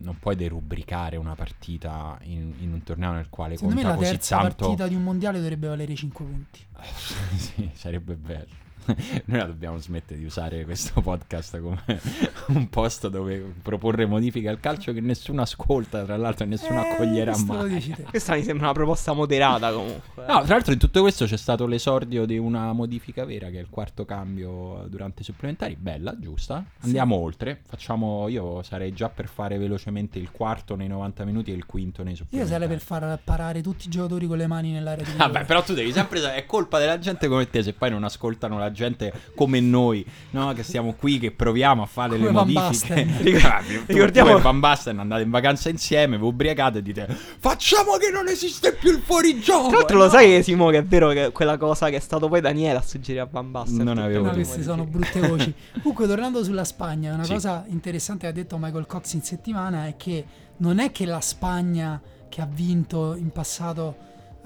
non 0.00 0.18
puoi 0.18 0.36
derubricare 0.36 1.16
una 1.16 1.34
partita 1.34 2.18
in, 2.24 2.52
in 2.58 2.72
un 2.72 2.82
torneo 2.82 3.12
nel 3.12 3.28
quale 3.30 3.54
secondo 3.56 3.74
me 3.76 3.80
conta 3.82 3.96
la 3.96 4.02
così 4.02 4.10
terza 4.16 4.36
tanto. 4.38 4.54
partita 4.66 4.86
di 4.88 4.94
un 4.94 5.02
mondiale 5.02 5.38
dovrebbe 5.40 5.68
valere 5.68 5.94
5 5.94 6.24
punti. 6.24 6.60
sì, 7.36 7.70
sarebbe 7.72 8.14
bello. 8.14 8.60
Noi 9.26 9.38
la 9.38 9.44
dobbiamo 9.44 9.78
smettere 9.78 10.18
di 10.18 10.24
usare 10.24 10.64
questo 10.64 11.00
podcast 11.00 11.60
come 11.60 11.82
un 12.48 12.68
posto 12.68 13.08
dove 13.08 13.38
proporre 13.62 14.06
modifiche 14.06 14.48
al 14.48 14.60
calcio 14.60 14.92
che 14.92 15.00
nessuno 15.00 15.42
ascolta, 15.42 16.04
tra 16.04 16.16
l'altro, 16.16 16.44
e 16.44 16.48
nessuno 16.48 16.84
Eh, 16.84 16.90
accoglierà 16.90 17.36
mai. 17.44 17.94
Questa 18.08 18.34
mi 18.34 18.42
sembra 18.42 18.66
una 18.66 18.74
proposta 18.74 19.12
moderata 19.12 19.72
comunque. 19.72 20.24
No, 20.26 20.42
tra 20.42 20.54
l'altro 20.54 20.72
in 20.72 20.78
tutto 20.78 21.00
questo 21.00 21.24
c'è 21.26 21.36
stato 21.36 21.66
l'esordio 21.66 22.24
di 22.24 22.38
una 22.38 22.72
modifica 22.72 23.24
vera 23.24 23.48
che 23.50 23.58
è 23.58 23.60
il 23.60 23.68
quarto 23.70 24.04
cambio 24.04 24.86
durante 24.88 25.22
i 25.22 25.24
supplementari, 25.24 25.76
bella, 25.76 26.16
giusta. 26.18 26.64
Andiamo 26.80 27.16
oltre, 27.16 27.60
facciamo 27.66 28.28
io 28.28 28.62
sarei 28.62 28.92
già 28.92 29.08
per 29.08 29.28
fare 29.28 29.58
velocemente 29.58 30.18
il 30.18 30.30
quarto 30.30 30.74
nei 30.74 30.88
90 30.88 31.24
minuti 31.24 31.50
e 31.52 31.54
il 31.54 31.66
quinto 31.66 32.02
nei 32.02 32.12
Io 32.12 32.18
supplementari. 32.18 32.60
sarei 32.62 32.76
per 32.76 32.84
far 32.84 33.20
parare 33.22 33.60
tutti 33.62 33.86
i 33.86 33.90
giocatori 33.90 34.26
con 34.26 34.36
le 34.38 34.46
mani 34.46 34.72
nell'area 34.72 35.04
di. 35.04 35.12
Vabbè, 35.16 35.44
però 35.44 35.62
tu 35.62 35.74
devi 35.74 35.92
sempre 35.92 36.20
è 36.34 36.46
colpa 36.46 36.78
della 36.78 36.98
gente 36.98 37.28
come 37.28 37.48
te 37.48 37.62
se 37.62 37.72
poi 37.72 37.90
non 37.90 38.02
ascoltano 38.04 38.58
la 38.58 38.70
gente 38.72 39.12
come 39.36 39.60
noi, 39.60 40.04
no? 40.30 40.52
Che 40.52 40.62
siamo 40.62 40.94
qui, 40.94 41.18
che 41.18 41.30
proviamo 41.30 41.82
a 41.82 41.86
fare 41.86 42.16
Come 42.16 42.24
le 42.26 42.32
Van 42.32 42.48
modifiche. 42.50 42.94
Basten. 43.04 43.16
Ricordiamo, 43.22 43.84
Ricordiamo- 43.86 44.34
tu 44.36 44.40
Van 44.40 44.60
Basten 44.60 44.98
andate 44.98 45.22
in 45.22 45.30
vacanza 45.30 45.68
insieme, 45.68 46.18
vi 46.18 46.24
ubriacate 46.24 46.78
e 46.78 46.82
dite 46.82 47.06
facciamo 47.38 47.96
che 47.98 48.10
non 48.10 48.26
esiste 48.28 48.72
più 48.74 48.90
il 48.90 49.00
fuorigioco. 49.00 49.68
Tra 49.68 49.76
l'altro 49.78 49.96
Eh, 49.96 49.98
lo 49.98 50.04
no. 50.06 50.10
sai 50.10 50.26
che 50.28 50.42
Simo 50.42 50.70
che 50.70 50.78
è 50.78 50.84
vero 50.84 51.10
che 51.10 51.30
quella 51.32 51.56
cosa 51.56 51.88
che 51.90 51.96
è 51.96 52.00
stato 52.00 52.28
poi 52.28 52.40
Daniele 52.40 52.78
a 52.78 52.82
suggerire 52.82 53.22
a 53.22 53.28
Van 53.30 53.50
Basten. 53.50 53.82
Non 53.84 53.98
avevo 53.98 54.24
No, 54.26 54.32
queste 54.32 54.62
sono 54.62 54.84
brutte 54.84 55.20
voci. 55.26 55.52
Comunque, 55.80 56.06
tornando 56.06 56.42
sulla 56.42 56.64
Spagna, 56.64 57.12
una 57.14 57.24
Sì. 57.24 57.32
cosa 57.34 57.64
interessante 57.68 58.22
che 58.22 58.26
ha 58.28 58.32
detto 58.32 58.56
Michael 58.58 58.86
Cox 58.86 59.12
in 59.12 59.22
settimana 59.22 59.86
è 59.86 59.96
che 59.96 60.24
non 60.58 60.78
è 60.78 60.90
che 60.92 61.04
la 61.06 61.20
Spagna 61.20 62.00
che 62.28 62.40
ha 62.40 62.48
vinto 62.50 63.14
in 63.14 63.30
passato 63.30 63.96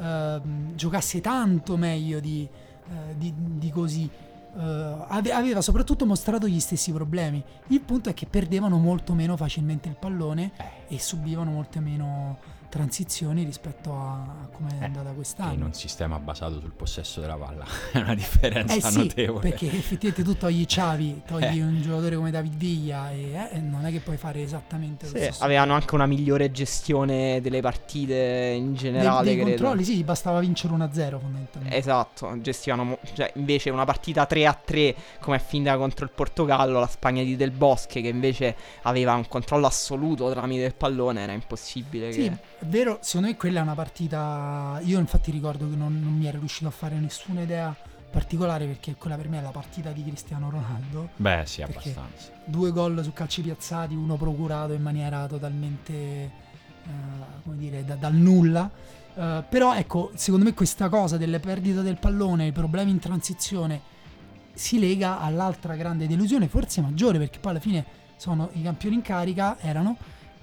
ehm, 0.00 0.74
giocasse 0.74 1.20
tanto 1.20 1.76
meglio 1.76 2.20
di, 2.20 2.48
eh, 2.90 3.16
di- 3.16 3.34
di 3.36 3.70
così. 3.70 4.08
Ave- 4.58 5.32
aveva 5.32 5.60
soprattutto 5.60 6.06
mostrato 6.06 6.48
gli 6.48 6.60
stessi 6.60 6.90
problemi. 6.90 7.44
Il 7.66 7.80
punto 7.82 8.08
è 8.08 8.14
che 8.14 8.24
perdevano 8.24 8.78
molto 8.78 9.12
meno 9.12 9.36
facilmente 9.36 9.86
il 9.90 9.96
pallone 9.96 10.52
Eh. 10.88 10.94
e 10.94 10.98
subivano 10.98 11.50
molte 11.50 11.78
meno 11.78 12.38
transizioni 12.76 13.42
rispetto 13.44 13.92
a, 13.94 14.48
come 14.52 14.68
è 14.78 14.82
Eh, 14.82 14.84
andata 14.84 15.08
in 15.08 15.14
quest'anno. 15.14 15.64
un 15.64 15.72
sistema 15.72 16.18
basato 16.18 16.60
sul 16.60 16.72
possesso 16.72 17.20
della 17.20 17.36
palla 17.36 17.64
è 17.92 17.98
una 17.98 18.14
differenza 18.14 18.74
Eh 18.74 18.80
sì, 18.82 18.98
notevole. 18.98 19.40
perché 19.48 19.66
effettivamente 19.66 20.22
tu 20.22 20.36
togli 20.36 20.64
Xavi, 20.66 21.22
togli 21.26 21.44
Eh. 21.58 21.62
un 21.62 21.80
giocatore 21.80 22.16
come 22.16 22.30
David 22.30 22.54
Villa 22.54 23.10
e 23.10 23.48
eh, 23.52 23.58
non 23.58 23.86
è 23.86 23.90
che 23.90 24.00
puoi 24.00 24.16
fare 24.18 24.42
esattamente 24.42 25.06
lo 25.06 25.12
Sì, 25.16 25.22
stesso. 25.24 25.42
avevano 25.44 25.72
anche 25.74 25.94
una 25.94 26.06
migliore 26.06 26.50
gestione 26.52 27.40
delle 27.40 27.60
partite 27.62 28.52
in 28.56 28.72
Dei- 28.72 28.76
generale, 28.76 29.24
dei 29.24 29.34
credo. 29.36 29.48
controlli, 29.50 29.84
sì, 29.84 30.04
bastava 30.04 30.38
vincere 30.40 30.74
1-0 30.74 31.18
fondamentalmente. 31.18 31.76
Esatto, 31.76 32.38
gestivano 32.40 32.84
mo- 32.84 32.98
cioè, 33.14 33.32
invece 33.36 33.70
una 33.70 33.84
partita 33.84 34.26
3 34.26 34.46
a 34.46 34.52
3 34.52 34.94
come 35.20 35.36
è 35.36 35.40
finita 35.40 35.76
contro 35.78 36.04
il 36.04 36.10
Portogallo, 36.14 36.78
la 36.80 36.86
Spagna 36.86 37.22
di 37.22 37.36
Del 37.36 37.50
Bosque 37.52 38.00
che 38.02 38.08
invece 38.08 38.54
aveva 38.82 39.14
un 39.14 39.26
controllo 39.26 39.66
assoluto 39.66 40.30
tramite 40.30 40.64
il 40.64 40.74
pallone, 40.74 41.22
era 41.22 41.32
impossibile 41.32 42.12
Sì, 42.12 42.22
che... 42.28 42.36
vero, 42.66 42.98
secondo 43.00 43.28
me 43.28 43.36
quella 43.36 43.60
è 43.60 43.62
una 43.62 43.74
partita. 43.74 44.80
Io 44.84 44.98
infatti 44.98 45.30
ricordo 45.30 45.68
che 45.68 45.76
non, 45.76 46.00
non 46.00 46.12
mi 46.12 46.26
ero 46.26 46.38
riuscito 46.38 46.68
a 46.68 46.72
fare 46.72 46.98
nessuna 46.98 47.42
idea 47.42 47.74
particolare 48.10 48.66
perché 48.66 48.94
quella 48.96 49.16
per 49.16 49.28
me 49.28 49.38
è 49.38 49.42
la 49.42 49.50
partita 49.50 49.90
di 49.90 50.02
Cristiano 50.02 50.48
Ronaldo. 50.48 51.10
Beh, 51.16 51.42
sì, 51.44 51.62
abbastanza. 51.62 52.30
Due 52.44 52.70
gol 52.70 53.02
su 53.02 53.12
calci 53.12 53.42
piazzati, 53.42 53.94
uno 53.94 54.16
procurato 54.16 54.72
in 54.72 54.82
maniera 54.82 55.26
totalmente, 55.26 55.92
eh, 55.92 56.30
come 57.44 57.56
dire, 57.56 57.84
da- 57.84 57.96
dal 57.96 58.14
nulla. 58.14 58.70
Eh, 59.14 59.44
però 59.48 59.74
ecco, 59.74 60.12
secondo 60.14 60.46
me 60.46 60.54
questa 60.54 60.88
cosa 60.88 61.16
delle 61.16 61.40
perdite 61.40 61.82
del 61.82 61.98
pallone, 61.98 62.46
i 62.46 62.52
problemi 62.52 62.90
in 62.90 62.98
transizione, 62.98 63.94
si 64.54 64.78
lega 64.78 65.20
all'altra 65.20 65.76
grande 65.76 66.06
delusione, 66.06 66.48
forse 66.48 66.80
maggiore, 66.80 67.18
perché 67.18 67.38
poi 67.38 67.50
alla 67.50 67.60
fine 67.60 67.84
sono 68.16 68.48
i 68.54 68.62
campioni 68.62 68.94
in 68.94 69.02
carica, 69.02 69.58
erano, 69.60 69.96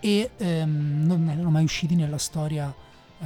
e 0.03 0.31
ehm, 0.35 1.05
non 1.05 1.29
erano 1.29 1.49
mai 1.49 1.63
usciti 1.63 1.95
nella 1.95 2.17
storia 2.17 2.73
eh, 3.21 3.25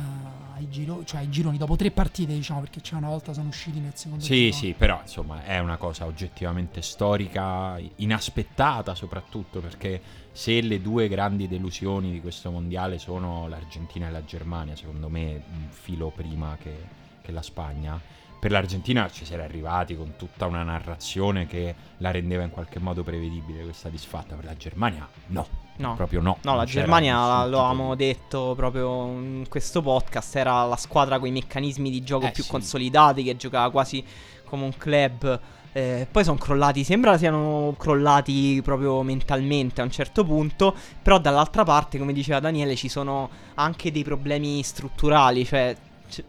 ai, 0.53 0.69
giro- 0.69 1.03
cioè 1.05 1.21
ai 1.21 1.29
gironi, 1.29 1.57
dopo 1.57 1.75
tre 1.75 1.89
partite, 1.89 2.33
diciamo, 2.33 2.59
perché 2.59 2.81
c'è 2.81 2.93
una 2.93 3.07
volta 3.07 3.33
sono 3.33 3.47
usciti 3.47 3.79
nel 3.79 3.93
secondo 3.95 4.23
Sì, 4.23 4.35
girone. 4.35 4.51
sì, 4.51 4.75
però 4.77 4.99
insomma 5.01 5.43
è 5.43 5.57
una 5.57 5.77
cosa 5.77 6.05
oggettivamente 6.05 6.83
storica, 6.83 7.79
inaspettata 7.95 8.93
soprattutto 8.93 9.59
perché 9.59 9.99
se 10.31 10.61
le 10.61 10.79
due 10.79 11.07
grandi 11.07 11.47
delusioni 11.47 12.11
di 12.11 12.21
questo 12.21 12.51
mondiale 12.51 12.99
sono 12.99 13.47
l'Argentina 13.47 14.07
e 14.07 14.11
la 14.11 14.23
Germania, 14.23 14.75
secondo 14.75 15.09
me 15.09 15.41
un 15.51 15.67
filo 15.71 16.11
prima 16.15 16.57
che, 16.61 16.75
che 17.23 17.31
la 17.31 17.41
Spagna, 17.41 17.99
per 18.47 18.51
l'Argentina 18.55 19.09
ci 19.11 19.25
si 19.25 19.33
era 19.33 19.43
arrivati 19.43 19.97
con 19.97 20.13
tutta 20.15 20.45
una 20.45 20.63
narrazione 20.63 21.47
che 21.47 21.75
la 21.97 22.11
rendeva 22.11 22.43
in 22.43 22.49
qualche 22.49 22.79
modo 22.79 23.03
prevedibile 23.03 23.61
questa 23.63 23.89
disfatta, 23.89 24.35
per 24.35 24.45
la 24.45 24.55
Germania 24.55 25.05
no, 25.27 25.45
No. 25.77 25.95
proprio 25.95 26.21
no. 26.21 26.37
No, 26.43 26.55
la 26.55 26.63
Germania, 26.63 27.15
nessun 27.17 27.49
lo 27.51 27.59
avevamo 27.59 27.95
detto 27.95 28.53
proprio 28.55 29.05
in 29.07 29.45
questo 29.49 29.81
podcast, 29.81 30.37
era 30.37 30.63
la 30.65 30.77
squadra 30.77 31.19
con 31.19 31.27
i 31.27 31.31
meccanismi 31.31 31.91
di 31.91 32.01
gioco 32.03 32.27
Eh, 32.27 32.31
più 32.31 32.43
sì. 32.43 32.49
consolidati, 32.49 33.21
che 33.23 33.35
giocava 33.35 33.69
quasi 33.69 34.01
come 34.45 34.63
un 34.63 34.75
club. 34.77 35.39
Eh, 35.73 36.07
poi 36.09 36.23
sono 36.23 36.37
crollati, 36.37 36.83
sembra 36.85 37.17
siano 37.17 37.75
crollati 37.77 38.61
proprio 38.63 39.03
mentalmente 39.03 39.81
a 39.81 39.83
un 39.83 39.91
certo 39.91 40.23
punto, 40.23 40.73
però 41.03 41.19
dall'altra 41.19 41.63
parte, 41.65 41.99
come 41.99 42.13
diceva 42.13 42.39
Daniele, 42.39 42.75
ci 42.75 42.87
sono 42.87 43.29
anche 43.55 43.91
dei 43.91 44.03
problemi 44.03 44.63
strutturali, 44.63 45.45
cioè 45.45 45.75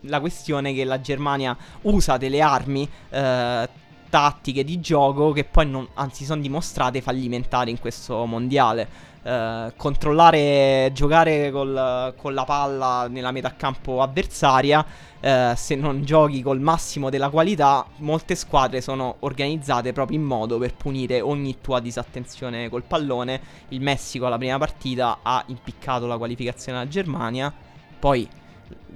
la 0.00 0.20
questione 0.20 0.72
che 0.72 0.84
la 0.84 1.00
Germania 1.00 1.56
usa 1.82 2.16
delle 2.16 2.40
armi 2.40 2.88
eh, 3.10 3.68
tattiche 4.08 4.64
di 4.64 4.80
gioco 4.80 5.32
che 5.32 5.44
poi 5.44 5.68
non, 5.68 5.86
anzi 5.94 6.24
sono 6.24 6.40
dimostrate 6.40 7.00
fallimentari 7.00 7.70
in 7.70 7.78
questo 7.78 8.24
mondiale. 8.24 9.06
Eh, 9.22 9.72
controllare, 9.76 10.90
giocare 10.94 11.50
col- 11.50 12.14
con 12.16 12.34
la 12.34 12.44
palla 12.44 13.08
nella 13.08 13.32
metà 13.32 13.54
campo 13.56 14.00
avversaria, 14.00 14.84
eh, 15.20 15.52
se 15.56 15.74
non 15.74 16.04
giochi 16.04 16.40
col 16.42 16.60
massimo 16.60 17.10
della 17.10 17.28
qualità, 17.28 17.84
molte 17.96 18.34
squadre 18.34 18.80
sono 18.80 19.16
organizzate 19.20 19.92
proprio 19.92 20.18
in 20.18 20.24
modo 20.24 20.58
per 20.58 20.74
punire 20.74 21.20
ogni 21.20 21.58
tua 21.60 21.80
disattenzione 21.80 22.68
col 22.68 22.84
pallone. 22.84 23.40
Il 23.68 23.80
Messico 23.80 24.26
alla 24.26 24.38
prima 24.38 24.58
partita 24.58 25.18
ha 25.22 25.42
impiccato 25.48 26.06
la 26.06 26.16
qualificazione 26.16 26.78
alla 26.78 26.88
Germania, 26.88 27.52
poi 27.98 28.26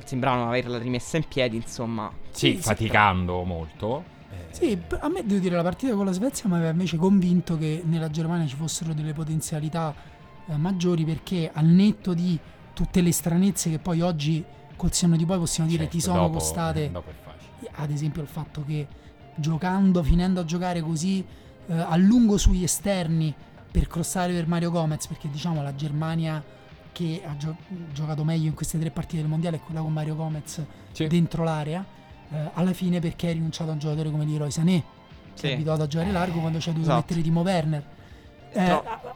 sembravano 0.04 0.48
averla 0.48 0.78
rimessa 0.78 1.16
in 1.16 1.24
piedi, 1.28 1.56
insomma. 1.56 2.11
Sì, 2.30 2.52
Sì, 2.52 2.56
sì. 2.56 2.62
faticando 2.62 3.42
molto. 3.44 4.04
eh, 4.30 4.46
Sì, 4.54 4.78
a 5.00 5.08
me 5.08 5.24
devo 5.24 5.40
dire 5.40 5.56
la 5.56 5.62
partita 5.62 5.94
con 5.94 6.04
la 6.06 6.12
Svezia 6.12 6.48
mi 6.48 6.54
aveva 6.56 6.70
invece 6.70 6.96
convinto 6.96 7.56
che 7.58 7.82
nella 7.85 8.11
Germania 8.11 8.46
ci 8.46 8.56
fossero 8.56 8.92
delle 8.94 9.12
potenzialità 9.12 9.94
eh, 10.46 10.56
maggiori 10.56 11.04
perché 11.04 11.50
al 11.52 11.66
netto 11.66 12.14
di 12.14 12.38
tutte 12.74 13.00
le 13.02 13.12
stranezze 13.12 13.70
che 13.70 13.78
poi 13.78 14.00
oggi 14.00 14.42
col 14.76 14.92
senno 14.92 15.16
di 15.16 15.24
poi 15.26 15.38
possiamo 15.38 15.68
dire 15.68 15.82
certo, 15.82 15.96
ti 15.98 16.02
sono 16.02 16.20
dopo- 16.22 16.38
costate, 16.38 16.90
Dopo 16.90 17.11
ad 17.74 17.90
esempio 17.90 18.22
il 18.22 18.28
fatto 18.28 18.64
che 18.66 18.87
giocando, 19.37 20.02
finendo 20.02 20.40
a 20.40 20.44
giocare 20.44 20.80
così 20.80 21.24
eh, 21.66 21.72
a 21.74 21.96
lungo 21.96 22.37
sugli 22.38 22.64
esterni 22.64 23.32
per 23.70 23.87
crossare 23.87 24.32
per 24.32 24.46
Mario 24.46 24.70
Gomez, 24.70 25.06
perché 25.06 25.30
diciamo 25.30 25.62
la 25.62 25.74
Germania 25.74 26.42
che 26.92 27.22
ha 27.26 27.37
gio- 27.37 27.57
giocato 27.92 28.22
meglio 28.24 28.46
in 28.46 28.55
queste 28.55 28.78
tre 28.78 28.90
partite 28.90 29.22
del 29.22 29.31
mondiale 29.31 29.57
è 29.57 29.61
quella 29.61 29.81
con 29.81 29.92
Mario 29.92 30.14
Gomez 30.14 30.62
Sì. 30.92 31.07
dentro 31.07 31.42
l'area. 31.44 31.85
eh, 32.35 32.50
alla 32.55 32.72
fine 32.72 32.98
perché 33.00 33.26
hai 33.26 33.35
rinunciato 33.35 33.70
a 33.70 33.72
un 33.74 33.78
giocatore 33.78 34.11
come 34.11 34.24
Leroy 34.24 34.50
Sané 34.50 34.83
Sì. 35.35 35.42
che 35.42 35.50
è 35.50 35.55
abituato 35.55 35.83
a 35.83 35.87
giocare 35.87 36.11
largo 36.12 36.40
quando 36.40 36.59
c'è 36.59 36.66
dovuto 36.70 36.85
Esatto. 36.88 36.96
mettere 37.00 37.20
Timo 37.22 37.40
Werner 37.42 37.85
Eh, 38.52 38.66
No. 38.68 38.83
ah, 38.87 39.00
ah, 39.05 39.14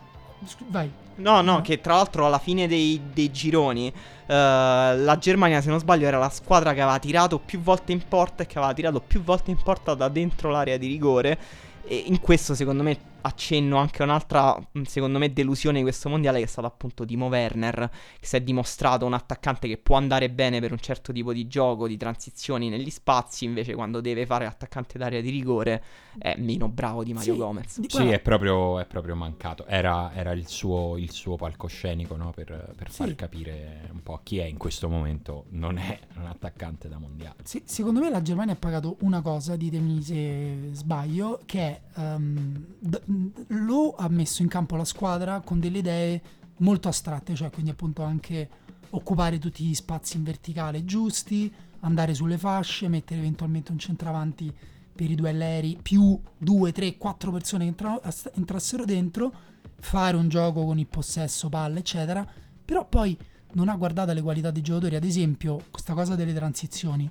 vai 0.69 0.91
No, 1.17 1.41
no, 1.41 1.53
No. 1.53 1.61
che 1.63 1.81
tra 1.81 1.95
l'altro 1.95 2.27
alla 2.27 2.39
fine 2.39 2.67
dei, 2.69 3.01
dei 3.13 3.31
gironi 3.31 3.89
eh, 3.89 3.95
la 4.27 5.17
Germania, 5.19 5.61
se 5.63 5.71
non 5.71 5.79
sbaglio, 5.79 6.07
era 6.07 6.19
la 6.19 6.29
squadra 6.29 6.75
che 6.75 6.83
aveva 6.83 6.99
tirato 6.99 7.39
più 7.39 7.61
volte 7.61 7.93
in 7.93 8.03
porta 8.07 8.43
e 8.43 8.47
che 8.47 8.59
aveva 8.59 8.75
tirato 8.75 9.01
più 9.01 9.23
volte 9.23 9.51
in 9.51 9.57
porta 9.63 9.95
da 9.95 10.09
dentro 10.09 10.51
l'area 10.51 10.77
di 10.77 10.87
rigore. 10.89 11.39
E 11.87 12.03
in 12.07 12.21
questo, 12.21 12.55
secondo 12.55 12.83
me, 12.83 12.99
accenno 13.27 13.77
anche 13.77 14.03
a 14.03 14.05
un'altra, 14.05 14.57
mh, 14.73 14.83
secondo 14.83 15.19
me, 15.19 15.33
delusione 15.33 15.79
di 15.79 15.83
questo 15.83 16.09
mondiale 16.09 16.39
che 16.39 16.45
è 16.45 16.49
stato 16.49 16.67
appunto 16.67 17.05
Timo 17.05 17.27
Werner, 17.27 17.91
che 18.19 18.27
si 18.27 18.37
è 18.37 18.41
dimostrato 18.41 19.05
un 19.07 19.13
attaccante 19.15 19.69
che 19.69 19.77
può 19.79 19.97
andare 19.97 20.31
bene 20.31 20.61
per 20.61 20.73
un 20.73 20.79
certo 20.79 21.13
tipo 21.13 21.33
di 21.33 21.47
gioco, 21.47 21.87
di 21.87 21.97
transizioni 21.97 22.69
negli 22.69 22.91
spazi, 22.91 23.45
invece 23.45 23.75
quando 23.75 24.01
deve 24.01 24.27
fare 24.27 24.45
l'attaccante 24.45 24.99
d'area 24.99 25.21
di 25.21 25.31
rigore 25.31 25.83
è 26.19 26.35
meno 26.39 26.69
bravo 26.69 27.05
di 27.05 27.13
Mario 27.13 27.33
Sì, 27.35 27.39
Gomez. 27.39 27.81
di- 27.81 27.89
Sì, 27.91 28.09
è 28.09 28.21
proprio, 28.21 28.79
è 28.81 28.87
proprio 28.87 29.15
mancato. 29.17 29.67
Era, 29.67 30.13
era 30.15 30.33
il, 30.33 30.47
suo, 30.47 30.97
il 30.97 31.11
suo 31.11 31.37
palcoscenico 31.37 32.17
no? 32.17 32.31
per, 32.35 32.73
per 32.77 32.91
far 32.91 33.09
Sì. 33.09 33.15
capire 33.15 33.89
un 33.93 34.03
po' 34.03 34.21
chi 34.23 34.39
è 34.39 34.45
in 34.45 34.57
questo 34.57 34.89
momento. 34.89 35.45
Non 35.51 35.79
è 35.79 35.99
un 36.17 36.27
attaccante 36.27 36.89
da 36.89 36.99
mondiale. 36.99 37.37
Sì, 37.45 37.63
secondo 37.65 38.01
me 38.01 38.09
la 38.11 38.23
Germania 38.23 38.55
ha 38.55 38.57
pagato 38.57 38.97
una 39.01 39.21
cosa, 39.21 39.57
ditemi 39.57 40.01
se 40.03 40.69
sbaglio, 40.73 41.41
che 41.45 41.61
è 41.61 41.81
ehm, 41.97 42.65
d- 42.79 43.03
lo 43.49 43.95
ha 43.97 44.09
messo 44.09 44.43
in 44.43 44.49
campo 44.49 44.77
la 44.77 44.85
squadra 44.85 45.41
con 45.41 45.61
delle 45.61 45.79
idee 45.79 46.23
molto 46.59 46.89
astratte, 46.89 47.35
cioè 47.35 47.51
quindi 47.51 47.71
appunto 47.71 48.03
anche 48.03 48.49
occupare 48.91 49.39
tutti 49.39 49.65
gli 49.65 49.75
spazi 49.75 50.17
in 50.17 50.23
verticale 50.23 50.85
giusti, 50.85 51.53
andare 51.81 52.15
sulle 52.15 52.39
fasce, 52.39 52.89
mettere 52.89 53.21
eventualmente 53.21 53.73
un 53.73 53.79
centravanti 53.79 54.53
per 54.95 55.11
i 55.11 55.15
duelli 55.15 55.43
aerei, 55.43 55.79
più 55.81 56.19
due, 56.39 56.73
tre, 56.73 56.97
quattro 56.97 57.31
persone 57.31 57.75
che 57.75 57.85
ass- 58.03 58.31
entrassero 58.35 58.85
dentro, 58.85 59.33
fare 59.79 60.17
un 60.17 60.29
gioco 60.29 60.65
con 60.65 60.79
il 60.79 60.87
possesso, 60.87 61.49
palle, 61.49 61.81
eccetera, 61.81 62.27
però 62.65 62.87
poi 62.89 63.17
non 63.53 63.69
ha 63.69 63.77
guardato 63.77 64.13
le 64.13 64.23
qualità 64.23 64.51
dei 64.51 64.63
giocatori, 64.63 64.97
ad 64.97 65.05
esempio 65.05 65.63
questa 65.71 65.93
cosa 65.93 66.15
delle 66.15 66.33
transizioni, 66.33 67.11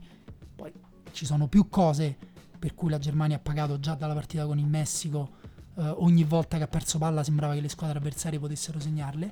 poi 0.56 0.72
ci 1.12 1.26
sono 1.26 1.48
più 1.48 1.70
cose 1.70 2.18
per 2.58 2.74
cui 2.74 2.90
la 2.90 2.98
Germania 2.98 3.38
ha 3.38 3.40
pagato 3.40 3.80
già 3.80 3.94
dalla 3.94 4.14
partita 4.16 4.46
con 4.46 4.58
il 4.58 4.66
Messico, 4.66 5.44
eh, 5.78 5.88
ogni 5.98 6.24
volta 6.24 6.58
che 6.58 6.64
ha 6.64 6.68
perso 6.68 6.98
palla 6.98 7.24
sembrava 7.24 7.54
che 7.54 7.62
le 7.62 7.70
squadre 7.70 7.98
avversarie 7.98 8.40
potessero 8.40 8.80
segnarle, 8.80 9.32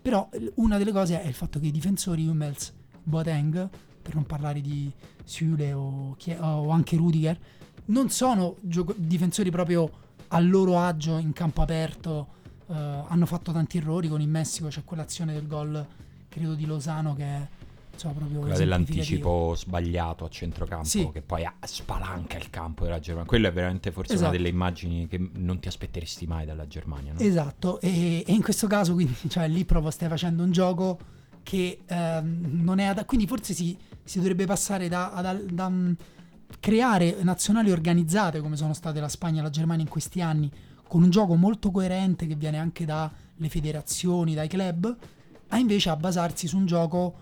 però 0.00 0.28
una 0.54 0.78
delle 0.78 0.92
cose 0.92 1.20
è 1.20 1.26
il 1.26 1.34
fatto 1.34 1.60
che 1.60 1.66
i 1.66 1.70
difensori 1.70 2.26
Hummels, 2.26 2.72
Boateng, 3.02 3.68
per 4.02 4.14
non 4.14 4.24
parlare 4.24 4.60
di 4.60 4.90
Süle 5.24 5.72
o, 5.72 6.16
o 6.38 6.70
anche 6.70 6.96
Rudiger, 6.96 7.38
non 7.86 8.10
sono 8.10 8.56
gioco- 8.60 8.94
difensori 8.96 9.50
proprio 9.50 10.00
a 10.28 10.40
loro 10.40 10.78
agio 10.78 11.18
in 11.18 11.32
campo 11.32 11.62
aperto, 11.62 12.28
eh, 12.68 12.74
hanno 12.74 13.26
fatto 13.26 13.52
tanti 13.52 13.78
errori 13.78 14.08
con 14.08 14.20
il 14.20 14.28
Messico, 14.28 14.68
c'è 14.68 14.82
quell'azione 14.84 15.32
del 15.32 15.46
gol 15.46 15.86
credo 16.32 16.54
di 16.54 16.64
Lozano 16.64 17.14
che 17.14 17.24
è 17.24 17.48
insomma, 17.92 18.14
proprio 18.14 18.40
Quella 18.40 18.56
dell'anticipo 18.56 19.54
sbagliato 19.56 20.24
a 20.24 20.28
centrocampo 20.28 20.84
Sì. 20.86 21.08
che 21.12 21.22
poi 21.22 21.48
spalanca 21.64 22.36
il 22.38 22.50
campo 22.50 22.84
della 22.84 22.98
Germania. 22.98 23.28
Quello 23.28 23.48
è 23.48 23.52
veramente 23.52 23.92
forse 23.92 24.14
Esatto. 24.14 24.28
una 24.30 24.36
delle 24.38 24.48
immagini 24.50 25.06
che 25.08 25.30
non 25.34 25.58
ti 25.60 25.68
aspetteresti 25.68 26.26
mai 26.26 26.46
dalla 26.46 26.66
Germania. 26.66 27.12
No? 27.12 27.18
Esatto, 27.20 27.80
e, 27.80 28.24
e 28.26 28.32
in 28.32 28.42
questo 28.42 28.66
caso 28.66 28.94
quindi, 28.94 29.14
cioè, 29.28 29.48
lì 29.48 29.64
proprio 29.64 29.90
stai 29.90 30.08
facendo 30.08 30.42
un 30.42 30.50
gioco 30.50 30.98
che 31.42 31.80
ehm, 31.86 32.60
non 32.62 32.78
è 32.78 32.84
adatto, 32.84 33.06
quindi 33.06 33.26
forse 33.26 33.52
si, 33.52 33.76
si 34.04 34.18
dovrebbe 34.18 34.46
passare 34.46 34.88
da, 34.88 35.12
da- 35.22 35.34
da, 35.34 35.68
mm, 35.68 35.92
creare 36.60 37.16
nazionali 37.22 37.70
organizzate 37.70 38.40
come 38.40 38.56
sono 38.56 38.74
state 38.74 39.00
la 39.00 39.08
Spagna 39.08 39.40
e 39.40 39.42
la 39.42 39.50
Germania 39.50 39.82
in 39.82 39.88
questi 39.90 40.20
anni, 40.20 40.50
con 40.86 41.02
un 41.02 41.10
gioco 41.10 41.34
molto 41.34 41.70
coerente 41.70 42.26
che 42.26 42.34
viene 42.36 42.58
anche 42.58 42.84
dalle 42.84 43.48
federazioni, 43.48 44.34
dai 44.34 44.48
club, 44.48 44.96
a 45.48 45.58
invece 45.58 45.88
a 45.90 45.96
basarsi 45.96 46.46
su 46.46 46.56
un 46.58 46.66
gioco 46.66 47.14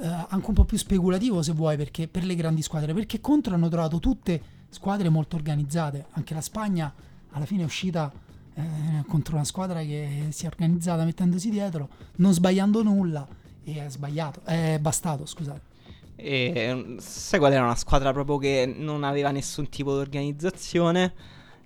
eh, 0.00 0.26
anche 0.28 0.46
un 0.48 0.54
po' 0.54 0.64
più 0.64 0.78
speculativo 0.78 1.42
se 1.42 1.52
vuoi, 1.52 1.76
perché 1.76 2.08
per 2.08 2.24
le 2.24 2.34
grandi 2.34 2.62
squadre, 2.62 2.94
perché 2.94 3.20
contro 3.20 3.54
hanno 3.54 3.68
trovato 3.68 3.98
tutte 3.98 4.42
squadre 4.68 5.08
molto 5.08 5.36
organizzate, 5.36 6.06
anche 6.12 6.34
la 6.34 6.40
Spagna 6.40 6.92
alla 7.32 7.44
fine 7.44 7.62
è 7.62 7.64
uscita 7.64 8.12
eh, 8.54 9.04
contro 9.06 9.36
una 9.36 9.44
squadra 9.44 9.80
che 9.82 10.28
si 10.30 10.44
è 10.44 10.48
organizzata 10.48 11.04
mettendosi 11.04 11.50
dietro, 11.50 11.88
non 12.16 12.32
sbagliando 12.32 12.82
nulla 12.82 13.26
e 13.64 13.84
è 13.84 13.88
sbagliato, 13.88 14.40
è 14.44 14.78
bastato, 14.80 15.26
scusate. 15.26 15.68
E 16.16 16.72
mm, 16.74 16.98
sai 16.98 17.38
qual 17.38 17.52
era 17.52 17.62
una 17.62 17.76
squadra 17.76 18.12
proprio 18.12 18.36
che 18.38 18.72
non 18.74 19.04
aveva 19.04 19.30
nessun 19.30 19.68
tipo 19.68 19.94
di 19.94 20.00
organizzazione? 20.00 21.12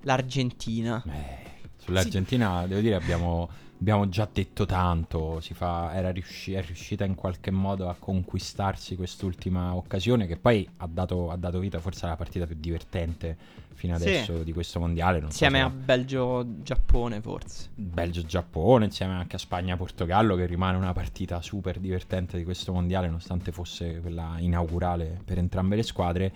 L'Argentina. 0.03 1.03
Eh, 1.07 1.69
sull'Argentina, 1.79 2.67
devo 2.67 2.81
dire, 2.81 2.95
abbiamo, 2.95 3.49
abbiamo 3.79 4.09
già 4.09 4.29
detto 4.33 4.65
tanto. 4.67 5.41
Si 5.41 5.55
fa, 5.55 5.93
era 5.95 6.11
riusci- 6.11 6.53
è 6.55 6.63
riuscita 6.63 7.05
in 7.05 7.15
qualche 7.15 7.51
modo 7.51 7.89
a 7.89 7.97
conquistarsi 7.99 8.97
quest'ultima 8.97 9.75
occasione, 9.75 10.27
che 10.27 10.37
poi 10.37 10.69
ha 10.79 10.89
dato, 10.91 11.31
ha 11.31 11.37
dato 11.37 11.59
vita 11.59 11.79
forse 11.81 12.07
alla 12.07 12.17
partita 12.17 12.47
più 12.47 12.57
divertente 12.59 13.37
fino 13.75 13.99
Sì. 13.99 14.05
adesso 14.09 14.43
di 14.45 14.53
questo 14.53 14.79
mondiale. 14.79 15.19
So 15.21 15.27
Insieme 15.27 15.59
se- 15.59 15.65
a 15.65 15.69
Belgio-Giappone, 15.71 17.21
forse. 17.21 17.69
Belgio-Giappone, 17.75 18.85
insieme 18.87 19.15
anche 19.15 19.37
a 19.37 19.39
Spagna-Portogallo, 19.39 20.37
che 20.37 20.47
rimane 20.47 20.77
una 20.77 20.93
partita 20.93 21.43
super 21.43 21.79
divertente 21.81 22.37
di 22.39 22.45
questo 22.45 22.73
mondiale, 22.73 23.07
nonostante 23.09 23.53
fosse 23.53 24.01
quella 24.01 24.37
inaugurale 24.39 25.21
per 25.25 25.39
entrambe 25.39 25.77
le 25.77 25.83
squadre. 25.83 26.33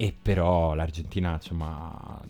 E 0.00 0.14
però 0.22 0.74
l'Argentina, 0.74 1.32
insomma, 1.32 2.22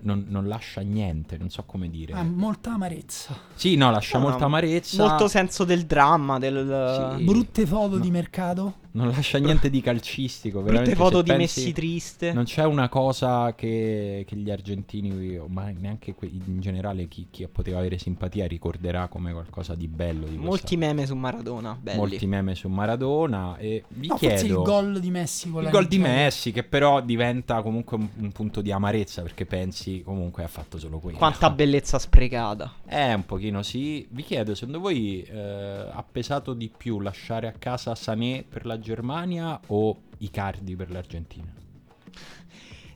non, 0.00 0.26
non 0.28 0.46
lascia 0.48 0.80
niente, 0.80 1.36
non 1.38 1.50
so 1.50 1.62
come 1.64 1.88
dire. 1.88 2.12
Ha 2.12 2.22
molta 2.22 2.72
amarezza. 2.72 3.34
sì, 3.54 3.76
no, 3.76 3.90
lascia 3.90 4.18
No, 4.18 4.28
molta 4.28 4.44
amarezza. 4.46 5.06
Molto 5.06 5.28
senso 5.28 5.64
del 5.64 5.84
dramma, 5.84 6.38
del... 6.38 7.14
Sì. 7.18 7.24
Brutte 7.24 7.66
foto 7.66 7.96
No. 7.96 8.02
di 8.02 8.10
mercato. 8.10 8.74
Non 8.92 9.08
lascia 9.08 9.38
niente 9.38 9.70
di 9.70 9.80
calcistico. 9.80 10.62
Veramente, 10.62 10.94
foto 10.94 11.22
di 11.22 11.30
pensi- 11.32 11.60
Messi 11.60 11.72
triste. 11.72 12.32
Non 12.32 12.44
c'è 12.44 12.64
una 12.64 12.88
cosa 12.88 13.54
che, 13.54 14.24
che 14.26 14.36
gli 14.36 14.50
argentini, 14.50 15.36
o 15.36 15.46
ma 15.48 15.70
neanche 15.70 16.14
que- 16.14 16.28
in 16.32 16.60
generale 16.60 17.08
chi, 17.08 17.26
chi 17.30 17.46
poteva 17.50 17.78
avere 17.78 17.98
simpatia, 17.98 18.46
ricorderà 18.46 19.08
come 19.08 19.32
qualcosa 19.32 19.74
di 19.74 19.88
bello. 19.88 20.24
Di 20.26 20.32
questa- 20.36 20.44
Molti 20.46 20.76
meme 20.76 21.06
su 21.06 21.14
Maradona, 21.14 21.76
belli. 21.80 21.96
molti 21.98 22.26
meme 22.26 22.54
su 22.54 22.68
Maradona 22.68 23.56
e 23.56 23.84
vi 23.88 24.08
No, 24.08 24.16
chiedo 24.16 24.34
forse 24.36 24.46
il 24.52 24.62
gol 24.62 25.00
di 25.00 25.10
Messi 25.10 25.48
il 25.48 25.68
gol 25.70 25.86
di. 25.86 25.98
Messi 25.98 26.52
che 26.52 26.62
però 26.64 27.00
diventa 27.00 27.62
comunque 27.62 27.96
un, 27.96 28.08
un 28.18 28.32
punto 28.32 28.60
di 28.60 28.72
amarezza 28.72 29.22
perché 29.22 29.46
pensi 29.46 30.02
comunque 30.04 30.42
ha 30.42 30.48
fatto 30.48 30.78
solo 30.78 30.98
quello 30.98 31.16
Quanta 31.18 31.48
bellezza 31.50 31.98
sprecata. 31.98 32.72
eh 32.86 33.14
un 33.14 33.24
pochino 33.24 33.62
sì 33.62 34.06
vi 34.10 34.22
chiedo 34.24 34.54
secondo 34.54 34.80
voi 34.80 35.22
eh, 35.22 35.86
ha 35.90 36.04
pesato 36.10 36.54
di 36.54 36.70
più 36.76 36.98
lasciare 37.00 37.46
a 37.46 37.52
casa 37.52 37.94
Sané 37.94 38.44
per 38.48 38.66
la 38.66 38.78
Germania 38.82 39.58
o 39.68 40.02
Icardi 40.18 40.76
per 40.76 40.90
l'Argentina 40.90 41.50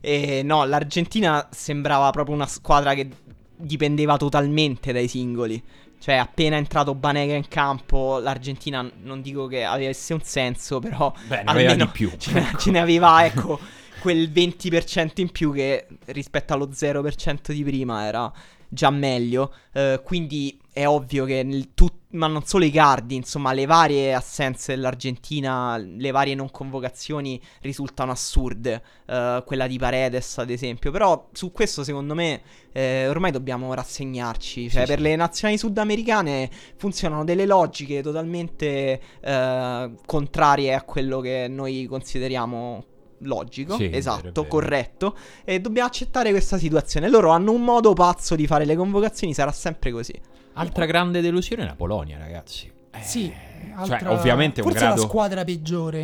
E 0.01 0.43
no, 0.45 0.64
l'Argentina 0.64 1.49
sembrava 1.51 2.11
proprio 2.11 2.34
una 2.34 2.47
squadra 2.47 2.95
che 2.95 3.09
dipendeva 3.57 4.16
totalmente 4.16 4.93
dai 4.93 5.09
singoli. 5.09 5.62
Cioè, 5.99 6.16
appena 6.16 6.57
entrato 6.57 6.95
Banega 6.95 7.34
in 7.34 7.49
campo, 7.49 8.18
l'Argentina 8.18 8.89
non 9.03 9.22
dico 9.22 9.47
che 9.47 9.64
avesse 9.64 10.12
un 10.12 10.20
senso, 10.22 10.78
però 10.78 11.12
beh 11.26 11.43
almeno 11.45 11.74
di 11.74 11.91
più 11.91 12.12
ce 12.18 12.32
ne, 12.32 12.53
ce 12.59 12.70
ne 12.70 12.78
aveva, 12.78 13.24
ecco, 13.24 13.59
quel 14.01 14.30
20% 14.30 15.12
in 15.16 15.32
più 15.32 15.53
che 15.53 15.87
rispetto 16.07 16.53
allo 16.53 16.68
0% 16.68 17.51
di 17.51 17.64
prima 17.64 18.05
era 18.05 18.32
già 18.68 18.91
meglio. 18.91 19.53
Eh, 19.72 20.01
quindi 20.05 20.57
è 20.77 20.87
ovvio 20.87 21.24
che 21.24 21.43
nel 21.43 21.72
tut- 21.72 21.95
ma 22.11 22.27
non 22.27 22.45
solo 22.45 22.66
i 22.66 22.70
cardi, 22.70 23.14
insomma, 23.14 23.55
le 23.55 23.64
varie 23.64 24.12
assenze 24.12 24.74
dell'Argentina, 24.74 25.79
le 25.79 26.11
varie 26.11 26.35
non 26.35 26.51
convocazioni 26.51 27.41
risultano 27.62 28.12
assurde. 28.12 28.83
Eh, 29.07 29.43
quella 29.47 29.66
di 29.66 29.79
Paredes, 29.79 30.37
ad 30.37 30.51
esempio. 30.51 30.91
Però 30.91 31.29
su 31.33 31.51
questo, 31.51 31.83
secondo 31.83 32.14
me, 32.14 32.43
eh, 32.72 33.09
ormai 33.09 33.31
dobbiamo 33.31 33.72
rassegnarci. 33.72 34.68
Cioè, 34.68 34.83
Sì, 34.83 34.87
per 34.87 34.99
sì. 34.99 35.03
le 35.03 35.16
nazioni 35.16 35.57
sudamericane 35.57 36.51
funzionano 36.77 37.24
delle 37.24 37.47
logiche 37.47 38.03
totalmente 38.03 39.01
eh, 39.20 39.91
contrarie 40.05 40.74
a 40.74 40.83
quello 40.83 41.20
che 41.20 41.47
noi 41.49 41.87
consideriamo 41.87 42.85
logico, 43.20 43.77
Sì, 43.77 43.85
è 43.85 43.87
vero, 43.87 43.97
esatto, 43.99 44.43
vero. 44.43 44.47
corretto. 44.47 45.16
E 45.43 45.59
dobbiamo 45.61 45.89
accettare 45.89 46.31
questa 46.31 46.59
situazione. 46.59 47.09
Loro 47.09 47.31
hanno 47.31 47.53
un 47.53 47.62
modo 47.62 47.95
pazzo 47.95 48.35
di 48.37 48.47
fare 48.47 48.66
le 48.66 48.77
convocazioni, 48.77 49.33
sarà 49.33 49.53
sempre 49.53 49.91
così. 49.91 50.12
Altra 50.57 50.85
grande 50.87 51.21
delusione 51.21 51.63
è 51.63 51.67
la 51.67 51.75
Polonia 51.75 52.19
ragazzi. 52.19 52.71
Eh, 52.91 53.03
Sì, 53.03 53.33
cioè 53.69 53.95
altra- 53.95 54.12
ovviamente 54.12 54.61
un 54.61 54.67
forse 54.69 54.79
è 54.85 54.87
grado 54.87 55.03
la 55.03 55.09
squadra 55.09 55.45
peggiore. 55.45 56.01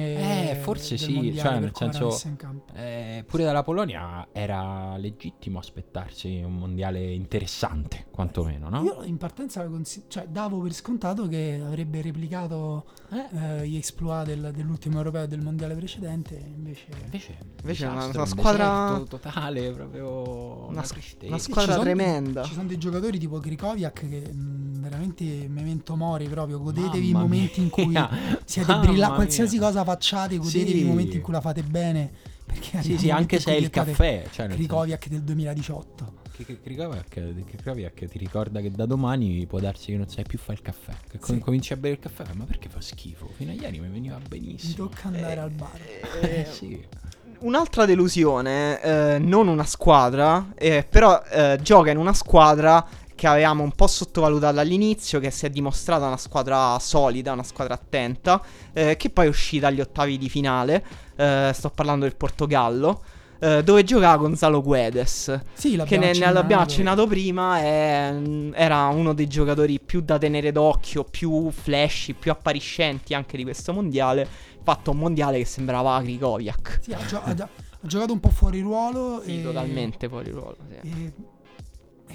Eh, 0.50 0.54
forse 0.62 0.96
sì, 0.96 1.34
cioè, 1.36 1.58
nel 1.58 1.70
senso-. 1.74 2.20
Eh, 2.74 3.24
pure 3.26 3.44
dalla 3.44 3.62
Polonia 3.62 4.28
era 4.32 4.96
legittimo 4.96 5.58
aspettarsi 5.58 6.40
un 6.44 6.54
mondiale 6.56 7.12
interessante, 7.12 8.06
quantomeno, 8.10 8.68
no? 8.68 8.82
Io 8.82 9.02
in 9.04 9.16
partenza 9.18 9.66
consi- 9.68 10.04
cioè, 10.08 10.26
davo 10.28 10.58
per 10.60 10.72
scontato 10.72 11.26
che 11.28 11.60
avrebbe 11.64 12.00
replicato 12.02 12.86
eh, 13.12 13.66
gli 13.68 13.76
exploit 13.76 14.26
del- 14.26 14.52
dell'ultimo 14.54 14.96
europeo 14.98 15.24
e 15.24 15.28
del 15.28 15.40
mondiale 15.42 15.74
precedente, 15.74 16.34
invece... 16.34 16.86
Invece, 17.04 17.36
Invece 17.60 17.84
è 17.84 17.88
una- 17.88 18.06
una 18.06 18.20
un 18.20 18.26
squadra- 18.26 18.86
deserto 18.92 19.16
totale, 19.18 19.70
proprio 19.72 20.66
una, 20.68 20.82
Una- 21.28 21.38
squadra 21.38 21.38
ci 21.38 21.70
sono- 21.70 21.82
tremenda. 21.82 22.42
Ci 22.42 22.54
sono 22.54 22.66
dei 22.66 22.78
giocatori 22.78 23.18
tipo 23.18 23.38
Krikoviak 23.38 24.08
che 24.08 24.32
mh, 24.32 24.80
veramente 24.80 25.24
memento 25.48 25.94
mori 25.96 26.26
proprio, 26.28 26.58
godetevi 26.60 27.08
i 27.08 27.12
Mamma 27.12 27.26
momenti 27.52 27.60
in 27.60 27.70
cui 27.70 27.86
mia. 27.86 28.08
siete 28.44 28.66
brillanti, 28.72 28.94
mia. 28.94 29.10
qualsiasi 29.10 29.58
cosa 29.58 29.84
facciate, 29.84 30.36
godetevi 30.36 30.70
Sì. 30.70 30.80
i 30.80 30.84
momenti 30.84 31.16
in 31.16 31.22
cui 31.22 31.32
la 31.32 31.40
fate 31.40 31.62
bene 31.62 32.10
Perché 32.44 32.82
Sì, 32.82 32.98
sì, 32.98 33.10
anche 33.10 33.38
se 33.40 33.52
è 33.54 33.56
il 33.56 33.70
caffè. 33.70 34.24
Cioè, 34.30 34.46
Krikoviak 34.48 35.08
del 35.08 35.22
2018. 35.22 36.20
Che, 36.36 36.44
che, 36.44 36.60
Krikoviak, 36.60 37.08
che 37.08 37.44
Krikoviak 37.46 38.06
ti 38.08 38.18
ricorda 38.18 38.60
che 38.60 38.70
da 38.70 38.84
domani 38.84 39.46
può 39.46 39.58
darsi 39.60 39.92
che 39.92 39.96
non 39.96 40.08
sai 40.08 40.24
più 40.24 40.38
fare 40.38 40.54
il 40.54 40.62
caffè. 40.62 40.92
Che 41.10 41.18
Sì. 41.22 41.38
cominci 41.38 41.72
a 41.72 41.76
bere 41.76 41.94
il 41.94 42.00
caffè, 42.00 42.24
ma 42.34 42.44
perché 42.44 42.68
fa 42.68 42.80
schifo? 42.80 43.30
Fino 43.36 43.52
a 43.52 43.54
ieri 43.54 43.78
mi 43.80 43.88
veniva 43.88 44.16
Mi 44.18 44.24
benissimo. 44.28 44.88
tocca 44.88 45.08
andare 45.08 45.40
al 45.40 45.50
bar. 45.50 45.78
Eh, 46.20 46.46
sì. 46.50 46.84
Un'altra 47.40 47.86
delusione, 47.86 48.80
eh, 48.82 49.18
non 49.18 49.48
una 49.48 49.64
squadra, 49.64 50.52
eh, 50.56 50.86
però 50.88 51.22
eh, 51.30 51.58
gioca 51.62 51.90
in 51.90 51.96
una 51.96 52.12
squadra 52.12 52.86
che 53.22 53.28
avevamo 53.28 53.62
un 53.62 53.70
po' 53.70 53.86
sottovalutato 53.86 54.58
all'inizio, 54.58 55.20
che 55.20 55.30
si 55.30 55.46
è 55.46 55.48
dimostrata 55.48 56.06
una 56.08 56.16
squadra 56.16 56.76
solida, 56.80 57.30
una 57.30 57.44
squadra 57.44 57.74
attenta, 57.74 58.42
eh, 58.72 58.96
che 58.96 59.10
poi 59.10 59.26
è 59.26 59.28
uscita 59.28 59.68
agli 59.68 59.80
ottavi 59.80 60.18
di 60.18 60.28
finale. 60.28 60.84
eh, 61.14 61.52
sto 61.54 61.70
parlando 61.70 62.04
del 62.04 62.16
Portogallo, 62.16 63.00
eh, 63.38 63.62
dove 63.62 63.84
giocava 63.84 64.16
Gonzalo 64.16 64.60
Guedes. 64.60 65.40
Sì, 65.52 65.76
Che 65.76 65.96
ne, 65.98 66.04
ne 66.06 66.08
accennato. 66.10 66.32
l'abbiamo 66.34 66.62
accennato 66.62 67.06
prima, 67.06 67.58
è- 67.60 68.12
era 68.54 68.86
uno 68.86 69.12
dei 69.12 69.28
giocatori 69.28 69.78
più 69.78 70.00
da 70.00 70.18
tenere 70.18 70.50
d'occhio, 70.50 71.04
più 71.04 71.48
flashy, 71.52 72.14
più 72.14 72.32
appariscenti 72.32 73.14
anche 73.14 73.36
di 73.36 73.44
questo 73.44 73.72
mondiale. 73.72 74.26
Fatto 74.64 74.90
un 74.90 74.96
mondiale 74.96 75.38
che 75.38 75.44
sembrava 75.44 76.00
Krikoviak. 76.02 76.78
Sì, 76.82 76.92
ha, 76.92 76.98
gio- 77.06 77.22
ha 77.22 77.34
gio- 77.34 77.44
ha 77.44 77.86
giocato 77.86 78.12
un 78.12 78.18
po' 78.20 78.30
fuori 78.30 78.60
ruolo. 78.62 79.22
Sì, 79.24 79.38
e, 79.38 79.42
totalmente 79.44 80.08
fuori 80.08 80.30
ruolo. 80.32 80.56
sì. 80.82 80.88
E 80.88 81.12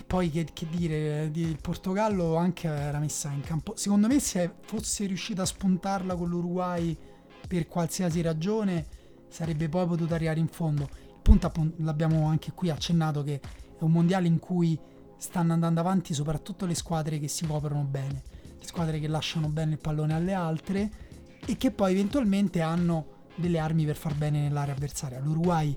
poi 0.08 0.32
che, 0.32 0.48
che 0.54 0.66
dire, 0.70 1.30
di- 1.32 1.42
il 1.42 1.60
Portogallo 1.62 2.38
anche 2.38 2.68
era 2.68 2.98
messa 2.98 3.30
in 3.30 3.42
campo. 3.42 3.74
Secondo 3.76 4.08
me 4.08 4.20
se 4.20 4.54
fosse 4.62 5.06
riuscita 5.06 5.42
a 5.42 5.46
spuntarla 5.46 6.16
con 6.16 6.30
l'Uruguay 6.30 6.98
per 7.46 7.68
qualsiasi 7.68 8.22
ragione 8.22 8.86
sarebbe 9.28 9.68
poi 9.68 9.86
potuta 9.86 10.16
arrivare 10.16 10.40
in 10.40 10.48
fondo. 10.48 10.84
Il 10.84 11.22
punto 11.22 11.46
appunto 11.46 11.84
l'abbiamo 11.84 12.26
anche 12.26 12.54
qui 12.54 12.70
accennato 12.70 13.22
che 13.22 13.42
è 13.78 13.84
un 13.84 13.92
mondiale 13.92 14.28
in 14.28 14.40
cui 14.40 14.80
stanno 15.18 15.52
andando 15.52 15.82
avanti 15.82 16.14
soprattutto 16.14 16.66
le 16.66 16.76
squadre 16.76 17.20
che 17.20 17.28
si 17.28 17.46
coprono 17.46 17.84
bene, 17.84 18.24
le 18.58 18.66
squadre 18.66 19.00
che 19.00 19.08
lasciano 19.08 19.50
bene 19.50 19.74
il 19.74 19.80
pallone 19.80 20.14
alle 20.14 20.34
altre 20.34 20.90
e 21.46 21.58
che 21.58 21.72
poi 21.72 21.92
eventualmente 21.92 22.62
hanno 22.62 23.16
delle 23.36 23.60
armi 23.60 23.86
per 23.86 23.98
far 23.98 24.16
bene 24.16 24.42
nell'area 24.42 24.74
avversaria. 24.74 25.20
L'Uruguay 25.20 25.76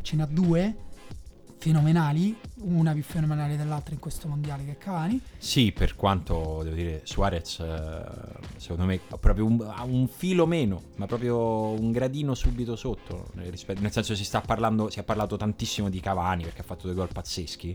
ce 0.00 0.16
n'ha 0.16 0.26
due 0.26 0.76
fenomenali, 1.64 2.36
una 2.56 2.92
più 2.92 3.02
fenomenale 3.02 3.56
dell'altra 3.56 3.94
in 3.94 4.00
questo 4.00 4.28
mondiale 4.28 4.66
che 4.66 4.76
Cavani. 4.76 5.18
Sì, 5.38 5.72
per 5.72 5.96
quanto 5.96 6.60
devo 6.62 6.74
dire, 6.74 7.00
Suarez, 7.04 7.58
eh, 7.60 8.04
secondo 8.58 8.84
me, 8.84 9.00
ha 9.08 9.16
proprio 9.16 9.46
un, 9.46 9.72
ha 9.74 9.82
un 9.82 10.06
filo 10.06 10.46
meno, 10.46 10.82
ma 10.96 11.06
proprio 11.06 11.70
un 11.70 11.90
gradino 11.90 12.34
subito 12.34 12.76
sotto. 12.76 13.28
eh, 13.38 13.48
rispetto- 13.48 13.80
nel 13.80 13.92
senso, 13.92 14.14
si 14.14 14.24
sta 14.24 14.42
parlando, 14.42 14.90
si 14.90 15.00
è 15.00 15.04
parlato 15.04 15.38
tantissimo 15.38 15.88
di 15.88 16.00
Cavani 16.00 16.42
perché 16.42 16.60
ha 16.60 16.64
fatto 16.64 16.86
due 16.86 16.94
gol 16.94 17.08
pazzeschi. 17.10 17.74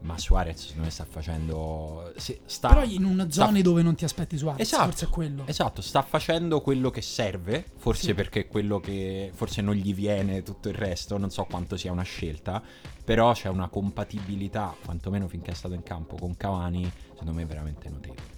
Ma 0.00 0.16
Suarez, 0.16 0.60
secondo 0.60 0.84
me, 0.84 0.90
sta 0.90 1.04
facendo. 1.04 2.12
sta, 2.46 2.68
Però 2.68 2.84
in 2.84 3.04
una 3.04 3.28
sta- 3.28 3.46
zona 3.46 3.60
dove 3.60 3.82
non 3.82 3.96
ti 3.96 4.04
aspetti 4.04 4.38
Suarez, 4.38 4.60
Esatto, 4.60 4.84
forse 4.84 5.04
è 5.06 5.08
quello. 5.08 5.42
Esatto, 5.46 5.82
sta 5.82 6.02
facendo 6.02 6.60
quello 6.60 6.90
che 6.90 7.02
serve, 7.02 7.64
forse 7.76 8.06
Sì. 8.06 8.14
perché 8.14 8.40
è 8.42 8.46
quello 8.46 8.78
che 8.78 9.32
forse 9.34 9.60
non 9.60 9.74
gli 9.74 9.92
viene 9.94 10.42
tutto 10.44 10.68
il 10.68 10.74
resto, 10.76 11.18
non 11.18 11.30
so 11.30 11.44
quanto 11.44 11.76
sia 11.76 11.90
una 11.90 12.02
scelta, 12.02 12.62
però 13.04 13.32
c'è 13.32 13.48
una 13.48 13.68
compatibilità, 13.68 14.74
quantomeno 14.84 15.26
finché 15.26 15.50
è 15.50 15.54
stato 15.54 15.74
in 15.74 15.82
campo 15.82 16.14
con 16.16 16.36
Cavani, 16.36 16.88
secondo 17.10 17.32
me 17.32 17.44
veramente 17.44 17.88
notevole. 17.88 18.36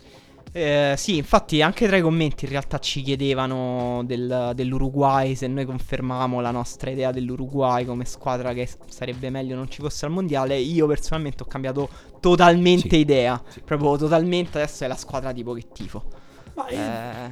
Eh, 0.53 0.95
sì, 0.97 1.17
infatti 1.17 1.63
anche 1.63 1.87
tra 1.87 1.97
i 1.97 2.01
commenti 2.01 2.45
in 2.45 2.51
realtà 2.51 2.79
ci 2.79 3.03
chiedevano 3.03 4.03
del- 4.05 4.51
dell'Uruguay 4.57 5.37
se 5.37 5.47
noi 5.47 5.65
confermavamo 5.65 6.41
la 6.41 6.51
nostra 6.51 6.91
idea 6.91 7.13
dell'Uruguay 7.13 7.85
come 7.85 8.05
squadra 8.05 8.53
che 8.53 8.69
sarebbe 8.89 9.31
meglio 9.31 9.55
non 9.55 9.71
ci 9.71 9.81
fosse 9.81 10.07
al 10.07 10.11
mondiale. 10.13 10.57
Io 10.59 10.89
personalmente 10.89 11.45
ho 11.45 11.47
cambiato 11.47 11.89
totalmente 12.19 12.89
Sì, 12.89 12.97
idea, 12.99 13.41
sì. 13.49 13.61
proprio 13.61 13.97
totalmente 13.97 14.59
adesso 14.61 14.83
è 14.83 14.89
la 14.89 14.97
squadra 14.97 15.33
tipo 15.33 15.53
che 15.53 15.67
tifo. 15.73 16.03
Ma 16.55 16.67
Eh, 16.67 17.31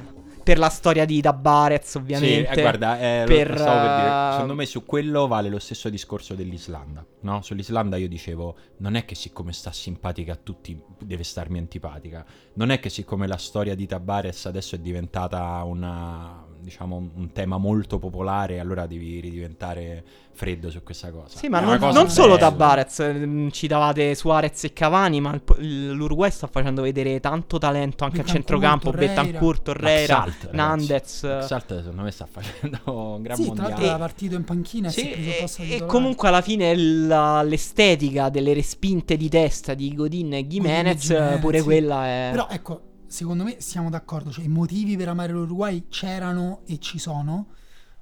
per 0.49 0.57
la 0.57 0.69
storia 0.69 1.05
di 1.05 1.21
Tabarez 1.21 1.93
ovviamente. 1.93 2.51
Sì, 2.51 2.59
eh, 2.59 2.61
guarda, 2.61 2.97
eh, 2.99 3.23
per, 3.27 3.55
stavo 3.55 3.81
per 3.81 3.95
dire, 3.97 4.07
eh, 4.07 4.31
secondo 4.31 4.55
me 4.55 4.65
su 4.65 4.83
quello 4.83 5.27
vale 5.27 5.47
lo 5.47 5.59
stesso 5.59 5.89
discorso 5.89 6.33
dell'Islanda, 6.33 7.05
no? 7.21 7.43
Sull'Islanda 7.43 7.97
io 7.97 8.07
dicevo, 8.07 8.55
non 8.77 8.95
è 8.95 9.05
che 9.05 9.13
siccome 9.13 9.53
sta 9.53 9.71
simpatica 9.71 10.33
a 10.33 10.39
tutti 10.41 10.81
deve 11.03 11.23
starmi 11.23 11.59
antipatica, 11.59 12.25
non 12.53 12.71
è 12.71 12.79
che 12.79 12.89
siccome 12.89 13.27
la 13.27 13.37
storia 13.37 13.75
di 13.75 13.85
Tabares 13.85 14.47
adesso 14.47 14.73
è 14.73 14.79
diventata 14.79 15.61
una, 15.65 16.47
diciamo, 16.69 16.95
un 17.13 17.31
tema 17.33 17.57
molto 17.57 17.99
popolare, 17.99 18.59
allora 18.59 18.85
devi 18.85 19.19
ridiventare 19.19 20.03
freddo 20.31 20.69
su 20.69 20.81
questa 20.83 21.11
cosa. 21.11 21.37
Sì, 21.37 21.49
ma 21.49 21.59
non, 21.59 21.77
cosa 21.77 21.99
non 21.99 22.09
solo 22.09 22.35
bella. 22.35 22.49
Tabarez, 22.49 22.99
ehm, 22.99 23.49
citavate 23.51 24.15
Suarez 24.15 24.63
e 24.63 24.71
Cavani, 24.71 25.19
ma 25.19 25.37
l'Uruguay 25.57 26.31
sta 26.31 26.47
facendo 26.47 26.81
vedere 26.81 27.19
tanto 27.19 27.57
talento 27.57 28.05
anche 28.05 28.21
a 28.21 28.23
centrocampo, 28.23 28.91
Torreira. 28.91 29.21
Betancourt, 29.21 29.61
Torreira. 29.63 30.25
Nandez. 30.51 31.39
Salt, 31.41 31.79
secondo 31.79 32.03
me 32.03 32.11
sta 32.11 32.25
facendo 32.25 32.79
un 33.15 33.21
gran 33.21 33.35
sì, 33.35 33.43
tra 33.43 33.53
l'altro 33.53 33.63
mondiale. 33.63 33.85
era 33.87 33.97
partito 33.97 34.35
in 34.35 34.43
panchina 34.45 34.87
e 34.87 34.91
si 34.91 35.47
Sì, 35.47 35.71
e, 35.71 35.75
e 35.75 35.85
comunque 35.85 36.29
alla 36.29 36.41
fine 36.41 36.73
la- 36.75 37.41
l'estetica 37.41 38.29
delle 38.29 38.53
respinte 38.53 39.17
di 39.17 39.27
testa 39.27 39.73
di 39.73 39.93
Godin 39.93 40.35
e 40.35 40.47
Gimenez, 40.47 41.01
Gimenez, 41.07 41.39
pure 41.41 41.57
sì. 41.57 41.63
quella 41.65 42.05
è... 42.05 42.29
Però 42.31 42.47
ecco, 42.49 42.81
secondo 43.09 43.43
me 43.43 43.57
siamo 43.59 43.89
d'accordo, 43.89 44.31
cioè 44.31 44.45
i 44.45 44.49
motivi 44.49 44.95
per 44.95 45.09
amare 45.09 45.33
l'Uruguay 45.33 45.87
c'erano 45.89 46.61
e 46.65 46.79
ci 46.79 46.99
sono. 46.99 47.47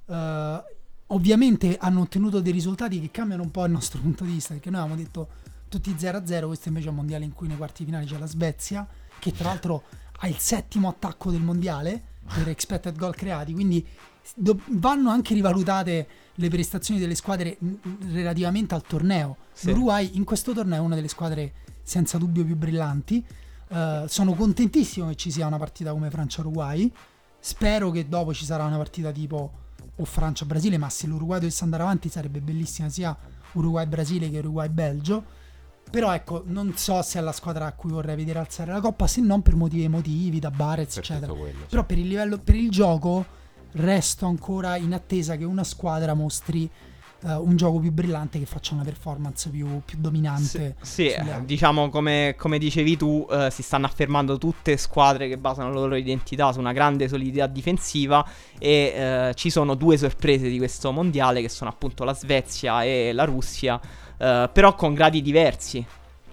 Eh, 0.06 0.62
ovviamente 1.06 1.76
hanno 1.80 2.02
ottenuto 2.02 2.40
dei 2.40 2.52
risultati 2.52 3.00
che 3.00 3.10
cambiano 3.10 3.42
un 3.42 3.50
po' 3.50 3.64
il 3.64 3.72
nostro 3.72 4.00
punto 4.02 4.24
di 4.24 4.32
vista, 4.32 4.52
perché 4.52 4.70
noi 4.70 4.80
avevamo 4.80 5.00
detto 5.02 5.28
tutti 5.68 5.94
0-0, 5.98 6.46
questo 6.46 6.68
invece 6.68 6.86
è 6.86 6.90
un 6.90 6.96
mondiale 6.96 7.24
in 7.24 7.32
cui 7.32 7.48
nei 7.48 7.56
quarti 7.56 7.84
finali 7.84 8.06
c'è 8.06 8.18
la 8.18 8.26
Svezia, 8.26 8.86
che 9.18 9.32
tra 9.32 9.48
l'altro 9.48 9.82
ha 10.20 10.28
il 10.28 10.38
settimo 10.38 10.88
attacco 10.88 11.30
del 11.30 11.42
mondiale 11.42 12.02
per 12.32 12.48
expected 12.48 12.96
goal 12.96 13.14
creati, 13.14 13.52
quindi 13.52 13.86
do- 14.34 14.60
vanno 14.66 15.10
anche 15.10 15.34
rivalutate 15.34 16.08
le 16.34 16.48
prestazioni 16.48 17.00
delle 17.00 17.14
squadre 17.14 17.58
relativamente 18.10 18.74
al 18.74 18.82
torneo. 18.82 19.36
Sì. 19.52 19.68
L'Uruguay 19.68 20.10
in 20.14 20.24
questo 20.24 20.52
torneo 20.52 20.78
è 20.78 20.84
una 20.84 20.94
delle 20.94 21.08
squadre 21.08 21.52
senza 21.82 22.18
dubbio 22.18 22.44
più 22.44 22.56
brillanti. 22.56 23.24
Eh, 23.68 24.04
sono 24.08 24.34
contentissimo 24.34 25.08
che 25.08 25.14
ci 25.16 25.30
sia 25.30 25.46
una 25.46 25.58
partita 25.58 25.90
come 25.90 26.10
Francia-Uruguay. 26.10 26.90
Spero 27.40 27.90
che 27.90 28.08
dopo 28.08 28.34
ci 28.34 28.44
sarà 28.44 28.64
una 28.64 28.76
partita 28.76 29.10
tipo 29.12 29.52
o 29.96 30.04
Francia-Brasile, 30.04 30.78
ma 30.78 30.88
se 30.88 31.06
l'Uruguay 31.06 31.40
dovesse 31.40 31.64
andare 31.64 31.82
avanti 31.82 32.08
sarebbe 32.08 32.40
bellissima 32.40 32.88
sia 32.88 33.16
Uruguay-Brasile 33.52 34.30
che 34.30 34.38
Uruguay-Belgio. 34.38 35.24
Però 35.90 36.12
ecco, 36.12 36.42
non 36.46 36.76
so 36.76 37.00
se 37.02 37.18
è 37.18 37.22
la 37.22 37.32
squadra 37.32 37.66
a 37.66 37.72
cui 37.72 37.90
vorrei 37.90 38.14
vedere 38.14 38.38
alzare 38.40 38.72
la 38.72 38.80
coppa, 38.80 39.06
se 39.06 39.20
non 39.22 39.40
per 39.40 39.54
motivi 39.56 39.84
emotivi, 39.84 40.38
da 40.38 40.50
Barez, 40.50 40.94
Per 40.94 41.02
eccetera. 41.02 41.32
quello. 41.32 41.64
Però 41.68 41.84
per 41.84 41.98
il 41.98 42.08
livello, 42.08 42.38
per 42.38 42.54
il 42.56 42.70
gioco, 42.70 43.24
resto 43.72 44.26
ancora 44.26 44.76
in 44.76 44.92
attesa 44.92 45.36
che 45.36 45.44
una 45.44 45.64
squadra 45.64 46.12
mostri 46.14 46.70
eh, 47.24 47.34
un 47.34 47.56
gioco 47.56 47.78
più 47.80 47.90
brillante, 47.90 48.38
che 48.38 48.46
faccia 48.46 48.74
una 48.74 48.84
performance 48.84 49.48
più, 49.50 49.80
più 49.84 49.98
dominante. 50.00 50.76
Sì, 50.80 51.12
altre. 51.12 51.42
diciamo 51.44 51.88
come, 51.90 52.34
come 52.36 52.58
dicevi 52.58 52.96
tu, 52.96 53.26
eh, 53.30 53.50
si 53.50 53.62
stanno 53.62 53.86
affermando 53.86 54.38
tutte 54.38 54.76
squadre 54.76 55.28
che 55.28 55.36
basano 55.36 55.72
la 55.72 55.80
loro 55.80 55.96
identità 55.96 56.52
su 56.52 56.58
una 56.58 56.72
grande 56.72 57.08
solidità 57.08 57.46
difensiva 57.46 58.26
e 58.58 58.70
eh, 58.70 59.32
ci 59.34 59.50
sono 59.50 59.74
due 59.74 59.96
sorprese 59.96 60.48
di 60.48 60.58
questo 60.58 60.92
mondiale 60.92 61.40
che 61.40 61.48
sono 61.48 61.70
appunto 61.70 62.04
la 62.04 62.14
Svezia 62.14 62.84
e 62.84 63.12
la 63.12 63.24
Russia, 63.24 63.80
però 64.18 64.74
con 64.74 64.94
gradi 64.94 65.22
diversi. 65.22 65.86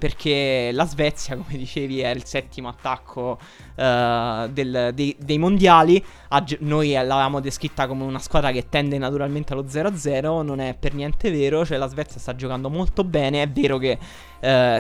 Perché 0.05 0.69
la 0.71 0.85
Svezia, 0.85 1.33
come 1.35 1.57
dicevi, 1.57 1.99
è 1.99 2.09
il 2.09 2.25
settimo 2.25 2.67
attacco 2.67 3.39
eh, 3.75 4.47
del- 4.51 4.91
dei, 4.93 5.15
dei 5.19 5.39
mondiali. 5.39 6.03
Gi- 6.43 6.57
noi 6.59 6.91
l'avevamo 6.91 7.39
descritta 7.39 7.87
come 7.87 8.03
una 8.03 8.19
squadra 8.19 8.51
che 8.51 8.69
tende 8.69 8.99
naturalmente 8.99 9.53
allo 9.53 9.63
0-0. 9.63 10.43
Non 10.43 10.59
è 10.59 10.75
per 10.79 10.93
niente 10.93 11.31
vero. 11.31 11.65
Cioè, 11.65 11.79
la 11.79 11.87
Svezia 11.87 12.19
sta 12.19 12.35
giocando 12.35 12.69
molto 12.69 13.03
bene. 13.03 13.41
È 13.41 13.49
vero 13.49 13.79
che 13.79 13.97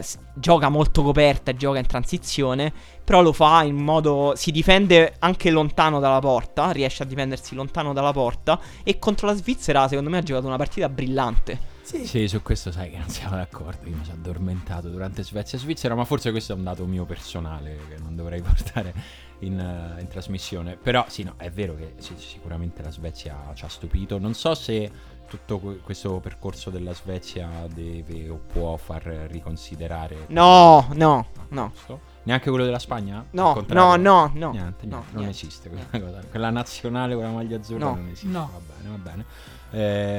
s- 0.03 0.19
gioca 0.35 0.69
molto 0.69 1.01
coperta 1.01 1.49
e 1.49 1.55
gioca 1.55 1.79
in 1.79 1.87
transizione. 1.87 2.71
Però 3.03 3.23
lo 3.23 3.33
fa 3.33 3.63
in 3.63 3.77
modo. 3.77 4.33
Si 4.35 4.51
difende 4.51 5.15
anche 5.17 5.49
lontano 5.49 5.99
dalla 5.99 6.19
porta. 6.19 6.69
Riesce 6.69 7.01
a 7.01 7.07
difendersi 7.07 7.55
lontano 7.55 7.93
dalla 7.93 8.11
porta. 8.11 8.59
E 8.83 8.99
contro 8.99 9.25
la 9.25 9.33
Svizzera, 9.33 9.87
secondo 9.87 10.11
me, 10.11 10.19
ha 10.19 10.21
giocato 10.21 10.45
una 10.45 10.57
partita 10.57 10.87
brillante. 10.87 11.73
Sì, 11.85 12.05
Sì, 12.07 12.27
su 12.27 12.41
questo 12.41 12.71
sai 12.71 12.89
che 12.89 12.97
non 12.97 13.09
siamo 13.09 13.35
d'accordo. 13.35 13.87
Io 13.87 13.95
mi 13.95 14.03
sono 14.03 14.17
addormentato 14.17 14.89
durante 14.89 15.23
Svezia 15.23 15.57
e 15.57 15.61
Svizzera, 15.61 15.93
ma 15.93 16.03
forse 16.03 16.31
questo 16.31 16.53
è 16.53 16.55
un 16.55 16.63
dato 16.63 16.85
mio 16.87 17.05
personale 17.05 17.77
che 17.89 17.97
non 18.01 18.15
dovrei 18.15 18.41
portare 18.43 18.91
in, 19.39 19.59
eh, 19.59 20.01
in 20.01 20.07
trasmissione. 20.07 20.77
Però 20.77 21.05
sì, 21.07 21.21
no, 21.23 21.35
è 21.37 21.51
vero 21.51 21.75
che 21.75 21.93
sì, 21.97 22.15
sicuramente 22.17 22.81
la 22.81 22.89
Svezia 22.91 23.37
ci 23.53 23.65
ha 23.65 23.69
stupito. 23.69 24.17
Non 24.17 24.33
so 24.33 24.55
se 24.55 25.13
tutto 25.27 25.59
que- 25.59 25.77
questo 25.77 26.19
percorso 26.19 26.71
della 26.71 26.93
Svezia 26.93 27.47
deve 27.71 28.29
o 28.29 28.37
può 28.51 28.75
far 28.77 29.03
riconsiderare. 29.29 30.25
No, 30.29 30.87
no, 30.93 31.27
no. 31.49 31.71
Giusto? 31.71 31.99
Neanche 32.23 32.49
quello 32.49 32.65
della 32.65 32.79
Spagna? 32.79 33.23
No, 33.31 33.63
no, 33.67 33.95
no, 33.95 34.31
no. 34.33 34.51
Niente, 34.51 34.51
No, 34.51 34.51
niente, 34.51 34.85
non 34.87 35.05
niente. 35.21 35.29
esiste 35.29 35.69
quella 35.69 36.03
cosa. 36.03 36.21
Quella 36.27 36.49
nazionale 36.49 37.13
con 37.13 37.23
la 37.23 37.29
maglia 37.29 37.57
azzurra 37.57 37.85
No. 37.85 37.95
non 37.95 38.07
esiste. 38.07 38.27
No. 38.27 38.49
Va 38.51 38.59
bene, 38.75 38.89
va 38.97 39.03
bene. 39.11 39.25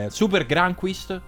Eh, 0.05 0.11
Super 0.11 0.47
Granquist. 0.47 1.21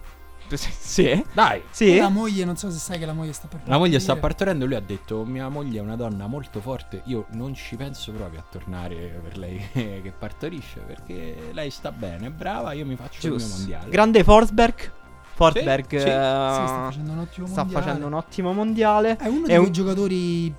Sì. 0.89 1.23
Dai. 1.33 1.61
Sì. 1.69 1.97
La 1.97 2.09
moglie, 2.09 2.43
non 2.45 2.57
so 2.57 2.69
se 2.71 2.77
sai 2.79 2.97
che 2.99 3.05
la 3.05 3.13
moglie 3.13 3.33
sta 3.33 3.47
per 3.47 3.61
La 3.65 3.77
moglie 3.77 3.99
sta 3.99 4.15
partorendo 4.15 4.65
e 4.65 4.67
lui 4.67 4.75
ha 4.75 4.81
detto 4.81 5.23
mia 5.23 5.47
moglie 5.49 5.79
è 5.79 5.81
una 5.81 5.95
donna 5.95 6.27
molto 6.27 6.59
forte, 6.61 7.01
io 7.05 7.25
non 7.31 7.53
ci 7.53 7.75
penso 7.75 8.11
proprio 8.11 8.39
a 8.39 8.43
tornare 8.49 9.19
per 9.23 9.37
lei 9.37 9.57
che 9.71 10.13
partorisce 10.17 10.79
perché 10.81 11.49
lei 11.51 11.69
sta 11.69 11.91
bene, 11.91 12.27
è 12.27 12.29
brava, 12.31 12.73
io 12.73 12.85
mi 12.85 12.95
faccio 12.95 13.27
il 13.27 13.31
mio 13.33 13.39
Giusto. 13.39 13.57
mondiale. 13.59 13.89
Grande 13.89 14.23
Forsberg. 14.23 14.91
Forsberg 15.35 15.87
Sì, 15.89 15.99
sì. 15.99 16.07
eh, 16.07 16.11
Sì, 16.11 16.67
sta 16.67 16.83
facendo 16.85 17.11
un 17.13 17.19
ottimo 17.19 17.47
sta 17.47 17.61
mondiale. 17.63 17.85
facendo 17.85 18.07
un 18.07 18.13
ottimo 18.13 18.53
mondiale. 18.53 19.15
È 19.17 19.27
uno 19.27 19.45
È 19.45 19.49
di 19.49 19.53
quei 19.55 19.57
un- 19.57 19.71
giocatori 19.71 20.53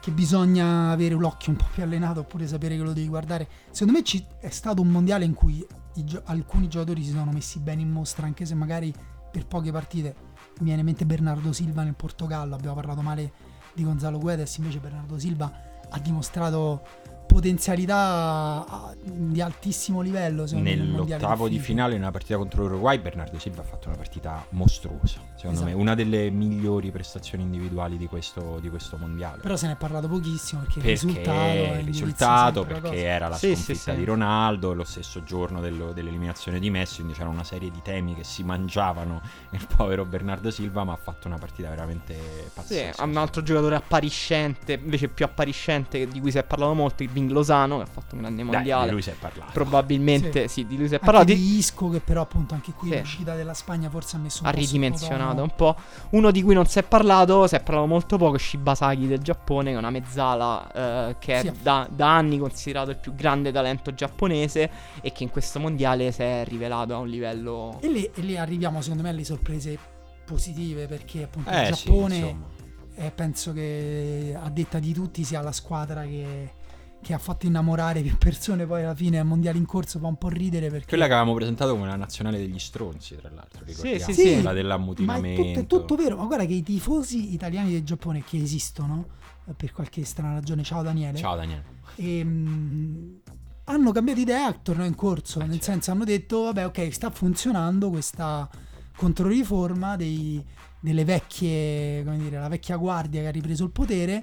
che 0.00 0.10
bisogna 0.12 0.90
avere 0.92 1.14
l'occhio 1.14 1.50
un 1.50 1.56
po' 1.58 1.66
più 1.72 1.82
allenato 1.82 2.20
oppure 2.20 2.46
sapere 2.46 2.76
che 2.76 2.82
lo 2.82 2.92
devi 2.92 3.08
guardare. 3.08 3.48
Secondo 3.70 3.98
me 3.98 4.04
ci- 4.04 4.24
è 4.38 4.48
stato 4.50 4.80
un 4.82 4.88
mondiale 4.88 5.24
in 5.24 5.34
cui 5.34 5.66
gio- 5.94 6.22
alcuni 6.26 6.68
giocatori 6.68 7.02
si 7.02 7.10
sono 7.10 7.30
messi 7.32 7.58
bene 7.58 7.82
in 7.82 7.90
mostra, 7.90 8.24
anche 8.24 8.46
se 8.46 8.54
magari 8.54 8.94
per 9.30 9.46
poche 9.46 9.70
partite. 9.72 10.14
Mi 10.58 10.66
viene 10.66 10.80
in 10.80 10.86
mente 10.86 11.06
Bernardo 11.06 11.52
Silva 11.52 11.82
nel 11.82 11.94
Portogallo, 11.94 12.54
abbiamo 12.54 12.74
parlato 12.74 13.00
male 13.00 13.32
di 13.72 13.84
Gonzalo 13.84 14.18
Guedes, 14.18 14.56
invece 14.56 14.78
Bernardo 14.78 15.18
Silva 15.18 15.50
ha 15.88 15.98
dimostrato 15.98 16.82
potenzialità 17.30 18.92
di 19.02 19.40
altissimo 19.40 20.00
livello. 20.00 20.44
Nell'ottavo 20.50 21.48
di 21.48 21.58
finale, 21.58 21.94
in 21.94 22.00
una 22.02 22.10
partita 22.10 22.36
contro 22.36 22.62
l'Uruguay, 22.62 22.98
Bernardo 22.98 23.38
Silva 23.38 23.60
ha 23.62 23.64
fatto 23.64 23.88
una 23.88 23.96
partita 23.96 24.44
mostruosa. 24.50 25.20
Secondo 25.36 25.60
Esatto. 25.60 25.64
me, 25.64 25.72
una 25.72 25.94
delle 25.94 26.28
migliori 26.30 26.90
prestazioni 26.90 27.44
individuali 27.44 27.96
di 27.96 28.06
questo, 28.06 28.58
di 28.60 28.68
questo 28.68 28.96
mondiale. 28.98 29.40
Però 29.40 29.56
se 29.56 29.66
ne 29.68 29.72
è 29.72 29.76
parlato 29.76 30.08
pochissimo 30.08 30.60
perché, 30.62 30.80
perché 30.80 30.90
il 30.90 30.98
risultato, 30.98 31.38
il 31.78 31.84
risultato, 31.84 32.64
perché 32.64 32.80
cosa. 32.80 32.94
era 32.94 33.28
la 33.28 33.36
Sì, 33.36 33.54
sconfitta 33.54 33.72
sì, 33.74 33.90
sì. 33.90 33.96
di 33.96 34.04
Ronaldo, 34.04 34.74
lo 34.74 34.84
stesso 34.84 35.22
giorno 35.22 35.60
dello- 35.60 35.92
dell'eliminazione 35.92 36.58
di 36.58 36.68
Messi, 36.70 36.96
quindi 36.96 37.14
c'era 37.14 37.28
una 37.28 37.44
serie 37.44 37.70
di 37.70 37.80
temi 37.82 38.14
che 38.14 38.24
si 38.24 38.42
mangiavano 38.42 39.20
il 39.50 39.66
povero 39.76 40.04
Bernardo 40.04 40.50
Silva, 40.50 40.84
ma 40.84 40.92
ha 40.92 40.98
fatto 41.00 41.26
una 41.28 41.38
partita 41.38 41.68
veramente 41.70 42.14
Sì, 42.14 42.50
pazzesca. 42.54 43.04
un 43.04 43.16
altro 43.16 43.42
giocatore 43.42 43.76
appariscente, 43.76 44.74
invece 44.82 45.08
più 45.08 45.24
appariscente 45.24 46.06
di 46.06 46.20
cui 46.20 46.30
si 46.30 46.38
è 46.38 46.44
parlato 46.44 46.74
molto, 46.74 47.02
Irving 47.20 47.30
Lozano, 47.30 47.76
che 47.76 47.82
ha 47.82 47.86
fatto 47.86 48.14
un 48.14 48.22
grande 48.22 48.42
Dai, 48.42 48.52
mondiale. 48.52 48.84
di 48.86 48.90
lui 48.92 49.02
si 49.02 49.10
è 49.10 49.14
parlato. 49.14 49.52
Probabilmente 49.52 50.48
sì. 50.48 50.66
di 50.66 50.76
lui 50.76 50.86
si 50.86 50.92
è 50.94 50.96
Anche 50.96 51.04
parlato. 51.06 51.32
di 51.32 51.56
Isco 51.56 51.88
che 51.88 52.00
però 52.00 52.22
appunto 52.22 52.54
anche 52.54 52.72
qui 52.72 52.90
Sì. 52.90 52.98
l'uscita 52.98 53.34
della 53.34 53.54
Spagna 53.54 53.90
forse 53.90 54.16
ha 54.16 54.18
messo 54.18 54.42
un 54.42 54.48
ha 54.48 54.52
po' 54.52 54.58
ridimensionato 54.58 55.42
un 55.42 55.52
po'. 55.54 55.76
Uno 56.10 56.30
di 56.30 56.42
cui 56.42 56.54
non 56.54 56.66
si 56.66 56.78
è 56.78 56.82
parlato, 56.82 57.46
si 57.46 57.54
è 57.56 57.62
parlato 57.62 57.86
molto 57.86 58.16
poco, 58.16 58.36
è 58.36 58.38
Shibasaki 58.38 59.06
del 59.06 59.18
Giappone, 59.20 59.70
che 59.70 59.74
è 59.76 59.78
una 59.78 59.90
mezzala 59.90 61.08
eh, 61.08 61.16
che 61.18 61.34
è 61.34 61.40
Sì. 61.42 61.52
da, 61.62 61.86
da 61.90 62.16
anni 62.16 62.38
considerato 62.38 62.90
il 62.90 62.96
più 62.96 63.14
grande 63.14 63.52
talento 63.52 63.92
giapponese 63.94 64.70
e 65.00 65.12
che 65.12 65.22
in 65.22 65.30
questo 65.30 65.58
mondiale 65.60 66.10
si 66.12 66.22
è 66.22 66.44
rivelato 66.46 66.94
a 66.94 66.98
un 66.98 67.08
livello... 67.08 67.78
E 67.80 67.88
lì, 67.88 68.04
e 68.14 68.20
lì 68.22 68.36
arriviamo 68.36 68.80
secondo 68.80 69.02
me 69.02 69.10
alle 69.10 69.24
sorprese 69.24 69.78
positive 70.24 70.86
perché 70.86 71.24
appunto 71.24 71.50
Eh 71.50 71.68
il 71.68 71.74
sì, 71.74 71.84
Giappone 71.86 72.36
eh, 72.96 73.10
penso 73.10 73.52
che 73.52 74.36
a 74.40 74.48
detta 74.50 74.78
di 74.78 74.92
tutti 74.92 75.24
sia 75.24 75.40
la 75.40 75.52
squadra 75.52 76.02
che, 76.02 76.52
che 77.02 77.14
ha 77.14 77.18
fatto 77.18 77.46
innamorare 77.46 78.02
più 78.02 78.16
persone 78.18 78.66
poi 78.66 78.82
alla 78.84 78.94
fine 78.94 79.18
al 79.18 79.26
mondiale 79.26 79.56
in 79.58 79.64
corso 79.66 79.98
fa 79.98 80.06
un 80.06 80.16
po' 80.16 80.28
ridere 80.28 80.68
perché 80.68 80.86
Quella 80.86 81.06
che 81.06 81.12
avevamo 81.12 81.34
presentato 81.34 81.72
come 81.74 81.86
la 81.86 81.96
nazionale 81.96 82.38
degli 82.38 82.58
stronzi, 82.58 83.16
tra 83.16 83.30
l'altro. 83.30 83.64
ricordiamo. 83.64 83.98
sì, 83.98 84.12
sì. 84.12 84.22
Quella 84.22 84.42
ma 84.42 84.50
è 84.50 84.54
dell'ammutinamento. 84.54 85.42
tutto, 85.42 85.58
è 85.60 85.66
tutto 85.66 85.94
vero 85.96 86.16
ma 86.16 86.24
guarda 86.26 86.44
che 86.44 86.52
i 86.54 86.62
tifosi 86.62 87.32
italiani 87.32 87.72
del 87.72 87.82
Giappone 87.84 88.22
che 88.22 88.36
esistono 88.36 89.06
eh, 89.46 89.52
per 89.54 89.72
qualche 89.72 90.04
strana 90.04 90.34
ragione 90.34 90.62
ciao 90.62 90.82
Daniele 90.82 91.16
Ciao 91.16 91.36
Daniele. 91.36 91.64
e, 91.96 92.22
mm, 92.24 93.14
hanno 93.64 93.92
cambiato 93.92 94.20
idea 94.20 94.46
al 94.46 94.62
torneo 94.62 94.84
in 94.86 94.94
corso, 94.94 95.38
Eh, 95.40 95.44
nel 95.44 95.52
certo. 95.54 95.70
senso 95.70 95.90
hanno 95.92 96.04
detto 96.04 96.42
vabbè 96.42 96.66
ok 96.66 96.92
sta 96.92 97.10
funzionando 97.10 97.88
questa 97.88 98.48
controriforma 98.96 99.96
dei- 99.96 100.44
delle 100.78 101.04
vecchie, 101.04 102.02
come 102.04 102.18
dire, 102.18 102.38
la 102.38 102.48
vecchia 102.48 102.76
guardia 102.76 103.20
che 103.22 103.26
ha 103.28 103.30
ripreso 103.30 103.64
il 103.64 103.70
potere, 103.70 104.22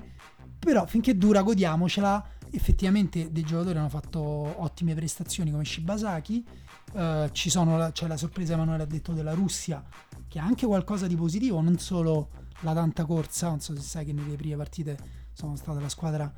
però 0.59 0.85
finché 0.85 1.17
dura 1.17 1.41
godiamocela, 1.43 2.25
effettivamente 2.51 3.31
dei 3.31 3.43
giocatori 3.43 3.77
hanno 3.77 3.89
fatto 3.89 4.19
ottime 4.21 4.93
prestazioni 4.95 5.51
come 5.51 5.65
Shibasaki, 5.65 6.45
eh, 6.93 7.31
la- 7.53 7.91
c'è 7.91 8.07
la 8.07 8.17
sorpresa 8.17 8.53
Emanuele 8.53 8.83
ha 8.83 8.87
detto 8.87 9.13
della 9.13 9.33
Russia 9.33 9.83
che 10.27 10.39
ha 10.39 10.43
anche 10.43 10.65
qualcosa 10.65 11.07
di 11.07 11.15
positivo, 11.15 11.61
non 11.61 11.77
solo 11.79 12.29
la 12.61 12.73
tanta 12.73 13.05
corsa, 13.05 13.49
non 13.49 13.59
so 13.59 13.75
se 13.75 13.81
sai 13.81 14.05
che 14.05 14.13
nelle 14.13 14.35
prime 14.35 14.55
partite 14.55 14.97
sono 15.33 15.55
stata 15.55 15.79
la 15.79 15.89
squadra 15.89 16.33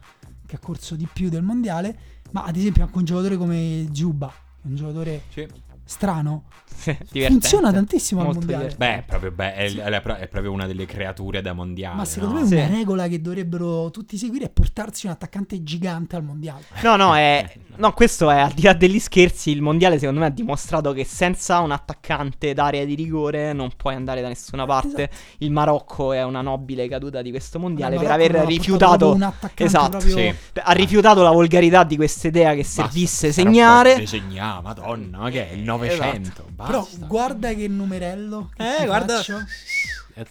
che 0.45 0.55
ha 0.55 0.59
corso 0.59 0.95
di 0.95 1.07
più 1.11 1.29
del 1.29 1.43
mondiale, 1.43 1.97
ma 2.31 2.43
ad 2.43 2.55
esempio 2.55 2.83
anche 2.83 2.97
un 2.97 3.05
giocatore 3.05 3.37
come 3.37 3.87
Giuba, 3.91 4.31
un 4.63 4.75
giocatore 4.75 5.23
Sì. 5.29 5.47
Strano, 5.89 6.43
funziona 7.27 7.71
tantissimo 7.73 8.21
al 8.21 8.27
Molto 8.27 8.41
mondiale. 8.41 8.67
divertente. 8.69 8.95
Beh, 8.95 8.99
è 8.99 9.03
proprio, 9.07 9.31
be- 9.31 9.53
è, 9.55 9.73
è- 9.73 10.19
è 10.19 10.27
proprio 10.27 10.51
una 10.51 10.67
delle 10.67 10.85
creature 10.85 11.41
da 11.41 11.53
mondiale. 11.53 11.95
Ma 11.95 12.05
secondo 12.05 12.35
no? 12.35 12.41
me 12.41 12.47
Sì. 12.47 12.53
una 12.55 12.67
regola 12.67 13.07
che 13.07 13.21
dovrebbero 13.21 13.89
tutti 13.91 14.17
seguire 14.17 14.45
è 14.45 14.49
portarsi 14.49 15.07
un 15.07 15.13
attaccante 15.13 15.63
gigante 15.63 16.15
al 16.15 16.23
mondiale. 16.23 16.63
No, 16.83 16.95
no, 16.95 17.15
è... 17.15 17.51
No, 17.77 17.93
questo 17.93 18.29
è 18.29 18.39
al 18.39 18.51
di 18.51 18.63
là 18.63 18.73
degli 18.73 18.99
scherzi. 18.99 19.51
Il 19.51 19.61
mondiale, 19.61 19.97
secondo 19.99 20.19
me, 20.19 20.25
ha 20.27 20.29
dimostrato 20.31 20.91
che 20.93 21.05
senza 21.05 21.59
un 21.59 21.71
attaccante 21.71 22.53
d'area 22.53 22.83
di 22.85 22.93
rigore 22.93 23.53
non 23.53 23.71
puoi 23.75 23.95
andare 23.95 24.21
da 24.21 24.27
nessuna 24.27 24.65
parte. 24.65 25.03
Esatto. 25.09 25.35
Il 25.39 25.51
Marocco 25.51 26.11
è 26.13 26.21
una 26.23 26.41
nobile 26.41 26.87
caduta 26.89 27.21
di 27.21 27.29
questo 27.31 27.57
mondiale 27.57 27.97
per 27.97 28.11
aver 28.11 28.31
rifiutato. 28.45 29.13
un 29.13 29.21
attaccante 29.21 29.63
Esatto, 29.63 29.97
proprio- 29.97 30.15
Sì. 30.17 30.33
Ha 30.61 30.71
rifiutato 30.73 31.23
la 31.23 31.31
volgarità 31.31 31.83
di 31.85 31.95
questa 31.95 32.27
idea 32.27 32.51
che 32.51 32.61
Basta, 32.63 32.83
servisse 32.83 33.31
sarà 33.31 33.47
segnare. 33.49 33.89
forte 33.91 34.05
Segnare, 34.07 34.61
madonna, 34.61 35.17
ma 35.19 35.29
che 35.29 35.49
è 35.49 35.53
il 35.53 35.63
900? 35.79 36.45
Però 36.55 36.79
Basta. 36.81 37.05
guarda 37.05 37.53
che 37.53 37.67
numerello. 37.67 38.49
Che 38.55 38.81
Eh, 38.81 38.85
guarda. 38.85 39.15
faccio. 39.17 39.37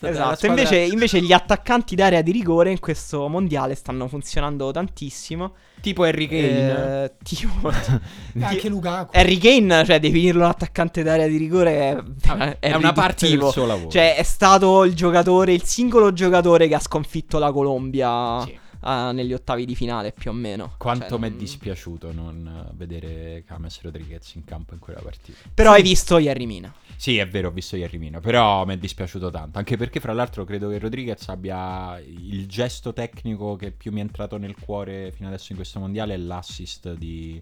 Esatto, 0.01 0.44
invece, 0.44 0.76
invece 0.80 1.22
gli 1.22 1.32
attaccanti 1.32 1.94
d'area 1.94 2.20
di 2.20 2.30
rigore 2.30 2.70
in 2.70 2.78
questo 2.78 3.26
mondiale 3.28 3.74
stanno 3.74 4.07
funzionando 4.07 4.70
tantissimo. 4.70 5.55
Tipo 5.80 6.03
Harry 6.03 6.26
Kane. 6.28 7.05
Eh, 7.05 7.12
tipo, 7.24 7.70
anche 8.40 8.68
Lukaku. 8.68 9.16
Harry 9.16 9.38
Kane, 9.38 9.84
cioè 9.86 9.99
definirlo 9.99 10.42
un 10.42 10.51
attaccante 10.51 11.03
d'area 11.03 11.26
di 11.26 11.38
rigore 11.38 11.70
è, 11.72 11.96
è, 12.36 12.57
è 12.59 12.74
una 12.74 12.92
parte 12.92 13.28
del 13.30 13.49
suo 13.51 13.64
lavoro. 13.64 13.88
Cioè, 13.88 14.16
è 14.16 14.22
stato 14.24 14.84
il 14.84 14.94
giocatore, 14.94 15.55
il 15.55 15.64
singolo 15.64 16.12
giocatore 16.12 16.68
che 16.68 16.74
ha 16.74 16.80
sconfitto 16.80 17.38
la 17.38 17.51
Colombia 17.51 18.42
Sì. 18.42 18.59
Ah, 18.80 19.12
negli 19.12 19.32
ottavi 19.32 19.64
di 19.64 19.74
finale, 19.74 20.12
più 20.12 20.30
o 20.30 20.34
meno. 20.34 20.74
Quanto 20.78 21.08
Cioè, 21.08 21.18
mi 21.18 21.26
è 21.26 21.30
non- 21.30 21.38
dispiaciuto 21.38 22.12
non 22.12 22.66
eh, 22.68 22.74
vedere 22.76 23.44
James 23.46 23.80
Rodriguez 23.82 24.34
in 24.34 24.44
campo 24.44 24.74
in 24.74 24.80
quella 24.80 25.00
partita. 25.00 25.38
Però 25.54 25.70
Sì. 25.72 25.76
hai 25.76 25.82
visto 25.82 26.18
Jerry 26.18 26.46
Mina. 26.46 26.72
Sì, 26.96 27.16
è 27.18 27.28
vero, 27.28 27.48
ho 27.48 27.50
visto 27.52 27.76
ieri 27.76 27.96
Mina, 27.98 28.18
però 28.20 28.64
mi 28.64 28.74
è 28.74 28.76
dispiaciuto 28.78 29.30
tanto. 29.30 29.58
Anche 29.58 29.76
perché, 29.76 30.00
fra 30.00 30.12
l'altro, 30.12 30.44
credo 30.44 30.68
che 30.68 30.78
Rodriguez 30.78 31.28
abbia 31.28 31.98
il 32.00 32.46
gesto 32.46 32.92
tecnico 32.92 33.54
che 33.56 33.70
più 33.70 33.92
mi 33.92 33.98
è 33.98 34.02
entrato 34.02 34.36
nel 34.36 34.56
cuore 34.58 35.12
fino 35.12 35.28
adesso 35.28 35.52
in 35.52 35.56
questo 35.58 35.78
mondiale. 35.78 36.14
È 36.14 36.16
l'assist 36.16 36.94
di 36.94 37.40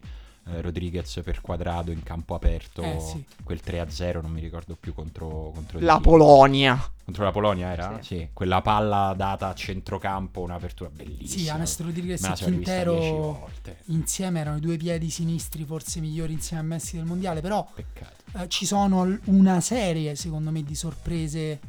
eh, 0.48 0.60
Rodriguez 0.60 1.20
per 1.24 1.40
quadrado 1.40 1.90
in 1.90 2.02
campo 2.02 2.34
aperto. 2.34 2.82
Eh, 2.82 3.00
sì. 3.00 3.24
Quel 3.42 3.60
3-0, 3.64 4.20
non 4.22 4.30
mi 4.30 4.40
ricordo 4.40 4.76
più 4.78 4.94
contro, 4.94 5.50
contro 5.54 5.78
La. 5.80 5.98
Polonia. 5.98 6.92
Contro 7.04 7.24
la 7.24 7.32
Polonia 7.32 7.72
era? 7.72 7.98
Sì. 8.00 8.16
Sì. 8.16 8.28
Quella 8.32 8.62
palla 8.62 9.14
data 9.16 9.48
a 9.48 9.54
centrocampo, 9.54 10.40
un'apertura 10.40 10.90
bellissima. 10.90 11.28
Sì, 11.28 11.42
James 11.44 11.80
Rodriguez 11.80 12.24
e 12.24 12.44
Quintero 12.44 13.48
insieme 13.86 14.40
erano 14.40 14.56
i 14.56 14.60
due 14.60 14.76
piedi 14.76 15.10
sinistri 15.10 15.64
forse 15.64 16.00
migliori 16.00 16.32
insieme 16.32 16.62
a 16.62 16.64
Messi 16.66 16.96
del 16.96 17.04
mondiale, 17.04 17.40
però 17.40 17.68
Peccato. 17.74 18.14
eh, 18.38 18.48
ci 18.48 18.66
sono 18.66 19.18
una 19.24 19.60
serie 19.60 20.14
secondo 20.16 20.50
me 20.50 20.62
di 20.62 20.74
sorprese 20.74 21.60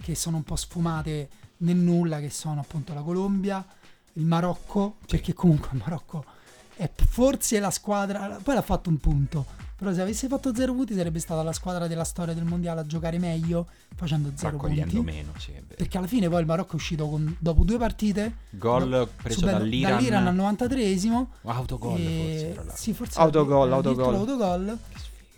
che 0.00 0.14
sono 0.14 0.36
un 0.38 0.42
po' 0.44 0.56
sfumate 0.56 1.28
nel 1.58 1.76
nulla, 1.76 2.20
che 2.20 2.30
sono 2.30 2.60
appunto 2.60 2.94
la 2.94 3.00
Colombia, 3.02 3.64
il 4.14 4.24
Marocco, 4.24 4.96
perché 5.06 5.32
comunque 5.32 5.70
il 5.72 5.78
Marocco 5.78 6.24
è 6.76 6.88
p- 6.88 7.04
forse 7.06 7.58
la 7.60 7.70
squadra, 7.70 8.38
poi 8.42 8.54
l'ha 8.54 8.62
fatto 8.62 8.88
un 8.90 8.98
punto, 8.98 9.44
però 9.76 9.92
se 9.92 10.00
avesse 10.00 10.28
fatto 10.28 10.54
zero 10.54 10.72
punti 10.74 10.94
sarebbe 10.94 11.18
stata 11.18 11.42
la 11.42 11.52
squadra 11.52 11.86
della 11.86 12.04
storia 12.04 12.32
del 12.34 12.44
mondiale 12.44 12.80
a 12.80 12.86
giocare 12.86 13.18
meglio 13.18 13.66
facendo 13.96 14.30
zero 14.34 14.56
punti. 14.56 15.00
meno, 15.00 15.32
sì. 15.38 15.52
Perché 15.76 15.98
alla 15.98 16.06
fine 16.06 16.28
poi 16.28 16.40
il 16.40 16.46
Marocco 16.46 16.72
è 16.72 16.74
uscito 16.76 17.08
con- 17.08 17.34
dopo 17.38 17.62
due 17.64 17.78
partite 17.78 18.34
Gol 18.50 18.88
no, 18.88 19.08
preso 19.22 19.40
subendo- 19.40 19.60
dall'Iran. 19.60 20.26
al 20.26 20.34
93esimo 20.34 21.26
Autogol 21.42 21.98
e- 21.98 22.52
forse, 22.54 22.76
sì, 22.76 22.92
forse 22.92 23.18
Autogol, 23.20 23.72
autogol. 23.72 24.14
autogol. 24.14 24.78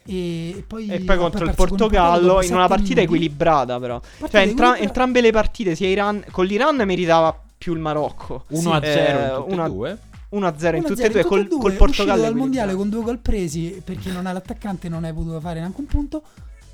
E 0.09 0.65
poi, 0.67 0.87
E 0.89 1.01
poi 1.01 1.17
contro 1.17 1.45
il 1.45 1.53
Portogallo 1.55 2.41
in 2.43 2.53
una 2.55 2.69
partita 2.69 3.01
minuti. 3.01 3.17
equilibrata, 3.17 3.81
però. 3.81 3.99
Partita 3.99 4.29
Cioè, 4.29 4.41
entra- 4.43 4.45
equilibrata. 4.69 4.83
entrambe 4.83 5.21
le 5.21 5.33
partite, 5.33 5.75
sia 5.75 5.89
Iran. 5.89 6.25
Con 6.31 6.45
l'Iran 6.47 6.77
meritava 6.85 7.37
più 7.59 7.73
il 7.75 7.81
Marocco. 7.81 8.45
1 8.51 8.75
Sì, 8.75 8.87
0 8.87 9.19
eh, 9.19 9.23
in 9.23 9.35
tutte 9.43 9.53
una- 9.55 9.65
e 9.67 9.69
due. 9.69 9.99
1-0 10.37 10.77
in 10.77 10.83
1-0 10.83 10.87
tutte 10.87 11.05
e 11.05 11.11
due. 11.11 11.21
in 11.21 11.27
Col, 11.27 11.43
tutte 11.43 11.45
e 11.45 11.49
due, 11.49 11.59
col 11.59 11.73
Portogallo. 11.73 12.23
dal 12.23 12.35
mondiale 12.35 12.75
con 12.75 12.89
due 12.89 13.03
gol 13.03 13.19
presi 13.19 13.81
perché 13.85 14.13
non 14.13 14.27
hai 14.27 14.33
l'attaccante 14.33 14.89
non 14.89 15.05
hai 15.05 15.13
potuto 15.13 15.41
fare 15.41 15.61
neanche 15.61 15.81
un 15.81 15.87
punto. 15.87 16.23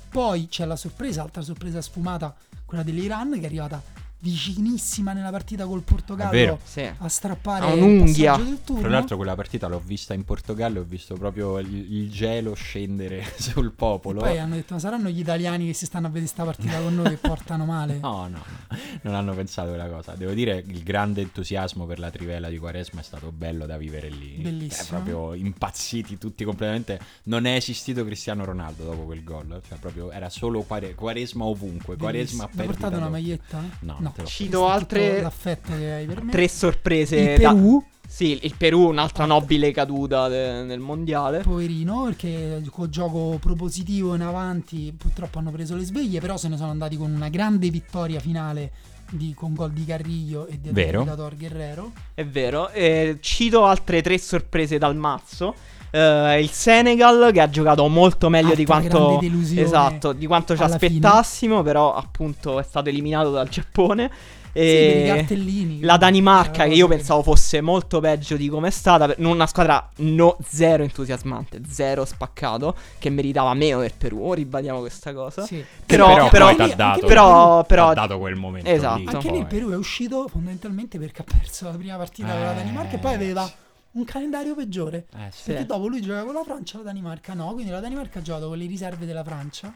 Poi 0.09 0.47
c'è 0.47 0.65
la 0.65 0.75
sorpresa, 0.75 1.23
altra 1.23 1.41
sorpresa 1.41 1.81
sfumata, 1.81 2.35
quella 2.65 2.83
dell'Iran 2.83 3.31
che 3.33 3.41
è 3.41 3.45
arrivata 3.45 3.81
vicinissima 4.23 5.11
nella 5.11 5.31
partita 5.31 5.65
col 5.65 5.81
È 5.81 5.83
Portogallo 5.83 6.31
vero. 6.31 6.59
Sì. 6.63 6.89
a 6.97 7.07
strappare 7.09 7.65
Ha 7.65 7.73
un'unghia. 7.73 8.39
Tra 8.63 8.87
l'altro 8.87 9.17
quella 9.17 9.35
partita 9.35 9.67
l'ho 9.67 9.81
vista 9.83 10.13
in 10.13 10.23
Portogallo 10.23 10.77
e 10.77 10.81
ho 10.81 10.85
visto 10.87 11.15
proprio 11.15 11.59
il, 11.59 11.93
il 11.93 12.09
gelo 12.09 12.53
scendere 12.53 13.23
sul 13.37 13.71
popolo. 13.73 14.21
Poi 14.21 14.39
hanno 14.39 14.55
detto: 14.55 14.75
Ma 14.75 14.79
saranno 14.79 15.09
gli 15.09 15.19
italiani 15.19 15.65
che 15.67 15.73
si 15.73 15.85
stanno 15.85 16.07
a 16.07 16.09
vedere 16.09 16.27
sta 16.31 16.45
partita 16.45 16.79
con 16.79 16.95
noi 16.95 17.09
che 17.09 17.17
portano 17.17 17.65
male? 17.65 17.99
No, 18.13 18.27
no, 18.27 18.37
no, 18.69 18.77
non 19.03 19.15
hanno 19.15 19.33
pensato 19.33 19.69
quella 19.69 19.87
cosa. 19.87 20.13
Devo 20.15 20.33
dire 20.33 20.63
il 20.65 20.83
grande 20.83 21.21
entusiasmo 21.21 21.85
per 21.85 21.99
la 21.99 22.09
trivela 22.11 22.47
di 22.49 22.57
Quaresma 22.57 22.99
è 22.99 23.03
stato 23.03 23.31
bello 23.31 23.65
da 23.65 23.77
vivere 23.77 24.09
lì. 24.09 24.35
Bellissimo. 24.41 24.83
Cioè, 24.83 24.85
proprio 24.87 25.33
impazziti 25.33 26.17
tutti 26.17 26.43
completamente. 26.43 26.99
Non 27.23 27.45
è 27.45 27.55
esistito 27.55 28.05
Cristiano 28.05 28.45
Ronaldo 28.45 28.83
dopo 28.83 29.03
quel 29.03 29.23
gol. 29.23 29.61
Cioè, 29.67 29.77
proprio 29.79 30.11
era 30.11 30.29
solo 30.29 30.61
Quare- 30.63 30.95
Quaresma 30.95 31.43
ovunque. 31.45 31.97
Quaresma 31.97 32.43
Bellissimo. 32.43 32.43
a 32.43 32.49
Hai 32.55 32.65
portato 32.65 32.97
una 32.97 33.09
maglietta? 33.09 33.61
No, 33.79 33.97
l'ho 33.99 34.12
Cito 34.23 34.67
è 34.67 34.69
altre 34.71 35.09
tutto 35.11 35.21
l'affetto 35.23 35.69
che 35.77 35.91
hai 35.91 36.05
per 36.05 36.23
me. 36.23 36.31
tre 36.31 36.47
sorprese. 36.47 37.15
il 37.17 37.39
da- 37.39 37.53
Perù, 37.53 37.83
Sì, 38.07 38.37
il 38.43 38.53
Perù, 38.55 38.89
un'altra 38.89 39.25
nobile 39.25 39.71
caduta 39.71 40.27
de- 40.27 40.61
nel 40.63 40.79
mondiale. 40.79 41.39
poverino, 41.39 42.03
perché 42.03 42.61
col 42.69 42.89
gioco 42.89 43.37
propositivo 43.41 44.13
in 44.13 44.21
avanti 44.21 44.93
purtroppo 44.95 45.39
hanno 45.39 45.49
preso 45.51 45.75
le 45.75 45.83
sveglie, 45.83 46.19
però 46.19 46.37
se 46.37 46.47
ne 46.47 46.57
sono 46.57 46.69
andati 46.69 46.95
con 46.95 47.11
una 47.11 47.29
grande 47.29 47.69
vittoria 47.71 48.19
finale 48.19 48.71
di- 49.09 49.33
con 49.35 49.53
gol 49.55 49.71
di 49.71 49.85
Carrillo 49.85 50.45
e 50.47 50.59
di 50.61 50.69
Vero. 50.71 51.01
Adonis 51.09 51.37
Guerrero. 51.39 51.91
È 52.13 52.23
vero. 52.25 52.69
Eh, 52.69 53.17
cito 53.19 53.65
altre 53.65 54.01
tre 54.03 54.17
sorprese 54.19 54.77
dal 54.77 54.95
mazzo. 54.95 55.55
Eh, 55.95 56.39
il 56.41 56.49
Senegal 56.49 57.31
che 57.31 57.39
ha 57.39 57.49
giocato 57.49 57.87
molto 57.87 58.27
meglio 58.27 58.55
di 58.55 58.61
Altra 58.61 58.79
quanto 58.79 58.97
grande 59.07 59.27
delusione 59.27 59.61
esatto, 59.61 60.11
di 60.11 60.25
quanto 60.25 60.55
ci 60.55 60.63
alla 60.63 60.77
fine. 60.79 60.95
aspettassimo, 60.97 61.61
però 61.61 61.93
appunto 61.93 62.59
è 62.59 62.63
stato 62.63 62.89
eliminato 62.89 63.29
dal 63.29 63.47
Giappone. 63.47 64.09
Sì, 64.53 64.59
E 64.59 65.03
cartellini. 65.07 65.79
la 65.81 65.97
Danimarca 65.97 66.65
che 66.65 66.73
io 66.75 66.87
pensavo 66.87 67.23
fosse 67.23 67.59
molto 67.61 67.99
peggio 67.99 68.35
di 68.37 68.49
come 68.49 68.67
è 68.67 68.71
stata, 68.71 69.11
una 69.17 69.47
squadra 69.47 69.87
no, 69.97 70.37
zero 70.47 70.83
entusiasmante, 70.83 71.61
zero 71.67 72.05
spaccato, 72.05 72.75
che 72.99 73.09
meritava 73.09 73.51
meno 73.55 73.79
del 73.79 73.93
Perù, 73.97 74.33
ribadiamo 74.33 74.79
questa 74.79 75.11
cosa. 75.13 75.43
Sì. 75.43 75.63
Però- 75.85 76.07
però, 76.07 76.29
però- 76.29 76.45
poi 76.47 76.55
t'ha 76.55 76.63
anche 76.63 76.75
lì- 76.75 76.75
dato, 76.75 77.05
però- 77.07 77.63
però- 77.65 77.93
dato 77.93 78.17
quel 78.19 78.35
momento 78.35 78.69
Esatto. 78.69 78.97
lì, 78.99 79.07
Anche 79.07 79.31
lì 79.31 79.37
il. 79.39 79.45
Perù 79.47 79.69
è 79.71 79.75
uscito 79.75 80.27
fondamentalmente 80.27 80.99
perché 80.99 81.21
ha 81.21 81.25
perso 81.37 81.65
la 81.65 81.71
prima 81.71 81.97
partita 81.97 82.29
con 82.31 82.39
la 82.41 82.51
Eh, 82.51 82.55
Danimarca 82.55 82.95
e 82.95 82.99
poi 82.99 83.13
aveva 83.15 83.45
sì. 83.45 83.53
Un 83.93 84.03
calendario 84.05 84.55
peggiore. 84.55 85.05
Eh, 85.15 85.29
sì. 85.31 85.41
Sì. 85.43 85.51
Perché 85.51 85.65
dopo 85.65 85.87
lui 85.87 86.01
gioca 86.01 86.23
con 86.23 86.33
la 86.33 86.43
Francia 86.43 86.75
e 86.75 86.77
la 86.79 86.83
Danimarca 86.85 87.33
no, 87.33 87.53
quindi 87.53 87.71
la 87.71 87.79
Danimarca 87.79 88.19
ha 88.19 88.21
giocato 88.21 88.47
con 88.49 88.57
le 88.57 88.65
riserve 88.65 89.05
della 89.05 89.23
Francia. 89.23 89.73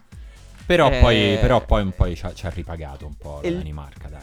Però, 0.66 0.90
Eh, 0.92 1.00
poi, 1.00 1.38
però 1.40 1.66
poi 1.66 1.82
un 1.84 1.92
po' 1.96 2.14
ci 2.14 2.26
ha, 2.26 2.34
ci 2.34 2.46
ha 2.46 2.50
ripagato 2.50 3.06
un 3.06 3.16
po' 3.16 3.40
la 3.42 3.48
E 3.48 3.54
Danimarca, 3.56 4.10
dai. 4.10 4.22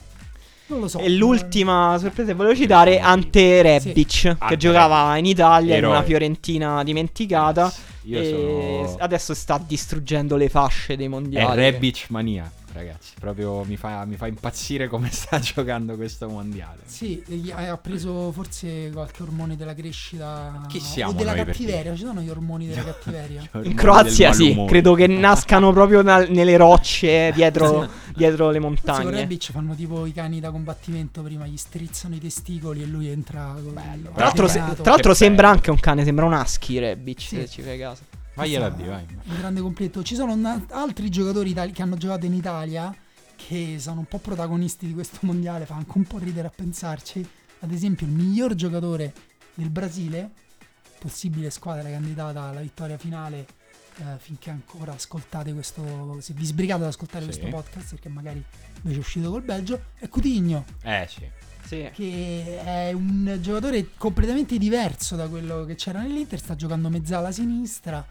Non 0.66 0.80
lo 0.80 0.88
so. 0.88 0.98
E 0.98 1.10
l'ultima 1.10 1.96
sorpresa 1.98 2.30
che 2.30 2.36
volevo 2.36 2.54
citare, 2.56 2.98
Ante 2.98 3.60
Rebic, 3.62 4.20
che 4.20 4.36
Ante 4.38 4.56
giocava 4.56 5.16
in 5.16 5.26
Italia 5.26 5.72
in 5.72 5.78
Eroe. 5.78 5.90
una 5.90 6.02
Fiorentina 6.02 6.82
dimenticata. 6.82 7.72
Io 8.02 8.20
e 8.20 8.82
sono... 8.86 8.96
adesso 8.98 9.32
sta 9.34 9.58
distruggendo 9.64 10.36
le 10.36 10.48
fasce 10.48 10.96
dei 10.96 11.06
È 11.06 11.08
mondiali. 11.08 11.54
Rebic 11.60 12.06
mania, 12.08 12.50
ragazzi. 12.74 13.14
Proprio 13.18 13.64
mi 13.64 13.76
fa, 13.76 14.04
mi 14.04 14.16
fa 14.16 14.26
impazzire 14.26 14.88
come 14.88 15.08
sta 15.12 15.38
giocando 15.38 15.96
questo 15.96 16.28
mondiale. 16.28 16.80
Sì, 16.84 17.22
ha 17.54 17.76
preso 17.78 18.30
forse 18.32 18.90
qualche 18.92 19.22
ormone 19.22 19.56
della 19.56 19.74
crescita 19.74 20.64
Chi 20.68 20.80
siamo 20.80 21.12
o 21.12 21.14
della 21.14 21.34
noi 21.34 21.44
per 21.44 21.54
cattiveria. 21.54 21.94
Ci 21.94 22.04
sono 22.04 22.20
gli 22.20 22.28
ormoni 22.28 22.66
della 22.66 22.84
cattiveria. 22.84 23.48
In 23.62 23.74
Croazia 23.74 24.32
sì, 24.32 24.64
credo 24.66 24.94
che 24.94 25.06
nascano 25.06 25.72
proprio 25.72 26.02
na- 26.02 26.26
nelle 26.26 26.56
rocce 26.56 27.32
dietro, 27.32 27.88
dietro 28.14 28.50
le 28.50 28.60
Forse 28.60 28.82
con 28.84 28.94
montagne. 28.94 29.10
Rebic 29.20 29.50
fanno 29.52 29.74
tipo 29.74 30.04
i 30.06 30.12
cani 30.12 30.40
da 30.40 30.50
combattimento 30.50 31.22
prima, 31.22 31.46
gli 31.46 31.56
strizzano 31.56 32.14
i 32.14 32.20
testicoli 32.20 32.82
e 32.82 32.86
lui 32.86 33.08
entra 33.08 33.54
con 33.54 33.72
Bello. 33.74 34.10
Tra 34.14 34.24
l'altro, 34.24 34.48
se- 34.48 34.62
tra 34.82 34.90
l'altro 34.90 35.14
sembra 35.14 35.46
bello. 35.46 35.56
anche 35.56 35.70
un 35.70 35.78
cane, 35.80 36.04
sembra 36.04 36.24
un 36.24 36.32
husky 36.32 36.78
Rebic, 36.78 37.20
Sì. 37.20 37.36
se 37.36 37.48
ci 37.48 37.62
fai 37.62 37.78
caso. 37.78 38.02
Vagliela 38.34 38.68
di, 38.70 38.82
vai. 38.84 39.06
un 39.26 39.36
grande 39.38 39.60
completo. 39.60 40.02
Ci 40.02 40.14
sono 40.14 40.32
una- 40.32 40.64
altri 40.70 41.08
giocatori 41.10 41.50
itali- 41.50 41.72
che 41.72 41.82
hanno 41.82 41.96
giocato 41.96 42.26
in 42.26 42.34
Italia 42.34 42.94
che 43.36 43.76
sono 43.78 44.00
un 44.00 44.06
po' 44.06 44.18
protagonisti 44.18 44.86
di 44.86 44.94
questo 44.94 45.18
mondiale, 45.22 45.66
fa 45.66 45.74
anche 45.74 45.92
un 45.96 46.04
po' 46.04 46.18
ridere 46.18 46.46
a 46.48 46.52
pensarci. 46.54 47.26
Ad 47.60 47.72
esempio, 47.72 48.06
il 48.06 48.12
miglior 48.12 48.54
giocatore 48.54 49.12
del 49.54 49.70
Brasile, 49.70 50.30
possibile 50.98 51.50
squadra 51.50 51.88
candidata 51.90 52.42
alla 52.42 52.60
vittoria 52.60 52.98
finale. 52.98 53.46
eh, 53.98 54.18
finché 54.18 54.50
ancora 54.50 54.92
ascoltate 54.94 55.52
questo, 55.52 56.18
se 56.20 56.32
vi 56.32 56.44
sbrigate 56.44 56.82
ad 56.82 56.88
ascoltare 56.88 57.30
Sì. 57.30 57.38
questo 57.38 57.56
podcast, 57.56 57.90
perché 57.90 58.08
magari 58.08 58.42
invece 58.78 58.96
è 58.96 59.00
uscito 59.00 59.30
col 59.30 59.42
Belgio, 59.42 59.80
è 60.00 60.08
Coutinho, 60.08 60.64
Eh 60.82 61.06
sì. 61.08 61.20
Sì. 61.64 61.88
che 61.94 62.62
è 62.62 62.92
un 62.92 63.38
giocatore 63.40 63.88
completamente 63.96 64.58
diverso 64.58 65.16
da 65.16 65.28
quello 65.28 65.64
che 65.64 65.74
c'era 65.76 66.00
nell'Inter, 66.00 66.38
sta 66.38 66.54
giocando 66.54 66.88
mezzala 66.90 67.32
sinistra, 67.32 68.06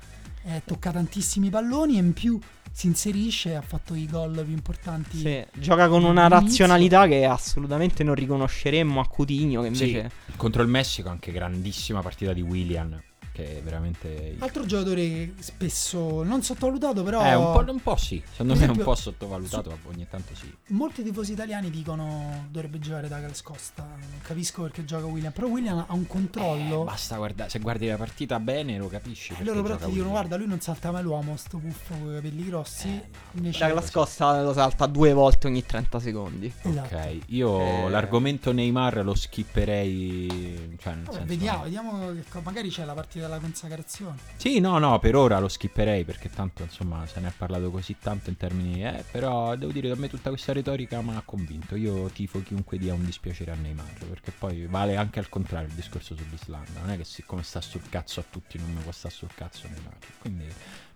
eh, 0.46 0.62
tocca 0.66 0.92
tantissimi 0.92 1.50
palloni 1.50 1.96
e 1.96 2.00
in 2.00 2.14
più 2.14 2.40
si 2.72 2.88
inserisce, 2.88 3.56
ha 3.56 3.62
fatto 3.62 3.94
i 3.94 4.08
gol 4.08 4.42
più 4.44 4.54
importanti. 4.54 5.18
Sì, 5.20 5.46
Gioca 5.54 5.88
con 5.88 6.04
una 6.04 6.26
All'inizio- 6.26 6.66
razionalità 6.66 7.08
che 7.08 7.24
assolutamente 7.26 8.04
non 8.04 8.16
riconosceremmo 8.16 9.00
a 9.00 9.08
Coutinho, 9.08 9.62
che 9.62 9.68
invece... 9.68 10.12
Sì, 10.26 10.34
contro 10.36 10.64
il 10.64 10.68
Messico 10.70 11.10
anche 11.10 11.32
grandissima 11.32 12.02
partita 12.02 12.34
di 12.34 12.42
William, 12.42 13.00
che 13.34 13.58
è 13.58 13.62
veramente... 13.64 14.36
Altro 14.40 14.66
giocatore 14.66 15.34
spesso 15.40 16.24
non 16.24 16.44
sottovalutato, 16.44 17.04
però 17.04 17.24
Eh, 17.26 17.34
un 17.34 17.52
po', 17.52 17.72
un 17.72 17.82
po' 17.82 17.96
sì, 17.98 18.22
secondo 18.32 18.54
Per 18.54 18.62
me 18.62 18.68
è 18.68 18.70
un 18.70 18.72
esempio, 18.72 18.84
po' 18.84 18.96
sottovalutato, 18.96 19.70
ma 19.72 19.78
ogni 19.92 20.08
tanto 20.10 20.36
sì. 20.36 20.54
molti 20.68 21.04
tifosi 21.04 21.32
italiani 21.34 21.70
dicono 21.72 22.48
dovrebbe 22.50 22.80
giocare 22.80 23.08
Douglas 23.08 23.42
Costa. 23.42 23.84
Non 23.84 24.20
capisco 24.22 24.62
perché 24.62 24.86
gioca 24.86 25.06
William, 25.08 25.32
però 25.34 25.48
William 25.48 25.84
ha 25.88 25.94
un 25.94 26.06
controllo. 26.08 26.82
Eh, 26.82 26.86
basta 26.86 27.18
guardare, 27.18 27.50
se 27.50 27.60
guardi 27.60 27.88
la 27.88 27.98
partita 27.98 28.40
bene 28.40 28.78
lo 28.78 28.88
capisci. 28.88 29.32
E 29.32 29.36
perché 29.36 29.50
loro 29.50 29.64
però 29.64 29.74
ti 29.76 29.80
dicono 29.86 29.96
William. 30.04 30.12
guarda 30.12 30.38
lui 30.38 30.48
non 30.48 30.60
salta 30.62 30.92
mai 30.92 31.02
l'uomo 31.04 31.36
sto 31.36 31.58
buffo 31.58 31.94
con 31.96 32.12
i 32.12 32.16
capelli 32.16 32.46
grossi 32.46 32.88
Eh, 32.88 33.08
no. 33.32 33.50
Douglas 33.50 33.90
Costa 33.92 34.42
lo 34.44 34.54
salta 34.54 34.86
due 34.86 35.12
volte 35.14 35.48
ogni 35.48 35.66
30 35.66 36.00
secondi. 36.00 36.54
Esatto. 36.62 36.96
Ok, 36.96 37.18
io 37.28 37.60
Eh. 37.60 37.90
l'argomento 37.90 38.52
Neymar 38.52 39.04
lo 39.04 39.16
skipperei. 39.16 40.78
Cioè, 40.80 40.94
nel 40.94 41.04
Vabbè, 41.04 41.12
senso, 41.18 41.28
vediamo, 41.28 41.64
vediamo 41.64 42.14
magari 42.44 42.70
c'è 42.70 42.86
la 42.86 42.94
partita 42.94 43.23
della 43.24 43.40
consacrazione. 43.40 44.18
Sì, 44.36 44.60
no, 44.60 44.78
no, 44.80 45.00
per 45.00 45.16
ora 45.16 45.40
lo 45.40 45.48
skipperei 45.48 46.04
perché 46.04 46.30
tanto 46.30 46.64
insomma 46.64 47.06
se 47.08 47.20
ne 47.20 47.30
è 47.30 47.34
parlato 47.36 47.70
così 47.72 47.96
tanto 48.00 48.30
in 48.30 48.38
termini. 48.38 48.86
Eh, 48.86 49.04
però 49.10 49.56
devo 49.56 49.72
dire 49.72 49.88
che 49.88 49.94
a 49.94 49.98
me 49.98 50.10
tutta 50.10 50.30
questa 50.30 50.52
retorica 50.54 51.02
mi 51.02 51.16
ha 51.16 51.22
convinto. 51.26 51.76
Io 51.76 52.08
tifo 52.08 52.42
chiunque 52.44 52.78
dia 52.78 52.94
un 52.94 53.06
dispiacere 53.06 53.52
a 53.52 53.56
Neymar 53.56 54.06
perché 54.10 54.32
poi 54.32 54.66
vale 54.66 54.96
anche 54.96 55.20
al 55.20 55.30
contrario 55.30 55.68
il 55.70 55.74
discorso 55.74 56.16
sull'Islanda. 56.16 56.80
Non 56.82 56.90
è 56.92 56.98
che 56.98 57.04
siccome 57.06 57.44
sta 57.44 57.62
sul 57.62 57.82
cazzo 57.90 58.20
a 58.20 58.24
tutti 58.30 58.58
non 58.58 58.72
mi 58.74 58.82
può 58.82 58.92
stare 58.92 59.14
sul 59.14 59.30
cazzo 59.34 59.68
Neymar. 59.68 59.94
Quindi 60.20 60.46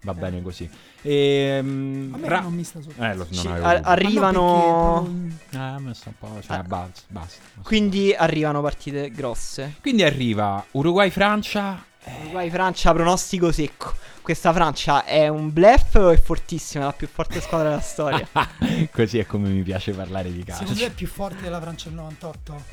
va 0.02 0.14
bene 0.14 0.42
così. 0.42 0.70
E, 1.02 1.58
A 1.60 1.62
me 1.64 2.28
ra- 2.28 2.42
non 2.42 2.54
mi 2.54 2.64
sta 2.64 2.82
su. 2.82 2.90
Eh, 2.98 3.16
lo, 3.16 3.28
avevo 3.46 3.66
a- 3.66 3.80
arrivano... 3.84 5.30
Eh, 5.52 5.58
a 5.58 5.80
me 5.80 5.94
sta 5.94 6.10
un 6.10 6.16
po'. 6.18 6.42
Cioè, 6.42 6.58
Ah. 6.58 6.64
basta, 6.64 7.02
basta. 7.08 7.42
Quindi 7.64 8.14
arrivano 8.14 8.62
partite 8.62 9.10
grosse. 9.12 9.76
Quindi 9.82 10.04
arriva 10.04 10.64
Uruguay-Francia. 10.72 11.86
Uruguay-Francia, 12.22 12.94
pronostico 12.94 13.52
secco. 13.52 13.94
Questa 14.22 14.52
Francia 14.52 15.06
è 15.06 15.28
un 15.28 15.54
bluff 15.54 15.96
o 15.96 16.10
è 16.10 16.20
fortissima? 16.20 16.84
È 16.84 16.88
la 16.88 16.94
più 16.94 17.08
forte 17.08 17.40
squadra 17.40 17.70
della 17.70 17.82
storia. 17.82 18.28
Così 18.92 19.20
è 19.20 19.26
come 19.26 19.50
mi 19.50 19.62
piace 19.62 19.94
parlare 19.94 20.32
di 20.32 20.44
calcio. 20.44 20.64
Secondo 20.64 20.80
te 20.82 20.86
è 20.88 20.92
più 20.92 21.08
forte 21.08 21.42
della 21.42 21.62
Francia 21.62 21.90
del 21.90 21.98
98? 21.98 22.64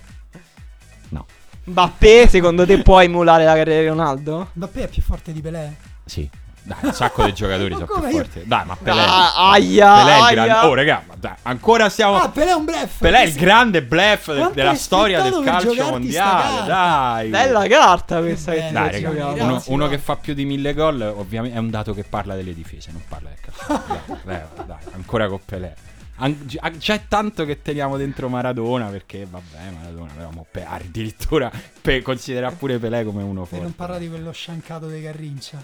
No. 1.10 1.26
Mbappé, 1.64 2.28
secondo 2.28 2.66
te 2.66 2.82
può 2.82 3.00
emulare 3.00 3.44
la 3.44 3.54
carriera 3.54 3.80
di 3.80 3.88
Ronaldo? 3.88 4.50
Mbappé 4.52 4.82
è 4.82 4.88
più 4.88 5.02
forte 5.02 5.32
di 5.32 5.40
Pelé? 5.40 5.76
Sì. 6.04 6.28
Dai, 6.66 6.78
un 6.80 6.92
sacco 6.94 7.24
di 7.26 7.34
giocatori 7.34 7.74
sono 7.74 7.84
più 7.84 8.02
io- 8.04 8.10
forti. 8.10 8.42
Dai, 8.46 8.64
ma 8.64 8.74
Pelé. 8.74 9.00
Ah, 9.00 9.50
aia, 9.50 9.94
Pelé 9.96 10.12
è 10.12 10.16
il 10.16 10.22
aia. 10.22 10.32
grande. 10.46 10.66
Oh, 10.66 10.74
raga, 10.74 11.02
ma 11.06 11.14
dai, 11.18 11.32
ancora 11.42 11.88
stiamo. 11.90 12.16
Ah, 12.16 12.30
Pelé 12.30 12.50
è 12.50 12.54
un 12.54 12.64
bluff! 12.64 12.98
Pelé 13.00 13.18
è 13.18 13.26
il 13.26 13.34
grande 13.34 13.82
bluff 13.82 14.32
de- 14.32 14.50
della 14.54 14.74
storia 14.74 15.20
del 15.20 15.42
calcio 15.44 15.74
mondiale. 15.90 16.66
Dai. 16.66 17.28
Bella 17.28 17.66
carta 17.66 18.20
questa 18.20 18.52
Che 18.52 18.68
Dai, 18.72 19.02
raga, 19.02 19.44
uno, 19.44 19.62
uno 19.66 19.88
che 19.88 19.98
fa 19.98 20.16
più 20.16 20.32
di 20.32 20.46
mille 20.46 20.72
gol, 20.72 21.00
ovviamente 21.02 21.54
è 21.56 21.60
un 21.60 21.68
dato 21.68 21.92
che 21.92 22.02
parla 22.02 22.34
delle 22.34 22.54
difese, 22.54 22.90
non 22.92 23.02
parla 23.06 23.28
del 23.28 23.38
calcio. 23.40 23.82
dai, 24.24 24.38
dai, 24.56 24.66
dai, 24.66 24.76
ancora 24.94 25.28
con 25.28 25.40
Pelé. 25.44 25.74
An- 26.16 26.46
c'è 26.78 27.02
tanto 27.08 27.44
che 27.44 27.60
teniamo 27.60 27.96
dentro 27.98 28.28
Maradona 28.28 28.86
perché 28.86 29.26
vabbè 29.28 29.70
Maradona 29.76 30.12
però 30.16 30.30
mo 30.30 30.46
pe- 30.48 30.64
addirittura 30.64 31.50
pe- 31.82 32.02
considera 32.02 32.52
pure 32.52 32.78
Pelé 32.78 33.04
come 33.04 33.22
uno 33.24 33.44
forte 33.44 33.64
non 33.64 33.74
parlare 33.74 33.98
di 34.00 34.08
quello 34.08 34.30
sciancato 34.30 34.86
di 34.86 35.00
Garrincia. 35.02 35.60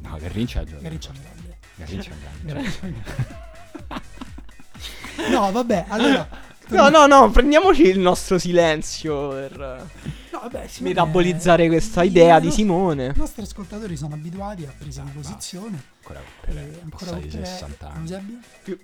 No 0.00 0.16
Garrincia 0.18 0.60
ha 0.60 0.64
giocato 0.64 0.82
Garrincia 0.82 1.10
è 1.10 1.14
grande. 1.14 1.58
Garrincia 1.76 2.10
è 2.10 2.12
un 2.12 2.18
grande 2.46 4.08
No, 5.30 5.52
vabbè, 5.52 5.84
allora... 5.88 6.48
No, 6.68 6.88
no, 6.88 7.06
no, 7.06 7.30
prendiamoci 7.30 7.82
il 7.82 7.98
nostro 7.98 8.38
silenzio 8.38 9.30
per 9.30 9.56
No, 10.30 10.38
vabbè, 10.42 10.68
Simone- 10.68 10.94
metabolizzare 10.94 11.66
questa 11.66 12.04
i- 12.04 12.06
idea 12.06 12.38
di 12.38 12.46
i 12.46 12.52
Simone. 12.52 13.12
nostri 13.16 13.42
ascoltatori 13.42 13.96
sono 13.96 14.14
abituati 14.14 14.64
a 14.66 14.72
prese 14.78 15.02
di 15.02 15.10
posizione. 15.10 15.82
ancora 15.98 16.20
Pelé, 16.42 16.60
Eh, 16.60 16.80
ancora 16.84 17.10
passati 17.10 17.20
con 17.22 17.30
Pelé, 17.30 17.44
60 17.44 17.88
anni. 17.90 17.98
Eusebio? 18.00 18.38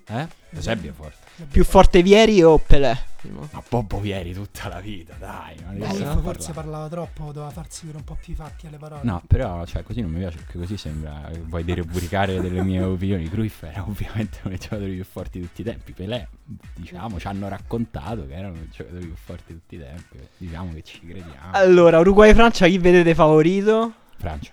Eh? 0.08 0.26
Eusebio 0.50 0.90
è 0.90 0.94
forte. 0.94 1.25
Più 1.50 1.64
forte 1.64 2.02
Vieri 2.02 2.42
o 2.42 2.58
Pelé? 2.58 3.14
Ma 3.50 3.62
Bobo 3.68 4.00
ieri 4.04 4.32
tutta 4.32 4.68
la 4.68 4.80
vita, 4.80 5.14
dai. 5.18 5.56
Ma 5.64 5.72
di 5.72 5.78
Beh, 5.78 5.86
forse 5.86 6.52
parlando? 6.52 6.52
parlava 6.52 6.88
troppo, 6.88 7.24
doveva 7.32 7.50
farsi 7.50 7.86
vedere 7.86 7.98
un 7.98 8.04
po' 8.04 8.16
più 8.20 8.32
i 8.32 8.36
fatti 8.36 8.66
alle 8.66 8.76
parole. 8.76 9.00
No, 9.04 9.22
però 9.26 9.64
cioè, 9.66 9.82
così 9.82 10.00
non 10.00 10.10
mi 10.10 10.18
piace 10.18 10.36
perché 10.36 10.58
così 10.58 10.76
sembra 10.76 11.28
che 11.32 11.40
vuoi 11.40 11.64
derubricare 11.64 12.40
delle 12.40 12.62
mie 12.62 12.82
opinioni. 12.82 13.28
Cruyff 13.28 13.64
era 13.64 13.84
ovviamente 13.86 14.38
uno 14.42 14.50
dei 14.50 14.58
giocatori 14.58 14.94
più 14.94 15.04
forti 15.04 15.40
di 15.40 15.46
tutti 15.46 15.60
i 15.62 15.64
tempi. 15.64 15.92
Pelé, 15.92 16.28
diciamo, 16.74 17.18
ci 17.18 17.26
hanno 17.26 17.48
raccontato 17.48 18.26
che 18.26 18.34
erano 18.34 18.56
i 18.56 18.68
giocatori 18.70 19.06
più 19.06 19.16
forti 19.16 19.52
di 19.52 19.58
tutti 19.58 19.74
i 19.74 19.78
tempi. 19.78 20.18
Diciamo 20.36 20.72
che 20.72 20.82
ci 20.82 21.00
crediamo. 21.00 21.50
Allora, 21.52 21.98
Uruguay-Francia, 21.98 22.66
chi 22.66 22.78
vedete 22.78 23.14
favorito? 23.14 23.92
Francia. 24.16 24.52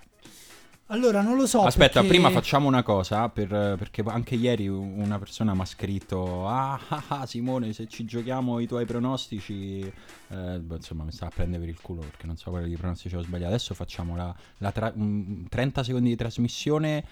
Allora, 0.93 1.21
non 1.21 1.37
lo 1.37 1.47
so. 1.47 1.61
Aspetta, 1.63 1.93
perché- 2.01 2.07
prima 2.07 2.29
facciamo 2.29 2.67
una 2.67 2.83
cosa, 2.83 3.27
per- 3.29 3.47
perché 3.77 4.03
anche 4.05 4.35
ieri 4.35 4.67
una 4.67 5.17
persona 5.17 5.55
mi 5.55 5.61
ha 5.61 5.65
scritto, 5.65 6.47
ah, 6.47 6.79
ah, 6.87 7.03
ah, 7.07 7.25
Simone, 7.25 7.73
se 7.73 7.87
ci 7.87 8.05
giochiamo 8.05 8.59
i 8.59 8.67
tuoi 8.67 8.85
pronostici, 8.85 9.79
eh, 9.81 10.59
beh, 10.59 10.75
insomma 10.75 11.03
mi 11.03 11.11
sta 11.11 11.25
a 11.25 11.31
prendere 11.33 11.61
per 11.61 11.69
il 11.73 11.81
culo 11.81 12.01
perché 12.01 12.27
non 12.27 12.37
so 12.37 12.51
quali 12.51 12.75
pronostici 12.77 13.15
ho 13.15 13.21
sbagliato. 13.21 13.49
Adesso 13.49 13.73
facciamo 13.73 14.15
la, 14.15 14.35
la 14.59 14.71
tra- 14.71 14.93
un- 14.95 15.47
30 15.49 15.81
secondi 15.83 16.09
di 16.09 16.15
trasmissione 16.15 17.03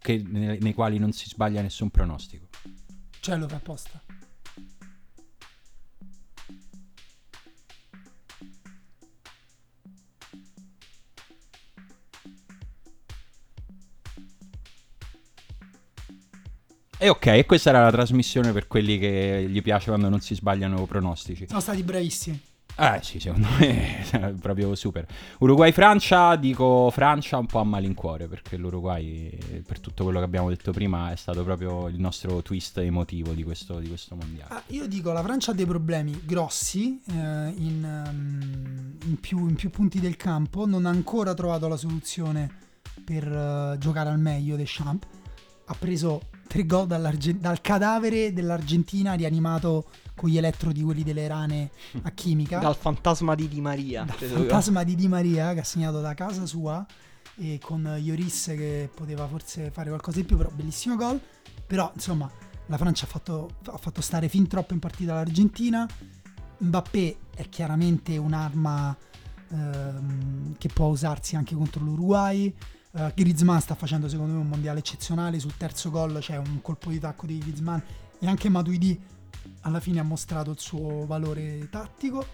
che- 0.00 0.20
ne- 0.26 0.58
nei 0.60 0.74
quali 0.74 0.98
non 0.98 1.12
si 1.12 1.28
sbaglia 1.28 1.62
nessun 1.62 1.90
pronostico. 1.90 2.46
Cioè, 3.20 3.36
lo 3.36 3.46
fa 3.46 3.56
apposta. 3.56 4.00
E 17.00 17.08
ok, 17.08 17.26
e 17.26 17.46
questa 17.46 17.70
era 17.70 17.82
la 17.82 17.92
trasmissione 17.92 18.50
per 18.50 18.66
quelli 18.66 18.98
che 18.98 19.46
gli 19.48 19.62
piace 19.62 19.86
quando 19.86 20.08
non 20.08 20.20
si 20.20 20.34
sbagliano 20.34 20.84
pronostici. 20.84 21.46
Sono 21.46 21.60
stati 21.60 21.84
bravissimi. 21.84 22.40
Eh 22.76 22.98
sì, 23.02 23.20
secondo 23.20 23.46
me 23.58 24.08
è 24.08 24.32
proprio 24.40 24.74
super. 24.74 25.06
Uruguay-Francia, 25.38 26.34
dico 26.34 26.90
Francia 26.90 27.38
un 27.38 27.46
po' 27.46 27.60
a 27.60 27.64
malincuore 27.64 28.26
perché 28.26 28.56
l'Uruguay, 28.56 29.62
per 29.64 29.78
tutto 29.78 30.02
quello 30.02 30.18
che 30.18 30.24
abbiamo 30.24 30.48
detto 30.48 30.72
prima, 30.72 31.12
è 31.12 31.16
stato 31.16 31.44
proprio 31.44 31.86
il 31.86 32.00
nostro 32.00 32.42
twist 32.42 32.78
emotivo 32.78 33.32
di 33.32 33.44
questo, 33.44 33.78
di 33.78 33.86
questo 33.86 34.16
mondiale. 34.16 34.54
Ah, 34.54 34.62
io 34.68 34.88
dico, 34.88 35.12
la 35.12 35.22
Francia 35.22 35.52
ha 35.52 35.54
dei 35.54 35.66
problemi 35.66 36.20
grossi 36.24 37.00
eh, 37.10 37.12
in, 37.12 37.84
ehm, 37.84 38.96
in 39.06 39.20
più, 39.20 39.46
in 39.48 39.54
più 39.54 39.70
punti 39.70 40.00
del 40.00 40.16
campo, 40.16 40.66
non 40.66 40.84
ha 40.84 40.90
ancora 40.90 41.32
trovato 41.32 41.68
la 41.68 41.76
soluzione 41.76 42.48
per 43.04 43.24
eh, 43.24 43.76
giocare 43.78 44.10
al 44.10 44.18
meglio 44.18 44.56
Deschamps. 44.56 45.06
Ha 45.66 45.74
preso 45.78 46.22
tre 46.48 46.66
gol 46.66 46.86
dal 46.86 47.60
cadavere 47.60 48.32
dell'Argentina 48.32 49.12
rianimato 49.12 49.84
con 50.16 50.28
gli 50.28 50.38
elettrodi 50.38 50.82
quelli 50.82 51.04
delle 51.04 51.28
rane 51.28 51.70
a 52.02 52.10
chimica. 52.10 52.58
Dal 52.58 52.74
fantasma 52.74 53.36
di 53.36 53.46
Di 53.46 53.60
Maria. 53.60 54.04
dal 54.04 54.28
fantasma 54.28 54.82
di 54.82 54.96
Di 54.96 55.06
Maria 55.06 55.54
che 55.54 55.60
ha 55.60 55.64
segnato 55.64 56.00
da 56.00 56.14
casa 56.14 56.44
sua 56.46 56.84
e 57.36 57.60
con 57.62 57.96
Ioris 58.02 58.46
che 58.56 58.90
poteva 58.92 59.28
forse 59.28 59.70
fare 59.70 59.90
qualcosa 59.90 60.18
di 60.18 60.24
più, 60.24 60.36
però 60.36 60.50
bellissimo 60.52 60.96
gol. 60.96 61.20
Però 61.66 61.92
insomma 61.94 62.28
la 62.66 62.76
Francia 62.76 63.04
ha 63.04 63.08
fatto, 63.08 63.50
ha 63.66 63.78
fatto 63.78 64.00
stare 64.00 64.28
fin 64.28 64.48
troppo 64.48 64.72
in 64.72 64.80
partita 64.80 65.14
l'Argentina. 65.14 65.86
Mbappé 66.58 67.16
è 67.36 67.48
chiaramente 67.48 68.16
un'arma 68.16 68.96
ehm, 69.50 70.56
che 70.58 70.68
può 70.68 70.86
usarsi 70.86 71.36
anche 71.36 71.54
contro 71.54 71.84
l'Uruguay. 71.84 72.52
Eh, 72.92 73.12
Griezmann 73.14 73.58
sta 73.58 73.74
facendo 73.74 74.08
secondo 74.08 74.32
me 74.32 74.40
un 74.40 74.48
mondiale 74.48 74.78
eccezionale. 74.78 75.38
Sul 75.38 75.56
terzo 75.56 75.90
gol 75.90 76.18
c'è 76.20 76.36
un 76.36 76.60
colpo 76.62 76.90
di 76.90 76.98
tacco 76.98 77.26
di 77.26 77.38
Griezmann 77.38 77.80
e 78.18 78.26
anche 78.26 78.48
Matuidi 78.48 79.00
alla 79.62 79.80
fine 79.80 80.00
ha 80.00 80.04
mostrato 80.04 80.50
il 80.50 80.58
suo 80.58 81.04
valore 81.06 81.68
tattico. 81.70 82.24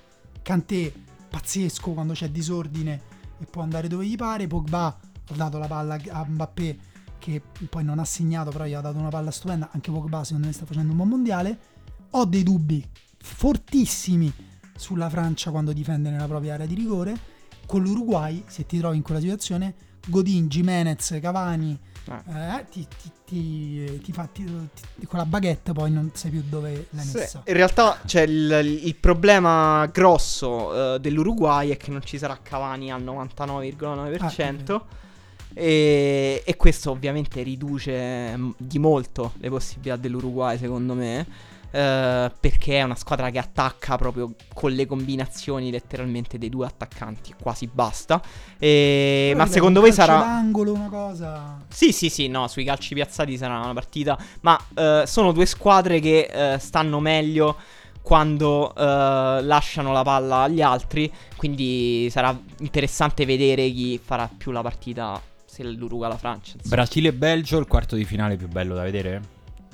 Kanté 0.42 0.92
pazzesco 1.28 1.92
quando 1.92 2.12
c'è 2.12 2.30
disordine 2.30 3.00
e 3.38 3.46
può 3.46 3.62
andare 3.62 3.88
dove 3.88 4.06
gli 4.06 4.16
pare. 4.16 4.46
Pogba 4.46 4.86
ha 4.86 5.34
dato 5.34 5.58
la 5.58 5.66
palla 5.66 5.98
a 6.10 6.24
Mbappé 6.24 6.78
che 7.18 7.42
poi 7.68 7.82
non 7.82 7.98
ha 7.98 8.04
segnato, 8.04 8.50
però 8.50 8.66
gli 8.66 8.74
ha 8.74 8.80
dato 8.80 8.98
una 8.98 9.08
palla 9.08 9.30
stupenda. 9.30 9.70
Anche 9.72 9.90
Pogba 9.90 10.22
secondo 10.22 10.46
me 10.46 10.52
sta 10.52 10.66
facendo 10.66 10.90
un 10.90 10.96
buon 10.96 11.08
mondiale. 11.08 11.58
Ho 12.10 12.24
dei 12.26 12.42
dubbi 12.42 12.86
fortissimi 13.18 14.32
sulla 14.76 15.08
Francia 15.08 15.50
quando 15.50 15.72
difende 15.72 16.10
nella 16.10 16.26
propria 16.26 16.54
area 16.54 16.66
di 16.66 16.74
rigore. 16.74 17.32
Con 17.66 17.82
l'Uruguay, 17.82 18.44
se 18.46 18.66
ti 18.66 18.78
trovi 18.78 18.96
in 18.96 19.02
quella 19.02 19.20
situazione, 19.20 19.74
Godin, 20.06 20.48
Jimenez, 20.48 21.18
Cavani, 21.20 21.78
Ah. 22.06 22.58
eh, 22.58 22.66
ti, 22.70 22.86
ti, 23.00 23.10
ti, 23.24 24.00
ti 24.02 24.12
fa 24.12 24.28
con 25.06 25.18
la 25.18 25.24
baguette 25.24 25.72
poi 25.72 25.90
non 25.90 26.10
sai 26.12 26.30
più 26.32 26.42
dove 26.46 26.88
l'hai 26.90 27.02
Sì, 27.02 27.16
messa. 27.16 27.42
in 27.46 27.54
realtà 27.54 27.98
c'è 28.04 28.20
il, 28.24 28.80
il 28.84 28.94
problema 28.96 29.86
grosso 29.86 30.96
eh, 30.96 31.00
dell'Uruguay 31.00 31.70
è 31.70 31.78
che 31.78 31.90
non 31.90 32.04
ci 32.04 32.18
sarà 32.18 32.38
Cavani 32.42 32.92
al 32.92 33.02
99,9% 33.02 34.80
e, 35.54 36.42
e 36.44 36.56
questo 36.56 36.90
ovviamente 36.90 37.42
riduce 37.42 38.36
mm, 38.36 38.50
di 38.58 38.78
molto 38.78 39.32
le 39.38 39.48
possibilità 39.48 39.96
dell'Uruguay 39.96 40.58
secondo 40.58 40.92
me 40.94 41.26
eh, 41.74 42.30
perché 42.38 42.78
è 42.78 42.82
una 42.82 42.94
squadra 42.94 43.30
che 43.30 43.38
attacca 43.38 43.96
proprio 43.96 44.34
con 44.52 44.70
le 44.70 44.86
combinazioni 44.86 45.72
letteralmente 45.72 46.38
dei 46.38 46.48
due 46.48 46.66
attaccanti 46.66 47.34
quasi 47.40 47.66
basta 47.66 48.22
E- 48.58 49.32
ma 49.34 49.46
secondo 49.46 49.80
voi 49.80 49.92
sarà 49.92 50.18
d'angolo 50.18 50.72
una 50.72 50.88
cosa 50.88 51.62
sì, 51.68 51.90
sì, 51.90 52.08
sì, 52.08 52.28
no, 52.28 52.46
sui 52.46 52.62
calci 52.64 52.94
piazzati 52.94 53.36
sarà 53.36 53.58
una 53.58 53.72
partita, 53.72 54.16
ma 54.42 54.58
eh, 54.74 55.02
sono 55.06 55.32
due 55.32 55.46
squadre 55.46 55.98
che 55.98 56.30
eh, 56.30 56.58
stanno 56.58 57.00
meglio 57.00 57.56
quando 58.00 58.74
eh, 58.74 59.40
lasciano 59.42 59.92
la 59.92 60.02
palla 60.02 60.42
agli 60.42 60.60
altri, 60.60 61.10
quindi 61.36 62.08
sarà 62.10 62.38
interessante 62.58 63.24
vedere 63.24 63.68
chi 63.70 63.98
farà 64.02 64.30
più 64.34 64.52
la 64.52 64.62
partita, 64.62 65.20
se 65.44 65.64
l'Uruguay 65.64 66.10
la 66.10 66.18
Francia. 66.18 66.52
insomma. 66.56 66.76
Brasile 66.76 67.08
e 67.08 67.12
Belgio, 67.12 67.58
il 67.58 67.66
quarto 67.66 67.96
di 67.96 68.04
finale 68.04 68.36
più 68.36 68.46
bello 68.46 68.74
da 68.74 68.82
vedere? 68.82 69.22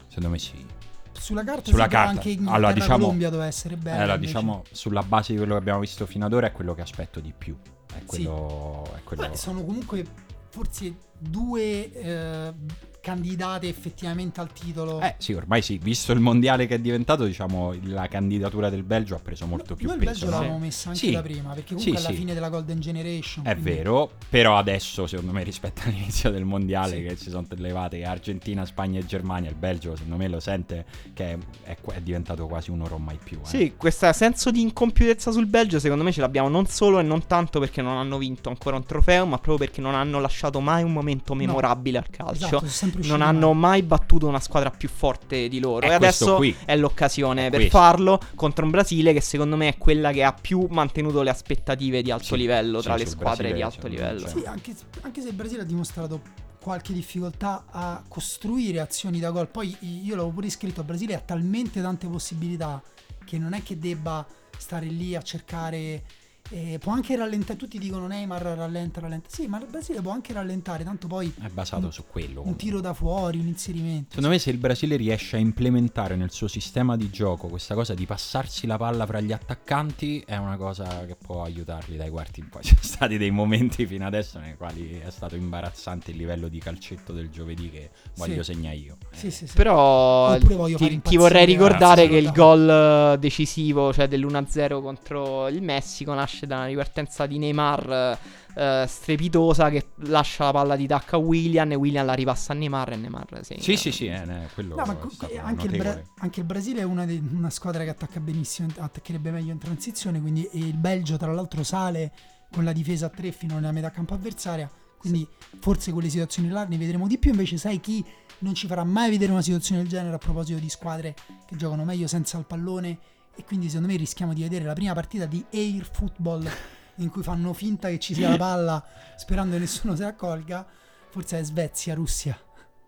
Secondo 0.06 0.30
me 0.30 0.38
sì. 0.38 0.78
Sulla 1.20 1.44
carta 1.44 1.70
Sulla 1.70 1.84
sì, 1.84 1.88
carta. 1.90 2.10
anche 2.10 2.28
Allora, 2.30 2.40
Inghilterra 2.56 2.72
diciamo- 2.72 2.98
Colombia 3.04 3.28
doveva 3.30 3.46
essere 3.48 3.76
bella 3.76 3.96
Allora, 3.98 4.14
invece. 4.14 4.32
diciamo, 4.32 4.64
sulla 4.72 5.02
base 5.02 5.32
di 5.32 5.38
quello 5.38 5.52
che 5.54 5.60
abbiamo 5.60 5.80
visto 5.80 6.06
fino 6.06 6.24
ad 6.26 6.32
ora 6.32 6.46
è 6.46 6.52
quello 6.52 6.74
che 6.74 6.80
aspetto 6.80 7.20
di 7.20 7.32
più. 7.36 7.56
È 7.86 7.98
Sì. 7.98 8.04
quello... 8.06 8.90
È 8.96 9.02
quello... 9.04 9.28
Beh, 9.28 9.36
sono 9.36 9.62
comunque 9.64 10.04
forse 10.48 10.94
due 11.18 11.92
eh, 11.92 12.52
candidate 13.00 13.68
effettivamente 13.68 14.40
al 14.40 14.52
titolo 14.52 15.00
Eh 15.00 15.14
sì, 15.18 15.32
ormai 15.32 15.62
sì, 15.62 15.78
visto 15.78 16.12
il 16.12 16.20
mondiale 16.20 16.66
che 16.66 16.74
è 16.76 16.78
diventato, 16.78 17.24
diciamo, 17.24 17.74
la 17.84 18.06
candidatura 18.08 18.68
del 18.70 18.82
Belgio 18.82 19.14
ha 19.14 19.18
preso 19.18 19.46
molto 19.46 19.74
più 19.74 19.86
Noi 19.86 19.96
il 19.96 20.04
peso. 20.04 20.10
Belgio 20.20 20.26
no? 20.26 20.32
l'avevamo 20.32 20.58
messa 20.58 20.88
anche 20.90 21.00
Sì. 21.00 21.10
da 21.12 21.22
prima 21.22 21.52
perché 21.54 21.68
Sì, 21.68 21.74
comunque 21.74 21.98
alla 22.00 22.08
sì. 22.10 22.14
fine 22.14 22.34
della 22.34 22.48
Golden 22.48 22.80
Generation 22.80 23.46
È 23.46 23.52
quindi- 23.52 23.70
vero, 23.70 24.10
però 24.28 24.56
adesso 24.58 25.06
secondo 25.06 25.32
me 25.32 25.42
rispetto 25.44 25.82
all'inizio 25.84 26.30
del 26.30 26.44
mondiale 26.44 26.96
Sì. 26.96 27.02
che 27.02 27.16
si 27.16 27.30
sono 27.30 27.46
levate 27.56 28.04
Argentina, 28.04 28.64
Spagna 28.66 28.98
e 29.00 29.06
Germania, 29.06 29.48
il 29.50 29.56
Belgio 29.56 29.94
secondo 29.96 30.16
me 30.16 30.28
lo 30.28 30.40
sente 30.40 30.84
che 31.14 31.38
è, 31.64 31.76
è 31.92 32.00
diventato 32.00 32.46
quasi 32.46 32.70
un 32.70 32.80
oro 32.82 32.98
mai 32.98 33.18
più. 33.22 33.38
eh. 33.42 33.46
Sì, 33.46 33.74
questo 33.76 34.10
senso 34.12 34.50
di 34.50 34.60
incompiutezza 34.60 35.30
sul 35.30 35.46
Belgio 35.46 35.78
secondo 35.78 36.04
me 36.04 36.12
ce 36.12 36.20
l'abbiamo 36.20 36.48
non 36.48 36.66
solo 36.66 36.98
e 36.98 37.02
non 37.02 37.26
tanto 37.26 37.58
perché 37.60 37.82
non 37.82 37.96
hanno 37.96 38.18
vinto 38.18 38.48
ancora 38.48 38.76
un 38.76 38.84
trofeo, 38.84 39.24
ma 39.26 39.36
proprio 39.38 39.56
perché 39.66 39.80
non 39.80 39.94
hanno 39.94 40.20
lasciato 40.20 40.60
mai 40.60 40.82
un 40.82 40.92
momento 40.92 41.34
memorabile 41.34 41.98
al 41.98 42.08
calcio. 42.10 42.46
Esatto, 42.46 42.66
sempre 42.90 43.00
usciti 43.00 43.18
non 43.18 43.26
hanno 43.26 43.52
mai 43.52 43.82
battuto 43.82 44.26
una 44.26 44.40
squadra 44.40 44.70
più 44.70 44.88
forte 44.88 45.48
di 45.48 45.60
loro. 45.60 45.86
È 45.86 45.90
e 45.90 45.94
adesso 45.94 46.36
qui. 46.36 46.54
è 46.64 46.76
l'occasione 46.76 47.46
È 47.46 47.50
per 47.50 47.60
questo. 47.60 47.78
farlo 47.78 48.20
contro 48.34 48.64
un 48.64 48.70
Brasile 48.70 49.12
che 49.12 49.20
secondo 49.20 49.56
me 49.56 49.68
è 49.68 49.78
quella 49.78 50.12
che 50.12 50.22
ha 50.24 50.32
più 50.32 50.66
mantenuto 50.70 51.22
le 51.22 51.30
aspettative 51.30 52.02
di 52.02 52.10
alto 52.10 52.24
Sì, 52.24 52.36
livello 52.36 52.78
sì, 52.78 52.84
tra 52.84 52.96
le 52.96 53.06
squadre 53.06 53.52
di 53.52 53.58
Brasile, 53.58 53.64
alto 53.64 53.80
cioè, 53.80 53.90
livello. 53.90 54.28
Sì, 54.28 54.44
anche, 54.46 54.74
anche 55.02 55.20
se 55.20 55.28
il 55.28 55.34
Brasile 55.34 55.62
ha 55.62 55.64
dimostrato 55.64 56.20
qualche 56.60 56.92
difficoltà 56.92 57.64
a 57.70 58.02
costruire 58.06 58.80
azioni 58.80 59.18
da 59.18 59.30
gol. 59.30 59.48
Poi 59.48 59.76
io 59.80 60.14
l'avevo 60.14 60.30
pure 60.30 60.50
scritto, 60.50 60.80
il 60.80 60.86
Brasile 60.86 61.14
ha 61.14 61.20
talmente 61.20 61.80
tante 61.80 62.06
possibilità 62.06 62.82
che 63.24 63.38
non 63.38 63.54
è 63.54 63.62
che 63.62 63.78
debba 63.78 64.26
stare 64.56 64.86
lì 64.86 65.14
a 65.14 65.22
cercare... 65.22 66.02
eh, 66.50 66.78
può 66.80 66.92
anche 66.92 67.14
rallentare, 67.16 67.58
tutti 67.58 67.78
dicono 67.78 68.06
Neymar 68.06 68.42
rallenta, 68.42 69.00
rallenta. 69.00 69.28
Sì, 69.30 69.46
ma 69.46 69.58
il 69.58 69.66
Brasile 69.70 70.00
può 70.00 70.10
anche 70.12 70.32
rallentare, 70.32 70.82
tanto 70.84 71.06
poi 71.06 71.32
È 71.40 71.48
basato 71.48 71.86
un- 71.86 71.92
su 71.92 72.04
quello. 72.10 72.42
un 72.44 72.56
tiro 72.56 72.80
da 72.80 72.92
fuori, 72.92 73.38
un 73.38 73.46
inserimento. 73.46 74.06
Secondo 74.10 74.28
me 74.30 74.38
se 74.38 74.50
il 74.50 74.58
Brasile 74.58 74.96
riesce 74.96 75.36
a 75.36 75.38
implementare 75.38 76.16
nel 76.16 76.30
suo 76.32 76.48
sistema 76.48 76.96
di 76.96 77.08
gioco 77.10 77.48
questa 77.48 77.74
cosa 77.74 77.94
di 77.94 78.04
passarsi 78.06 78.66
la 78.66 78.76
palla 78.76 79.06
fra 79.06 79.20
gli 79.20 79.32
attaccanti 79.32 80.22
è 80.26 80.36
una 80.36 80.56
cosa 80.56 81.04
che 81.06 81.14
può 81.16 81.42
aiutarli 81.44 81.96
dai 81.96 82.10
quarti 82.10 82.40
in 82.40 82.48
poi. 82.48 82.62
Ci 82.62 82.74
sono 82.80 82.82
stati 82.94 83.16
dei 83.18 83.30
momenti 83.30 83.86
fino 83.86 84.06
adesso 84.06 84.38
nei 84.40 84.56
quali 84.56 84.98
è 84.98 85.10
stato 85.10 85.36
imbarazzante 85.36 86.10
il 86.10 86.16
livello 86.16 86.48
di 86.48 86.58
calcetto 86.58 87.12
del 87.12 87.30
giovedì 87.30 87.70
che 87.70 87.90
voglio 88.16 88.42
Sì. 88.42 88.52
segna 88.54 88.72
io. 88.72 88.96
Sì, 89.12 89.26
Eh, 89.26 89.30
sì, 89.30 89.46
sì. 89.46 89.54
Però 89.54 90.36
ti, 90.38 91.00
ti 91.02 91.16
vorrei 91.16 91.44
ricordare 91.46 92.08
che 92.08 92.16
il 92.16 92.32
gol 92.32 92.68
eh, 93.14 93.18
decisivo, 93.18 93.92
cioè 93.92 94.08
dell'1-0 94.08 94.80
contro 94.82 95.46
il 95.48 95.62
Messico, 95.62 96.12
nasce 96.14 96.39
nasce 96.40 96.46
da 96.46 96.56
una 96.56 96.66
ripartenza 96.66 97.26
di 97.26 97.38
Neymar 97.38 98.18
eh, 98.54 98.84
strepitosa 98.86 99.70
che 99.70 99.88
lascia 100.06 100.44
la 100.44 100.52
palla 100.52 100.76
di 100.76 100.86
tacca 100.86 101.16
a 101.16 101.18
William 101.18 101.70
e 101.72 101.74
William 101.74 102.06
la 102.06 102.14
ripassa 102.14 102.52
a 102.52 102.56
Neymar 102.56 102.92
e 102.92 102.96
Neymar 102.96 103.40
segna. 103.42 103.62
Sì, 103.62 103.76
sì, 103.76 103.92
sì, 103.92 104.06
eh, 104.06 104.24
ne- 104.24 104.48
quello 104.54 104.76
No, 104.76 104.84
stato 104.84 105.10
anche, 105.42 105.66
il 105.66 105.76
Bra- 105.76 106.02
anche 106.18 106.40
il 106.40 106.46
Brasile 106.46 106.80
è 106.80 106.84
una, 106.84 107.04
de- 107.04 107.22
una 107.32 107.50
squadra 107.50 107.84
che 107.84 107.90
attacca 107.90 108.20
benissimo, 108.20 108.68
attaccherebbe 108.78 109.30
meglio 109.30 109.52
in 109.52 109.58
transizione, 109.58 110.20
quindi 110.20 110.44
e 110.44 110.58
il 110.58 110.76
Belgio 110.76 111.16
tra 111.16 111.32
l'altro 111.32 111.62
sale 111.62 112.12
con 112.50 112.64
la 112.64 112.72
difesa 112.72 113.06
a 113.06 113.10
tre 113.10 113.30
fino 113.32 113.56
alla 113.56 113.72
metà 113.72 113.90
campo 113.90 114.14
avversaria, 114.14 114.68
quindi 114.98 115.26
forse 115.60 115.92
quelle 115.92 116.08
situazioni 116.08 116.48
là 116.48 116.64
ne 116.64 116.76
vedremo 116.76 117.06
di 117.06 117.16
più, 117.18 117.30
invece 117.30 117.56
sai 117.58 117.80
chi 117.80 118.04
non 118.38 118.54
ci 118.54 118.66
farà 118.66 118.82
mai 118.84 119.10
vedere 119.10 119.30
una 119.30 119.42
situazione 119.42 119.82
del 119.82 119.90
genere 119.90 120.14
a 120.14 120.18
proposito 120.18 120.58
di 120.58 120.68
squadre 120.68 121.14
che 121.46 121.56
giocano 121.56 121.84
meglio 121.84 122.06
senza 122.06 122.38
il 122.38 122.44
pallone 122.46 122.98
e 123.34 123.44
quindi 123.44 123.68
secondo 123.68 123.88
me 123.88 123.96
rischiamo 123.96 124.32
di 124.34 124.42
vedere 124.42 124.64
la 124.64 124.72
prima 124.74 124.92
partita 124.92 125.26
di 125.26 125.44
air 125.52 125.88
football 125.90 126.48
in 126.96 127.08
cui 127.10 127.22
fanno 127.22 127.52
finta 127.52 127.88
che 127.88 127.98
ci 127.98 128.14
sia 128.14 128.28
la 128.28 128.36
palla 128.36 128.84
sperando 129.16 129.54
che 129.54 129.60
nessuno 129.60 129.96
se 129.96 130.02
la 130.02 130.08
accolga, 130.08 130.66
forse 131.08 131.38
è 131.38 131.42
Svezia, 131.44 131.94
Russia. 131.94 132.38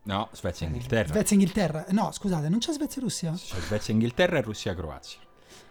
No, 0.05 0.29
Svezia 0.33 0.67
e 0.67 0.71
Inghilterra. 0.71 1.09
Svezia 1.09 1.37
Inghilterra. 1.37 1.87
No, 1.91 2.11
scusate, 2.13 2.49
non 2.49 2.59
c'è 2.59 2.73
Svezia 2.73 3.01
Russia? 3.01 3.33
C'è 3.33 3.61
Svezia 3.61 3.95
Inghilterra 3.95 4.39
e 4.39 4.41
Russia 4.43 4.75
Croazia. 4.75 5.21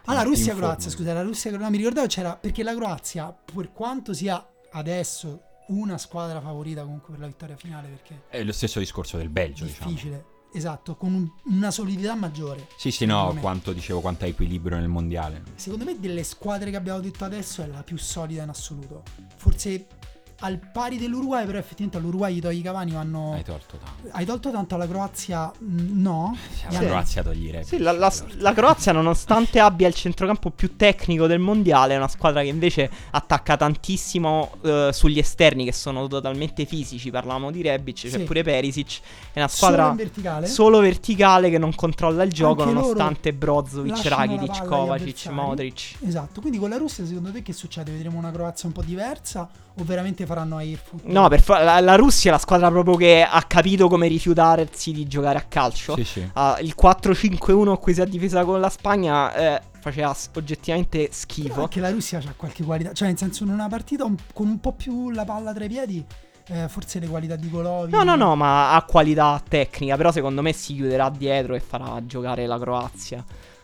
Ah, 0.06 0.14
la 0.14 0.22
Ti 0.22 0.28
Russia 0.30 0.46
informo. 0.54 0.68
Croazia, 0.68 0.90
scusa, 0.90 1.14
la 1.14 1.22
Russia 1.22 1.52
no, 1.58 1.70
mi 1.70 1.78
ricordavo 1.78 2.08
c'era 2.08 2.36
perché 2.36 2.64
la 2.64 2.74
Croazia, 2.74 3.32
per 3.32 3.72
quanto 3.72 4.14
sia 4.14 4.44
adesso 4.72 5.42
una 5.68 5.98
squadra 5.98 6.42
favorita 6.42 6.82
comunque 6.82 7.12
per 7.12 7.20
la 7.20 7.28
vittoria 7.28 7.56
finale, 7.56 7.90
perché 7.90 8.24
È 8.30 8.42
lo 8.44 8.52
stesso 8.52 8.80
discorso 8.80 9.18
del 9.18 9.30
Belgio, 9.30 9.66
diciamo. 9.66 9.90
difficile. 9.92 10.26
Esatto, 10.54 10.95
con 10.95 11.14
un- 11.14 11.30
una 11.56 11.72
solidità 11.72 12.14
maggiore. 12.16 12.68
Sì, 12.76 12.91
sì, 12.91 13.06
no, 13.06 13.32
me. 13.34 13.39
quanto 13.39 13.72
dicevo, 13.72 14.02
quanto 14.02 14.26
ha 14.26 14.28
equilibrio 14.28 14.78
nel 14.78 14.89
mondiale. 14.89 15.43
Secondo 15.56 15.86
me 15.86 15.97
delle 15.99 16.24
squadre 16.24 16.70
che 16.72 16.76
abbiamo 16.76 16.99
detto 16.99 17.24
adesso 17.24 17.62
è 17.64 17.68
la 17.68 17.84
più 17.84 17.97
solida 17.97 18.43
in 18.43 18.49
assoluto. 18.49 19.04
Forse 19.38 19.88
al 20.44 20.60
pari 20.72 20.98
dell'Uruguay, 20.98 21.46
però 21.46 21.58
effettivamente 21.58 21.98
all'Uruguay 21.98 22.38
i 22.38 22.42
togli 22.42 22.58
i 22.58 22.62
Cavani 22.62 22.92
vanno... 22.92 23.34
Hai 23.34 23.44
tolto 23.44 23.78
tanto. 23.78 24.10
Hai 24.16 24.26
tolto 24.26 24.52
tanto 24.52 24.76
alla 24.76 24.88
Croazia? 24.88 25.52
Mm, 25.64 26.02
No. 26.02 26.36
La 26.70 26.80
Sì. 26.80 26.86
Croazia 26.86 27.24
toglierebbe. 27.24 27.64
Sì, 27.66 27.78
la, 27.78 27.92
la- 27.92 28.12
la 28.38 28.54
Croazia, 28.54 28.92
nonostante 28.92 29.60
abbia 29.60 29.88
il 29.88 29.94
centrocampo 29.94 30.50
più 30.50 30.76
tecnico 30.76 31.28
del 31.28 31.39
mondiale, 31.39 31.94
è 31.94 31.98
una 31.98 32.08
squadra 32.08 32.42
che 32.42 32.48
invece 32.48 32.89
attacca 33.12 33.56
tantissimo 33.58 34.52
eh, 34.64 34.89
sugli 34.94 35.20
esterni, 35.20 35.64
che 35.66 35.74
sono 35.74 36.08
totalmente 36.08 36.66
fisici. 36.66 37.10
Parlavamo 37.12 37.52
di 37.52 37.62
Rebic, 37.62 37.96
c'è 38.02 38.10
Sì. 38.10 38.20
pure 38.24 38.44
Perisic. 38.44 39.00
È 39.34 39.39
una 39.39 39.48
Solo 39.48 39.72
squadra 39.74 39.89
in 39.92 39.96
verticale? 39.96 40.48
solo 40.48 40.80
verticale 40.80 41.50
che 41.50 41.58
non 41.58 41.74
controlla 41.76 42.24
il 42.24 42.32
gioco, 42.32 42.64
Anche 42.64 42.74
nonostante 42.74 43.34
Brozovic, 43.34 44.06
Rakitic, 44.06 44.66
Kovacic. 44.66 45.26
Modric. 45.28 45.96
Esatto, 46.06 46.42
quindi 46.42 46.58
con 46.58 46.70
la 46.70 46.78
Russia 46.78 47.06
secondo 47.06 47.32
te 47.32 47.42
che 47.44 47.54
succede? 47.54 47.92
Vedremo 47.92 48.18
una 48.18 48.32
Croazia 48.32 48.68
un 48.68 48.74
po' 48.74 48.82
diversa 48.82 49.48
o 49.76 49.84
veramente 49.84 50.26
faranno 50.34 50.58
air 50.58 50.78
football? 50.78 51.12
No, 51.12 51.28
per 51.28 51.42
fa- 51.42 51.62
la, 51.64 51.80
la 51.80 51.96
Russia 51.96 52.30
è 52.30 52.34
la 52.34 52.40
squadra 52.40 52.70
proprio 52.70 52.96
che 52.96 53.26
ha 53.30 53.42
capito 53.44 53.88
come 53.88 54.08
rifiutarsi 54.08 54.92
di 54.92 55.08
giocare 55.08 55.38
a 55.38 55.46
calcio. 55.48 55.96
Sì, 55.96 56.04
sì. 56.04 56.30
Ah, 56.34 56.58
il 56.62 56.74
4-5-1 56.82 57.70
a 57.72 57.78
cui 57.78 57.94
si 57.94 58.02
è 58.02 58.06
difesa 58.06 58.44
con 58.46 58.60
la 58.60 58.70
Spagna 58.70 59.34
eh, 59.34 59.62
faceva 59.80 60.16
oggettivamente 60.36 60.98
Però 61.00 61.14
schifo. 61.14 61.62
anche 61.62 61.80
la 61.80 61.90
Russia 61.92 62.20
ha 62.20 62.34
qualche 62.36 62.64
qualità, 62.64 62.94
cioè 62.94 63.08
nel 63.10 63.18
senso 63.18 63.44
in 63.44 63.50
una 63.50 63.68
partita 63.68 64.06
un- 64.06 64.16
con 64.34 64.48
un 64.48 64.60
po' 64.60 64.72
più 64.74 65.10
la 65.12 65.26
palla 65.26 65.54
tra 65.54 65.64
i 65.66 65.68
piedi, 65.68 66.04
eh, 66.48 66.68
forse 66.70 67.00
le 67.00 67.08
qualità 67.08 67.36
di 67.36 67.50
Golovin. 67.50 67.96
No, 67.96 68.04
no, 68.04 68.16
no, 68.16 68.36
ma 68.36 68.74
ha 68.74 68.82
qualità 68.84 69.42
tecnica. 69.48 69.96
Però 69.98 70.12
secondo 70.12 70.42
me 70.42 70.54
si 70.54 70.74
chiuderà 70.76 71.10
dietro 71.10 71.56
e 71.56 71.60
farà 71.60 72.00
giocare 72.06 72.46
la 72.46 72.58
Croazia. 72.60 73.24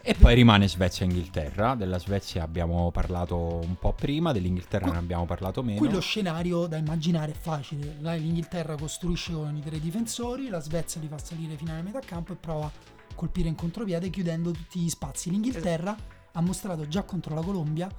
E 0.10 0.14
poi 0.14 0.36
rimane 0.36 0.70
Svezia 0.70 1.06
e 1.06 1.10
Inghilterra. 1.10 1.76
Della 1.76 2.00
Svezia 2.00 2.42
abbiamo 2.42 2.92
parlato 2.92 3.60
un 3.62 3.76
po' 3.78 3.92
prima, 3.92 4.32
dell'Inghilterra 4.32 4.86
Qui- 4.86 4.94
ne 4.94 5.00
abbiamo 5.00 5.26
parlato 5.26 5.62
meno. 5.62 5.80
Qui 5.80 5.92
lo 5.92 6.00
scenario 6.00 6.66
da 6.66 6.78
immaginare 6.78 7.34
è 7.34 7.36
facile. 7.36 7.98
L'Inghilterra 8.00 8.78
costruisce 8.78 9.34
con 9.34 9.54
i 9.54 9.60
tre 9.60 9.82
difensori, 9.82 10.48
la 10.48 10.62
Svezia 10.62 11.02
li 11.02 11.10
fa 11.10 11.18
salire 11.18 11.58
fino 11.58 11.74
alla 11.74 11.82
metà 11.82 12.00
campo 12.00 12.32
e 12.32 12.38
prova 12.38 12.68
a 12.68 12.72
colpire 13.16 13.50
in 13.50 13.56
contropiede 13.56 14.10
chiudendo 14.10 14.52
tutti 14.52 14.80
gli 14.80 14.88
spazi. 14.88 15.30
L'Inghilterra 15.30 15.94
ha 16.32 16.42
mostrato 16.42 16.88
già 16.88 17.04
contro 17.04 17.36
la 17.36 17.42
Colombia 17.42 17.90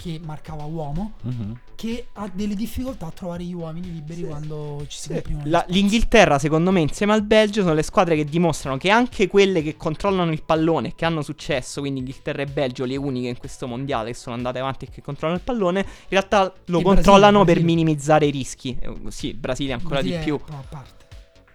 che 0.00 0.20
marcava 0.24 0.62
uomo 0.62 1.14
Mhm. 1.22 1.58
che 1.74 2.06
ha 2.12 2.30
delle 2.32 2.54
difficoltà 2.54 3.06
a 3.06 3.10
trovare 3.10 3.42
gli 3.42 3.52
uomini 3.52 3.90
liberi 3.92 4.24
quando 4.24 4.84
ci 4.86 4.96
si 4.98 5.08
comprimono 5.12 5.44
La- 5.48 5.58
spazi. 5.58 5.72
L'Inghilterra, 5.72 6.38
secondo 6.38 6.70
me, 6.70 6.80
insieme 6.80 7.12
al 7.14 7.22
Belgio, 7.24 7.62
sono 7.62 7.74
le 7.74 7.82
squadre 7.82 8.14
che 8.14 8.24
dimostrano 8.24 8.76
che 8.76 8.90
anche 8.90 9.26
quelle 9.26 9.60
che 9.60 9.76
controllano 9.76 10.30
il 10.30 10.42
pallone 10.44 10.88
e 10.88 10.94
che 10.94 11.04
hanno 11.04 11.22
successo, 11.22 11.80
quindi 11.80 11.98
Inghilterra 12.00 12.42
e 12.42 12.46
Belgio, 12.46 12.84
le 12.84 12.96
uniche 12.96 13.26
in 13.28 13.38
questo 13.38 13.66
mondiale 13.66 14.10
che 14.12 14.16
sono 14.16 14.36
andate 14.36 14.60
avanti 14.60 14.84
e 14.84 14.88
che 14.88 15.02
controllano 15.02 15.38
il 15.38 15.44
pallone, 15.44 15.80
in 15.80 15.86
realtà 16.10 16.52
lo 16.66 16.78
Il 16.78 16.84
controllano 16.84 17.42
Brasile, 17.42 17.44
per 17.44 17.54
Brasile. 17.54 17.64
minimizzare 17.74 18.26
i 18.26 18.30
rischi. 18.30 18.78
Eh, 18.80 18.92
sì, 19.08 19.26
il 19.28 19.36
Brasile 19.36 19.72
ancora 19.72 20.00
di 20.00 20.10
Brasile 20.10 20.20
è 20.20 20.24
più. 20.24 20.34
un 20.34 20.44
po' 20.44 20.52
a 20.62 20.64
parte. 20.68 21.06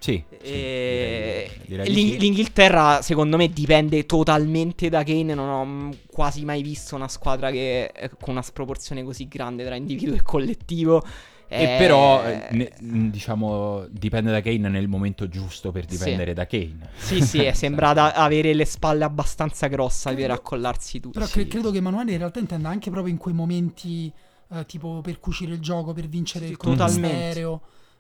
Sì. 0.04 0.22
sì, 0.42 0.52
E- 0.52 1.48
direi- 1.66 1.66
direi 1.66 1.88
di 1.88 1.94
l'Ing- 1.94 2.12
sì. 2.12 2.20
L'Inghilterra, 2.20 3.02
secondo 3.02 3.38
me, 3.38 3.48
dipende 3.48 4.06
totalmente 4.06 4.90
da 4.90 5.02
Kane. 5.04 5.34
Non 5.34 5.48
ho 5.48 5.66
mm, 5.66 5.92
quasi 6.12 6.44
mai 6.44 6.62
visto 6.62 6.96
una 6.96 7.08
squadra 7.08 7.50
che 7.52 7.86
eh, 7.86 8.10
con 8.20 8.34
una 8.34 8.42
sproporzione 8.42 9.02
così 9.04 9.30
grande 9.30 9.64
tra 9.64 9.76
individuo 9.76 10.16
e 10.16 10.22
collettivo. 10.22 11.02
E 11.48 11.64
Eh, 11.64 11.78
però, 11.78 12.22
eh, 12.26 12.48
ne- 12.52 12.72
mh, 12.80 13.08
diciamo, 13.12 13.86
dipende 13.90 14.32
da 14.32 14.42
Kane 14.42 14.68
nel 14.68 14.90
momento 14.90 15.30
giusto 15.30 15.72
per 15.72 15.86
dipendere 15.86 16.34
da 16.34 16.48
Kane. 16.48 16.90
Sì, 16.98 17.22
sì, 17.22 17.38
è 17.46 17.54
sembrata 17.54 18.14
avere 18.14 18.54
le 18.54 18.66
spalle 18.66 19.06
abbastanza 19.06 19.68
grosse 19.68 20.14
per 20.16 20.32
accollarsi 20.32 21.00
tutto. 21.00 21.20
Però 21.20 21.32
cre- 21.32 21.48
credo 21.48 21.72
che 21.72 21.78
Emanuele 21.78 22.12
in 22.12 22.18
realtà 22.18 22.40
intenda 22.40 22.68
anche 22.70 22.90
proprio 22.90 23.14
in 23.14 23.20
quei 23.20 23.34
momenti 23.36 24.12
eh, 24.52 24.66
tipo 24.66 25.00
per 25.02 25.20
cucire 25.20 25.54
il 25.54 25.60
gioco, 25.60 25.94
per 25.94 26.08
vincere 26.08 26.46
Sì, 26.46 26.52
il 26.52 26.58
colpo 26.58 26.76
totalmente. 26.76 27.40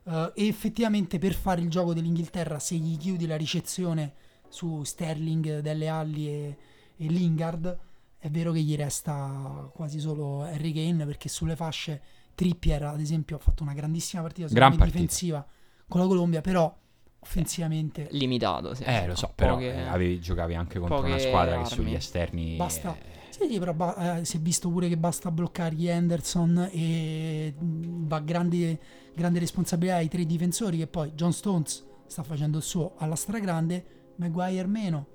Eh, 0.05 0.31
e 0.35 0.47
effettivamente 0.47 1.17
per 1.19 1.33
fare 1.33 1.61
il 1.61 1.69
gioco 1.69 1.93
dell'Inghilterra 1.93 2.59
se 2.59 2.75
gli 2.75 2.97
chiudi 2.97 3.25
la 3.27 3.37
ricezione 3.37 4.13
su 4.49 4.83
Sterling, 4.83 5.59
Delle 5.59 5.87
Alli 5.87 6.27
e, 6.27 6.57
e 6.97 7.05
Lingard 7.07 7.77
è 8.17 8.29
vero 8.29 8.51
che 8.51 8.61
gli 8.61 8.75
resta 8.75 9.69
quasi 9.73 9.99
solo 9.99 10.43
Harry 10.43 10.71
Kane 10.71 11.05
perché 11.05 11.27
sulle 11.29 11.55
fasce 11.55 12.01
Trippier 12.35 12.83
ad 12.83 12.99
esempio 13.01 13.35
ha 13.35 13.39
fatto 13.39 13.63
una 13.63 13.73
grandissima 13.73 14.21
partita 14.21 14.47
Gran 14.51 14.75
partita. 14.75 14.97
difensiva 14.99 15.45
con 15.87 15.99
la 16.01 16.07
Colombia 16.07 16.41
però 16.41 16.73
offensivamente 17.19 18.07
Limitato, 18.11 18.73
sì. 18.73 18.83
Eh, 18.83 19.07
lo 19.07 19.15
so, 19.15 19.31
però 19.33 19.53
Poche- 19.55 19.73
eh, 19.73 19.81
avevi- 19.87 20.19
giocavi 20.19 20.55
anche 20.55 20.77
contro 20.79 21.03
una 21.05 21.17
squadra 21.17 21.51
che 21.53 21.63
armi. 21.63 21.69
sugli 21.69 21.93
esterni... 21.93 22.55
Basta. 22.57 22.95
eh, 22.97 23.21
Sì, 23.29 23.47
sì, 23.49 23.59
però 23.59 23.73
ba- 23.73 24.17
eh, 24.19 24.25
si 24.25 24.37
è 24.37 24.39
visto 24.39 24.69
pure 24.69 24.87
che 24.89 24.97
basta 24.97 25.31
bloccargli 25.31 25.87
Henderson 25.87 26.69
e 26.71 27.53
mh, 27.57 28.07
va 28.07 28.19
grande, 28.19 28.79
grande 29.15 29.39
responsabilità 29.39 29.95
ai 29.95 30.07
tre 30.07 30.25
difensori 30.25 30.77
che 30.77 30.87
poi 30.87 31.11
John 31.13 31.33
Stones 31.33 31.83
sta 32.07 32.23
facendo 32.23 32.57
il 32.57 32.63
suo 32.63 32.93
alla 32.97 33.15
stragrande, 33.15 34.13
Maguire 34.17 34.67
meno. 34.67 35.07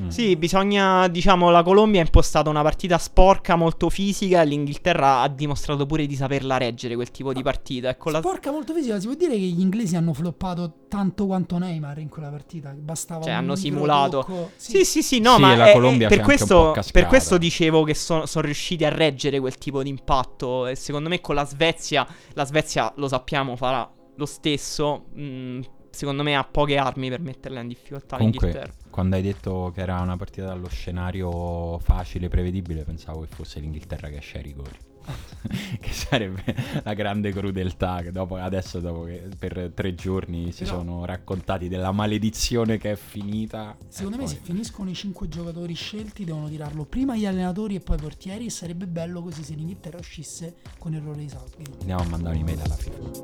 Mm. 0.00 0.08
Sì, 0.08 0.36
bisogna, 0.36 1.08
diciamo, 1.08 1.50
la 1.50 1.62
Colombia 1.62 2.00
ha 2.00 2.04
impostato 2.04 2.50
una 2.50 2.62
partita 2.62 2.98
sporca, 2.98 3.56
molto 3.56 3.90
fisica, 3.90 4.42
e 4.42 4.46
l'Inghilterra 4.46 5.20
ha 5.20 5.28
dimostrato 5.28 5.86
pure 5.86 6.06
di 6.06 6.14
saperla 6.16 6.56
reggere 6.56 6.94
quel 6.94 7.10
tipo 7.10 7.32
di 7.32 7.42
partita. 7.42 7.88
Ecco, 7.88 8.10
la... 8.10 8.20
Porca 8.20 8.50
molto 8.50 8.72
fisica, 8.74 8.98
si 9.00 9.06
può 9.06 9.14
dire 9.14 9.32
che 9.32 9.38
gli 9.40 9.60
inglesi 9.60 9.96
hanno 9.96 10.12
floppato 10.12 10.72
tanto 10.88 11.26
quanto 11.26 11.58
Neymar 11.58 11.98
in 11.98 12.08
quella 12.08 12.28
partita, 12.28 12.70
bastava 12.76 13.22
Cioè, 13.22 13.32
un 13.32 13.38
hanno 13.38 13.56
simulato. 13.56 14.20
tocco. 14.20 14.50
Sì, 14.56 14.84
sì, 14.84 15.02
sì, 15.02 15.18
no, 15.20 15.34
Sì, 15.36 15.40
ma 15.40 15.56
la 15.56 15.66
è- 15.66 15.70
è- 15.70 15.72
Colombia 15.72 16.08
per, 16.08 16.20
anche 16.20 16.30
un 16.32 16.36
questo, 16.38 16.74
per 16.92 17.06
questo 17.06 17.38
dicevo 17.38 17.82
che 17.84 17.94
sono 17.94 18.24
riusciti 18.40 18.84
a 18.84 18.90
reggere 18.90 19.40
quel 19.40 19.56
tipo 19.58 19.82
di 19.82 19.88
impatto. 19.88 20.66
E 20.66 20.74
secondo 20.76 21.08
me 21.08 21.20
con 21.20 21.34
la 21.34 21.44
Svezia, 21.44 22.06
la 22.34 22.44
Svezia 22.44 22.92
lo 22.96 23.08
sappiamo 23.08 23.56
farà 23.56 23.88
lo 24.16 24.26
stesso. 24.26 25.06
mm, 25.18 25.60
secondo 25.90 26.22
me 26.24 26.36
ha 26.36 26.42
poche 26.44 26.76
armi 26.76 27.08
per 27.08 27.20
metterla 27.20 27.60
in 27.60 27.68
difficoltà 27.68 28.16
Comunque, 28.16 28.48
l'Inghilterra. 28.48 28.82
Quando 28.94 29.16
hai 29.16 29.22
detto 29.22 29.72
che 29.74 29.80
era 29.80 29.98
una 29.98 30.16
partita 30.16 30.46
dallo 30.46 30.68
scenario 30.68 31.80
facile, 31.80 32.28
prevedibile, 32.28 32.84
pensavo 32.84 33.22
che 33.22 33.26
fosse 33.26 33.58
l'Inghilterra 33.58 34.08
che 34.08 34.18
esce 34.18 34.36
ai 34.36 34.44
rigori. 34.44 34.78
che 35.80 35.90
sarebbe 35.90 36.44
la 36.84 36.94
grande 36.94 37.32
crudeltà 37.32 38.02
che 38.02 38.12
dopo, 38.12 38.36
adesso 38.36 38.78
dopo 38.78 39.02
che 39.02 39.30
per 39.36 39.72
tre 39.74 39.96
giorni 39.96 40.52
si 40.52 40.62
Però- 40.62 40.76
sono 40.76 41.04
raccontati 41.04 41.66
della 41.66 41.90
maledizione 41.90 42.78
che 42.78 42.92
è 42.92 42.96
finita. 42.96 43.76
Secondo 43.88 44.14
e 44.14 44.20
me 44.20 44.26
poi- 44.26 44.32
se 44.32 44.40
finiscono 44.40 44.90
i 44.90 44.94
cinque 44.94 45.26
giocatori 45.26 45.74
scelti 45.74 46.24
devono 46.24 46.48
tirarlo 46.48 46.84
prima 46.84 47.16
gli 47.16 47.26
allenatori 47.26 47.74
e 47.74 47.80
poi 47.80 47.96
i 47.96 48.00
portieri 48.00 48.46
e 48.46 48.50
sarebbe 48.50 48.86
bello 48.86 49.22
così 49.22 49.42
se 49.42 49.54
l'Inghilterra 49.54 49.98
uscisse 49.98 50.54
con 50.78 50.94
errore 50.94 51.18
di 51.18 51.28
Southgate. 51.28 51.78
Andiamo 51.80 52.02
a 52.02 52.06
mandare 52.06 52.36
un'email 52.36 52.60
alla 52.60 52.76
FIFA. 52.76 53.22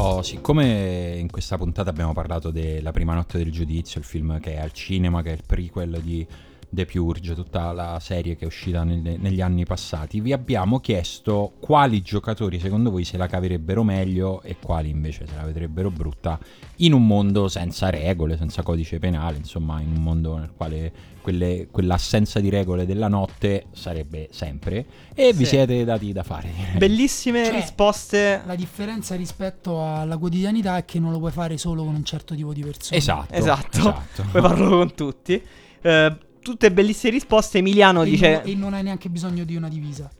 Oh, 0.00 0.22
siccome 0.22 1.16
in 1.18 1.28
questa 1.28 1.58
puntata 1.58 1.90
abbiamo 1.90 2.12
parlato 2.12 2.52
della 2.52 2.92
prima 2.92 3.14
notte 3.14 3.36
del 3.36 3.50
giudizio, 3.50 3.98
il 3.98 4.06
film 4.06 4.38
che 4.38 4.54
è 4.54 4.60
al 4.60 4.70
cinema, 4.70 5.22
che 5.22 5.30
è 5.30 5.32
il 5.32 5.42
prequel 5.44 6.00
di 6.00 6.24
The 6.70 6.84
Purge, 6.84 7.34
tutta 7.34 7.72
la 7.72 7.98
serie 8.00 8.36
che 8.36 8.44
è 8.44 8.46
uscita 8.46 8.84
nelle- 8.84 9.16
negli 9.16 9.40
anni 9.40 9.64
passati, 9.64 10.20
vi 10.20 10.32
abbiamo 10.32 10.80
chiesto 10.80 11.52
quali 11.60 12.02
giocatori 12.02 12.60
secondo 12.60 12.90
voi 12.90 13.04
se 13.04 13.16
la 13.16 13.26
caverebbero 13.26 13.82
meglio 13.82 14.42
e 14.42 14.56
quali 14.62 14.90
invece 14.90 15.26
se 15.26 15.34
la 15.34 15.44
vedrebbero 15.44 15.90
brutta 15.90 16.38
in 16.76 16.92
un 16.92 17.06
mondo 17.06 17.48
senza 17.48 17.88
regole, 17.88 18.36
senza 18.36 18.62
codice 18.62 18.98
penale, 18.98 19.38
insomma 19.38 19.80
in 19.80 19.92
un 19.96 20.02
mondo 20.02 20.36
nel 20.36 20.52
quale 20.54 20.92
quelle- 21.22 21.68
quell'assenza 21.70 22.38
di 22.40 22.48
regole 22.50 22.86
della 22.86 23.08
notte 23.08 23.66
sarebbe 23.72 24.28
sempre 24.30 24.84
e 25.14 25.32
vi 25.32 25.44
Sì. 25.44 25.50
siete 25.50 25.84
dati 25.84 26.12
da 26.12 26.22
fare. 26.22 26.50
direi. 26.54 26.76
Bellissime 26.78 27.44
Cioè, 27.46 27.54
risposte. 27.54 28.42
La 28.46 28.54
differenza 28.54 29.14
rispetto 29.16 29.82
alla 29.84 30.16
quotidianità 30.18 30.76
è 30.76 30.84
che 30.84 30.98
non 31.00 31.12
lo 31.12 31.18
puoi 31.18 31.32
fare 31.32 31.56
solo 31.58 31.82
con 31.84 31.94
un 31.94 32.04
certo 32.04 32.34
tipo 32.34 32.52
di 32.52 32.62
persone. 32.62 32.98
Esatto. 32.98 33.32
Esatto. 33.34 33.78
esatto. 33.78 34.22
Puoi 34.30 34.42
farlo 34.42 34.68
con 34.76 34.94
tutti. 34.94 35.42
Eh, 35.80 36.16
tutte 36.50 36.72
bellissime 36.72 37.12
risposte. 37.12 37.58
Emiliano 37.58 38.02
E, 38.02 38.10
dice: 38.10 38.30
non, 38.30 38.46
e 38.46 38.54
non 38.54 38.74
hai 38.74 38.82
neanche 38.82 39.08
bisogno 39.08 39.44
di 39.44 39.56
una 39.56 39.68
divisa. 39.68 40.10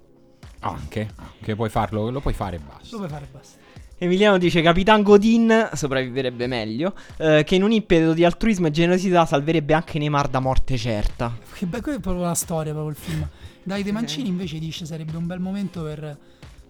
Anche, 0.60 1.10
anche 1.14 1.54
puoi 1.54 1.70
farlo, 1.70 2.10
lo 2.10 2.20
puoi 2.20 2.34
fare 2.34 2.56
e 2.56 2.58
Lo 2.58 2.64
basta. 2.72 2.96
puoi 2.96 3.08
fare 3.08 3.24
e 3.24 3.28
basta. 3.30 3.56
Emiliano 4.00 4.38
dice 4.38 4.62
Capitan 4.62 5.02
Godin 5.02 5.70
sopravvivrebbe 5.72 6.46
meglio. 6.46 6.94
eh, 7.16 7.42
che 7.44 7.56
in 7.56 7.64
un 7.64 7.72
impeto 7.72 8.12
di 8.12 8.24
altruismo 8.24 8.68
e 8.68 8.70
generosità 8.70 9.26
salverebbe 9.26 9.74
anche 9.74 9.98
Neymar 9.98 10.28
da 10.28 10.38
morte 10.38 10.76
certa. 10.76 11.36
Che 11.52 11.66
bello, 11.66 11.82
quella 11.82 11.98
è 11.98 12.00
proprio 12.00 12.24
la 12.24 12.34
storia, 12.34 12.72
proprio 12.72 12.92
il 12.92 12.96
film. 12.96 13.28
Davide 13.64 13.90
Mancini 13.90 14.28
invece 14.28 14.58
dice 14.58 14.86
sarebbe 14.86 15.16
un 15.16 15.26
bel 15.26 15.40
momento 15.40 15.82
per 15.82 16.16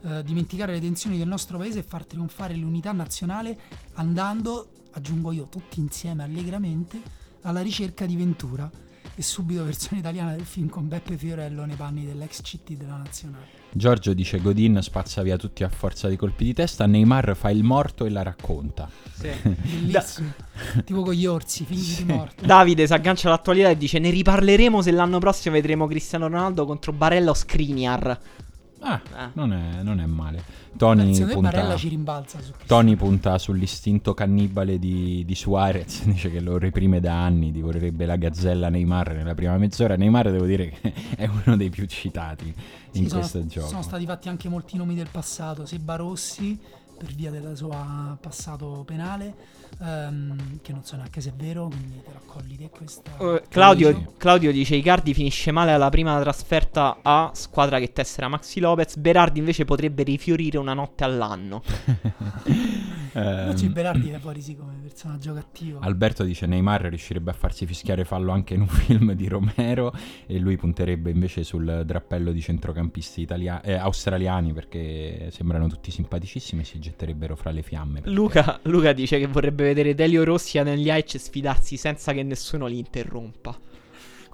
eh, 0.03 0.23
dimenticare 0.25 0.73
le 0.73 0.81
tensioni 0.81 1.19
del 1.19 1.29
nostro 1.29 1.59
paese 1.59 1.81
e 1.81 1.83
far 1.83 2.07
trionfare 2.07 2.55
l'unità 2.57 2.93
nazionale 2.93 3.59
andando, 3.95 4.69
aggiungo 4.93 5.31
io, 5.33 5.49
tutti 5.49 5.81
insieme 5.81 6.23
allegramente 6.23 7.01
alla 7.43 7.61
ricerca 7.61 8.07
di 8.07 8.17
Ventura 8.17 8.71
e 9.19 9.23
subito 9.23 9.65
versione 9.65 9.99
italiana 9.99 10.31
del 10.37 10.45
film 10.45 10.69
con 10.69 10.87
Beppe 10.87 11.17
Fiorello 11.17 11.65
nei 11.65 11.75
panni 11.75 12.07
dell'ex 12.07 12.41
CT 12.41 12.75
della 12.75 12.95
nazionale. 12.97 13.47
Giorgio 13.73 14.15
dice 14.15 14.41
Godin 14.41 14.79
spazza 14.81 15.23
via 15.23 15.37
tutti 15.37 15.65
a 15.65 15.69
forza 15.69 16.07
di 16.09 16.15
colpi 16.17 16.45
di 16.45 16.55
testa, 16.55 16.87
Neymar 16.87 17.35
fa 17.37 17.51
il 17.51 17.65
morto 17.65 18.05
e 18.07 18.11
la 18.11 18.23
racconta. 18.23 18.89
Bellissimo. 19.21 20.33
tipo 20.85 21.03
con 21.03 21.13
gli 21.15 21.27
orsi, 21.27 21.65
finiti 21.65 21.85
Sì. 21.87 22.05
di 22.05 22.13
morto. 22.13 22.47
Davide 22.47 22.87
si 22.87 22.93
aggancia 22.93 23.27
all'attualità 23.29 23.71
e 23.71 23.77
dice: 23.77 23.99
Ne 23.99 24.11
riparleremo 24.11 24.81
se 24.81 24.93
l'anno 24.93 25.19
prossimo 25.19 25.55
vedremo 25.57 25.87
Cristiano 25.89 26.29
Ronaldo 26.29 26.65
contro 26.65 26.93
Barella 26.93 27.31
o 27.31 27.35
Skriniar. 27.35 28.19
Ah, 28.81 29.01
Eh. 29.05 29.29
non 29.35 29.53
è, 29.53 29.83
non 29.83 30.01
è 30.01 30.07
male. 30.07 30.43
Tony 30.77 31.19
punta, 31.33 31.77
ci 31.77 31.89
rimbalza 31.89 32.41
su. 32.41 32.53
Tony 32.67 32.95
punta 32.95 33.37
sull'istinto 33.39 34.15
cannibale 34.15 34.79
di, 34.79 35.25
di 35.25 35.35
Suarez, 35.35 36.05
dice 36.07 36.31
che 36.31 36.41
lo 36.41 36.59
reprime 36.59 37.01
da 37.01 37.25
anni, 37.25 37.51
divorerebbe 37.51 38.07
la 38.07 38.17
gazzella 38.17 38.69
Neymar 38.69 39.15
nella 39.15 39.35
prima 39.35 39.57
mezz'ora. 39.59 39.97
Neymar 39.97 40.31
devo 40.31 40.47
dire 40.47 40.69
che 40.71 40.93
è 41.17 41.29
uno 41.45 41.57
dei 41.57 41.71
più 41.71 41.87
citati 41.87 42.55
Sì, 42.91 42.99
in 43.01 43.09
sono, 43.09 43.21
questo 43.21 43.47
gioco. 43.47 43.67
sono 43.69 43.83
stati 43.83 44.07
fatti 44.07 44.29
anche 44.29 44.49
molti 44.49 44.77
nomi 44.77 44.95
del 44.95 45.09
passato, 45.11 45.67
Seba 45.67 45.97
Rossi 45.97 46.59
per 46.97 47.13
via 47.15 47.31
del 47.31 47.57
suo 47.57 48.17
passato 48.21 48.83
penale, 48.87 49.35
ehm, 49.81 50.61
che 50.63 50.73
non 50.73 50.83
so 50.85 50.97
neanche 50.97 51.21
se 51.21 51.31
è 51.31 51.33
vero, 51.35 51.69
quindi 51.69 52.57
te 52.57 52.57
te 52.57 52.71
questa. 52.71 53.11
Eh, 53.19 53.43
Claudio. 53.49 54.13
Claudio 54.17 54.53
dice: 54.53 54.75
Icardi 54.77 55.15
finisce 55.15 55.51
male 55.51 55.73
alla 55.73 55.89
prima 55.89 56.19
trasferta 56.21 56.99
a 57.03 57.31
squadra 57.35 57.79
che 57.79 57.93
tessera 57.93 58.29
Maxi 58.29 58.61
Lopez. 58.61 58.97
Berardi 58.97 59.39
invece 59.39 59.65
potrebbe 59.65 60.03
rifiorire 60.03 60.59
una 60.59 60.75
notte 60.75 61.05
all'anno. 61.05 61.63
Ehm, 63.15 63.49
Oggi 63.49 63.69
Berardi 63.69 64.11
è 64.11 64.19
fuori 64.19 64.41
sì 64.43 64.55
come 64.55 64.75
personaggio 64.83 65.33
cattivo. 65.33 65.79
Alberto 65.81 66.25
dice 66.25 66.47
Neymar 66.47 66.83
riuscirebbe 66.83 67.31
a 67.31 67.35
farsi 67.35 67.65
fischiare 67.67 68.05
fallo 68.05 68.33
anche 68.33 68.55
in 68.55 68.61
un 68.61 68.69
film 68.69 69.13
di 69.15 69.27
Romero 69.29 69.93
e 70.27 70.39
lui 70.39 70.57
punterebbe 70.57 71.11
invece 71.11 71.43
sul 71.43 71.83
drappello 71.87 72.33
di 72.33 72.41
centrocampisti 72.41 73.23
italia- 73.23 73.63
eh, 73.63 73.75
australiani 73.75 74.53
perché 74.53 75.31
sembrano 75.33 75.69
tutti 75.69 75.91
simpaticissimi 75.91 76.61
e 76.63 76.65
si 76.65 76.79
getterebbero 76.79 77.35
fra 77.35 77.51
le 77.51 77.63
fiamme. 77.63 78.01
perché- 78.01 78.11
Luca, 78.11 78.59
Luca 78.65 78.93
dice 78.93 79.19
che 79.19 79.27
vorrebbe 79.27 79.58
vedere 79.65 79.95
Delio 79.95 80.25
Rossi 80.25 80.61
negli 80.63 80.91
Aic 80.91 81.19
sfidarsi 81.19 81.77
senza 81.77 82.13
che 82.13 82.23
nessuno 82.23 82.67
li 82.67 82.79
interrompa. 82.79 83.59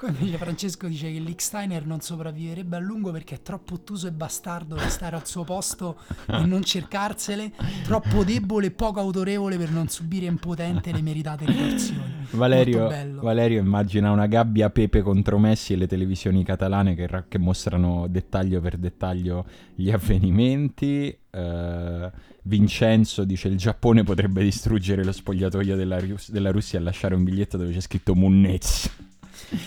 Qua 0.04 0.12
invece 0.12 0.36
Francesco 0.36 0.86
dice 0.86 1.10
che 1.10 1.18
Licksteiner 1.18 1.86
non 1.86 2.02
sopravviverebbe 2.02 2.76
a 2.76 2.78
lungo 2.78 3.10
perché 3.10 3.36
è 3.36 3.40
troppo 3.40 3.72
ottuso 3.72 4.06
e 4.06 4.12
bastardo 4.12 4.74
per 4.74 4.90
stare 4.90 5.16
al 5.16 5.26
suo 5.26 5.44
posto 5.44 5.96
e 6.26 6.44
non 6.44 6.62
cercarsele, 6.62 7.52
troppo 7.84 8.22
debole 8.22 8.66
e 8.66 8.70
poco 8.70 9.00
autorevole 9.00 9.56
per 9.56 9.70
non 9.70 9.88
subire 9.88 10.26
impotente 10.26 10.92
le 10.92 11.00
meritate 11.00 11.46
ritorsioni. 11.46 12.26
Valerio. 12.32 12.90
Valerio 13.22 13.60
immagina 13.60 14.10
una 14.10 14.26
gabbia 14.26 14.68
Pepe 14.68 15.00
contro 15.00 15.38
Messi 15.38 15.72
e 15.72 15.76
le 15.76 15.86
televisioni 15.86 16.44
catalane 16.44 16.94
che, 16.94 17.06
ra- 17.06 17.24
che 17.26 17.38
mostrano 17.38 18.06
dettaglio 18.06 18.60
per 18.60 18.76
dettaglio 18.76 19.46
gli 19.74 19.90
avvenimenti. 19.90 21.16
Eh, 21.30 22.10
Vincenzo 22.42 23.24
dice 23.24 23.48
il 23.48 23.56
Giappone 23.56 24.02
potrebbe 24.02 24.42
distruggere 24.42 25.02
lo 25.02 25.12
spogliatoio 25.12 25.76
della, 25.76 25.98
Rus- 25.98 26.30
della 26.30 26.50
Russia 26.50 26.78
e 26.78 26.82
lasciare 26.82 27.14
un 27.14 27.24
biglietto 27.24 27.56
dove 27.56 27.72
c'è 27.72 27.80
scritto 27.80 28.14
Munnez. 28.14 29.12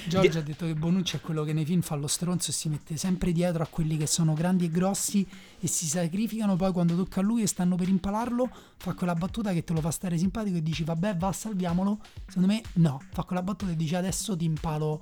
Giorgio 0.08 0.40
ha 0.40 0.42
detto 0.42 0.66
che 0.66 0.74
Bonucci 0.76 1.18
è 1.18 1.22
quello 1.22 1.44
che 1.44 1.54
nei 1.54 1.66
film 1.66 1.82
fa 1.82 1.96
lo 1.96 2.08
stronzo 2.08 2.52
e 2.52 2.54
si 2.54 2.70
mette 2.70 2.98
sempre 2.98 3.32
dietro 3.32 3.64
a 3.64 3.68
quelli 3.68 3.98
che 3.98 4.08
sono 4.08 4.34
grandi 4.34 4.66
e 4.66 4.70
grossi 4.70 5.26
e 5.60 5.68
si 5.68 5.86
sacrificano, 5.88 6.56
poi 6.56 6.72
quando 6.72 6.96
tocca 6.96 7.20
a 7.20 7.24
lui 7.24 7.42
e 7.42 7.48
stanno 7.48 7.76
per 7.76 7.88
impalarlo, 7.90 8.50
fa 8.78 8.94
quella 8.94 9.14
battuta 9.16 9.54
che 9.54 9.64
te 9.64 9.74
lo 9.74 9.82
fa 9.82 9.92
stare 9.92 10.18
simpatico 10.18 10.58
e 10.58 10.64
dici 10.64 10.84
vabbè 10.84 11.16
va 11.18 11.32
salviamolo. 11.32 12.00
Secondo 12.28 12.48
me 12.48 12.62
no, 12.74 13.02
fa 13.12 13.24
quella 13.24 13.42
battuta 13.42 13.72
e 13.72 13.76
dice 13.76 13.96
adesso 13.96 14.36
ti 14.36 14.46
impalo 14.46 15.02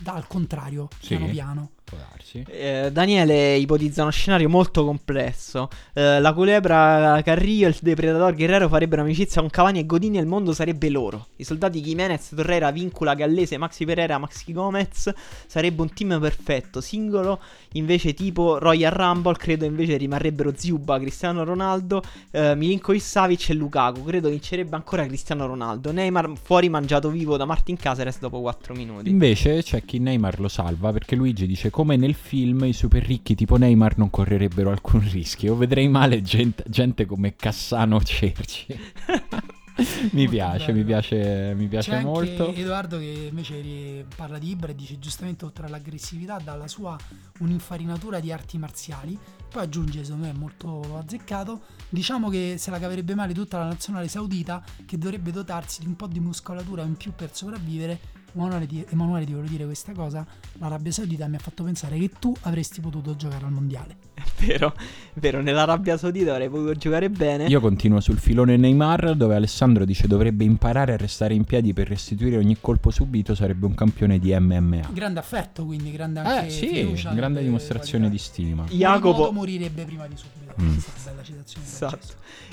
dal 0.00 0.26
contrario, 0.26 0.88
Sì. 1.00 1.08
piano 1.16 1.26
piano. 1.30 1.70
Può 1.90 1.98
darsi. 1.98 2.44
Eh, 2.46 2.90
Daniele 2.92 3.56
ipotizza 3.56 4.02
uno 4.02 4.12
scenario 4.12 4.48
molto 4.48 4.84
complesso. 4.84 5.68
Eh, 5.92 6.20
la 6.20 6.32
culebra 6.32 7.20
Carrillo 7.24 7.66
e 7.66 7.70
il 7.70 7.76
depredador 7.80 8.32
Guerrero 8.36 8.68
farebbero 8.68 9.02
amicizia 9.02 9.40
con 9.40 9.50
Cavani 9.50 9.80
e 9.80 9.86
Godini 9.86 10.18
e 10.18 10.20
il 10.20 10.28
mondo 10.28 10.52
sarebbe 10.52 10.88
loro. 10.88 11.26
I 11.36 11.44
soldati 11.44 11.80
Jimenez, 11.80 12.32
Torreira, 12.32 12.70
Vincula, 12.70 13.14
Gallese, 13.14 13.58
Maxi 13.58 13.84
Pereira, 13.84 14.18
Maxi 14.18 14.52
Gomez 14.52 15.12
sarebbe 15.46 15.82
un 15.82 15.92
team 15.92 16.20
perfetto. 16.20 16.80
Singolo 16.80 17.40
invece 17.72 18.14
tipo 18.14 18.58
Royal 18.58 18.92
Rumble 18.92 19.34
credo 19.34 19.64
invece 19.64 19.96
rimarrebbero 19.96 20.52
Ziuba, 20.54 21.00
Cristiano 21.00 21.42
Ronaldo, 21.42 22.02
eh, 22.30 22.54
Milinkovic 22.54 23.02
Savic 23.02 23.48
e 23.48 23.54
Lukaku. 23.54 24.04
Credo 24.04 24.28
vincerebbe 24.28 24.76
ancora 24.76 25.04
Cristiano 25.06 25.44
Ronaldo. 25.46 25.90
Neymar 25.90 26.30
fuori 26.40 26.68
mangiato 26.68 27.10
vivo 27.10 27.36
da 27.36 27.44
Martin 27.44 27.76
Caceres 27.76 28.20
dopo 28.20 28.40
4 28.40 28.74
minuti. 28.74 29.10
Invece 29.10 29.64
c'è 29.64 29.84
chi 29.84 29.98
Neymar 29.98 30.38
lo 30.38 30.48
salva 30.48 30.92
perché 30.92 31.16
Luigi 31.16 31.48
dice 31.48 31.70
come 31.80 31.96
nel 31.96 32.12
film 32.12 32.64
i 32.64 32.74
super 32.74 33.02
ricchi 33.02 33.34
tipo 33.34 33.56
Neymar 33.56 33.96
non 33.96 34.10
correrebbero 34.10 34.68
alcun 34.68 35.00
rischio. 35.10 35.56
Vedrei 35.56 35.88
male 35.88 36.20
gente, 36.20 36.62
gente 36.68 37.06
come 37.06 37.36
Cassano 37.36 38.02
Cerci. 38.02 38.66
mi 40.12 40.28
piace, 40.28 40.74
mi 40.74 40.84
piace, 40.84 41.54
mi 41.54 41.68
piace 41.68 41.92
C'è 41.92 42.02
molto. 42.02 42.52
Edoardo 42.52 42.98
che 42.98 43.28
invece 43.30 44.04
parla 44.14 44.36
di 44.36 44.50
Ibra 44.50 44.72
e 44.72 44.74
dice 44.74 44.98
giustamente 44.98 45.46
oltre 45.46 45.64
all'aggressività 45.64 46.38
dalla 46.38 46.68
sua 46.68 46.98
un'infarinatura 47.38 48.20
di 48.20 48.30
arti 48.30 48.58
marziali. 48.58 49.18
Poi 49.50 49.62
aggiunge, 49.62 50.04
secondo 50.04 50.26
me 50.26 50.32
è 50.32 50.36
molto 50.36 50.98
azzeccato, 50.98 51.62
diciamo 51.88 52.28
che 52.28 52.56
se 52.58 52.70
la 52.70 52.78
caverebbe 52.78 53.14
male 53.14 53.32
tutta 53.32 53.56
la 53.56 53.64
nazionale 53.64 54.08
saudita 54.08 54.62
che 54.84 54.98
dovrebbe 54.98 55.30
dotarsi 55.30 55.80
di 55.80 55.86
un 55.86 55.96
po' 55.96 56.08
di 56.08 56.20
muscolatura 56.20 56.82
in 56.82 56.98
più 56.98 57.12
per 57.16 57.34
sopravvivere. 57.34 58.18
Emanuele 58.34 58.66
ti, 58.66 58.84
Emanuele, 58.90 59.24
ti 59.24 59.32
voglio 59.32 59.48
dire 59.48 59.64
questa 59.64 59.92
cosa, 59.92 60.24
l'Arabia 60.58 60.92
Saudita 60.92 61.26
mi 61.26 61.36
ha 61.36 61.38
fatto 61.40 61.64
pensare 61.64 61.98
che 61.98 62.10
tu 62.18 62.34
avresti 62.42 62.80
potuto 62.80 63.16
giocare 63.16 63.44
al 63.44 63.52
mondiale. 63.52 63.96
È 64.14 64.22
vero, 64.46 64.74
è 64.76 65.18
vero, 65.18 65.40
nell'Arabia 65.42 65.96
Saudita 65.96 66.32
avrei 66.32 66.48
potuto 66.48 66.74
giocare 66.74 67.08
bene. 67.10 67.46
Io 67.46 67.60
continuo 67.60 68.00
sul 68.00 68.18
filone 68.18 68.56
Neymar 68.56 69.14
dove 69.16 69.34
Alessandro 69.34 69.84
dice 69.84 70.06
dovrebbe 70.06 70.44
imparare 70.44 70.92
a 70.92 70.96
restare 70.96 71.34
in 71.34 71.44
piedi 71.44 71.72
per 71.72 71.88
restituire 71.88 72.36
ogni 72.36 72.56
colpo 72.60 72.90
subito, 72.90 73.34
sarebbe 73.34 73.66
un 73.66 73.74
campione 73.74 74.18
di 74.18 74.34
MMA. 74.38 74.90
Grande 74.92 75.18
affetto 75.18 75.64
quindi, 75.64 75.90
grande 75.90 76.20
anche 76.20 76.46
Eh 76.46 76.50
sì, 76.50 76.68
fiducia 76.68 77.12
grande 77.12 77.42
dimostrazione 77.42 78.08
di 78.10 78.16
qualità. 78.16 78.32
stima. 78.32 78.64
Jacopo- 78.70 79.08
Morimoto 79.08 79.32
morirebbe 79.32 79.84
prima 79.84 80.06
di 80.06 80.16
subito. 80.16 80.49
Mm. 80.60 80.76
Bella 81.04 81.22
citazione. 81.22 81.66
Esatto. 81.66 82.06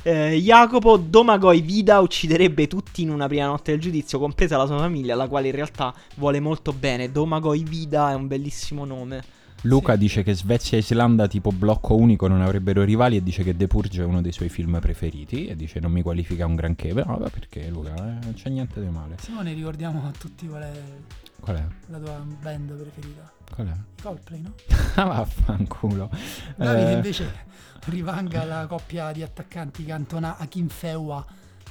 Eh, 0.03 0.35
Jacopo 0.41 0.97
Domagoj 0.97 1.61
Vida 1.61 1.99
ucciderebbe 1.99 2.67
tutti 2.67 3.01
in 3.01 3.09
una 3.09 3.27
prima 3.27 3.45
notte 3.45 3.71
del 3.71 3.79
giudizio, 3.79 4.19
compresa 4.19 4.57
la 4.57 4.65
sua 4.65 4.77
famiglia, 4.79 5.13
alla 5.13 5.27
quale 5.27 5.47
in 5.49 5.55
realtà 5.55 5.93
vuole 6.15 6.39
molto 6.39 6.73
bene. 6.73 7.11
Domagoj 7.11 7.61
Vida 7.63 8.11
è 8.11 8.15
un 8.15 8.27
bellissimo 8.27 8.85
nome. 8.85 9.35
Luca 9.63 9.93
Sì. 9.93 9.97
dice 9.99 10.23
che 10.23 10.35
Svezia 10.35 10.77
e 10.77 10.81
Islanda 10.81 11.27
tipo 11.27 11.51
blocco 11.51 11.95
unico 11.95 12.27
non 12.27 12.41
avrebbero 12.41 12.83
rivali 12.83 13.15
e 13.17 13.23
dice 13.23 13.43
che 13.43 13.55
The 13.57 13.65
Purge 13.65 14.03
è 14.03 14.05
uno 14.05 14.21
dei 14.21 14.31
suoi 14.31 14.49
film 14.49 14.79
preferiti 14.79 15.47
e 15.47 15.55
dice 15.55 15.79
non 15.79 15.91
mi 15.91 16.03
qualifica 16.03 16.45
un 16.45 16.53
granché, 16.55 16.93
però 16.93 17.17
vabbè 17.17 17.29
perché 17.31 17.67
Luca 17.69 17.95
eh, 17.95 18.23
non 18.23 18.33
c'è 18.35 18.49
niente 18.49 18.79
di 18.79 18.87
male. 18.87 19.15
Simone, 19.19 19.53
ricordiamo 19.53 20.05
a 20.07 20.11
tutti 20.17 20.47
qual 20.47 20.61
è 20.61 20.71
Qual 21.39 21.55
è? 21.55 21.65
la 21.87 21.97
tua 21.97 22.23
band 22.41 22.71
preferita. 22.73 23.31
Qual 23.53 23.67
è? 23.67 24.01
Coldplay, 24.01 24.41
no? 24.41 24.53
Vaffanculo. 24.95 26.09
Davide 26.55 26.89
Eh, 26.89 26.93
invece 26.93 27.45
rivanga 27.85 28.43
la 28.43 28.65
coppia 28.67 29.11
di 29.11 29.23
attaccanti 29.23 29.85
Cantona 29.85 30.37
Akinfewa 30.37 31.25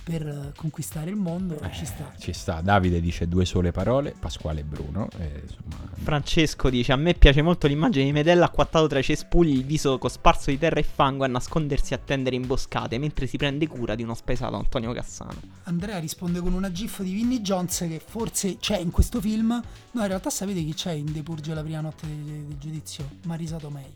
per 0.06 0.52
conquistare 0.56 1.10
il 1.10 1.16
mondo, 1.16 1.58
Eh, 1.60 1.72
ci 1.72 1.84
sta. 1.84 2.12
Ci 2.16 2.32
sta. 2.32 2.60
Davide 2.60 3.00
dice 3.00 3.26
due 3.26 3.44
sole 3.44 3.72
parole, 3.72 4.14
Pasquale 4.16 4.60
e 4.60 4.62
Bruno. 4.62 5.08
eh, 5.18 5.42
insomma, 5.42 5.90
Francesco 5.96 6.70
dice: 6.70 6.92
A 6.92 6.96
me 6.96 7.14
piace 7.14 7.42
molto 7.42 7.66
l'immagine 7.66 8.04
di 8.04 8.12
Medella 8.12 8.44
acquattato 8.44 8.86
tra 8.86 9.00
i 9.00 9.02
cespugli, 9.02 9.56
il 9.56 9.64
viso 9.64 9.98
cosparso 9.98 10.50
di 10.50 10.58
terra 10.58 10.78
e 10.78 10.84
fango 10.84 11.24
a 11.24 11.26
nascondersi 11.26 11.92
e 11.92 11.96
a 11.96 11.98
tendere 11.98 12.36
imboscate 12.36 12.98
mentre 12.98 13.26
si 13.26 13.36
prende 13.36 13.66
cura 13.66 13.96
di 13.96 14.04
uno 14.04 14.14
spesato 14.14 14.54
Antonio 14.54 14.92
Cassano. 14.92 15.40
Andrea 15.64 15.98
risponde 15.98 16.38
con 16.38 16.52
una 16.52 16.70
gif 16.70 17.02
di 17.02 17.12
Vinnie 17.12 17.40
Jones 17.40 17.78
che 17.78 18.00
forse 18.04 18.58
c'è 18.58 18.78
in 18.78 18.92
questo 18.92 19.20
film. 19.20 19.48
No, 19.90 20.00
in 20.02 20.06
realtà 20.06 20.30
sapete 20.30 20.62
chi 20.62 20.72
c'è 20.72 20.92
in 20.92 21.12
The 21.12 21.24
Purge 21.24 21.52
la 21.52 21.62
prima 21.64 21.80
notte 21.80 22.06
del, 22.06 22.16
del 22.22 22.58
giudizio? 22.58 23.08
Marisa 23.24 23.56
Tomei. 23.56 23.90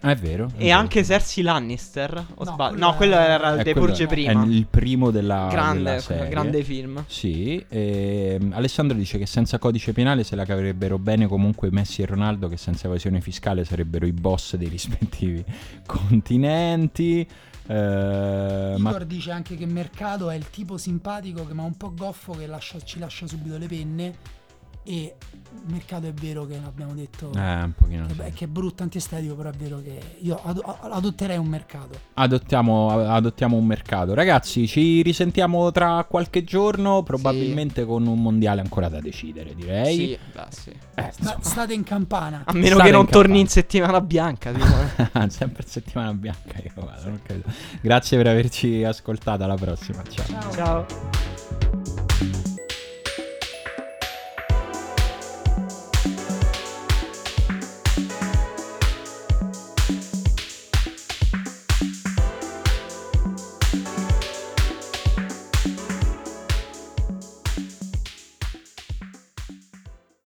È 0.00 0.14
vero. 0.16 0.46
è 0.56 0.60
E 0.60 0.64
vero. 0.66 0.78
anche 0.78 1.04
Cersei 1.04 1.42
Lannister? 1.42 2.24
O 2.34 2.44
No, 2.44 2.52
sbaglio? 2.52 2.70
quello 2.76 2.86
No, 2.86 2.94
quello 2.96 3.14
era- 3.16 3.50
il 3.52 3.62
The 3.62 3.72
quello 3.72 3.86
Purge 3.88 4.04
è 4.04 4.06
prima. 4.06 4.44
il 4.44 4.66
primo 4.68 5.10
della, 5.10 5.48
Grande, 5.50 5.82
della 5.82 6.00
serie. 6.00 6.28
grande 6.28 6.62
film. 6.64 7.04
Sì, 7.06 7.64
ehm, 7.68 8.52
Alessandro 8.54 8.96
dice 8.96 9.18
che 9.18 9.26
senza 9.26 9.58
codice 9.58 9.92
penale 9.92 10.24
se 10.24 10.36
la 10.36 10.44
caverebbero 10.44 10.98
bene 10.98 11.26
comunque 11.26 11.70
Messi 11.70 12.02
e 12.02 12.06
Ronaldo 12.06 12.48
che 12.48 12.56
senza 12.56 12.86
evasione 12.86 13.20
fiscale 13.20 13.64
sarebbero 13.64 14.06
i 14.06 14.12
boss 14.12 14.56
dei 14.56 14.68
rispettivi 14.68 15.44
continenti. 15.86 17.26
Eh, 17.66 18.74
ma 18.78 18.88
Igor 18.90 19.04
dice 19.04 19.30
anche 19.30 19.56
che 19.56 19.64
Mercato 19.66 20.28
è 20.30 20.34
il 20.34 20.50
tipo 20.50 20.76
simpatico 20.76 21.46
che 21.46 21.52
ma 21.54 21.62
un 21.62 21.76
po' 21.76 21.92
goffo 21.94 22.32
che 22.32 22.46
lascia- 22.46 22.80
ci 22.80 22.98
lascia 22.98 23.26
subito 23.28 23.58
le 23.58 23.66
penne. 23.66 24.14
E 24.82 25.14
Mercato 25.66 26.06
è 26.06 26.12
vero 26.12 26.46
che 26.46 26.58
l'abbiamo 26.60 26.94
detto 26.94 27.32
eh, 27.34 27.62
un 27.62 27.72
pochino 27.76 28.06
che, 28.06 28.14
sì. 28.14 28.32
che 28.32 28.44
è 28.44 28.48
brutto 28.48 28.82
antiestetico, 28.82 29.34
però 29.34 29.50
è 29.50 29.52
vero 29.52 29.80
che 29.82 30.00
io 30.20 30.40
ado- 30.42 30.62
adotterei 30.62 31.36
un 31.36 31.46
mercato. 31.46 31.98
Adottiamo, 32.14 32.88
adottiamo 32.88 33.56
un 33.56 33.66
mercato. 33.66 34.14
Ragazzi, 34.14 34.66
ci 34.66 35.02
risentiamo 35.02 35.70
tra 35.70 36.04
qualche 36.08 36.44
giorno, 36.44 37.02
probabilmente 37.02 37.84
con 37.84 38.06
un 38.06 38.20
mondiale 38.22 38.60
ancora 38.60 38.88
da 38.88 39.00
decidere, 39.00 39.54
direi. 39.54 39.96
Sì, 39.96 40.18
beh, 40.32 40.46
sì. 40.48 40.70
Eh, 40.94 41.10
Sta- 41.12 41.38
state 41.40 41.74
in 41.74 41.82
campana. 41.82 42.42
A 42.46 42.52
meno 42.52 42.76
State 42.76 42.84
che 42.84 42.90
non 42.90 43.00
in 43.04 43.06
torni 43.06 43.22
campana. 43.22 43.40
in 43.40 43.48
settimana 43.48 44.00
bianca. 44.00 44.52
tipo. 44.52 45.28
Sempre 45.28 45.64
settimana 45.66 46.14
bianca. 46.14 46.58
Io, 46.62 46.70
guarda, 46.74 47.08
non 47.08 47.20
credo. 47.22 47.44
Grazie 47.80 48.16
per 48.16 48.26
averci 48.28 48.82
ascoltato. 48.82 49.44
Alla 49.44 49.56
prossima. 49.56 50.02
Ciao. 50.04 50.52
Ciao. 50.52 50.86
Ciao. 50.86 51.79